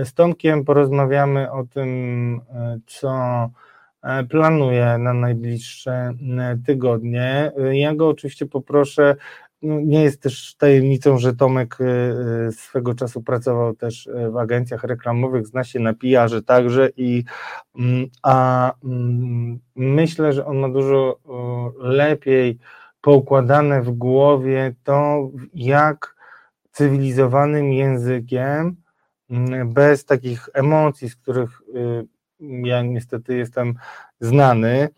Y, 0.00 0.04
z 0.04 0.14
Tomkiem 0.14 0.64
porozmawiamy 0.64 1.52
o 1.52 1.64
tym, 1.64 2.40
co 2.86 3.50
planuje 4.30 4.98
na 4.98 5.14
najbliższe 5.14 6.12
tygodnie. 6.66 7.52
Ja 7.72 7.94
go 7.94 8.08
oczywiście 8.08 8.46
poproszę 8.46 9.16
no, 9.62 9.80
nie 9.80 10.02
jest 10.02 10.22
też 10.22 10.54
tajemnicą, 10.54 11.18
że 11.18 11.34
Tomek 11.34 11.78
e, 11.80 11.84
e, 12.48 12.52
swego 12.52 12.94
czasu 12.94 13.22
pracował 13.22 13.74
też 13.74 14.06
e, 14.06 14.30
w 14.30 14.36
agencjach 14.36 14.84
reklamowych, 14.84 15.46
zna 15.46 15.64
się 15.64 15.80
na 15.80 15.94
PR-ze 15.94 16.42
także 16.42 16.90
i 16.96 17.24
mm, 17.78 18.06
a 18.22 18.72
mm, 18.84 19.60
myślę, 19.76 20.32
że 20.32 20.46
on 20.46 20.58
ma 20.58 20.68
dużo 20.68 21.18
lepiej 21.78 22.58
poukładane 23.00 23.82
w 23.82 23.90
głowie 23.90 24.74
to, 24.84 25.30
jak 25.54 26.16
cywilizowanym 26.72 27.72
językiem, 27.72 28.76
mm, 29.30 29.72
bez 29.72 30.04
takich 30.04 30.48
emocji, 30.54 31.08
z 31.08 31.16
których 31.16 31.62
ja 32.40 32.82
niestety 32.82 33.36
jestem 33.36 33.74
znany, 34.20 34.88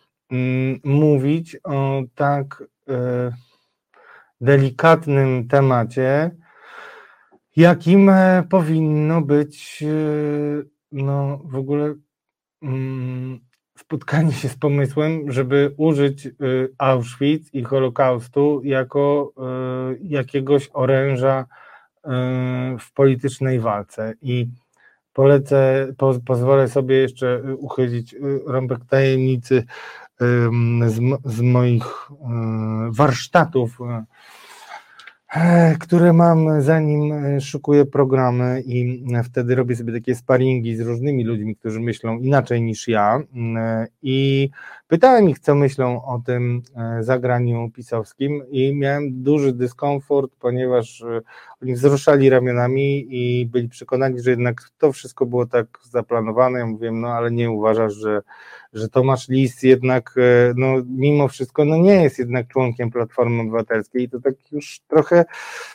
mówić 0.85 1.57
o 1.65 2.03
tak 2.15 2.62
delikatnym 4.45 5.49
temacie, 5.49 6.31
jakim 7.57 8.09
e, 8.09 8.43
powinno 8.51 9.21
być 9.21 9.83
e, 9.83 9.87
no, 10.93 11.41
w 11.45 11.57
ogóle 11.57 11.95
mm, 12.62 13.41
spotkanie 13.79 14.33
się 14.33 14.49
z 14.49 14.57
pomysłem, 14.57 15.33
żeby 15.33 15.75
użyć 15.77 16.27
e, 16.27 16.31
Auschwitz 16.79 17.55
i 17.55 17.65
Holokaustu 17.65 18.61
jako 18.65 19.33
jakiegoś 20.03 20.71
oręża 20.73 21.47
w 22.81 22.93
politycznej 22.95 23.61
walce. 23.61 24.15
I 24.23 24.49
polecę, 25.12 25.89
po, 25.99 26.15
pozwolę 26.27 26.69
sobie 26.69 26.97
jeszcze 26.97 27.43
uchylić 27.59 28.16
rąbek 28.47 28.79
tajemnicy 28.89 29.65
z, 30.86 31.01
z 31.24 31.41
moich 31.41 32.09
warsztatów 32.91 33.78
E, 35.35 35.77
które 35.81 36.12
mam 36.12 36.62
zanim 36.62 37.12
e, 37.12 37.41
szukuję 37.41 37.86
programy 37.86 38.62
i 38.66 39.05
e, 39.15 39.23
wtedy 39.23 39.55
robię 39.55 39.77
sobie 39.77 39.93
takie 39.93 40.15
sparingi 40.15 40.77
z 40.77 40.81
różnymi 40.81 41.24
ludźmi, 41.24 41.57
którzy 41.57 41.81
myślą 41.81 42.19
inaczej 42.19 42.62
niż 42.62 42.89
ja 42.89 43.20
i 44.03 44.51
pytałem 44.89 45.28
ich, 45.28 45.39
co 45.39 45.55
myślą 45.55 46.05
o 46.05 46.23
tym 46.27 46.62
zagraniu 47.01 47.70
pisowskim 47.70 48.43
i 48.51 48.74
miałem 48.74 49.23
duży 49.23 49.52
dyskomfort, 49.52 50.32
ponieważ 50.40 51.05
oni 51.62 51.74
wzruszali 51.74 52.31
ramionami 52.31 53.06
i 53.11 53.47
byli 53.47 53.69
przekonani, 53.69 54.20
że 54.20 54.31
jednak 54.31 54.70
to 54.78 54.93
wszystko 54.93 55.27
było 55.27 55.47
tak 55.47 55.66
zaplanowane. 55.82 56.59
Ja 56.59 56.66
mówiłem, 56.66 57.01
no 57.01 57.09
ale 57.09 57.31
nie 57.31 57.51
uważasz, 57.51 57.94
że 57.94 58.23
że 58.74 58.89
Tomasz 58.89 59.28
Lis 59.28 59.62
jednak, 59.62 60.15
e, 60.16 60.52
no 60.56 60.66
mimo 60.86 61.28
wszystko, 61.28 61.65
no 61.65 61.77
nie 61.77 62.02
jest 62.02 62.19
jednak 62.19 62.48
członkiem 62.48 62.90
Platformy 62.90 63.43
Obywatelskiej 63.43 64.02
i 64.02 64.09
to 64.09 64.20
tak 64.20 64.35
już 64.52 64.81
trochę 64.89 65.24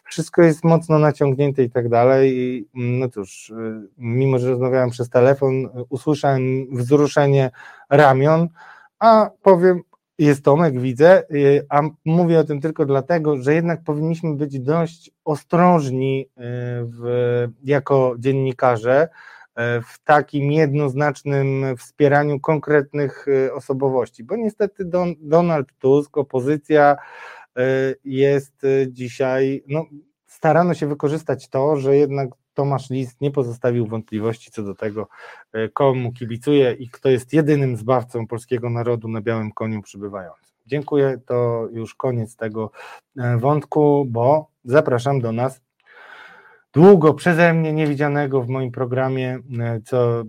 wszystko 0.03 0.41
jest 0.41 0.63
mocno 0.63 0.99
naciągnięte 0.99 1.63
i 1.63 1.69
tak 1.69 1.89
dalej 1.89 2.37
i 2.37 2.67
no 2.73 3.09
cóż, 3.09 3.51
e, 3.51 3.81
mimo 3.97 4.39
że 4.39 4.49
rozmawiałem 4.49 4.89
przez 4.89 5.09
telefon, 5.09 5.69
usłyszałem 5.89 6.67
wzruszenie 6.71 7.51
ramion, 7.89 8.47
a 8.99 9.29
powiem, 9.41 9.81
jest 10.17 10.43
Tomek, 10.43 10.79
widzę, 10.79 11.17
e, 11.17 11.23
a 11.69 11.81
mówię 12.05 12.39
o 12.39 12.43
tym 12.43 12.61
tylko 12.61 12.85
dlatego, 12.85 13.37
że 13.37 13.53
jednak 13.53 13.83
powinniśmy 13.83 14.35
być 14.35 14.59
dość 14.59 15.11
ostrożni 15.25 16.29
w, 16.83 17.47
jako 17.63 18.15
dziennikarze, 18.19 19.09
E, 19.59 19.81
w 19.81 19.99
takim 20.03 20.51
jednoznacznym 20.51 21.77
wspieraniu 21.77 22.39
konkretnych 22.39 23.25
osobowości, 23.53 24.23
bo 24.23 24.35
niestety 24.35 24.85
Don, 24.85 25.15
Donald 25.19 25.67
Tusk, 25.79 26.17
opozycja 26.17 26.97
jest 28.03 28.61
dzisiaj, 28.87 29.63
no, 29.67 29.85
starano 30.27 30.73
się 30.73 30.87
wykorzystać 30.87 31.49
to, 31.49 31.77
że 31.77 31.97
jednak 31.97 32.29
Tomasz 32.53 32.89
List 32.89 33.21
nie 33.21 33.31
pozostawił 33.31 33.87
wątpliwości 33.87 34.51
co 34.51 34.63
do 34.63 34.75
tego, 34.75 35.07
komu 35.73 36.13
kibicuje 36.13 36.73
i 36.73 36.89
kto 36.89 37.09
jest 37.09 37.33
jedynym 37.33 37.77
zbawcą 37.77 38.27
polskiego 38.27 38.69
narodu 38.69 39.07
na 39.07 39.21
białym 39.21 39.51
koniu 39.51 39.81
przybywającym. 39.81 40.55
Dziękuję, 40.65 41.19
to 41.25 41.67
już 41.71 41.95
koniec 41.95 42.35
tego 42.35 42.71
wątku, 43.37 44.05
bo 44.09 44.47
zapraszam 44.65 45.21
do 45.21 45.31
nas 45.31 45.61
długo 46.73 47.13
przeze 47.13 47.53
mnie 47.53 47.73
niewidzianego 47.73 48.41
w 48.41 48.49
moim 48.49 48.71
programie, 48.71 49.39
e, 49.59 49.81
co 49.85 50.23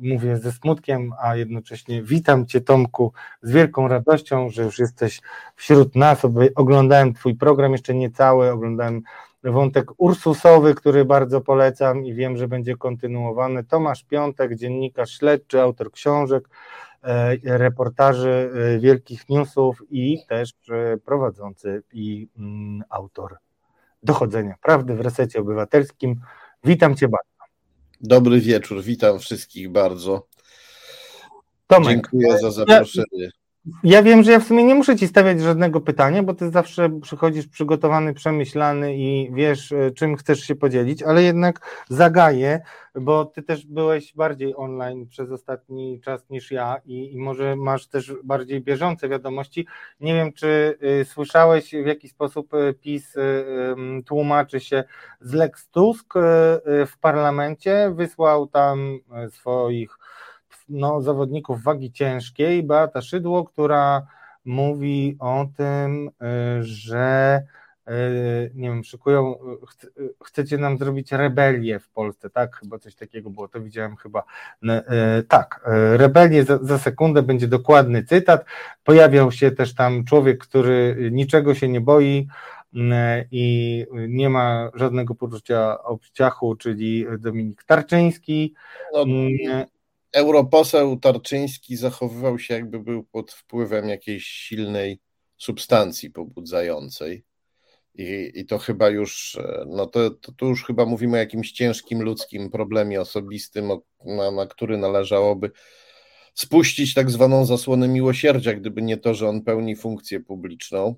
mówię 0.00 0.36
ze 0.36 0.52
smutkiem, 0.52 1.12
a 1.22 1.36
jednocześnie 1.36 2.02
witam 2.02 2.46
Cię 2.46 2.60
Tomku 2.60 3.12
z 3.42 3.50
wielką 3.50 3.88
radością, 3.88 4.50
że 4.50 4.62
już 4.62 4.78
jesteś 4.78 5.20
wśród 5.56 5.96
nas. 5.96 6.22
Oglądałem 6.54 7.14
Twój 7.14 7.34
program, 7.34 7.72
jeszcze 7.72 7.94
nie 7.94 8.10
cały, 8.10 8.50
oglądałem 8.50 9.02
wątek 9.52 9.90
Ursusowy, 9.96 10.74
który 10.74 11.04
bardzo 11.04 11.40
polecam 11.40 12.04
i 12.04 12.14
wiem, 12.14 12.36
że 12.36 12.48
będzie 12.48 12.76
kontynuowany. 12.76 13.64
Tomasz 13.64 14.04
Piątek, 14.04 14.56
dziennikarz 14.56 15.10
śledczy, 15.18 15.60
autor 15.60 15.92
książek, 15.92 16.48
e, 17.02 17.36
reportaży 17.58 18.50
e, 18.54 18.78
wielkich 18.78 19.28
newsów 19.28 19.82
i 19.90 20.18
też 20.28 20.52
prowadzący 21.04 21.82
i 21.92 22.28
mm, 22.38 22.82
autor 22.88 23.36
dochodzenia 24.02 24.54
prawdy 24.62 24.94
w 24.94 25.00
resecie 25.00 25.40
obywatelskim. 25.40 26.20
Witam 26.64 26.96
Cię 26.96 27.08
bardzo. 27.08 27.52
Dobry 28.00 28.40
wieczór, 28.40 28.82
witam 28.82 29.18
wszystkich 29.18 29.70
bardzo. 29.70 30.26
Tomek, 31.66 31.88
Dziękuję 31.88 32.38
za 32.38 32.50
zaproszenie. 32.50 33.30
Ja, 33.84 34.02
wiem, 34.02 34.22
że 34.22 34.32
ja 34.32 34.40
w 34.40 34.44
sumie 34.44 34.64
nie 34.64 34.74
muszę 34.74 34.96
ci 34.96 35.08
stawiać 35.08 35.40
żadnego 35.40 35.80
pytania, 35.80 36.22
bo 36.22 36.34
ty 36.34 36.50
zawsze 36.50 37.00
przychodzisz 37.00 37.46
przygotowany, 37.46 38.14
przemyślany 38.14 38.96
i 38.96 39.30
wiesz, 39.34 39.72
e, 39.72 39.90
czym 39.90 40.16
chcesz 40.16 40.40
się 40.40 40.54
podzielić, 40.54 41.02
ale 41.02 41.22
jednak 41.22 41.84
zagaję, 41.88 42.60
bo 42.94 43.24
ty 43.24 43.42
też 43.42 43.66
byłeś 43.66 44.14
bardziej 44.14 44.56
online 44.56 45.06
przez 45.06 45.30
ostatni 45.30 46.00
czas 46.00 46.30
niż 46.30 46.50
ja 46.50 46.76
i, 46.84 47.14
i 47.14 47.18
może 47.18 47.56
masz 47.56 47.86
też 47.86 48.12
bardziej 48.24 48.60
bieżące 48.60 49.08
wiadomości. 49.08 49.66
Nie 50.00 50.14
wiem, 50.14 50.32
czy 50.32 50.78
y, 51.00 51.04
słyszałeś, 51.04 51.70
w 51.70 51.86
jaki 51.86 52.08
sposób 52.08 52.54
y, 52.54 52.74
PiS 52.80 53.16
y, 53.16 53.22
tłumaczy 54.06 54.60
się 54.60 54.84
z 55.20 55.32
Lex 55.32 55.68
Tusk 55.68 56.16
y, 56.16 56.20
y, 56.20 56.86
w 56.86 56.98
parlamencie, 56.98 57.92
wysłał 57.94 58.46
tam 58.46 58.98
y, 59.26 59.30
swoich 59.30 59.98
no, 60.68 61.02
zawodników 61.02 61.62
wagi 61.62 61.92
ciężkiej, 61.92 62.62
Beata 62.62 63.02
Szydło, 63.02 63.44
która 63.44 64.06
mówi 64.46 65.16
o 65.18 65.46
tym, 65.56 66.08
y, 66.08 66.62
że 66.62 67.42
y, 67.88 67.92
nie 68.54 68.68
wiem, 68.68 68.84
szykują, 68.84 69.34
y, 69.98 70.14
chcecie 70.24 70.58
nam 70.58 70.78
zrobić 70.78 71.12
rebelię 71.12 71.78
w 71.78 71.88
Polsce, 71.88 72.30
tak? 72.30 72.56
Chyba 72.56 72.78
coś 72.78 72.94
takiego 72.94 73.30
było, 73.30 73.48
to 73.48 73.60
widziałem 73.60 73.96
chyba. 73.96 74.22
Tak, 75.28 75.60
rebelię 75.92 76.44
za, 76.44 76.58
za 76.58 76.78
sekundę 76.78 77.22
będzie 77.22 77.48
dokładny 77.48 78.04
cytat. 78.04 78.44
Pojawiał 78.84 79.32
się 79.32 79.50
też 79.50 79.74
tam 79.74 80.04
człowiek, 80.04 80.38
który 80.38 81.08
niczego 81.12 81.54
się 81.54 81.68
nie 81.68 81.80
boi, 81.80 82.28
i 83.30 83.86
nie 84.08 84.30
ma 84.30 84.70
żadnego 84.74 85.14
poczucia 85.14 85.82
obciachu, 85.82 86.56
czyli 86.56 87.06
Dominik 87.18 87.64
Tarczyński. 87.64 88.54
No, 88.92 89.04
europoseł 90.16 90.96
Tarczyński 90.96 91.76
zachowywał 91.76 92.38
się, 92.38 92.54
jakby 92.54 92.80
był 92.80 93.04
pod 93.04 93.32
wpływem 93.32 93.88
jakiejś 93.88 94.26
silnej 94.26 95.00
substancji 95.36 96.10
pobudzającej. 96.10 97.24
I, 97.94 98.32
i 98.34 98.46
to 98.46 98.58
chyba 98.58 98.88
już, 98.88 99.38
no 99.66 99.86
to, 99.86 100.10
to, 100.10 100.32
to, 100.32 100.46
już 100.46 100.64
chyba 100.64 100.86
mówimy 100.86 101.16
o 101.16 101.20
jakimś 101.20 101.52
ciężkim 101.52 102.02
ludzkim 102.02 102.50
problemie 102.50 103.00
osobistym, 103.00 103.68
na, 104.04 104.30
na 104.30 104.46
który 104.46 104.78
należałoby 104.78 105.50
spuścić 106.34 106.94
tak 106.94 107.10
zwaną 107.10 107.44
zasłonę 107.44 107.88
miłosierdzia, 107.88 108.54
gdyby 108.54 108.82
nie 108.82 108.96
to, 108.96 109.14
że 109.14 109.28
on 109.28 109.42
pełni 109.42 109.76
funkcję 109.76 110.20
publiczną. 110.20 110.94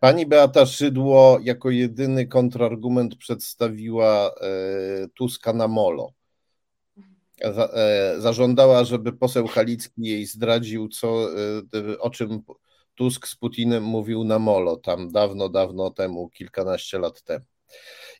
Pani 0.00 0.26
Beata 0.26 0.66
Szydło 0.66 1.38
jako 1.42 1.70
jedyny 1.70 2.26
kontrargument 2.26 3.16
przedstawiła 3.16 4.30
e, 4.40 5.08
Tuska 5.14 5.52
na 5.52 5.68
molo 5.68 6.19
E, 7.42 8.14
zażądała, 8.18 8.84
żeby 8.84 9.12
poseł 9.12 9.46
Halicki 9.46 10.02
jej 10.02 10.26
zdradził, 10.26 10.88
co, 10.88 11.28
e, 11.88 11.98
o 11.98 12.10
czym 12.10 12.42
Tusk 12.94 13.28
z 13.28 13.36
Putinem 13.36 13.84
mówił 13.84 14.24
na 14.24 14.38
Molo, 14.38 14.76
tam 14.76 15.10
dawno, 15.10 15.48
dawno 15.48 15.90
temu, 15.90 16.30
kilkanaście 16.30 16.98
lat 16.98 17.22
temu. 17.22 17.44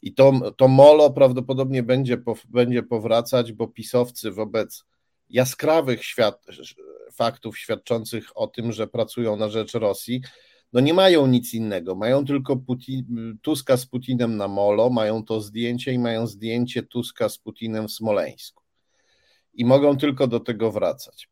I 0.03 0.15
to, 0.15 0.33
to 0.57 0.69
Molo 0.69 1.11
prawdopodobnie 1.11 1.83
będzie, 1.83 2.23
będzie 2.49 2.83
powracać, 2.83 3.53
bo 3.53 3.69
pisowcy 3.69 4.31
wobec 4.31 4.85
jaskrawych 5.29 6.05
świat, 6.05 6.47
faktów 7.13 7.59
świadczących 7.59 8.25
o 8.35 8.47
tym, 8.47 8.73
że 8.73 8.87
pracują 8.87 9.37
na 9.37 9.49
rzecz 9.49 9.75
Rosji, 9.75 10.21
no 10.73 10.81
nie 10.81 10.95
mają 10.95 11.27
nic 11.27 11.55
innego. 11.55 11.95
Mają 11.95 12.25
tylko 12.25 12.57
Putin, 12.57 13.39
Tuska 13.43 13.77
z 13.77 13.87
Putinem 13.87 14.37
na 14.37 14.49
molo, 14.49 14.91
mają 14.91 15.25
to 15.25 15.41
zdjęcie 15.41 15.93
i 15.93 15.99
mają 15.99 16.27
zdjęcie 16.27 16.83
Tuska 16.83 17.29
z 17.29 17.39
Putinem 17.39 17.89
w 17.89 17.93
Smoleńsku. 17.93 18.60
I 19.55 19.65
mogą 19.65 19.97
tylko 19.97 20.27
do 20.27 20.41
tego 20.41 20.73
wracać. 20.73 21.29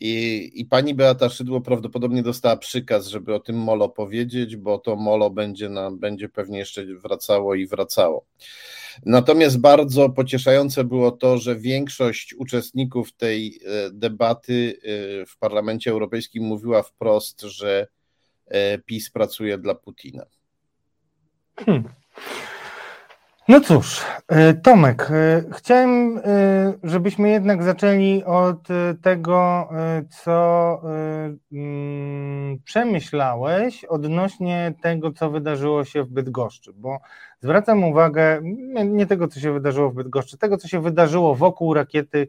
I, 0.00 0.50
I 0.54 0.64
pani 0.64 0.94
Beata 0.94 1.28
Szydło 1.28 1.60
prawdopodobnie 1.60 2.22
dostała 2.22 2.56
przykaz, 2.56 3.06
żeby 3.06 3.34
o 3.34 3.40
tym 3.40 3.56
molo 3.56 3.88
powiedzieć, 3.88 4.56
bo 4.56 4.78
to 4.78 4.96
molo 4.96 5.30
będzie, 5.30 5.68
na, 5.68 5.90
będzie 5.90 6.28
pewnie 6.28 6.58
jeszcze 6.58 6.84
wracało 6.84 7.54
i 7.54 7.66
wracało. 7.66 8.24
Natomiast 9.06 9.60
bardzo 9.60 10.10
pocieszające 10.10 10.84
było 10.84 11.12
to, 11.12 11.38
że 11.38 11.56
większość 11.56 12.34
uczestników 12.34 13.12
tej 13.12 13.60
e, 13.64 13.90
debaty 13.90 14.76
e, 14.76 15.26
w 15.26 15.38
Parlamencie 15.38 15.90
Europejskim 15.90 16.44
mówiła 16.44 16.82
wprost, 16.82 17.40
że 17.40 17.86
e, 18.46 18.78
PiS 18.78 19.10
pracuje 19.10 19.58
dla 19.58 19.74
Putina. 19.74 20.26
Hmm. 21.56 22.01
No 23.52 23.60
cóż, 23.60 24.04
e, 24.28 24.54
Tomek, 24.54 25.08
e, 25.10 25.44
chciałem, 25.52 26.18
e, 26.18 26.22
żebyśmy 26.82 27.30
jednak 27.30 27.62
zaczęli 27.62 28.24
od 28.24 28.68
tego, 29.02 29.68
co 30.08 30.80
mm, 31.52 32.58
przemyślałeś 32.64 33.84
odnośnie 33.84 34.74
tego, 34.82 35.12
co 35.12 35.30
wydarzyło 35.30 35.84
się 35.84 36.02
w 36.04 36.08
Bydgoszczy, 36.08 36.72
bo 36.74 36.98
zwracam 37.40 37.84
uwagę 37.84 38.40
nie 38.84 39.06
tego, 39.06 39.28
co 39.28 39.40
się 39.40 39.52
wydarzyło 39.52 39.90
w 39.90 39.94
Bydgoszczy, 39.94 40.38
tego, 40.38 40.56
co 40.56 40.68
się 40.68 40.80
wydarzyło 40.80 41.34
wokół 41.34 41.74
rakiety, 41.74 42.28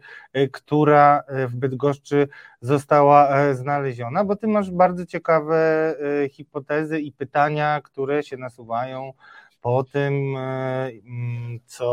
która 0.51 1.23
w 1.47 1.55
Bydgoszczy 1.55 2.27
została 2.61 3.53
znaleziona, 3.53 4.25
bo 4.25 4.35
ty 4.35 4.47
masz 4.47 4.71
bardzo 4.71 5.05
ciekawe 5.05 5.95
hipotezy 6.31 6.99
i 6.99 7.11
pytania, 7.11 7.81
które 7.83 8.23
się 8.23 8.37
nasuwają 8.37 9.13
po 9.63 9.83
tym, 9.83 10.37
e, 10.37 10.91
mm, 11.05 11.59
co 11.65 11.85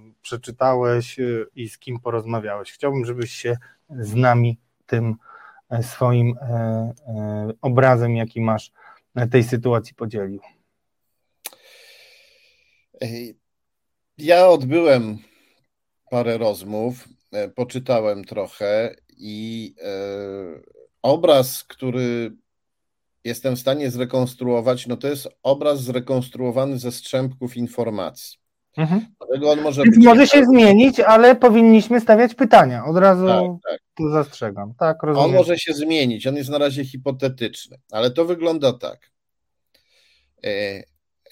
e, 0.00 0.12
przeczytałeś 0.22 1.20
e, 1.20 1.24
i 1.54 1.68
z 1.68 1.78
kim 1.78 2.00
porozmawiałeś. 2.00 2.72
Chciałbym, 2.72 3.04
żebyś 3.04 3.32
się 3.32 3.56
z 3.90 4.14
nami 4.14 4.58
tym 4.86 5.16
swoim 5.82 6.34
obrazem, 7.60 8.16
jaki 8.16 8.40
masz 8.40 8.72
tej 9.30 9.44
sytuacji 9.44 9.94
podzielił. 9.94 10.40
Ja 14.18 14.48
odbyłem 14.48 15.18
parę 16.10 16.38
rozmów, 16.38 17.08
poczytałem 17.54 18.24
trochę 18.24 18.94
i 19.16 19.74
obraz, 21.02 21.64
który 21.64 22.32
jestem 23.24 23.56
w 23.56 23.58
stanie 23.58 23.90
zrekonstruować, 23.90 24.86
no 24.86 24.96
to 24.96 25.08
jest 25.08 25.28
obraz 25.42 25.82
zrekonstruowany 25.82 26.78
ze 26.78 26.92
strzępków 26.92 27.56
informacji. 27.56 28.38
Mhm. 28.76 29.06
Dlatego 29.18 29.50
on 29.50 29.60
może, 29.60 29.82
być 29.82 30.04
może 30.04 30.26
się 30.26 30.44
zmienić, 30.44 31.00
ale 31.00 31.36
powinniśmy 31.36 32.00
stawiać 32.00 32.34
pytania. 32.34 32.84
Od 32.84 32.96
razu 32.96 33.26
tak, 33.26 33.72
tak. 33.72 33.80
tu 33.94 34.10
zastrzegam. 34.10 34.74
Tak, 34.78 35.02
rozumiem. 35.02 35.30
On 35.30 35.36
może 35.36 35.58
się 35.58 35.72
zmienić, 35.72 36.26
on 36.26 36.36
jest 36.36 36.50
na 36.50 36.58
razie 36.58 36.84
hipotetyczny, 36.84 37.78
ale 37.90 38.10
to 38.10 38.24
wygląda 38.24 38.72
tak. 38.72 39.10
E, 40.44 40.82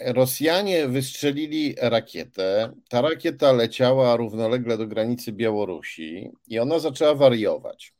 Rosjanie 0.00 0.88
wystrzelili 0.88 1.74
rakietę. 1.80 2.72
Ta 2.88 3.00
rakieta 3.00 3.52
leciała 3.52 4.16
równolegle 4.16 4.78
do 4.78 4.86
granicy 4.86 5.32
Białorusi 5.32 6.30
i 6.46 6.58
ona 6.58 6.78
zaczęła 6.78 7.14
wariować. 7.14 7.94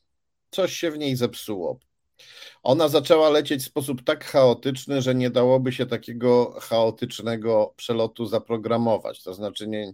Coś 0.51 0.73
się 0.73 0.91
w 0.91 0.99
niej 0.99 1.17
zepsuło 1.17 1.79
ona 2.63 2.89
zaczęła 2.89 3.31
lecieć 3.31 3.63
w 3.63 3.67
sposób 3.67 4.05
tak 4.05 4.25
chaotyczny, 4.25 5.03
że 5.03 5.15
nie 5.15 5.31
dałoby 5.31 5.73
się 5.73 5.87
takiego 5.87 6.57
chaotycznego 6.61 7.75
przelotu 7.77 8.27
zaprogramować. 8.27 9.23
To 9.23 9.35
znaczy, 9.35 9.69
nie, 9.69 9.93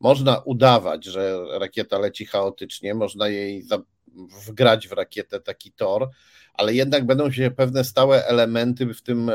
można 0.00 0.38
udawać, 0.38 1.04
że 1.04 1.38
rakieta 1.58 1.98
leci 1.98 2.26
chaotycznie, 2.26 2.94
można 2.94 3.28
jej 3.28 3.62
za, 3.62 3.78
wgrać 4.46 4.88
w 4.88 4.92
rakietę 4.92 5.40
taki 5.40 5.72
tor, 5.72 6.10
ale 6.54 6.74
jednak 6.74 7.06
będą 7.06 7.32
się 7.32 7.50
pewne 7.50 7.84
stałe 7.84 8.26
elementy 8.26 8.94
w 8.94 9.02
tym 9.02 9.30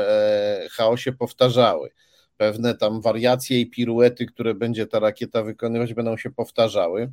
chaosie 0.70 1.12
powtarzały. 1.12 1.90
Pewne 2.36 2.74
tam 2.74 3.00
wariacje 3.00 3.60
i 3.60 3.70
piruety, 3.70 4.26
które 4.26 4.54
będzie 4.54 4.86
ta 4.86 4.98
rakieta 4.98 5.42
wykonywać, 5.42 5.94
będą 5.94 6.16
się 6.16 6.30
powtarzały 6.30 7.12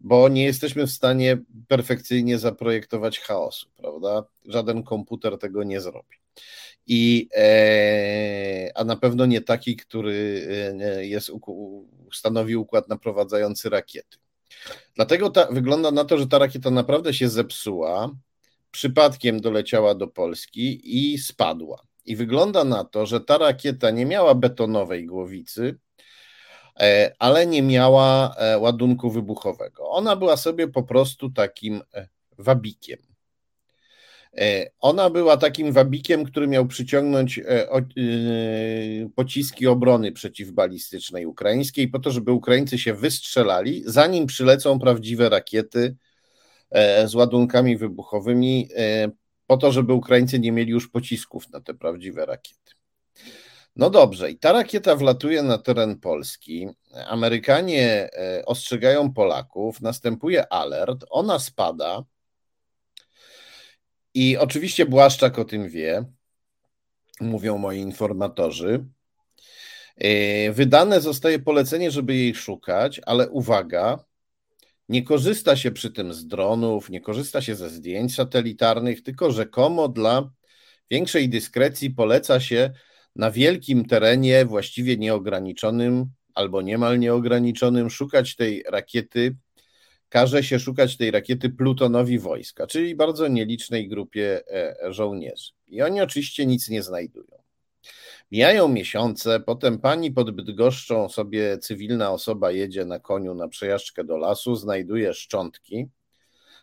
bo 0.00 0.28
nie 0.28 0.44
jesteśmy 0.44 0.86
w 0.86 0.90
stanie 0.90 1.38
perfekcyjnie 1.68 2.38
zaprojektować 2.38 3.20
chaosu, 3.20 3.68
prawda? 3.76 4.24
Żaden 4.44 4.82
komputer 4.82 5.38
tego 5.38 5.64
nie 5.64 5.80
zrobi. 5.80 6.16
I, 6.86 7.28
e, 7.34 8.70
a 8.74 8.84
na 8.84 8.96
pewno 8.96 9.26
nie 9.26 9.40
taki, 9.40 9.76
który 9.76 10.46
e, 10.80 11.06
jest, 11.06 11.30
stanowi 12.12 12.56
układ 12.56 12.88
naprowadzający 12.88 13.70
rakiety. 13.70 14.18
Dlatego 14.94 15.30
ta, 15.30 15.46
wygląda 15.46 15.90
na 15.90 16.04
to, 16.04 16.18
że 16.18 16.26
ta 16.26 16.38
rakieta 16.38 16.70
naprawdę 16.70 17.14
się 17.14 17.28
zepsuła, 17.28 18.14
przypadkiem 18.70 19.40
doleciała 19.40 19.94
do 19.94 20.08
Polski 20.08 20.80
i 20.84 21.18
spadła. 21.18 21.82
I 22.04 22.16
wygląda 22.16 22.64
na 22.64 22.84
to, 22.84 23.06
że 23.06 23.20
ta 23.20 23.38
rakieta 23.38 23.90
nie 23.90 24.06
miała 24.06 24.34
betonowej 24.34 25.06
głowicy, 25.06 25.78
ale 27.18 27.46
nie 27.46 27.62
miała 27.62 28.34
e, 28.34 28.58
ładunku 28.58 29.10
wybuchowego. 29.10 29.90
Ona 29.90 30.16
była 30.16 30.36
sobie 30.36 30.68
po 30.68 30.82
prostu 30.82 31.30
takim 31.30 31.82
e, 31.94 32.08
wabikiem. 32.38 32.98
Ona 34.80 35.10
była 35.10 35.36
takim 35.36 35.72
wabikiem, 35.72 36.24
który 36.24 36.48
miał 36.48 36.66
przyciągnąć 36.66 37.40
pociski 39.14 39.66
obrony 39.66 40.12
przeciwbalistycznej 40.12 41.26
ukraińskiej, 41.26 41.88
po 41.88 41.98
to, 41.98 42.10
żeby 42.10 42.32
Ukraińcy 42.32 42.78
się 42.78 42.94
wystrzelali, 42.94 43.82
zanim 43.86 44.26
przylecą 44.26 44.78
prawdziwe 44.78 45.28
rakiety 45.28 45.96
z 47.06 47.14
ładunkami 47.14 47.76
wybuchowymi, 47.76 48.68
po 49.46 49.56
to, 49.56 49.72
żeby 49.72 49.92
Ukraińcy 49.92 50.38
nie 50.38 50.52
mieli 50.52 50.70
już 50.70 50.88
pocisków 50.88 51.50
na 51.50 51.60
te 51.60 51.74
prawdziwe 51.74 52.26
rakiety. 52.26 52.72
No 53.80 53.90
dobrze, 53.90 54.30
i 54.30 54.38
ta 54.38 54.52
rakieta 54.52 54.96
wlatuje 54.96 55.42
na 55.42 55.58
teren 55.58 56.00
Polski. 56.00 56.68
Amerykanie 57.06 58.10
e, 58.12 58.44
ostrzegają 58.46 59.12
Polaków, 59.12 59.80
następuje 59.80 60.52
alert, 60.52 61.04
ona 61.10 61.38
spada. 61.38 62.04
I 64.14 64.36
oczywiście 64.36 64.86
Błaszczak 64.86 65.38
o 65.38 65.44
tym 65.44 65.68
wie, 65.68 66.04
mówią 67.20 67.58
moi 67.58 67.78
informatorzy. 67.78 68.84
E, 69.96 70.52
wydane 70.52 71.00
zostaje 71.00 71.38
polecenie, 71.38 71.90
żeby 71.90 72.14
jej 72.14 72.34
szukać, 72.34 73.00
ale 73.06 73.30
uwaga, 73.30 74.04
nie 74.88 75.02
korzysta 75.02 75.56
się 75.56 75.70
przy 75.70 75.90
tym 75.90 76.14
z 76.14 76.26
dronów, 76.26 76.90
nie 76.90 77.00
korzysta 77.00 77.42
się 77.42 77.54
ze 77.54 77.70
zdjęć 77.70 78.14
satelitarnych, 78.14 79.02
tylko 79.02 79.30
rzekomo 79.30 79.88
dla 79.88 80.30
większej 80.90 81.28
dyskrecji 81.28 81.90
poleca 81.90 82.40
się 82.40 82.70
na 83.16 83.30
wielkim 83.30 83.84
terenie, 83.84 84.44
właściwie 84.44 84.96
nieograniczonym 84.96 86.06
albo 86.34 86.62
niemal 86.62 86.98
nieograniczonym, 86.98 87.90
szukać 87.90 88.36
tej 88.36 88.64
rakiety, 88.68 89.36
każe 90.08 90.42
się 90.42 90.58
szukać 90.58 90.96
tej 90.96 91.10
rakiety 91.10 91.50
Plutonowi 91.50 92.18
wojska, 92.18 92.66
czyli 92.66 92.94
bardzo 92.94 93.28
nielicznej 93.28 93.88
grupie 93.88 94.42
e, 94.48 94.92
żołnierzy. 94.92 95.52
I 95.68 95.82
oni 95.82 96.00
oczywiście 96.00 96.46
nic 96.46 96.68
nie 96.68 96.82
znajdują. 96.82 97.40
Mijają 98.30 98.68
miesiące, 98.68 99.40
potem 99.40 99.78
pani 99.78 100.12
pod 100.12 100.30
Bydgoszczą 100.30 101.08
sobie 101.08 101.58
cywilna 101.58 102.10
osoba 102.10 102.52
jedzie 102.52 102.84
na 102.84 102.98
koniu 102.98 103.34
na 103.34 103.48
przejażdżkę 103.48 104.04
do 104.04 104.16
lasu, 104.16 104.56
znajduje 104.56 105.14
szczątki 105.14 105.88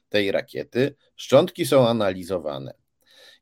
tej 0.09 0.31
rakiety. 0.31 0.95
Szczątki 1.15 1.65
są 1.65 1.87
analizowane. 1.87 2.73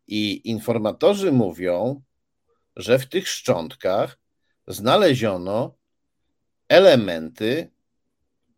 I 0.07 0.49
informatorzy 0.49 1.31
mówią, 1.31 2.01
że 2.75 2.99
w 2.99 3.05
tych 3.05 3.27
szczątkach 3.27 4.19
znaleziono 4.67 5.75
elementy 6.69 7.71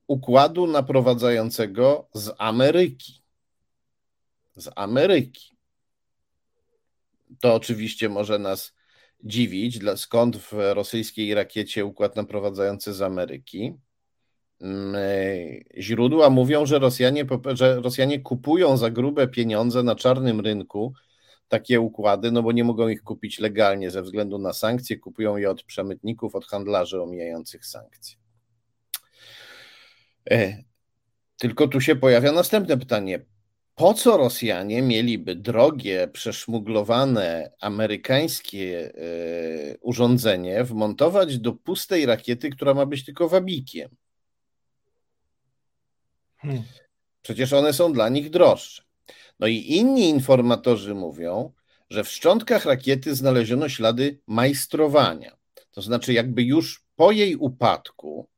układu 0.08 0.68
naprowadzającego 0.68 2.10
z 2.14 2.36
Ameryki. 2.38 3.22
Z 4.56 4.70
Ameryki. 4.76 5.58
To 7.40 7.56
oczywiście 7.56 8.10
może 8.10 8.40
nas 8.40 8.74
dziwić, 9.24 9.80
skąd 9.96 10.38
w 10.38 10.52
rosyjskiej 10.52 11.34
rakiecie 11.34 11.86
układ 11.86 12.16
naprowadzający 12.16 12.94
z 12.94 13.02
Ameryki. 13.02 13.74
Mm, 14.62 14.96
źródła 15.78 16.30
mówią, 16.30 16.66
że 16.66 16.80
Rosjanie, 16.80 17.26
że 17.54 17.82
Rosjanie 17.82 18.20
kupują 18.20 18.78
za 18.78 18.90
grube 18.92 19.28
pieniądze 19.28 19.84
na 19.84 19.96
czarnym 19.96 20.40
rynku 20.40 20.94
takie 21.48 21.82
układy, 21.82 22.32
no 22.32 22.44
bo 22.44 22.52
nie 22.52 22.64
mogą 22.64 22.88
ich 22.88 23.04
kupić 23.04 23.40
legalnie 23.40 23.92
ze 23.92 24.02
względu 24.02 24.38
na 24.38 24.54
sankcje, 24.54 24.98
kupują 24.98 25.38
je 25.38 25.50
od 25.50 25.64
przemytników, 25.64 26.36
od 26.36 26.46
handlarzy 26.46 27.02
omijających 27.02 27.66
sankcje. 27.66 28.18
E, 30.32 30.64
tylko 31.38 31.68
tu 31.68 31.82
się 31.82 31.96
pojawia 31.96 32.32
następne 32.32 32.78
pytanie. 32.78 33.26
po 33.76 33.94
co 33.94 34.18
Rosjanie 34.18 34.82
mieliby 34.82 35.36
drogie, 35.36 36.08
przeszmuglowane 36.14 37.52
amerykańskie 37.62 38.94
e, 38.96 39.78
urządzenie 39.82 40.64
wmontować 40.64 41.40
do 41.40 41.54
pustej 41.54 42.06
rakiety, 42.06 42.50
która 42.50 42.74
ma 42.74 42.86
być 42.86 43.06
tylko 43.06 43.30
wabikiem? 43.30 43.90
Hmm. 46.38 46.64
Przecież 47.22 47.54
one 47.54 47.74
są 47.74 47.94
dla 47.94 48.10
nich 48.10 48.30
droższe. 48.30 48.87
No 49.40 49.48
i 49.48 49.56
inni 49.56 50.10
informatorzy 50.10 50.96
mówią, 50.96 51.54
że 51.90 52.04
w 52.04 52.10
szczątkach 52.10 52.66
rakiety 52.66 53.16
znaleziono 53.16 53.70
ślady 53.70 54.20
majstrowania. 54.28 55.38
To 55.72 55.82
znaczy, 55.82 56.14
jakby 56.14 56.44
już 56.44 56.84
po 56.96 57.12
jej 57.12 57.36
upadku 57.36 58.30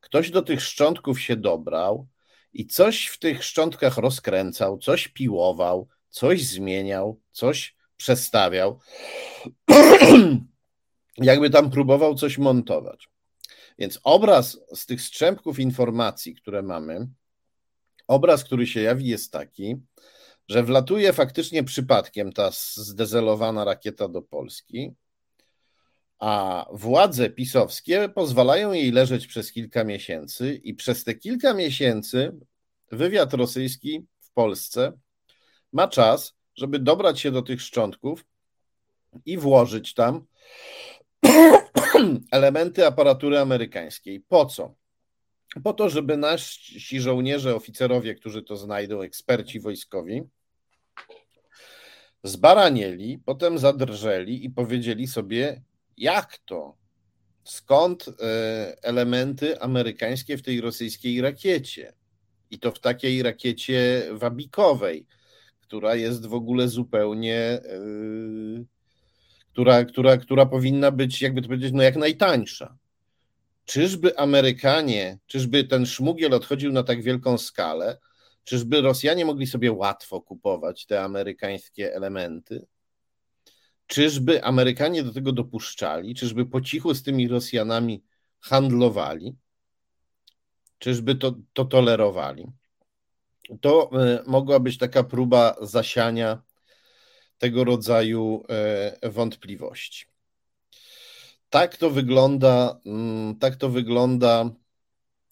ktoś 0.00 0.30
do 0.30 0.42
tych 0.42 0.62
szczątków 0.62 1.20
się 1.20 1.36
dobrał 1.36 2.06
i 2.52 2.66
coś 2.66 3.06
w 3.06 3.18
tych 3.18 3.44
szczątkach 3.44 3.96
rozkręcał, 3.96 4.78
coś 4.78 5.08
piłował, 5.08 5.88
coś 6.08 6.44
zmieniał, 6.44 7.20
coś 7.30 7.76
przestawiał, 7.96 8.80
jakby 11.16 11.50
tam 11.50 11.70
próbował 11.70 12.14
coś 12.14 12.38
montować. 12.38 13.08
Więc 13.78 14.00
obraz 14.02 14.60
z 14.74 14.86
tych 14.86 15.02
strzępków 15.02 15.58
informacji, 15.58 16.34
które 16.34 16.62
mamy, 16.62 17.08
obraz, 18.06 18.44
który 18.44 18.66
się 18.66 18.80
jawi, 18.80 19.06
jest 19.06 19.32
taki, 19.32 19.76
że 20.48 20.62
wlatuje 20.62 21.12
faktycznie 21.12 21.64
przypadkiem 21.64 22.32
ta 22.32 22.50
zdezelowana 22.74 23.64
rakieta 23.64 24.08
do 24.08 24.22
Polski, 24.22 24.92
a 26.18 26.66
władze 26.72 27.30
pisowskie 27.30 28.08
pozwalają 28.08 28.72
jej 28.72 28.92
leżeć 28.92 29.26
przez 29.26 29.52
kilka 29.52 29.84
miesięcy, 29.84 30.54
i 30.54 30.74
przez 30.74 31.04
te 31.04 31.14
kilka 31.14 31.54
miesięcy 31.54 32.32
wywiad 32.92 33.34
rosyjski 33.34 34.06
w 34.20 34.32
Polsce 34.32 34.92
ma 35.72 35.88
czas, 35.88 36.34
żeby 36.54 36.78
dobrać 36.78 37.20
się 37.20 37.30
do 37.30 37.42
tych 37.42 37.62
szczątków 37.62 38.24
i 39.26 39.38
włożyć 39.38 39.94
tam 39.94 40.26
elementy 42.30 42.86
aparatury 42.86 43.38
amerykańskiej. 43.38 44.20
Po 44.20 44.46
co? 44.46 44.74
Po 45.64 45.72
to, 45.72 45.88
żeby 45.88 46.16
nasi 46.16 47.00
żołnierze, 47.00 47.54
oficerowie, 47.54 48.14
którzy 48.14 48.42
to 48.42 48.56
znajdą, 48.56 49.02
eksperci 49.02 49.60
wojskowi, 49.60 50.22
zbaranieli, 52.22 53.18
potem 53.24 53.58
zadrżeli 53.58 54.44
i 54.44 54.50
powiedzieli 54.50 55.06
sobie, 55.06 55.62
jak 55.96 56.38
to? 56.38 56.76
Skąd 57.44 58.08
e, 58.08 58.12
elementy 58.82 59.60
amerykańskie 59.60 60.38
w 60.38 60.42
tej 60.42 60.60
rosyjskiej 60.60 61.20
rakiecie? 61.20 61.92
I 62.50 62.58
to 62.58 62.72
w 62.72 62.80
takiej 62.80 63.22
rakiecie 63.22 64.08
wabikowej, 64.12 65.06
która 65.60 65.94
jest 65.94 66.26
w 66.26 66.34
ogóle 66.34 66.68
zupełnie, 66.68 67.36
e, 67.36 67.60
która, 69.52 69.84
która, 69.84 70.16
która 70.16 70.46
powinna 70.46 70.90
być, 70.90 71.22
jakby 71.22 71.42
to 71.42 71.48
powiedzieć, 71.48 71.72
no 71.72 71.82
jak 71.82 71.96
najtańsza. 71.96 72.76
Czyżby 73.64 74.18
Amerykanie, 74.18 75.18
czyżby 75.26 75.64
ten 75.64 75.86
szmugiel 75.86 76.34
odchodził 76.34 76.72
na 76.72 76.82
tak 76.82 77.02
wielką 77.02 77.38
skalę? 77.38 77.98
Czyżby 78.48 78.80
Rosjanie 78.80 79.24
mogli 79.24 79.46
sobie 79.46 79.72
łatwo 79.72 80.20
kupować 80.20 80.86
te 80.86 81.02
amerykańskie 81.02 81.94
elementy? 81.94 82.66
Czyżby 83.86 84.44
Amerykanie 84.44 85.02
do 85.02 85.12
tego 85.12 85.32
dopuszczali? 85.32 86.14
Czyżby 86.14 86.46
po 86.46 86.60
cichu 86.60 86.94
z 86.94 87.02
tymi 87.02 87.28
Rosjanami 87.28 88.04
handlowali? 88.40 89.36
Czyżby 90.78 91.14
to, 91.14 91.34
to 91.52 91.64
tolerowali? 91.64 92.46
To 93.60 93.90
e, 93.92 94.22
mogła 94.26 94.60
być 94.60 94.78
taka 94.78 95.02
próba 95.04 95.56
zasiania 95.62 96.42
tego 97.38 97.64
rodzaju 97.64 98.44
e, 99.02 99.10
wątpliwości. 99.10 100.06
Tak 101.50 101.76
to 101.76 101.90
wygląda, 101.90 102.80
mm, 102.86 103.38
tak 103.38 103.56
to 103.56 103.68
wygląda, 103.68 104.50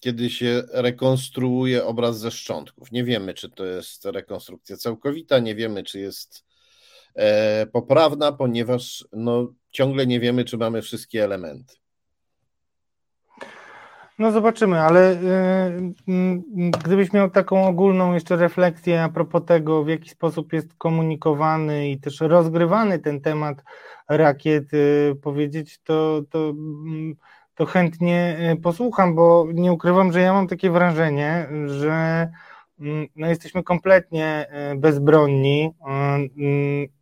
kiedy 0.01 0.31
się 0.31 0.63
rekonstruuje 0.73 1.85
obraz 1.85 2.19
ze 2.19 2.31
szczątków. 2.31 2.93
Nie 2.93 3.05
wiemy, 3.05 3.35
czy 3.35 3.51
to 3.51 3.65
jest 3.65 4.05
rekonstrukcja 4.05 4.77
całkowita, 4.77 5.39
nie 5.39 5.55
wiemy, 5.55 5.83
czy 5.83 6.01
jest 6.01 6.47
E, 7.17 7.67
poprawna, 7.67 8.33
ponieważ 8.33 9.05
no, 9.13 9.53
ciągle 9.71 10.07
nie 10.07 10.21
wiemy, 10.21 10.45
czy 10.45 10.59
mamy 10.59 10.83
wszystkie 10.83 11.25
elementy. 11.25 11.75
No 14.19 14.33
zobaczymy, 14.33 14.81
ale 14.81 15.13
y, 15.13 15.19
gdybyś 16.85 17.13
miał 17.13 17.31
taką 17.31 17.67
ogólną 17.67 18.15
jeszcze 18.15 18.37
refleksję 18.37 19.03
a 19.03 19.09
propos 19.09 19.43
tego, 19.47 19.85
w 19.85 19.89
jaki 19.89 20.11
sposób 20.11 20.53
jest 20.53 20.75
komunikowany 20.75 21.91
i 21.91 22.01
też 22.01 22.21
rozgrywany 22.21 22.99
ten 22.99 23.21
temat 23.21 23.63
rakiet, 24.09 24.75
y, 24.75 25.17
powiedzieć, 25.23 25.81
to, 25.85 26.23
to, 26.31 26.55
to 27.57 27.67
chętnie 27.67 28.37
y, 28.53 28.57
posłucham, 28.57 29.15
bo 29.15 29.47
nie 29.55 29.73
ukrywam, 29.73 30.13
że 30.13 30.21
ja 30.21 30.33
mam 30.33 30.49
takie 30.49 30.71
wrażenie, 30.71 31.49
że 31.67 32.29
Mm, 32.81 33.07
no 33.17 33.27
jesteśmy 33.27 33.63
kompletnie 33.63 34.47
e, 34.51 34.75
bezbronni 34.75 35.71
mm, 35.87 36.29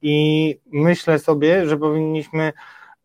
i 0.03 0.59
myślę 0.73 1.19
sobie, 1.19 1.69
że 1.69 1.77
powinniśmy 1.77 2.53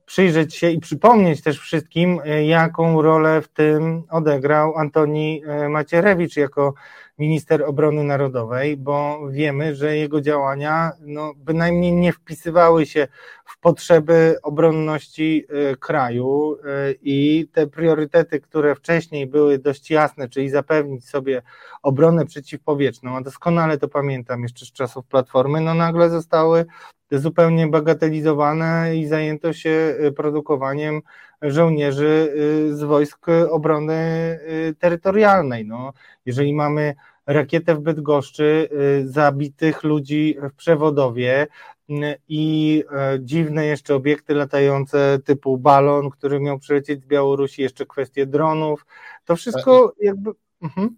przyjrzeć 0.06 0.56
się 0.56 0.70
i 0.70 0.80
przypomnieć 0.80 1.44
też 1.44 1.60
wszystkim, 1.60 2.22
e, 2.26 2.46
jaką 2.46 3.02
rolę 3.02 3.42
w 3.42 3.48
tym 3.48 4.04
odegrał 4.10 4.78
Antoni 4.78 5.44
e, 5.46 5.70
Macierewicz 5.70 6.38
jako 6.38 6.74
minister 7.20 7.64
obrony 7.64 8.04
narodowej, 8.04 8.78
bo 8.78 9.20
wiemy, 9.30 9.76
że 9.76 9.98
jego 9.98 10.22
działania 10.22 10.92
no, 11.02 11.34
bynajmniej 11.36 11.94
nie 11.94 12.14
wpisywały 12.14 12.86
się 12.86 13.08
w 13.46 13.60
potrzeby 13.60 14.38
obronności 14.44 15.46
y, 15.72 15.78
kraju 15.78 16.56
y, 16.56 16.98
i 17.02 17.48
te 17.54 17.68
priorytety, 17.68 18.40
które 18.40 18.76
wcześniej 18.76 19.28
były 19.28 19.58
dość 19.58 19.92
jasne, 19.92 20.30
czyli 20.30 20.50
zapewnić 20.50 21.10
sobie 21.10 21.42
obronę 21.84 22.26
przeciwpowietrzną, 22.26 23.18
a 23.18 23.22
doskonale 23.22 23.78
to 23.78 23.88
pamiętam 23.88 24.44
jeszcze 24.44 24.66
z 24.66 24.72
czasów 24.72 25.06
Platformy, 25.06 25.62
no 25.62 25.74
nagle 25.74 26.10
zostały 26.10 26.66
zupełnie 27.12 27.68
bagatelizowane 27.68 28.96
i 28.96 29.06
zajęto 29.06 29.54
się 29.54 29.96
y, 30.06 30.12
produkowaniem 30.12 31.02
żołnierzy 31.42 32.34
z 32.72 32.84
wojsk 32.84 33.26
obrony 33.50 34.40
terytorialnej. 34.80 35.66
No, 35.66 35.94
jeżeli 36.26 36.54
mamy 36.54 36.96
rakietę 37.26 37.76
w 37.76 37.80
Bydgoszczy, 37.80 38.70
y, 39.02 39.12
zabitych 39.12 39.84
ludzi 39.84 40.38
w 40.42 40.56
przewodowie 40.56 41.48
y, 41.90 41.94
i 42.28 42.84
e, 42.92 43.20
dziwne 43.22 43.66
jeszcze 43.66 43.96
obiekty 43.96 44.34
latające 44.34 45.20
typu 45.26 45.58
balon, 45.58 46.10
który 46.10 46.40
miał 46.40 46.60
przylecieć 46.60 47.04
z 47.04 47.06
Białorusi, 47.06 47.62
jeszcze 47.62 47.86
kwestie 47.86 48.26
dronów. 48.26 48.86
To 49.26 49.36
wszystko 49.36 49.94
jakby. 50.02 50.32
Mhm. 50.62 50.98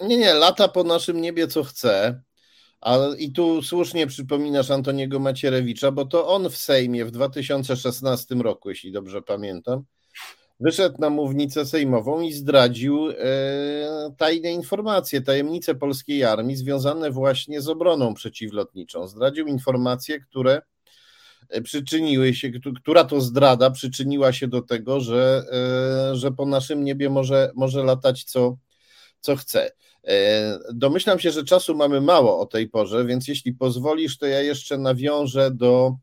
Nie, 0.00 0.16
nie, 0.16 0.34
lata 0.34 0.68
po 0.68 0.84
naszym 0.84 1.20
niebie 1.20 1.48
co 1.48 1.64
chce. 1.64 2.22
Ale 2.80 3.16
i 3.16 3.32
tu 3.32 3.62
słusznie 3.62 4.06
przypominasz 4.06 4.70
Antoniego 4.70 5.18
Macierewicza, 5.18 5.90
bo 5.90 6.04
to 6.04 6.28
on 6.28 6.50
w 6.50 6.56
Sejmie 6.56 7.04
w 7.04 7.10
2016 7.10 8.34
roku, 8.34 8.68
jeśli 8.68 8.92
dobrze 8.92 9.22
pamiętam, 9.22 9.84
wyszedł 10.62 10.96
na 10.98 11.10
mównicę 11.10 11.66
sejmową 11.66 12.20
i 12.20 12.32
zdradził 12.32 13.10
e, 13.10 13.14
tajne 14.16 14.52
informacje, 14.52 15.20
tajemnice 15.20 15.74
polskiej 15.74 16.24
armii 16.24 16.56
związane 16.56 17.10
właśnie 17.10 17.60
z 17.60 17.68
obroną 17.68 18.14
przeciwlotniczą. 18.14 19.06
Zdradził 19.08 19.46
informacje, 19.46 20.20
które 20.20 20.62
e, 21.48 21.62
przyczyniły 21.62 22.34
się, 22.34 22.50
która 22.82 23.04
to 23.04 23.20
zdrada 23.20 23.70
przyczyniła 23.70 24.32
się 24.32 24.48
do 24.48 24.62
tego, 24.62 25.00
że, 25.00 25.42
e, 25.52 26.16
że 26.16 26.32
po 26.32 26.46
naszym 26.46 26.84
niebie 26.84 27.10
może, 27.10 27.50
może 27.54 27.84
latać 27.84 28.24
co, 28.24 28.56
co 29.20 29.36
chce. 29.36 29.70
Domyślam 30.74 31.18
się, 31.18 31.30
że 31.30 31.44
czasu 31.44 31.74
mamy 31.74 32.00
mało 32.00 32.40
o 32.40 32.46
tej 32.46 32.68
porze, 32.68 33.04
więc 33.04 33.28
jeśli 33.28 33.52
pozwolisz, 33.52 34.18
to 34.18 34.26
ja 34.26 34.40
jeszcze 34.40 34.78
nawiążę 34.78 35.50
do 35.50 35.96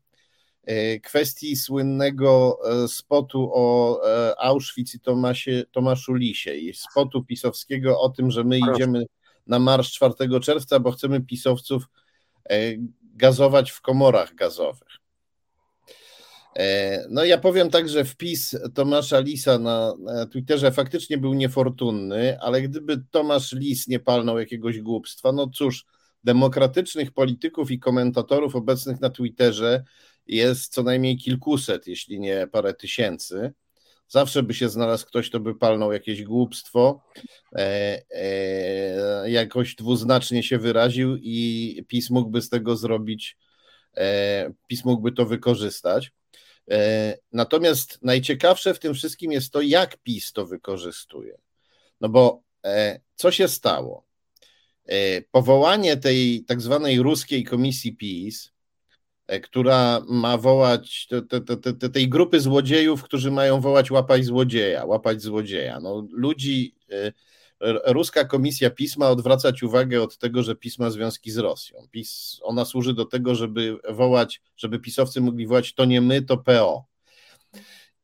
kwestii 1.02 1.56
słynnego 1.56 2.58
e, 2.64 2.88
spotu 2.88 3.50
o 3.54 4.00
e, 4.08 4.34
Auschwitz 4.40 4.94
i 4.94 5.00
Tomasie, 5.00 5.64
Tomaszu 5.72 6.14
Lisie 6.14 6.54
i 6.54 6.74
spotu 6.74 7.24
pisowskiego 7.24 8.00
o 8.00 8.08
tym, 8.08 8.30
że 8.30 8.44
my 8.44 8.58
idziemy 8.58 9.04
na 9.46 9.58
marsz 9.58 9.92
4 9.92 10.14
czerwca, 10.42 10.80
bo 10.80 10.90
chcemy 10.90 11.20
pisowców 11.20 11.84
gazować 13.02 13.70
w 13.70 13.80
komorach 13.80 14.34
gazowych. 14.34 14.88
No 17.10 17.24
ja 17.24 17.38
powiem 17.38 17.70
tak, 17.70 17.88
że 17.88 18.04
wpis 18.04 18.56
Tomasza 18.74 19.20
Lisa 19.20 19.58
na 19.58 19.94
Twitterze 20.32 20.72
faktycznie 20.72 21.18
był 21.18 21.34
niefortunny, 21.34 22.40
ale 22.40 22.62
gdyby 22.62 23.02
Tomasz 23.10 23.52
Lis 23.52 23.88
nie 23.88 24.00
palnął 24.00 24.38
jakiegoś 24.38 24.80
głupstwa, 24.80 25.32
no 25.32 25.48
cóż, 25.54 25.86
demokratycznych 26.24 27.12
polityków 27.12 27.70
i 27.70 27.78
komentatorów 27.78 28.56
obecnych 28.56 29.00
na 29.00 29.10
Twitterze 29.10 29.84
jest 30.30 30.72
co 30.72 30.82
najmniej 30.82 31.18
kilkuset, 31.18 31.86
jeśli 31.86 32.20
nie 32.20 32.46
parę 32.52 32.74
tysięcy. 32.74 33.52
Zawsze 34.08 34.42
by 34.42 34.54
się 34.54 34.68
znalazł 34.68 35.06
ktoś, 35.06 35.28
kto 35.28 35.40
by 35.40 35.54
palnął 35.54 35.92
jakieś 35.92 36.22
głupstwo, 36.22 37.02
e, 37.56 38.02
e, 38.10 39.30
jakoś 39.30 39.74
dwuznacznie 39.74 40.42
się 40.42 40.58
wyraził 40.58 41.16
i 41.16 41.84
PiS 41.88 42.10
mógłby 42.10 42.42
z 42.42 42.48
tego 42.48 42.76
zrobić, 42.76 43.36
e, 43.96 44.52
PiS 44.66 44.84
mógłby 44.84 45.12
to 45.12 45.26
wykorzystać. 45.26 46.12
E, 46.70 47.18
natomiast 47.32 47.98
najciekawsze 48.02 48.74
w 48.74 48.78
tym 48.78 48.94
wszystkim 48.94 49.32
jest 49.32 49.52
to, 49.52 49.60
jak 49.60 49.96
PiS 49.96 50.32
to 50.32 50.46
wykorzystuje. 50.46 51.38
No 52.00 52.08
bo 52.08 52.42
e, 52.64 53.00
co 53.14 53.32
się 53.32 53.48
stało? 53.48 54.06
E, 54.86 55.22
powołanie 55.22 55.96
tej 55.96 56.44
tak 56.44 56.60
zwanej 56.60 57.02
ruskiej 57.02 57.44
komisji 57.44 57.96
PiS, 57.96 58.52
która 59.42 60.02
ma 60.08 60.36
wołać 60.38 61.06
te, 61.06 61.40
te, 61.40 61.56
te, 61.72 61.88
tej 61.88 62.08
grupy 62.08 62.40
złodziejów, 62.40 63.02
którzy 63.02 63.30
mają 63.30 63.60
wołać 63.60 63.90
łapać 63.90 64.24
złodzieja, 64.24 64.84
łapać 64.84 65.22
złodzieja. 65.22 65.80
No, 65.80 66.06
ludzi 66.12 66.74
ruska 67.86 68.24
komisja 68.24 68.70
PiS 68.70 68.96
ma 68.96 69.08
odwracać 69.08 69.62
uwagę 69.62 70.02
od 70.02 70.18
tego, 70.18 70.42
że 70.42 70.56
PiS 70.56 70.78
ma 70.78 70.90
związki 70.90 71.30
z 71.30 71.38
Rosją. 71.38 71.86
PiS, 71.90 72.40
ona 72.42 72.64
służy 72.64 72.94
do 72.94 73.04
tego, 73.04 73.34
żeby 73.34 73.78
wołać, 73.90 74.42
żeby 74.56 74.78
pisowcy 74.78 75.20
mogli 75.20 75.46
wołać 75.46 75.74
to 75.74 75.84
nie 75.84 76.00
my, 76.00 76.22
to 76.22 76.36
PO. 76.36 76.84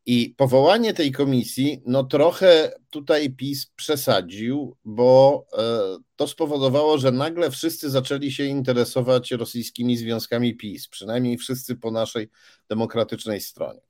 I 0.06 0.34
powołanie 0.36 0.94
tej 0.94 1.12
komisji, 1.12 1.82
no 1.86 2.04
trochę 2.04 2.72
tutaj 2.90 3.30
PiS 3.30 3.66
przesadził, 3.76 4.76
bo 4.84 5.46
e, 5.58 5.96
to 6.16 6.28
spowodowało, 6.28 6.98
że 6.98 7.12
nagle 7.12 7.50
wszyscy 7.50 7.90
zaczęli 7.90 8.32
się 8.32 8.44
interesować 8.44 9.30
rosyjskimi 9.30 9.96
związkami 9.96 10.56
PiS, 10.56 10.88
przynajmniej 10.88 11.38
wszyscy 11.38 11.76
po 11.76 11.90
naszej 11.90 12.28
demokratycznej 12.68 13.40
stronie. 13.40 13.80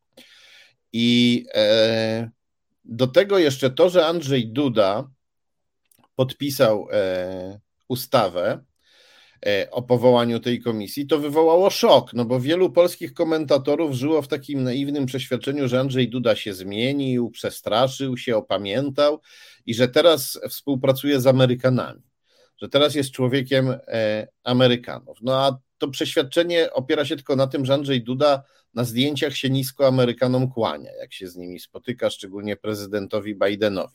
I 0.93 1.45
e, 1.55 2.31
do 2.85 3.07
tego 3.07 3.39
jeszcze 3.39 3.71
to, 3.71 3.91
że 3.91 4.07
Andrzej 4.07 4.49
Duda 4.49 5.11
podpisał 6.15 6.89
e, 6.93 7.61
ustawę 7.89 8.65
o 9.71 9.83
powołaniu 9.83 10.41
tej 10.41 10.63
komisji, 10.63 11.07
to 11.07 11.19
wywołało 11.19 11.71
szok, 11.71 12.15
no 12.15 12.25
bo 12.25 12.41
wielu 12.41 12.71
polskich 12.71 13.15
komentatorów 13.15 13.93
żyło 13.93 14.23
w 14.23 14.29
takim 14.29 14.63
naiwnym 14.63 15.07
przeświadczeniu, 15.07 15.69
że 15.69 15.81
Andrzej 15.81 16.09
Duda 16.09 16.37
się 16.37 16.55
zmienił, 16.55 17.31
przestraszył 17.31 18.17
się, 18.17 18.37
opamiętał 18.37 19.21
i 19.67 19.75
że 19.75 19.89
teraz 19.89 20.41
współpracuje 20.49 21.21
z 21.21 21.27
Amerykanami, 21.27 22.03
że 22.63 22.69
teraz 22.69 22.95
jest 22.95 23.11
człowiekiem 23.11 23.71
e, 23.89 24.29
Amerykanów. 24.45 25.19
No 25.23 25.35
a 25.35 25.59
to 25.79 25.89
przeświadczenie 25.89 26.73
opiera 26.73 27.05
się 27.05 27.17
tylko 27.17 27.37
na 27.37 27.47
tym, 27.47 27.65
że 27.65 27.75
Andrzej 27.75 28.03
Duda 28.03 28.43
na 28.75 28.85
zdjęciach 28.85 29.37
się 29.37 29.51
nisko 29.51 29.87
Amerykanom 29.87 30.51
kłania, 30.51 30.91
jak 31.01 31.13
się 31.13 31.29
z 31.29 31.37
nimi 31.37 31.61
spotyka, 31.61 32.11
szczególnie 32.11 32.57
prezydentowi 32.57 33.35
Bidenowi. 33.35 33.95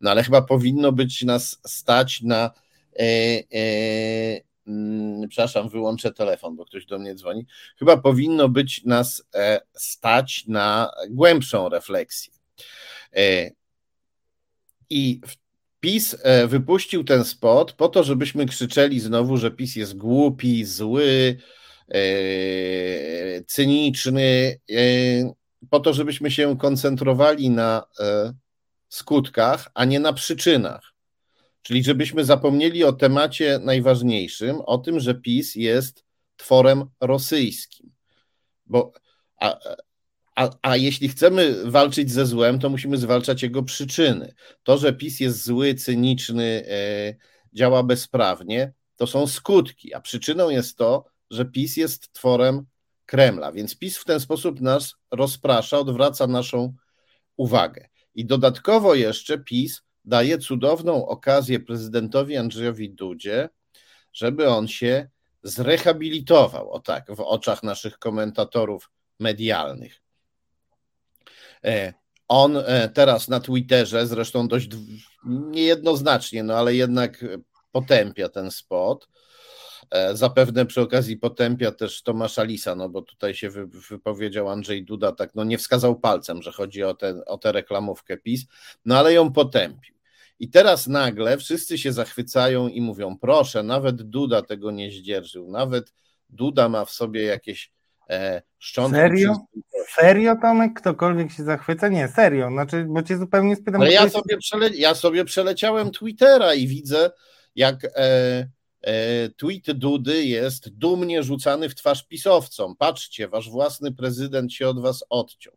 No 0.00 0.10
ale 0.10 0.22
chyba 0.22 0.42
powinno 0.42 0.92
być 0.92 1.22
nas 1.22 1.60
stać 1.66 2.22
na. 2.22 2.50
E, 2.98 3.02
e, 3.54 4.47
przepraszam, 5.28 5.68
wyłączę 5.68 6.12
telefon, 6.12 6.56
bo 6.56 6.64
ktoś 6.64 6.86
do 6.86 6.98
mnie 6.98 7.14
dzwoni. 7.14 7.46
Chyba 7.78 7.96
powinno 7.96 8.48
być 8.48 8.84
nas 8.84 9.24
e, 9.34 9.60
stać 9.74 10.44
na 10.46 10.90
głębszą 11.10 11.68
refleksję. 11.68 12.32
E, 13.16 13.50
I 14.90 15.20
PiS 15.80 16.16
e, 16.22 16.46
wypuścił 16.46 17.04
ten 17.04 17.24
spot 17.24 17.72
po 17.72 17.88
to, 17.88 18.04
żebyśmy 18.04 18.46
krzyczeli 18.46 19.00
znowu, 19.00 19.36
że 19.36 19.50
PiS 19.50 19.76
jest 19.76 19.96
głupi, 19.96 20.64
zły, 20.64 21.36
cyniczny, 23.46 24.60
po 25.70 25.80
to, 25.80 25.92
żebyśmy 25.92 26.30
się 26.30 26.58
koncentrowali 26.58 27.50
na 27.50 27.82
skutkach, 28.88 29.68
a 29.74 29.84
nie 29.84 30.00
na 30.00 30.12
przyczynach. 30.12 30.97
Czyli 31.62 31.84
żebyśmy 31.84 32.24
zapomnieli 32.24 32.84
o 32.84 32.92
temacie 32.92 33.58
najważniejszym, 33.62 34.60
o 34.60 34.78
tym, 34.78 35.00
że 35.00 35.14
PiS 35.14 35.54
jest 35.54 36.04
tworem 36.36 36.84
rosyjskim. 37.00 37.92
Bo 38.66 38.92
a, 39.40 39.58
a, 40.36 40.50
a 40.62 40.76
jeśli 40.76 41.08
chcemy 41.08 41.70
walczyć 41.70 42.10
ze 42.10 42.26
złem, 42.26 42.58
to 42.58 42.70
musimy 42.70 42.96
zwalczać 42.96 43.42
jego 43.42 43.62
przyczyny. 43.62 44.34
To, 44.62 44.78
że 44.78 44.92
PiS 44.92 45.20
jest 45.20 45.44
zły, 45.44 45.74
cyniczny, 45.74 46.64
e, 46.68 47.14
działa 47.52 47.82
bezprawnie, 47.82 48.72
to 48.96 49.06
są 49.06 49.26
skutki, 49.26 49.94
a 49.94 50.00
przyczyną 50.00 50.50
jest 50.50 50.78
to, 50.78 51.04
że 51.30 51.44
PiS 51.44 51.76
jest 51.76 52.12
tworem 52.12 52.66
Kremla. 53.06 53.52
Więc 53.52 53.78
PiS 53.78 53.98
w 53.98 54.04
ten 54.04 54.20
sposób 54.20 54.60
nas 54.60 54.94
rozprasza, 55.10 55.78
odwraca 55.78 56.26
naszą 56.26 56.74
uwagę. 57.36 57.88
I 58.14 58.26
dodatkowo 58.26 58.94
jeszcze 58.94 59.38
PiS 59.38 59.82
daje 60.08 60.38
cudowną 60.38 61.06
okazję 61.06 61.60
prezydentowi 61.60 62.36
Andrzejowi 62.36 62.90
Dudzie, 62.90 63.48
żeby 64.12 64.48
on 64.48 64.68
się 64.68 65.08
zrehabilitował, 65.42 66.70
o 66.70 66.80
tak, 66.80 67.14
w 67.16 67.20
oczach 67.20 67.62
naszych 67.62 67.98
komentatorów 67.98 68.90
medialnych. 69.20 70.02
E, 71.64 71.92
on 72.28 72.56
e, 72.56 72.88
teraz 72.88 73.28
na 73.28 73.40
Twitterze, 73.40 74.06
zresztą 74.06 74.48
dość 74.48 74.68
niejednoznacznie, 75.26 76.42
no 76.42 76.54
ale 76.54 76.74
jednak 76.74 77.24
potępia 77.72 78.28
ten 78.28 78.50
spot. 78.50 79.08
E, 79.90 80.16
zapewne 80.16 80.66
przy 80.66 80.80
okazji 80.80 81.16
potępia 81.16 81.72
też 81.72 82.02
Tomasza 82.02 82.42
Lisa, 82.42 82.74
no 82.74 82.88
bo 82.88 83.02
tutaj 83.02 83.34
się 83.34 83.50
wypowiedział 83.90 84.48
Andrzej 84.48 84.84
Duda, 84.84 85.12
tak 85.12 85.34
no 85.34 85.44
nie 85.44 85.58
wskazał 85.58 86.00
palcem, 86.00 86.42
że 86.42 86.52
chodzi 86.52 86.84
o, 86.84 86.94
tę 86.94 87.24
o 87.24 87.38
tę 87.38 87.52
reklamówkę 87.52 88.16
PiS, 88.16 88.46
no 88.84 88.98
ale 88.98 89.12
ją 89.12 89.32
potępił. 89.32 89.97
I 90.40 90.50
teraz 90.50 90.86
nagle 90.86 91.38
wszyscy 91.38 91.78
się 91.78 91.92
zachwycają 91.92 92.68
i 92.68 92.80
mówią, 92.80 93.18
proszę, 93.20 93.62
nawet 93.62 94.02
Duda 94.02 94.42
tego 94.42 94.70
nie 94.70 94.90
zdzierżył, 94.90 95.50
nawet 95.50 95.92
Duda 96.28 96.68
ma 96.68 96.84
w 96.84 96.90
sobie 96.90 97.22
jakieś 97.22 97.72
e, 98.10 98.42
szczątki. 98.58 99.00
Serio? 99.00 99.36
Serio, 99.88 100.36
Tomek? 100.42 100.80
Ktokolwiek 100.80 101.32
się 101.32 101.44
zachwyca? 101.44 101.88
Nie, 101.88 102.08
serio. 102.08 102.50
Znaczy, 102.50 102.84
bo 102.88 103.02
cię 103.02 103.18
zupełnie 103.18 103.56
spytam. 103.56 103.80
Ale 103.80 103.92
ja, 103.92 104.02
jest... 104.02 104.14
sobie 104.14 104.36
przele... 104.36 104.68
ja 104.68 104.94
sobie 104.94 105.24
przeleciałem 105.24 105.90
Twittera 105.90 106.54
i 106.54 106.66
widzę, 106.66 107.10
jak 107.54 107.84
e, 107.84 107.90
e, 108.82 109.28
tweet 109.28 109.72
Dudy 109.72 110.24
jest 110.24 110.68
dumnie 110.68 111.22
rzucany 111.22 111.68
w 111.68 111.74
twarz 111.74 112.06
pisowcom. 112.06 112.76
Patrzcie, 112.76 113.28
wasz 113.28 113.50
własny 113.50 113.92
prezydent 113.92 114.52
się 114.52 114.68
od 114.68 114.80
was 114.80 115.04
odciął. 115.10 115.52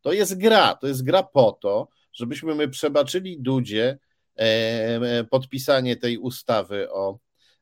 To 0.00 0.12
jest 0.12 0.38
gra, 0.38 0.74
to 0.74 0.86
jest 0.86 1.04
gra 1.04 1.22
po 1.22 1.52
to, 1.52 1.88
żebyśmy 2.12 2.54
my 2.54 2.68
przebaczyli 2.68 3.40
Dudzie 3.40 3.98
podpisanie 5.30 5.96
tej 5.96 6.18
ustawy 6.18 6.90
o 6.90 7.18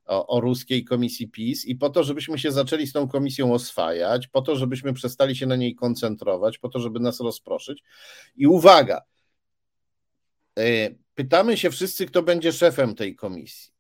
o, 0.07 0.27
o, 0.27 0.41
ruskiej 0.41 0.85
komisji 0.85 1.29
PiS 1.29 1.65
i 1.65 1.77
po 1.77 1.91
to, 1.91 2.05
żebyśmy 2.05 2.39
się 2.39 2.53
zaczęli 2.53 2.87
z 2.87 2.93
tą 2.93 3.09
komisją 3.09 3.55
oswajać, 3.55 4.27
po 4.27 4.43
to, 4.43 4.57
żebyśmy 4.57 4.93
przestali 4.93 5.37
się 5.37 5.47
na 5.47 5.57
niej 5.57 5.75
koncentrować, 5.75 6.59
po 6.59 6.69
to, 6.69 6.81
żeby 6.81 7.01
nas 7.01 7.21
rozproszyć. 7.21 7.83
I 8.37 8.47
uwaga, 8.47 9.03
e, 10.59 10.91
pytamy 11.15 11.57
się 11.57 11.71
wszyscy, 11.71 12.07
kto 12.07 12.23
będzie 12.23 12.53
szefem 12.53 12.95
tej 12.95 13.17
komisji. 13.17 13.75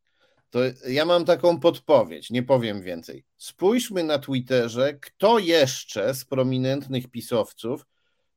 To 0.50 0.60
ja 0.88 1.04
mam 1.04 1.24
taką 1.24 1.60
podpowiedź, 1.60 2.30
nie 2.30 2.42
powiem 2.42 2.82
więcej. 2.82 3.24
Spójrzmy 3.36 4.04
na 4.04 4.18
Twitterze, 4.18 4.94
kto 4.94 5.38
jeszcze 5.38 6.14
z 6.14 6.24
prominentnych 6.24 7.10
pisowców 7.10 7.86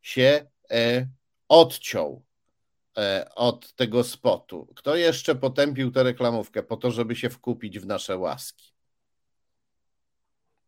się 0.02 0.46
e, 0.72 1.08
odciął 1.48 2.27
od 3.36 3.74
tego 3.74 4.04
spotu. 4.04 4.68
Kto 4.76 4.96
jeszcze 4.96 5.36
potępił 5.36 5.92
tę 5.92 6.04
reklamówkę 6.04 6.64
po 6.64 6.78
to, 6.78 6.92
żeby 6.92 7.16
się 7.16 7.30
wkupić 7.30 7.80
w 7.80 7.86
nasze 7.86 8.18
łaski? 8.18 8.78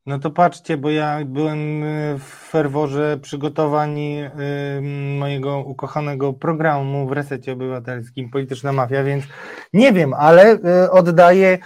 No 0.05 0.19
to 0.19 0.31
patrzcie, 0.31 0.77
bo 0.77 0.89
ja 0.89 1.25
byłem 1.25 1.83
e, 1.83 2.19
w 2.19 2.23
ferworze 2.23 3.17
przygotowań 3.21 3.99
e, 3.99 4.31
mojego 5.19 5.57
ukochanego 5.57 6.33
programu 6.33 7.07
w 7.07 7.11
resecie 7.11 7.53
obywatelskim 7.53 8.29
Polityczna 8.29 8.73
Mafia, 8.73 9.03
więc 9.03 9.25
nie 9.73 9.93
wiem, 9.93 10.13
ale 10.13 10.59
oddaję 10.91 11.57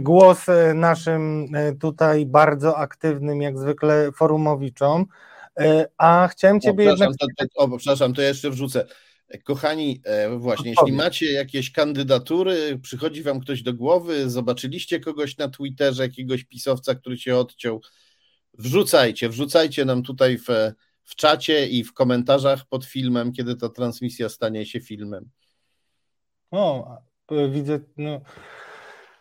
głos 0.00 0.46
naszym 0.74 1.46
tutaj 1.80 2.26
bardzo 2.26 2.78
aktywnym, 2.78 3.42
jak 3.42 3.58
zwykle, 3.58 4.12
forumowiczom. 4.12 5.06
A 5.98 6.28
chciałem 6.30 6.60
Ciebie 6.60 6.86
o, 6.86 6.90
jednak. 6.90 7.10
To, 7.20 7.26
to, 7.56 7.64
o, 7.64 7.78
przepraszam, 7.78 8.14
to 8.14 8.22
jeszcze 8.22 8.50
wrzucę. 8.50 8.86
Kochani, 9.38 10.00
e, 10.04 10.38
właśnie, 10.38 10.70
jeśli 10.70 10.92
macie 10.92 11.32
jakieś 11.32 11.72
kandydatury, 11.72 12.78
przychodzi 12.82 13.22
wam 13.22 13.40
ktoś 13.40 13.62
do 13.62 13.74
głowy, 13.74 14.30
zobaczyliście 14.30 15.00
kogoś 15.00 15.36
na 15.36 15.48
Twitterze, 15.48 16.02
jakiegoś 16.02 16.44
pisowca, 16.44 16.94
który 16.94 17.18
się 17.18 17.36
odciął, 17.36 17.80
wrzucajcie, 18.58 19.28
wrzucajcie 19.28 19.84
nam 19.84 20.02
tutaj 20.02 20.38
w, 20.38 20.48
w 21.02 21.14
czacie 21.14 21.68
i 21.68 21.84
w 21.84 21.92
komentarzach 21.92 22.64
pod 22.68 22.84
filmem, 22.84 23.32
kiedy 23.32 23.56
ta 23.56 23.68
transmisja 23.68 24.28
stanie 24.28 24.66
się 24.66 24.80
filmem. 24.80 25.30
O, 26.50 26.96
widzę, 27.52 27.80
no, 27.96 28.20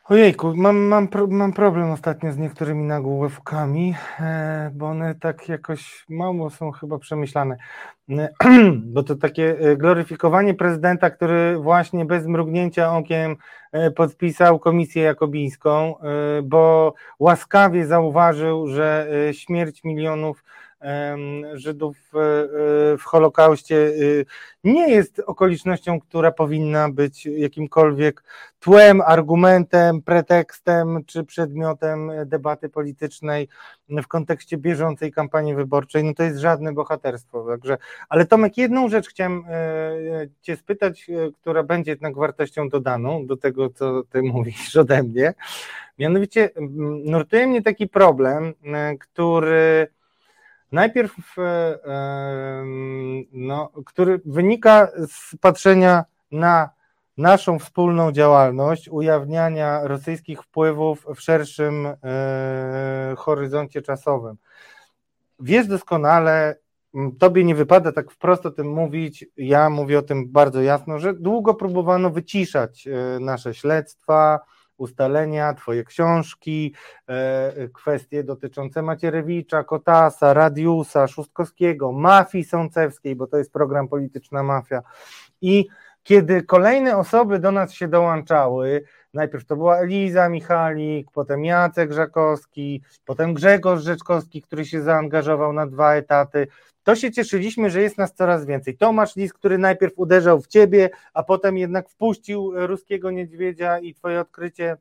Ojejku, 0.05 0.53
mam, 0.55 0.77
mam, 0.77 1.07
mam 1.29 1.53
problem 1.53 1.91
ostatnio 1.91 2.31
z 2.31 2.37
niektórymi 2.37 2.83
nagłówkami, 2.83 3.95
e, 4.19 4.71
bo 4.73 4.85
one 4.85 5.15
tak 5.15 5.49
jakoś 5.49 6.05
mało 6.09 6.49
są 6.49 6.71
chyba 6.71 6.99
przemyślane. 6.99 7.57
E, 8.09 8.29
bo 8.93 9.03
to 9.03 9.15
takie 9.15 9.59
e, 9.59 9.77
gloryfikowanie 9.77 10.53
prezydenta, 10.53 11.09
który 11.09 11.57
właśnie 11.57 12.05
bez 12.05 12.27
mrugnięcia 12.27 12.93
okiem 12.97 13.35
podpisał 13.95 14.59
komisję 14.59 15.03
jakobińską, 15.03 15.95
bo 16.43 16.93
łaskawie 17.19 17.85
zauważył, 17.85 18.67
że 18.67 19.07
śmierć 19.31 19.83
milionów 19.83 20.43
Żydów 21.53 21.97
e, 22.13 22.19
e, 22.19 22.97
w 22.97 23.03
Holokauście 23.03 23.87
e, 23.87 23.91
nie 24.63 24.89
jest 24.89 25.21
okolicznością, 25.25 25.99
która 25.99 26.31
powinna 26.31 26.89
być 26.89 27.25
jakimkolwiek 27.25 28.23
tłem, 28.59 29.01
argumentem, 29.01 30.01
pretekstem 30.01 31.03
czy 31.05 31.23
przedmiotem 31.23 32.11
debaty 32.25 32.69
politycznej 32.69 33.47
w 33.89 34.07
kontekście 34.07 34.57
bieżącej 34.57 35.11
kampanii 35.11 35.55
wyborczej. 35.55 36.03
No 36.03 36.13
to 36.13 36.23
jest 36.23 36.37
żadne 36.37 36.73
bohaterstwo. 36.73 37.45
Także, 37.47 37.77
ale 38.09 38.25
Tomek, 38.25 38.57
jedną 38.57 38.89
rzecz 38.89 39.09
chciałem 39.09 39.43
Cię 40.41 40.57
spytać, 40.57 41.07
która 41.41 41.63
będzie 41.63 41.91
jednak 41.91 42.15
wartością 42.15 42.69
dodaną 42.69 43.25
do 43.25 43.37
tego, 43.37 43.69
co 43.69 44.03
Ty 44.03 44.21
mówisz 44.33 44.75
ode 44.75 45.03
mnie. 45.03 45.33
Mianowicie 45.99 46.49
nurtuje 47.05 47.47
mnie 47.47 47.61
taki 47.61 47.87
problem, 47.87 48.53
który 48.99 49.87
Najpierw, 50.71 51.37
e, 51.37 52.63
no, 53.31 53.71
który 53.85 54.21
wynika 54.25 54.87
z 55.07 55.35
patrzenia 55.35 56.05
na 56.31 56.69
naszą 57.17 57.59
wspólną 57.59 58.11
działalność, 58.11 58.89
ujawniania 58.89 59.87
rosyjskich 59.87 60.43
wpływów 60.43 61.05
w 61.15 61.21
szerszym 61.21 61.85
e, 61.85 63.15
horyzoncie 63.17 63.81
czasowym. 63.81 64.37
Wiesz 65.39 65.67
doskonale, 65.67 66.55
tobie 67.19 67.43
nie 67.43 67.55
wypada 67.55 67.91
tak 67.91 68.11
wprost 68.11 68.45
o 68.45 68.51
tym 68.51 68.69
mówić, 68.73 69.25
ja 69.37 69.69
mówię 69.69 69.99
o 69.99 70.01
tym 70.01 70.31
bardzo 70.31 70.61
jasno, 70.61 70.99
że 70.99 71.13
długo 71.13 71.53
próbowano 71.53 72.09
wyciszać 72.09 72.87
e, 72.87 73.19
nasze 73.19 73.53
śledztwa, 73.53 74.39
ustalenia, 74.81 75.53
Twoje 75.53 75.83
książki, 75.83 76.73
e, 77.07 77.67
kwestie 77.67 78.23
dotyczące 78.23 78.81
Macierewicza, 78.81 79.63
Kotasa, 79.63 80.33
Radiusa, 80.33 81.07
Szóstkowskiego, 81.07 81.91
mafii 81.91 82.43
sącewskiej, 82.43 83.15
bo 83.15 83.27
to 83.27 83.37
jest 83.37 83.53
program 83.53 83.87
Polityczna 83.87 84.43
Mafia. 84.43 84.81
I 85.41 85.67
kiedy 86.03 86.43
kolejne 86.43 86.97
osoby 86.97 87.39
do 87.39 87.51
nas 87.51 87.73
się 87.73 87.87
dołączały, 87.87 88.83
najpierw 89.13 89.45
to 89.45 89.55
była 89.55 89.79
Eliza 89.79 90.29
Michalik, 90.29 91.11
potem 91.11 91.45
Jacek 91.45 91.93
Żakowski, 91.93 92.81
potem 93.05 93.33
Grzegorz 93.33 93.83
Rzeczkowski, 93.83 94.41
który 94.41 94.65
się 94.65 94.81
zaangażował 94.81 95.53
na 95.53 95.67
dwa 95.67 95.95
etaty, 95.95 96.47
to 96.83 96.95
się 96.95 97.11
cieszyliśmy, 97.11 97.69
że 97.69 97.81
jest 97.81 97.97
nas 97.97 98.13
coraz 98.13 98.45
więcej. 98.45 98.77
Tomasz 98.77 99.15
Lis, 99.15 99.33
który 99.33 99.57
najpierw 99.57 99.93
uderzał 99.95 100.41
w 100.41 100.47
ciebie, 100.47 100.89
a 101.13 101.23
potem 101.23 101.57
jednak 101.57 101.89
wpuścił 101.89 102.67
ruskiego 102.67 103.11
niedźwiedzia 103.11 103.79
i 103.79 103.93
twoje 103.93 104.19
odkrycie 104.19 104.77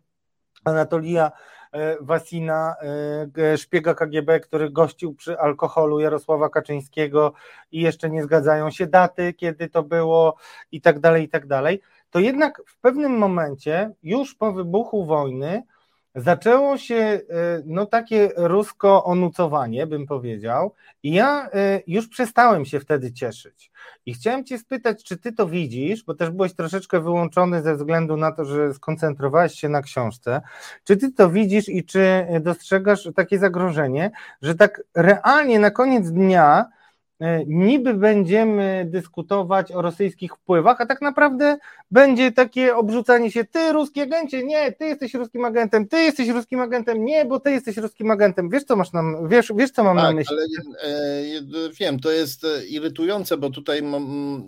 Anatolia 0.65 1.33
e, 1.73 1.97
Wasina, 2.01 2.77
e, 3.39 3.59
szpiega 3.59 3.95
KGB, 3.95 4.41
który 4.41 4.71
gościł 4.71 5.15
przy 5.15 5.39
alkoholu 5.39 6.01
Jarosława 6.01 6.49
Kaczyńskiego 6.49 7.33
i 7.73 7.81
jeszcze 7.81 8.11
nie 8.11 8.23
zgadzają 8.23 8.71
się 8.71 8.87
daty, 8.87 9.33
kiedy 9.33 9.69
to 9.69 9.83
było 9.83 10.37
i 10.73 10.81
tak 10.81 10.99
dalej, 10.99 11.25
i 11.25 11.29
tak 11.29 11.47
dalej. 11.47 11.81
To 12.11 12.21
jednak 12.21 12.63
w 12.67 12.81
pewnym 12.81 13.19
momencie, 13.19 13.91
już 14.03 14.35
po 14.35 14.53
wybuchu 14.53 15.05
wojny, 15.05 15.63
zaczęło 16.15 16.79
się 16.79 16.95
e, 16.95 17.21
no 17.67 17.87
takie 17.87 18.31
rusko 18.37 19.05
onucowanie, 19.05 19.87
bym 19.87 20.07
powiedział, 20.07 20.75
i 21.03 21.13
ja 21.13 21.51
e, 21.55 21.81
już 21.87 22.09
przestałem 22.09 22.65
się 22.65 22.81
wtedy 22.81 23.13
cieszyć. 23.13 23.71
I 24.07 24.15
chciałem 24.15 24.45
Cię 24.45 24.59
spytać, 24.59 25.05
czy 25.05 25.17
Ty 25.19 25.33
to 25.33 25.47
widzisz, 25.47 26.05
bo 26.05 26.15
też 26.15 26.31
byłeś 26.31 26.55
troszeczkę 26.55 27.01
wyłączony 27.01 27.63
ze 27.63 27.77
względu 27.77 28.17
na 28.17 28.33
to, 28.33 28.45
że 28.45 28.75
skoncentrowałeś 28.75 29.55
się 29.55 29.69
na 29.69 29.83
książce. 29.83 30.41
Czy 30.85 30.97
Ty 30.97 31.13
to 31.13 31.31
widzisz 31.31 31.69
i 31.69 31.85
czy 31.85 32.27
dostrzegasz 32.41 33.09
takie 33.17 33.39
zagrożenie, 33.39 34.11
że 34.43 34.55
tak 34.55 34.83
realnie 34.95 35.59
na 35.59 35.71
koniec 35.71 36.11
dnia 36.11 36.67
niby 37.47 37.95
będziemy 37.95 38.87
dyskutować 38.89 39.73
o 39.73 39.83
rosyjskich 39.83 40.33
wpływach, 40.35 40.81
a 40.81 40.87
tak 40.87 41.03
naprawdę 41.03 41.59
będzie 41.91 42.33
takie 42.33 42.77
obrzucanie 42.77 43.31
się, 43.31 43.45
ty 43.45 43.73
ruski 43.73 44.01
agencie, 44.01 44.45
nie, 44.45 44.73
ty 44.73 44.87
jesteś 44.87 45.15
ruskim 45.15 45.45
agentem, 45.45 45.89
ty 45.89 45.97
jesteś 45.97 46.29
ruskim 46.29 46.61
agentem, 46.61 47.05
nie, 47.05 47.25
bo 47.25 47.41
ty 47.41 47.51
jesteś 47.51 47.77
ruskim 47.77 48.11
agentem. 48.11 48.51
Wiesz, 48.51 48.65
co 48.65 48.77
masz 48.77 48.93
nam, 48.93 49.29
wiesz, 49.29 49.53
wiesz 49.57 49.71
co 49.71 49.85
mam 49.85 49.97
tak, 49.97 50.05
na 50.05 50.13
myśli? 50.13 50.37
Ale, 50.37 50.93
e, 51.67 51.71
wiem, 51.81 52.01
to 52.01 52.11
jest 52.11 52.45
e, 52.45 52.65
irytujące, 52.67 53.37
bo 53.37 53.51
tutaj 53.51 53.83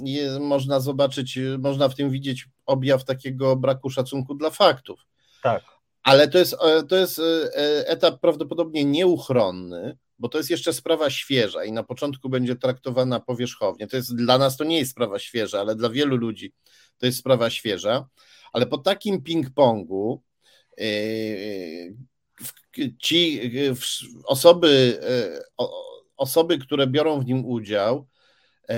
je, 0.04 0.40
można 0.40 0.80
zobaczyć, 0.80 1.38
można 1.58 1.88
w 1.88 1.94
tym 1.94 2.10
widzieć 2.10 2.48
objaw 2.66 3.04
takiego 3.04 3.56
braku 3.56 3.90
szacunku 3.90 4.34
dla 4.34 4.50
faktów. 4.50 5.00
Tak. 5.42 5.62
Ale 6.02 6.28
to 6.28 6.38
jest, 6.38 6.56
to 6.88 6.96
jest 6.96 7.20
etap 7.86 8.20
prawdopodobnie 8.20 8.84
nieuchronny, 8.84 9.96
bo 10.22 10.28
to 10.28 10.38
jest 10.38 10.50
jeszcze 10.50 10.72
sprawa 10.72 11.10
świeża 11.10 11.64
i 11.64 11.72
na 11.72 11.82
początku 11.82 12.28
będzie 12.28 12.56
traktowana 12.56 13.20
powierzchownie. 13.20 13.86
To 13.86 13.96
jest 13.96 14.16
dla 14.16 14.38
nas 14.38 14.56
to 14.56 14.64
nie 14.64 14.78
jest 14.78 14.90
sprawa 14.90 15.18
świeża, 15.18 15.60
ale 15.60 15.76
dla 15.76 15.90
wielu 15.90 16.16
ludzi 16.16 16.52
to 16.98 17.06
jest 17.06 17.18
sprawa 17.18 17.50
świeża. 17.50 18.08
Ale 18.52 18.66
po 18.66 18.78
takim 18.78 19.22
ping-pongu 19.22 20.18
yy, 20.78 21.96
ci 22.98 23.40
osoby, 24.24 25.00
yy, 25.58 25.66
osoby, 26.16 26.58
które 26.58 26.86
biorą 26.86 27.20
w 27.20 27.26
nim 27.26 27.46
udział, 27.46 28.08
yy, 28.68 28.76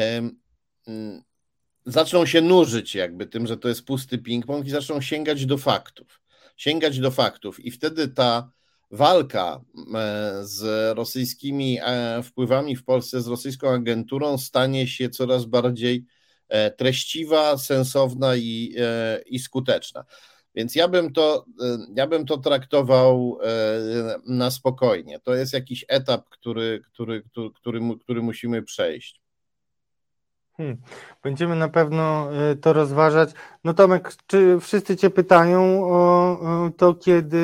zaczną 1.86 2.26
się 2.26 2.40
nużyć 2.40 2.94
jakby 2.94 3.26
tym, 3.26 3.46
że 3.46 3.56
to 3.56 3.68
jest 3.68 3.84
pusty 3.84 4.18
ping-pong 4.18 4.66
i 4.66 4.70
zaczną 4.70 5.00
sięgać 5.00 5.46
do 5.46 5.58
faktów. 5.58 6.20
Sięgać 6.56 6.98
do 6.98 7.10
faktów 7.10 7.64
i 7.64 7.70
wtedy 7.70 8.08
ta 8.08 8.50
walka 8.94 9.60
e, 9.94 10.38
z 10.42 10.96
rosyjskimi 10.96 11.78
e, 11.82 12.22
wpływami 12.22 12.76
w 12.76 12.84
Polsce, 12.84 13.20
z 13.20 13.26
rosyjską 13.26 13.70
agenturą 13.70 14.38
stanie 14.38 14.86
się 14.86 15.08
coraz 15.08 15.44
bardziej 15.44 16.06
e, 16.48 16.70
treściwa, 16.70 17.58
sensowna 17.58 18.36
i, 18.36 18.74
i 19.26 19.38
skuteczna. 19.38 20.04
Więc 20.54 20.74
ja 20.74 20.88
bym, 20.88 21.12
to, 21.12 21.44
ja 21.96 22.06
bym 22.06 22.26
to 22.26 22.38
traktował 22.38 23.38
na 24.26 24.50
spokojnie. 24.50 25.20
To 25.20 25.34
jest 25.34 25.52
jakiś 25.52 25.84
etap, 25.88 26.28
który, 26.28 26.82
który, 26.92 27.22
który, 27.22 27.50
który, 27.50 27.80
który 28.00 28.22
musimy 28.22 28.62
przejść. 28.62 29.23
Hmm. 30.56 30.76
Będziemy 31.22 31.56
na 31.56 31.68
pewno 31.68 32.28
y, 32.52 32.56
to 32.56 32.72
rozważać. 32.72 33.30
No 33.64 33.74
Tomek, 33.74 34.12
czy 34.26 34.60
wszyscy 34.60 34.96
Cię 34.96 35.10
pytają 35.10 35.84
o 35.84 36.38
to, 36.76 36.94
kiedy 36.94 37.36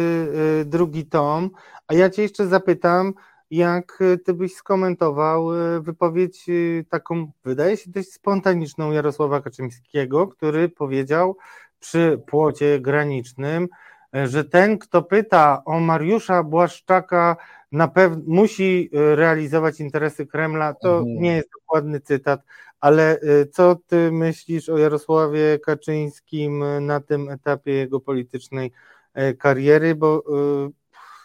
y, 0.60 0.64
drugi 0.64 1.06
tom? 1.06 1.50
A 1.88 1.94
ja 1.94 2.10
Cię 2.10 2.22
jeszcze 2.22 2.46
zapytam, 2.46 3.14
jak 3.50 4.00
y, 4.00 4.18
Ty 4.18 4.34
byś 4.34 4.54
skomentował 4.54 5.48
wypowiedź 5.80 6.46
taką, 6.88 7.32
wydaje 7.44 7.76
się 7.76 7.90
dość 7.90 8.12
spontaniczną 8.12 8.92
Jarosława 8.92 9.40
Kaczyńskiego, 9.40 10.28
który 10.28 10.68
powiedział 10.68 11.36
przy 11.80 12.20
płocie 12.26 12.80
granicznym, 12.80 13.68
że 14.12 14.44
ten, 14.44 14.78
kto 14.78 15.02
pyta 15.02 15.62
o 15.64 15.80
Mariusza 15.80 16.42
Błaszczaka, 16.42 17.36
na 17.72 17.88
pewno 17.88 18.22
musi 18.26 18.90
realizować 18.92 19.80
interesy 19.80 20.26
Kremla. 20.26 20.74
To 20.74 20.98
mhm. 20.98 21.22
nie 21.22 21.36
jest 21.36 21.48
dokładny 21.60 22.00
cytat, 22.00 22.40
ale 22.80 23.20
y, 23.22 23.46
co 23.52 23.76
ty 23.86 24.12
myślisz 24.12 24.68
o 24.68 24.78
Jarosławie 24.78 25.58
Kaczyńskim 25.58 26.64
na 26.86 27.00
tym 27.00 27.28
etapie 27.28 27.72
jego 27.72 28.00
politycznej 28.00 28.72
e, 29.14 29.34
kariery, 29.34 29.94
bo 29.94 30.18
y, 30.66 30.70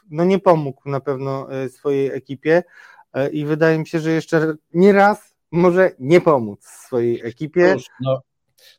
no 0.10 0.24
nie 0.24 0.40
pomógł 0.40 0.90
na 0.90 1.00
pewno 1.00 1.52
e, 1.52 1.70
swojej 1.70 2.12
ekipie 2.12 2.64
e, 3.14 3.30
i 3.30 3.46
wydaje 3.46 3.80
mi 3.80 3.88
się, 3.88 4.00
że 4.00 4.12
jeszcze 4.12 4.56
nie 4.74 4.94
raz 4.94 5.36
może 5.52 5.92
nie 6.00 6.22
pomóc 6.22 6.66
swojej 6.66 7.22
ekipie. 7.26 7.76
No, 8.02 8.22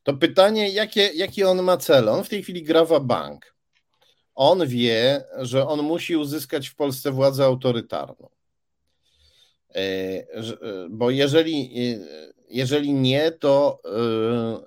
to 0.03 0.15
pytanie, 0.15 0.71
jakie, 0.71 1.11
jaki 1.15 1.45
on 1.45 1.63
ma 1.63 1.77
cel? 1.77 2.09
On 2.09 2.25
w 2.25 2.29
tej 2.29 2.43
chwili 2.43 2.63
gra 2.63 2.87
bank. 3.01 3.57
On 4.35 4.67
wie, 4.67 5.25
że 5.39 5.69
on 5.69 5.83
musi 5.83 6.17
uzyskać 6.17 6.69
w 6.69 6.75
Polsce 6.75 7.11
władzę 7.11 7.45
autorytarną. 7.45 8.29
Bo 10.91 11.11
jeżeli 11.11 11.71
jeżeli 12.49 12.93
nie, 12.93 13.33
to, 13.33 13.81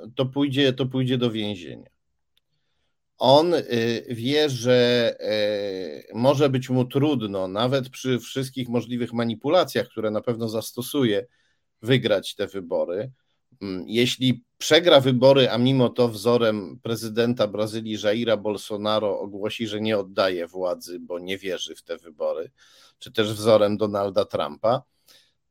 y, 0.06 0.11
to, 0.15 0.26
pójdzie, 0.26 0.73
to 0.73 0.85
pójdzie 0.85 1.18
do 1.18 1.31
więzienia. 1.31 1.89
On 3.18 3.53
y, 3.53 4.06
wie, 4.10 4.49
że 4.49 5.15
y, 6.10 6.14
może 6.14 6.49
być 6.49 6.69
mu 6.69 6.85
trudno, 6.85 7.47
nawet 7.47 7.89
przy 7.89 8.19
wszystkich 8.19 8.69
możliwych 8.69 9.14
manipulacjach, 9.14 9.88
które 9.88 10.11
na 10.11 10.22
pewno 10.22 10.49
zastosuje, 10.49 11.26
wygrać 11.81 12.35
te 12.35 12.47
wybory, 12.47 13.11
mm, 13.61 13.84
jeśli 13.88 14.43
przegra 14.57 14.99
wybory, 14.99 15.49
a 15.49 15.57
mimo 15.57 15.89
to 15.89 16.10
wzorem 16.10 16.80
prezydenta 16.84 17.47
Brazylii 17.47 17.97
Jaira 18.03 18.38
Bolsonaro 18.38 19.19
ogłosi, 19.19 19.68
że 19.68 19.81
nie 19.81 19.97
oddaje 19.97 20.47
władzy, 20.47 20.99
bo 20.99 21.19
nie 21.19 21.38
wierzy 21.38 21.76
w 21.76 21.84
te 21.84 21.97
wybory, 21.97 22.51
czy 22.99 23.11
też 23.11 23.34
wzorem 23.34 23.77
Donalda 23.77 24.26
Trumpa, 24.26 24.81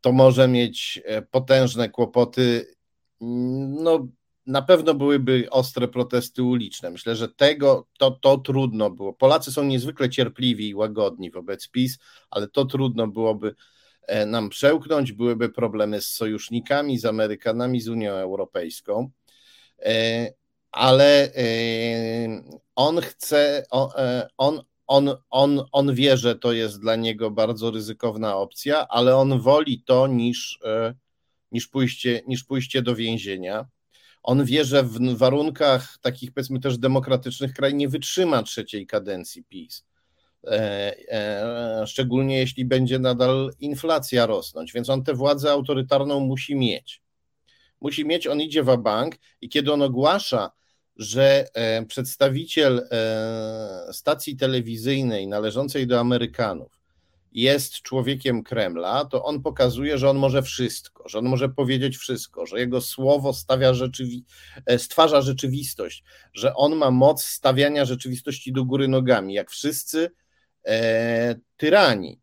to 0.00 0.12
może 0.12 0.48
mieć 0.48 1.00
e, 1.04 1.22
potężne 1.22 1.88
kłopoty. 1.88 2.74
No, 3.20 4.08
na 4.46 4.62
pewno 4.62 4.94
byłyby 4.94 5.46
ostre 5.50 5.88
protesty 5.88 6.42
uliczne. 6.42 6.90
Myślę, 6.90 7.16
że 7.16 7.28
tego 7.28 7.88
to, 7.98 8.10
to 8.10 8.38
trudno 8.38 8.90
było. 8.90 9.12
Polacy 9.12 9.52
są 9.52 9.64
niezwykle 9.64 10.10
cierpliwi 10.10 10.68
i 10.68 10.74
łagodni 10.74 11.30
wobec 11.30 11.68
PiS, 11.68 11.98
ale 12.30 12.48
to 12.48 12.64
trudno 12.64 13.06
byłoby 13.06 13.54
e, 14.02 14.26
nam 14.26 14.48
przełknąć. 14.48 15.12
Byłyby 15.12 15.48
problemy 15.48 16.00
z 16.00 16.08
sojusznikami, 16.08 16.98
z 16.98 17.04
Amerykanami, 17.04 17.80
z 17.80 17.88
Unią 17.88 18.12
Europejską. 18.12 19.10
E, 19.78 20.32
ale 20.72 21.32
on 22.74 23.00
chce, 23.00 23.62
on, 24.36 24.62
on, 24.88 25.10
on, 25.30 25.64
on 25.72 25.94
wie, 25.94 26.16
że 26.16 26.36
to 26.36 26.52
jest 26.52 26.80
dla 26.80 26.96
niego 26.96 27.30
bardzo 27.30 27.70
ryzykowna 27.70 28.36
opcja, 28.36 28.88
ale 28.88 29.16
on 29.16 29.40
woli 29.40 29.82
to 29.86 30.06
niż, 30.06 30.58
e, 30.64 30.94
niż, 31.52 31.68
pójście, 31.68 32.22
niż 32.26 32.44
pójście 32.44 32.82
do 32.82 32.94
więzienia. 32.94 33.66
On 34.22 34.44
wie, 34.44 34.64
że 34.64 34.82
w 34.82 35.16
warunkach 35.16 35.98
takich 36.00 36.32
powiedzmy 36.32 36.60
też 36.60 36.78
demokratycznych 36.78 37.52
kraj 37.52 37.74
nie 37.74 37.88
wytrzyma 37.88 38.42
trzeciej 38.42 38.86
kadencji 38.86 39.44
PiS. 39.44 39.84
E, 40.46 40.96
e, 41.12 41.86
szczególnie 41.86 42.38
jeśli 42.38 42.64
będzie 42.64 42.98
nadal 42.98 43.52
inflacja 43.60 44.26
rosnąć, 44.26 44.72
więc 44.72 44.90
on 44.90 45.04
tę 45.04 45.14
władzę 45.14 45.52
autorytarną 45.52 46.20
musi 46.20 46.56
mieć. 46.56 47.02
Musi 47.80 48.04
mieć, 48.04 48.26
on 48.26 48.40
idzie 48.40 48.62
w 48.62 48.76
bank 48.76 49.16
i 49.40 49.48
kiedy 49.48 49.72
on 49.72 49.82
ogłasza, 49.82 50.50
że 50.98 51.46
e, 51.54 51.86
przedstawiciel 51.86 52.88
e, 52.90 53.92
stacji 53.92 54.36
telewizyjnej 54.36 55.28
należącej 55.28 55.86
do 55.86 56.00
Amerykanów 56.00 56.78
jest 57.32 57.82
człowiekiem 57.82 58.42
Kremla, 58.42 59.04
to 59.04 59.24
on 59.24 59.42
pokazuje, 59.42 59.98
że 59.98 60.10
on 60.10 60.16
może 60.16 60.42
wszystko, 60.42 61.08
że 61.08 61.18
on 61.18 61.24
może 61.24 61.48
powiedzieć 61.48 61.96
wszystko, 61.96 62.46
że 62.46 62.58
jego 62.58 62.80
słowo 62.80 63.32
stawia 63.32 63.72
rzeczywi- 63.72 64.22
e, 64.66 64.78
stwarza 64.78 65.22
rzeczywistość, 65.22 66.04
że 66.34 66.54
on 66.54 66.76
ma 66.76 66.90
moc 66.90 67.24
stawiania 67.24 67.84
rzeczywistości 67.84 68.52
do 68.52 68.64
góry 68.64 68.88
nogami, 68.88 69.34
jak 69.34 69.50
wszyscy 69.50 70.10
e, 70.66 71.34
tyrani. 71.56 72.20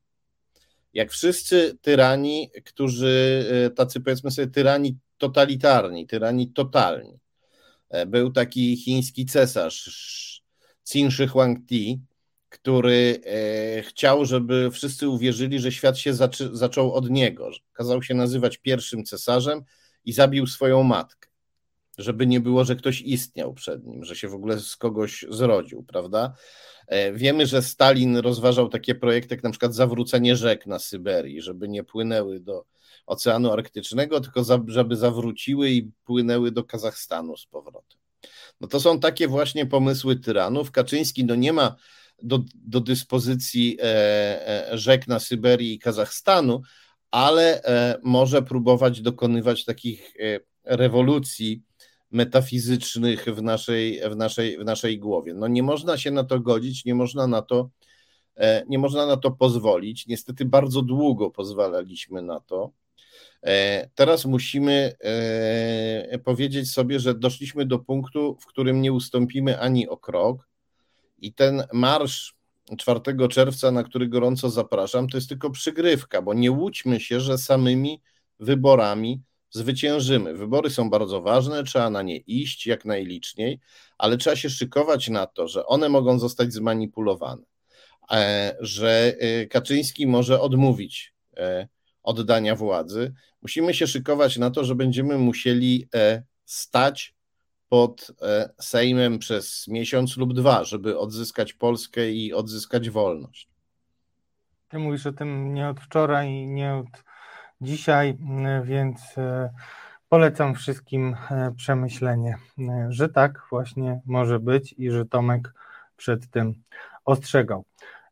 Jak 0.94 1.12
wszyscy 1.12 1.78
tyrani, 1.82 2.52
którzy, 2.66 3.46
tacy 3.76 4.02
powiedzmy 4.02 4.32
sobie, 4.32 4.48
tyrani 4.48 4.98
totalitarni, 5.18 6.08
tyrani 6.08 6.52
totalni. 6.52 7.20
E, 7.90 8.06
był 8.06 8.32
taki 8.32 8.78
chiński 8.78 9.26
cesarz 9.26 10.44
Qin 10.92 11.12
Shi 11.12 11.28
Huangdi, 11.28 12.02
który 12.50 13.22
e, 13.26 13.82
chciał, 13.82 14.26
żeby 14.26 14.72
wszyscy 14.72 15.10
uwierzyli, 15.10 15.60
że 15.60 15.72
świat 15.72 15.98
się 15.98 16.14
zaczy, 16.14 16.50
zaczął 16.54 16.94
od 16.94 17.10
niego. 17.10 17.50
Kazał 17.74 18.04
się 18.04 18.14
nazywać 18.14 18.58
pierwszym 18.58 19.04
cesarzem 19.04 19.64
i 20.06 20.14
zabił 20.14 20.48
swoją 20.48 20.84
matkę, 20.84 21.30
żeby 21.98 22.28
nie 22.28 22.40
było, 22.40 22.66
że 22.66 22.76
ktoś 22.76 23.02
istniał 23.02 23.54
przed 23.54 23.86
nim, 23.86 24.04
że 24.04 24.16
się 24.16 24.28
w 24.28 24.34
ogóle 24.34 24.60
z 24.60 24.76
kogoś 24.76 25.26
zrodził, 25.30 25.84
prawda? 25.84 26.34
E, 26.88 27.14
wiemy, 27.14 27.46
że 27.46 27.62
Stalin 27.62 28.18
rozważał 28.18 28.70
takie 28.70 28.96
projekty, 28.96 29.36
jak 29.36 29.44
na 29.44 29.50
przykład 29.50 29.76
zawrócenie 29.76 30.36
rzek 30.36 30.66
na 30.66 30.80
Syberii, 30.80 31.42
żeby 31.42 31.68
nie 31.68 31.84
płynęły 31.84 32.40
do 32.40 32.66
Oceanu 33.06 33.52
Arktycznego, 33.52 34.22
tylko 34.22 34.44
za, 34.44 34.60
żeby 34.68 34.96
zawróciły 34.96 35.70
i 35.70 35.92
płynęły 36.06 36.52
do 36.52 36.64
Kazachstanu 36.64 37.38
z 37.38 37.46
powrotem. 37.46 38.00
No 38.62 38.68
to 38.68 38.80
są 38.80 39.00
takie 39.00 39.28
właśnie 39.28 39.66
pomysły 39.66 40.16
tyranów. 40.16 40.72
Kaczyński 40.72 41.26
no 41.26 41.36
nie 41.36 41.54
ma 41.54 41.76
do, 42.24 42.40
do 42.56 42.80
dyspozycji 42.80 43.78
e, 43.82 44.72
e, 44.72 44.78
rzek 44.78 45.08
na 45.08 45.20
Syberii 45.20 45.74
i 45.74 45.80
Kazachstanu, 45.80 46.62
ale 47.12 47.64
e, 47.64 48.00
może 48.04 48.42
próbować 48.42 49.02
dokonywać 49.02 49.66
takich 49.66 50.14
e, 50.20 50.40
rewolucji 50.64 51.64
metafizycznych 52.12 53.26
w 53.26 53.42
naszej, 53.42 54.02
w, 54.10 54.16
naszej, 54.16 54.58
w 54.58 54.66
naszej 54.66 55.00
głowie. 55.00 55.34
No 55.34 55.48
nie 55.48 55.64
można 55.64 55.98
się 55.98 56.12
na 56.12 56.24
to 56.24 56.40
godzić, 56.40 56.86
nie 56.86 56.96
można 56.96 57.28
na 57.28 57.42
to, 57.42 57.70
e, 58.36 58.64
nie 58.68 58.80
można 58.80 59.06
na 59.06 59.18
to 59.18 59.32
pozwolić. 59.32 60.08
Niestety 60.08 60.46
bardzo 60.46 60.82
długo 60.82 61.32
pozwalaliśmy 61.32 62.22
na 62.22 62.40
to. 62.40 62.72
E, 63.46 63.90
teraz 63.96 64.26
musimy 64.26 64.96
e, 65.00 66.20
powiedzieć 66.20 66.72
sobie, 66.72 67.00
że 67.00 67.16
doszliśmy 67.16 67.66
do 67.66 67.80
punktu, 67.80 68.38
w 68.42 68.46
którym 68.46 68.82
nie 68.82 68.94
ustąpimy 68.94 69.60
ani 69.60 69.88
o 69.88 69.98
krok, 69.98 70.48
i 71.18 71.34
ten 71.34 71.64
marsz 71.74 72.36
4 72.78 73.00
czerwca, 73.30 73.72
na 73.72 73.84
który 73.84 74.08
gorąco 74.08 74.50
zapraszam, 74.50 75.08
to 75.10 75.18
jest 75.18 75.30
tylko 75.30 75.50
przygrywka, 75.50 76.22
bo 76.22 76.34
nie 76.34 76.52
łudźmy 76.52 77.00
się, 77.00 77.20
że 77.20 77.38
samymi 77.38 78.02
wyborami 78.40 79.22
zwyciężymy. 79.50 80.34
Wybory 80.34 80.70
są 80.70 80.90
bardzo 80.90 81.22
ważne, 81.22 81.64
trzeba 81.64 81.90
na 81.90 82.02
nie 82.02 82.18
iść 82.18 82.68
jak 82.68 82.86
najliczniej, 82.86 83.60
ale 83.98 84.18
trzeba 84.18 84.36
się 84.36 84.50
szykować 84.50 85.10
na 85.10 85.28
to, 85.28 85.48
że 85.48 85.66
one 85.66 85.90
mogą 85.90 86.20
zostać 86.20 86.54
zmanipulowane, 86.54 87.44
e, 88.12 88.56
że 88.60 89.16
Kaczyński 89.50 90.08
może 90.08 90.42
odmówić 90.42 91.14
oddania 92.06 92.56
władzy, 92.56 93.14
musimy 93.42 93.74
się 93.74 93.88
szykować 93.88 94.38
na 94.38 94.52
to, 94.52 94.64
że 94.64 94.76
będziemy 94.76 95.18
musieli 95.18 95.88
e, 95.96 96.24
stać 96.46 97.16
pod 97.70 98.12
e, 98.22 98.50
Sejmem 98.60 99.20
przez 99.20 99.68
miesiąc 99.68 100.18
lub 100.18 100.34
dwa, 100.34 100.64
żeby 100.64 101.00
odzyskać 101.00 101.54
Polskę 101.54 102.12
i 102.12 102.34
odzyskać 102.34 102.90
wolność. 102.90 103.50
Ty 104.68 104.80
mówisz 104.80 105.06
o 105.06 105.14
tym 105.14 105.54
nie 105.54 105.70
od 105.70 105.80
wczoraj, 105.80 106.48
nie 106.48 106.76
od 106.76 107.04
dzisiaj, 107.62 108.18
więc 108.64 109.18
e, 109.18 109.50
polecam 110.10 110.56
wszystkim 110.56 111.16
przemyślenie, 111.58 112.38
że 112.90 113.10
tak 113.10 113.42
właśnie 113.50 114.02
może 114.06 114.40
być 114.40 114.76
i 114.78 114.92
że 114.92 115.06
Tomek 115.06 115.54
przed 115.98 116.30
tym 116.30 116.64
ostrzegał. 117.06 117.66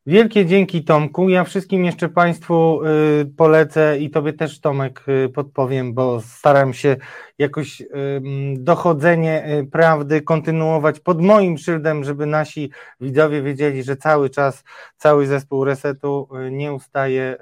Wielkie 0.05 0.45
dzięki 0.45 0.83
Tomku. 0.83 1.29
Ja 1.29 1.43
wszystkim 1.43 1.85
jeszcze 1.85 2.09
Państwu 2.09 2.81
y, 3.21 3.25
polecę 3.37 3.99
i 3.99 4.09
Tobie 4.09 4.33
też 4.33 4.59
Tomek 4.59 5.05
y, 5.07 5.29
podpowiem, 5.29 5.93
bo 5.93 6.21
staram 6.21 6.73
się 6.73 6.95
jakoś 7.37 7.81
y, 7.81 7.87
dochodzenie 8.57 9.65
prawdy 9.71 10.21
kontynuować 10.21 10.99
pod 10.99 11.21
moim 11.21 11.57
szyldem, 11.57 12.03
żeby 12.03 12.25
nasi 12.25 12.71
widzowie 13.01 13.41
wiedzieli, 13.41 13.83
że 13.83 13.97
cały 13.97 14.29
czas 14.29 14.63
cały 14.97 15.27
zespół 15.27 15.63
Resetu 15.63 16.29
nie 16.51 16.73
ustaje 16.73 17.37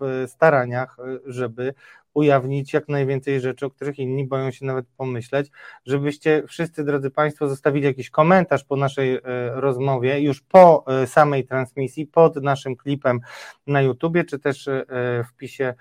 w 0.00 0.24
staraniach, 0.28 0.96
żeby 1.26 1.74
ujawnić 2.14 2.72
jak 2.72 2.88
najwięcej 2.88 3.40
rzeczy, 3.40 3.66
o 3.66 3.70
których 3.70 3.98
inni 3.98 4.26
boją 4.26 4.50
się 4.50 4.66
nawet 4.66 4.86
pomyśleć, 4.96 5.50
żebyście 5.86 6.42
wszyscy, 6.48 6.84
drodzy 6.84 7.10
Państwo, 7.10 7.48
zostawili 7.48 7.84
jakiś 7.86 8.10
komentarz 8.10 8.64
po 8.64 8.76
naszej 8.76 9.14
e, 9.14 9.20
rozmowie, 9.54 10.20
już 10.20 10.40
po 10.40 10.84
e, 10.86 11.06
samej 11.06 11.46
transmisji, 11.46 12.06
pod 12.06 12.36
naszym 12.36 12.76
klipem 12.76 13.20
na 13.66 13.82
YouTubie, 13.82 14.24
czy 14.24 14.38
też 14.38 14.68
e, 14.68 14.84
w 15.24 15.28
wpisie, 15.28 15.74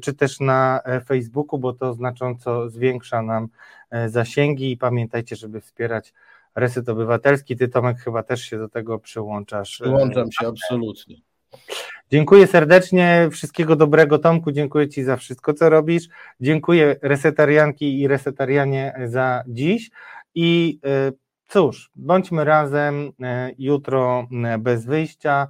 czy 0.00 0.14
też 0.14 0.40
na 0.40 0.80
Facebooku, 1.06 1.58
bo 1.58 1.72
to 1.72 1.94
znacząco 1.94 2.68
zwiększa 2.70 3.22
nam 3.22 3.48
zasięgi 4.06 4.72
i 4.72 4.76
pamiętajcie, 4.76 5.36
żeby 5.36 5.60
wspierać 5.60 6.14
Reset 6.54 6.88
Obywatelski. 6.88 7.56
Ty 7.56 7.68
Tomek 7.68 7.98
chyba 7.98 8.22
też 8.22 8.42
się 8.42 8.58
do 8.58 8.68
tego 8.68 8.98
przyłączasz. 8.98 9.70
Przyłączam 9.70 10.32
się 10.32 10.48
absolutnie. 10.48 11.16
Dziękuję 12.10 12.46
serdecznie, 12.46 13.28
wszystkiego 13.32 13.76
dobrego 13.76 14.18
Tomku, 14.18 14.52
dziękuję 14.52 14.88
Ci 14.88 15.04
za 15.04 15.16
wszystko, 15.16 15.54
co 15.54 15.68
robisz. 15.68 16.08
Dziękuję 16.40 16.96
resetarianki 17.02 18.00
i 18.00 18.08
resetarianie 18.08 18.94
za 19.04 19.42
dziś 19.46 19.90
i 20.34 20.80
e, 20.84 21.12
cóż, 21.48 21.90
bądźmy 21.96 22.44
razem 22.44 23.12
e, 23.22 23.50
jutro 23.58 24.26
e, 24.44 24.58
bez 24.58 24.86
wyjścia. 24.86 25.48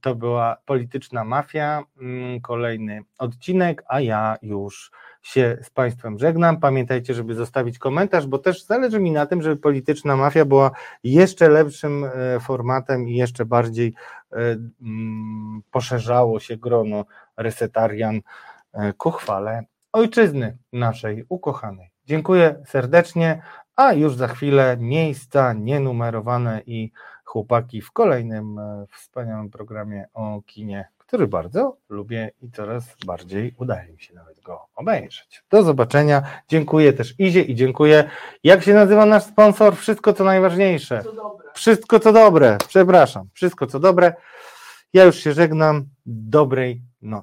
To 0.00 0.14
była 0.14 0.56
polityczna 0.66 1.24
mafia, 1.24 1.82
mm, 2.00 2.40
kolejny 2.40 3.00
odcinek, 3.18 3.84
a 3.88 4.00
ja 4.00 4.36
już 4.42 4.90
się 5.24 5.58
z 5.62 5.70
Państwem 5.70 6.18
żegnam. 6.18 6.60
Pamiętajcie, 6.60 7.14
żeby 7.14 7.34
zostawić 7.34 7.78
komentarz, 7.78 8.26
bo 8.26 8.38
też 8.38 8.64
zależy 8.64 9.00
mi 9.00 9.10
na 9.10 9.26
tym, 9.26 9.42
żeby 9.42 9.56
polityczna 9.56 10.16
mafia 10.16 10.44
była 10.44 10.70
jeszcze 11.04 11.48
lepszym 11.48 12.04
e, 12.04 12.40
formatem 12.40 13.08
i 13.08 13.16
jeszcze 13.16 13.44
bardziej 13.44 13.94
e, 14.32 14.36
mm, 14.82 15.62
poszerzało 15.70 16.40
się 16.40 16.56
grono 16.56 17.04
resetarian 17.36 18.20
e, 18.72 18.92
ku 18.92 19.10
chwale 19.10 19.64
ojczyzny 19.92 20.58
naszej 20.72 21.24
ukochanej. 21.28 21.90
Dziękuję 22.06 22.62
serdecznie, 22.66 23.42
a 23.76 23.92
już 23.92 24.16
za 24.16 24.28
chwilę 24.28 24.76
miejsca 24.80 25.52
nienumerowane 25.52 26.62
i 26.66 26.92
chłopaki 27.24 27.80
w 27.80 27.92
kolejnym 27.92 28.60
wspaniałym 28.90 29.50
programie 29.50 30.06
o 30.14 30.42
kinie, 30.46 30.88
który 31.06 31.26
bardzo 31.26 31.76
lubię 31.88 32.30
i 32.42 32.50
coraz 32.50 32.96
bardziej 33.06 33.54
udaje 33.58 33.92
mi 33.92 34.00
się 34.00 34.14
nawet 34.14 34.40
go 34.40 34.66
obejrzeć. 34.74 35.44
Do 35.50 35.62
zobaczenia. 35.62 36.22
Dziękuję 36.48 36.92
też 36.92 37.14
Izie 37.18 37.42
i 37.42 37.54
dziękuję. 37.54 38.10
Jak 38.44 38.62
się 38.62 38.74
nazywa 38.74 39.06
nasz 39.06 39.24
sponsor? 39.24 39.76
Wszystko 39.76 40.12
co 40.12 40.24
najważniejsze. 40.24 41.02
Wszystko 41.54 42.00
co 42.00 42.12
dobre. 42.12 42.58
Przepraszam. 42.68 43.28
Wszystko 43.32 43.66
co 43.66 43.80
dobre. 43.80 44.14
Ja 44.92 45.04
już 45.04 45.16
się 45.16 45.32
żegnam. 45.32 45.84
Dobrej 46.06 46.82
nocy. 47.02 47.22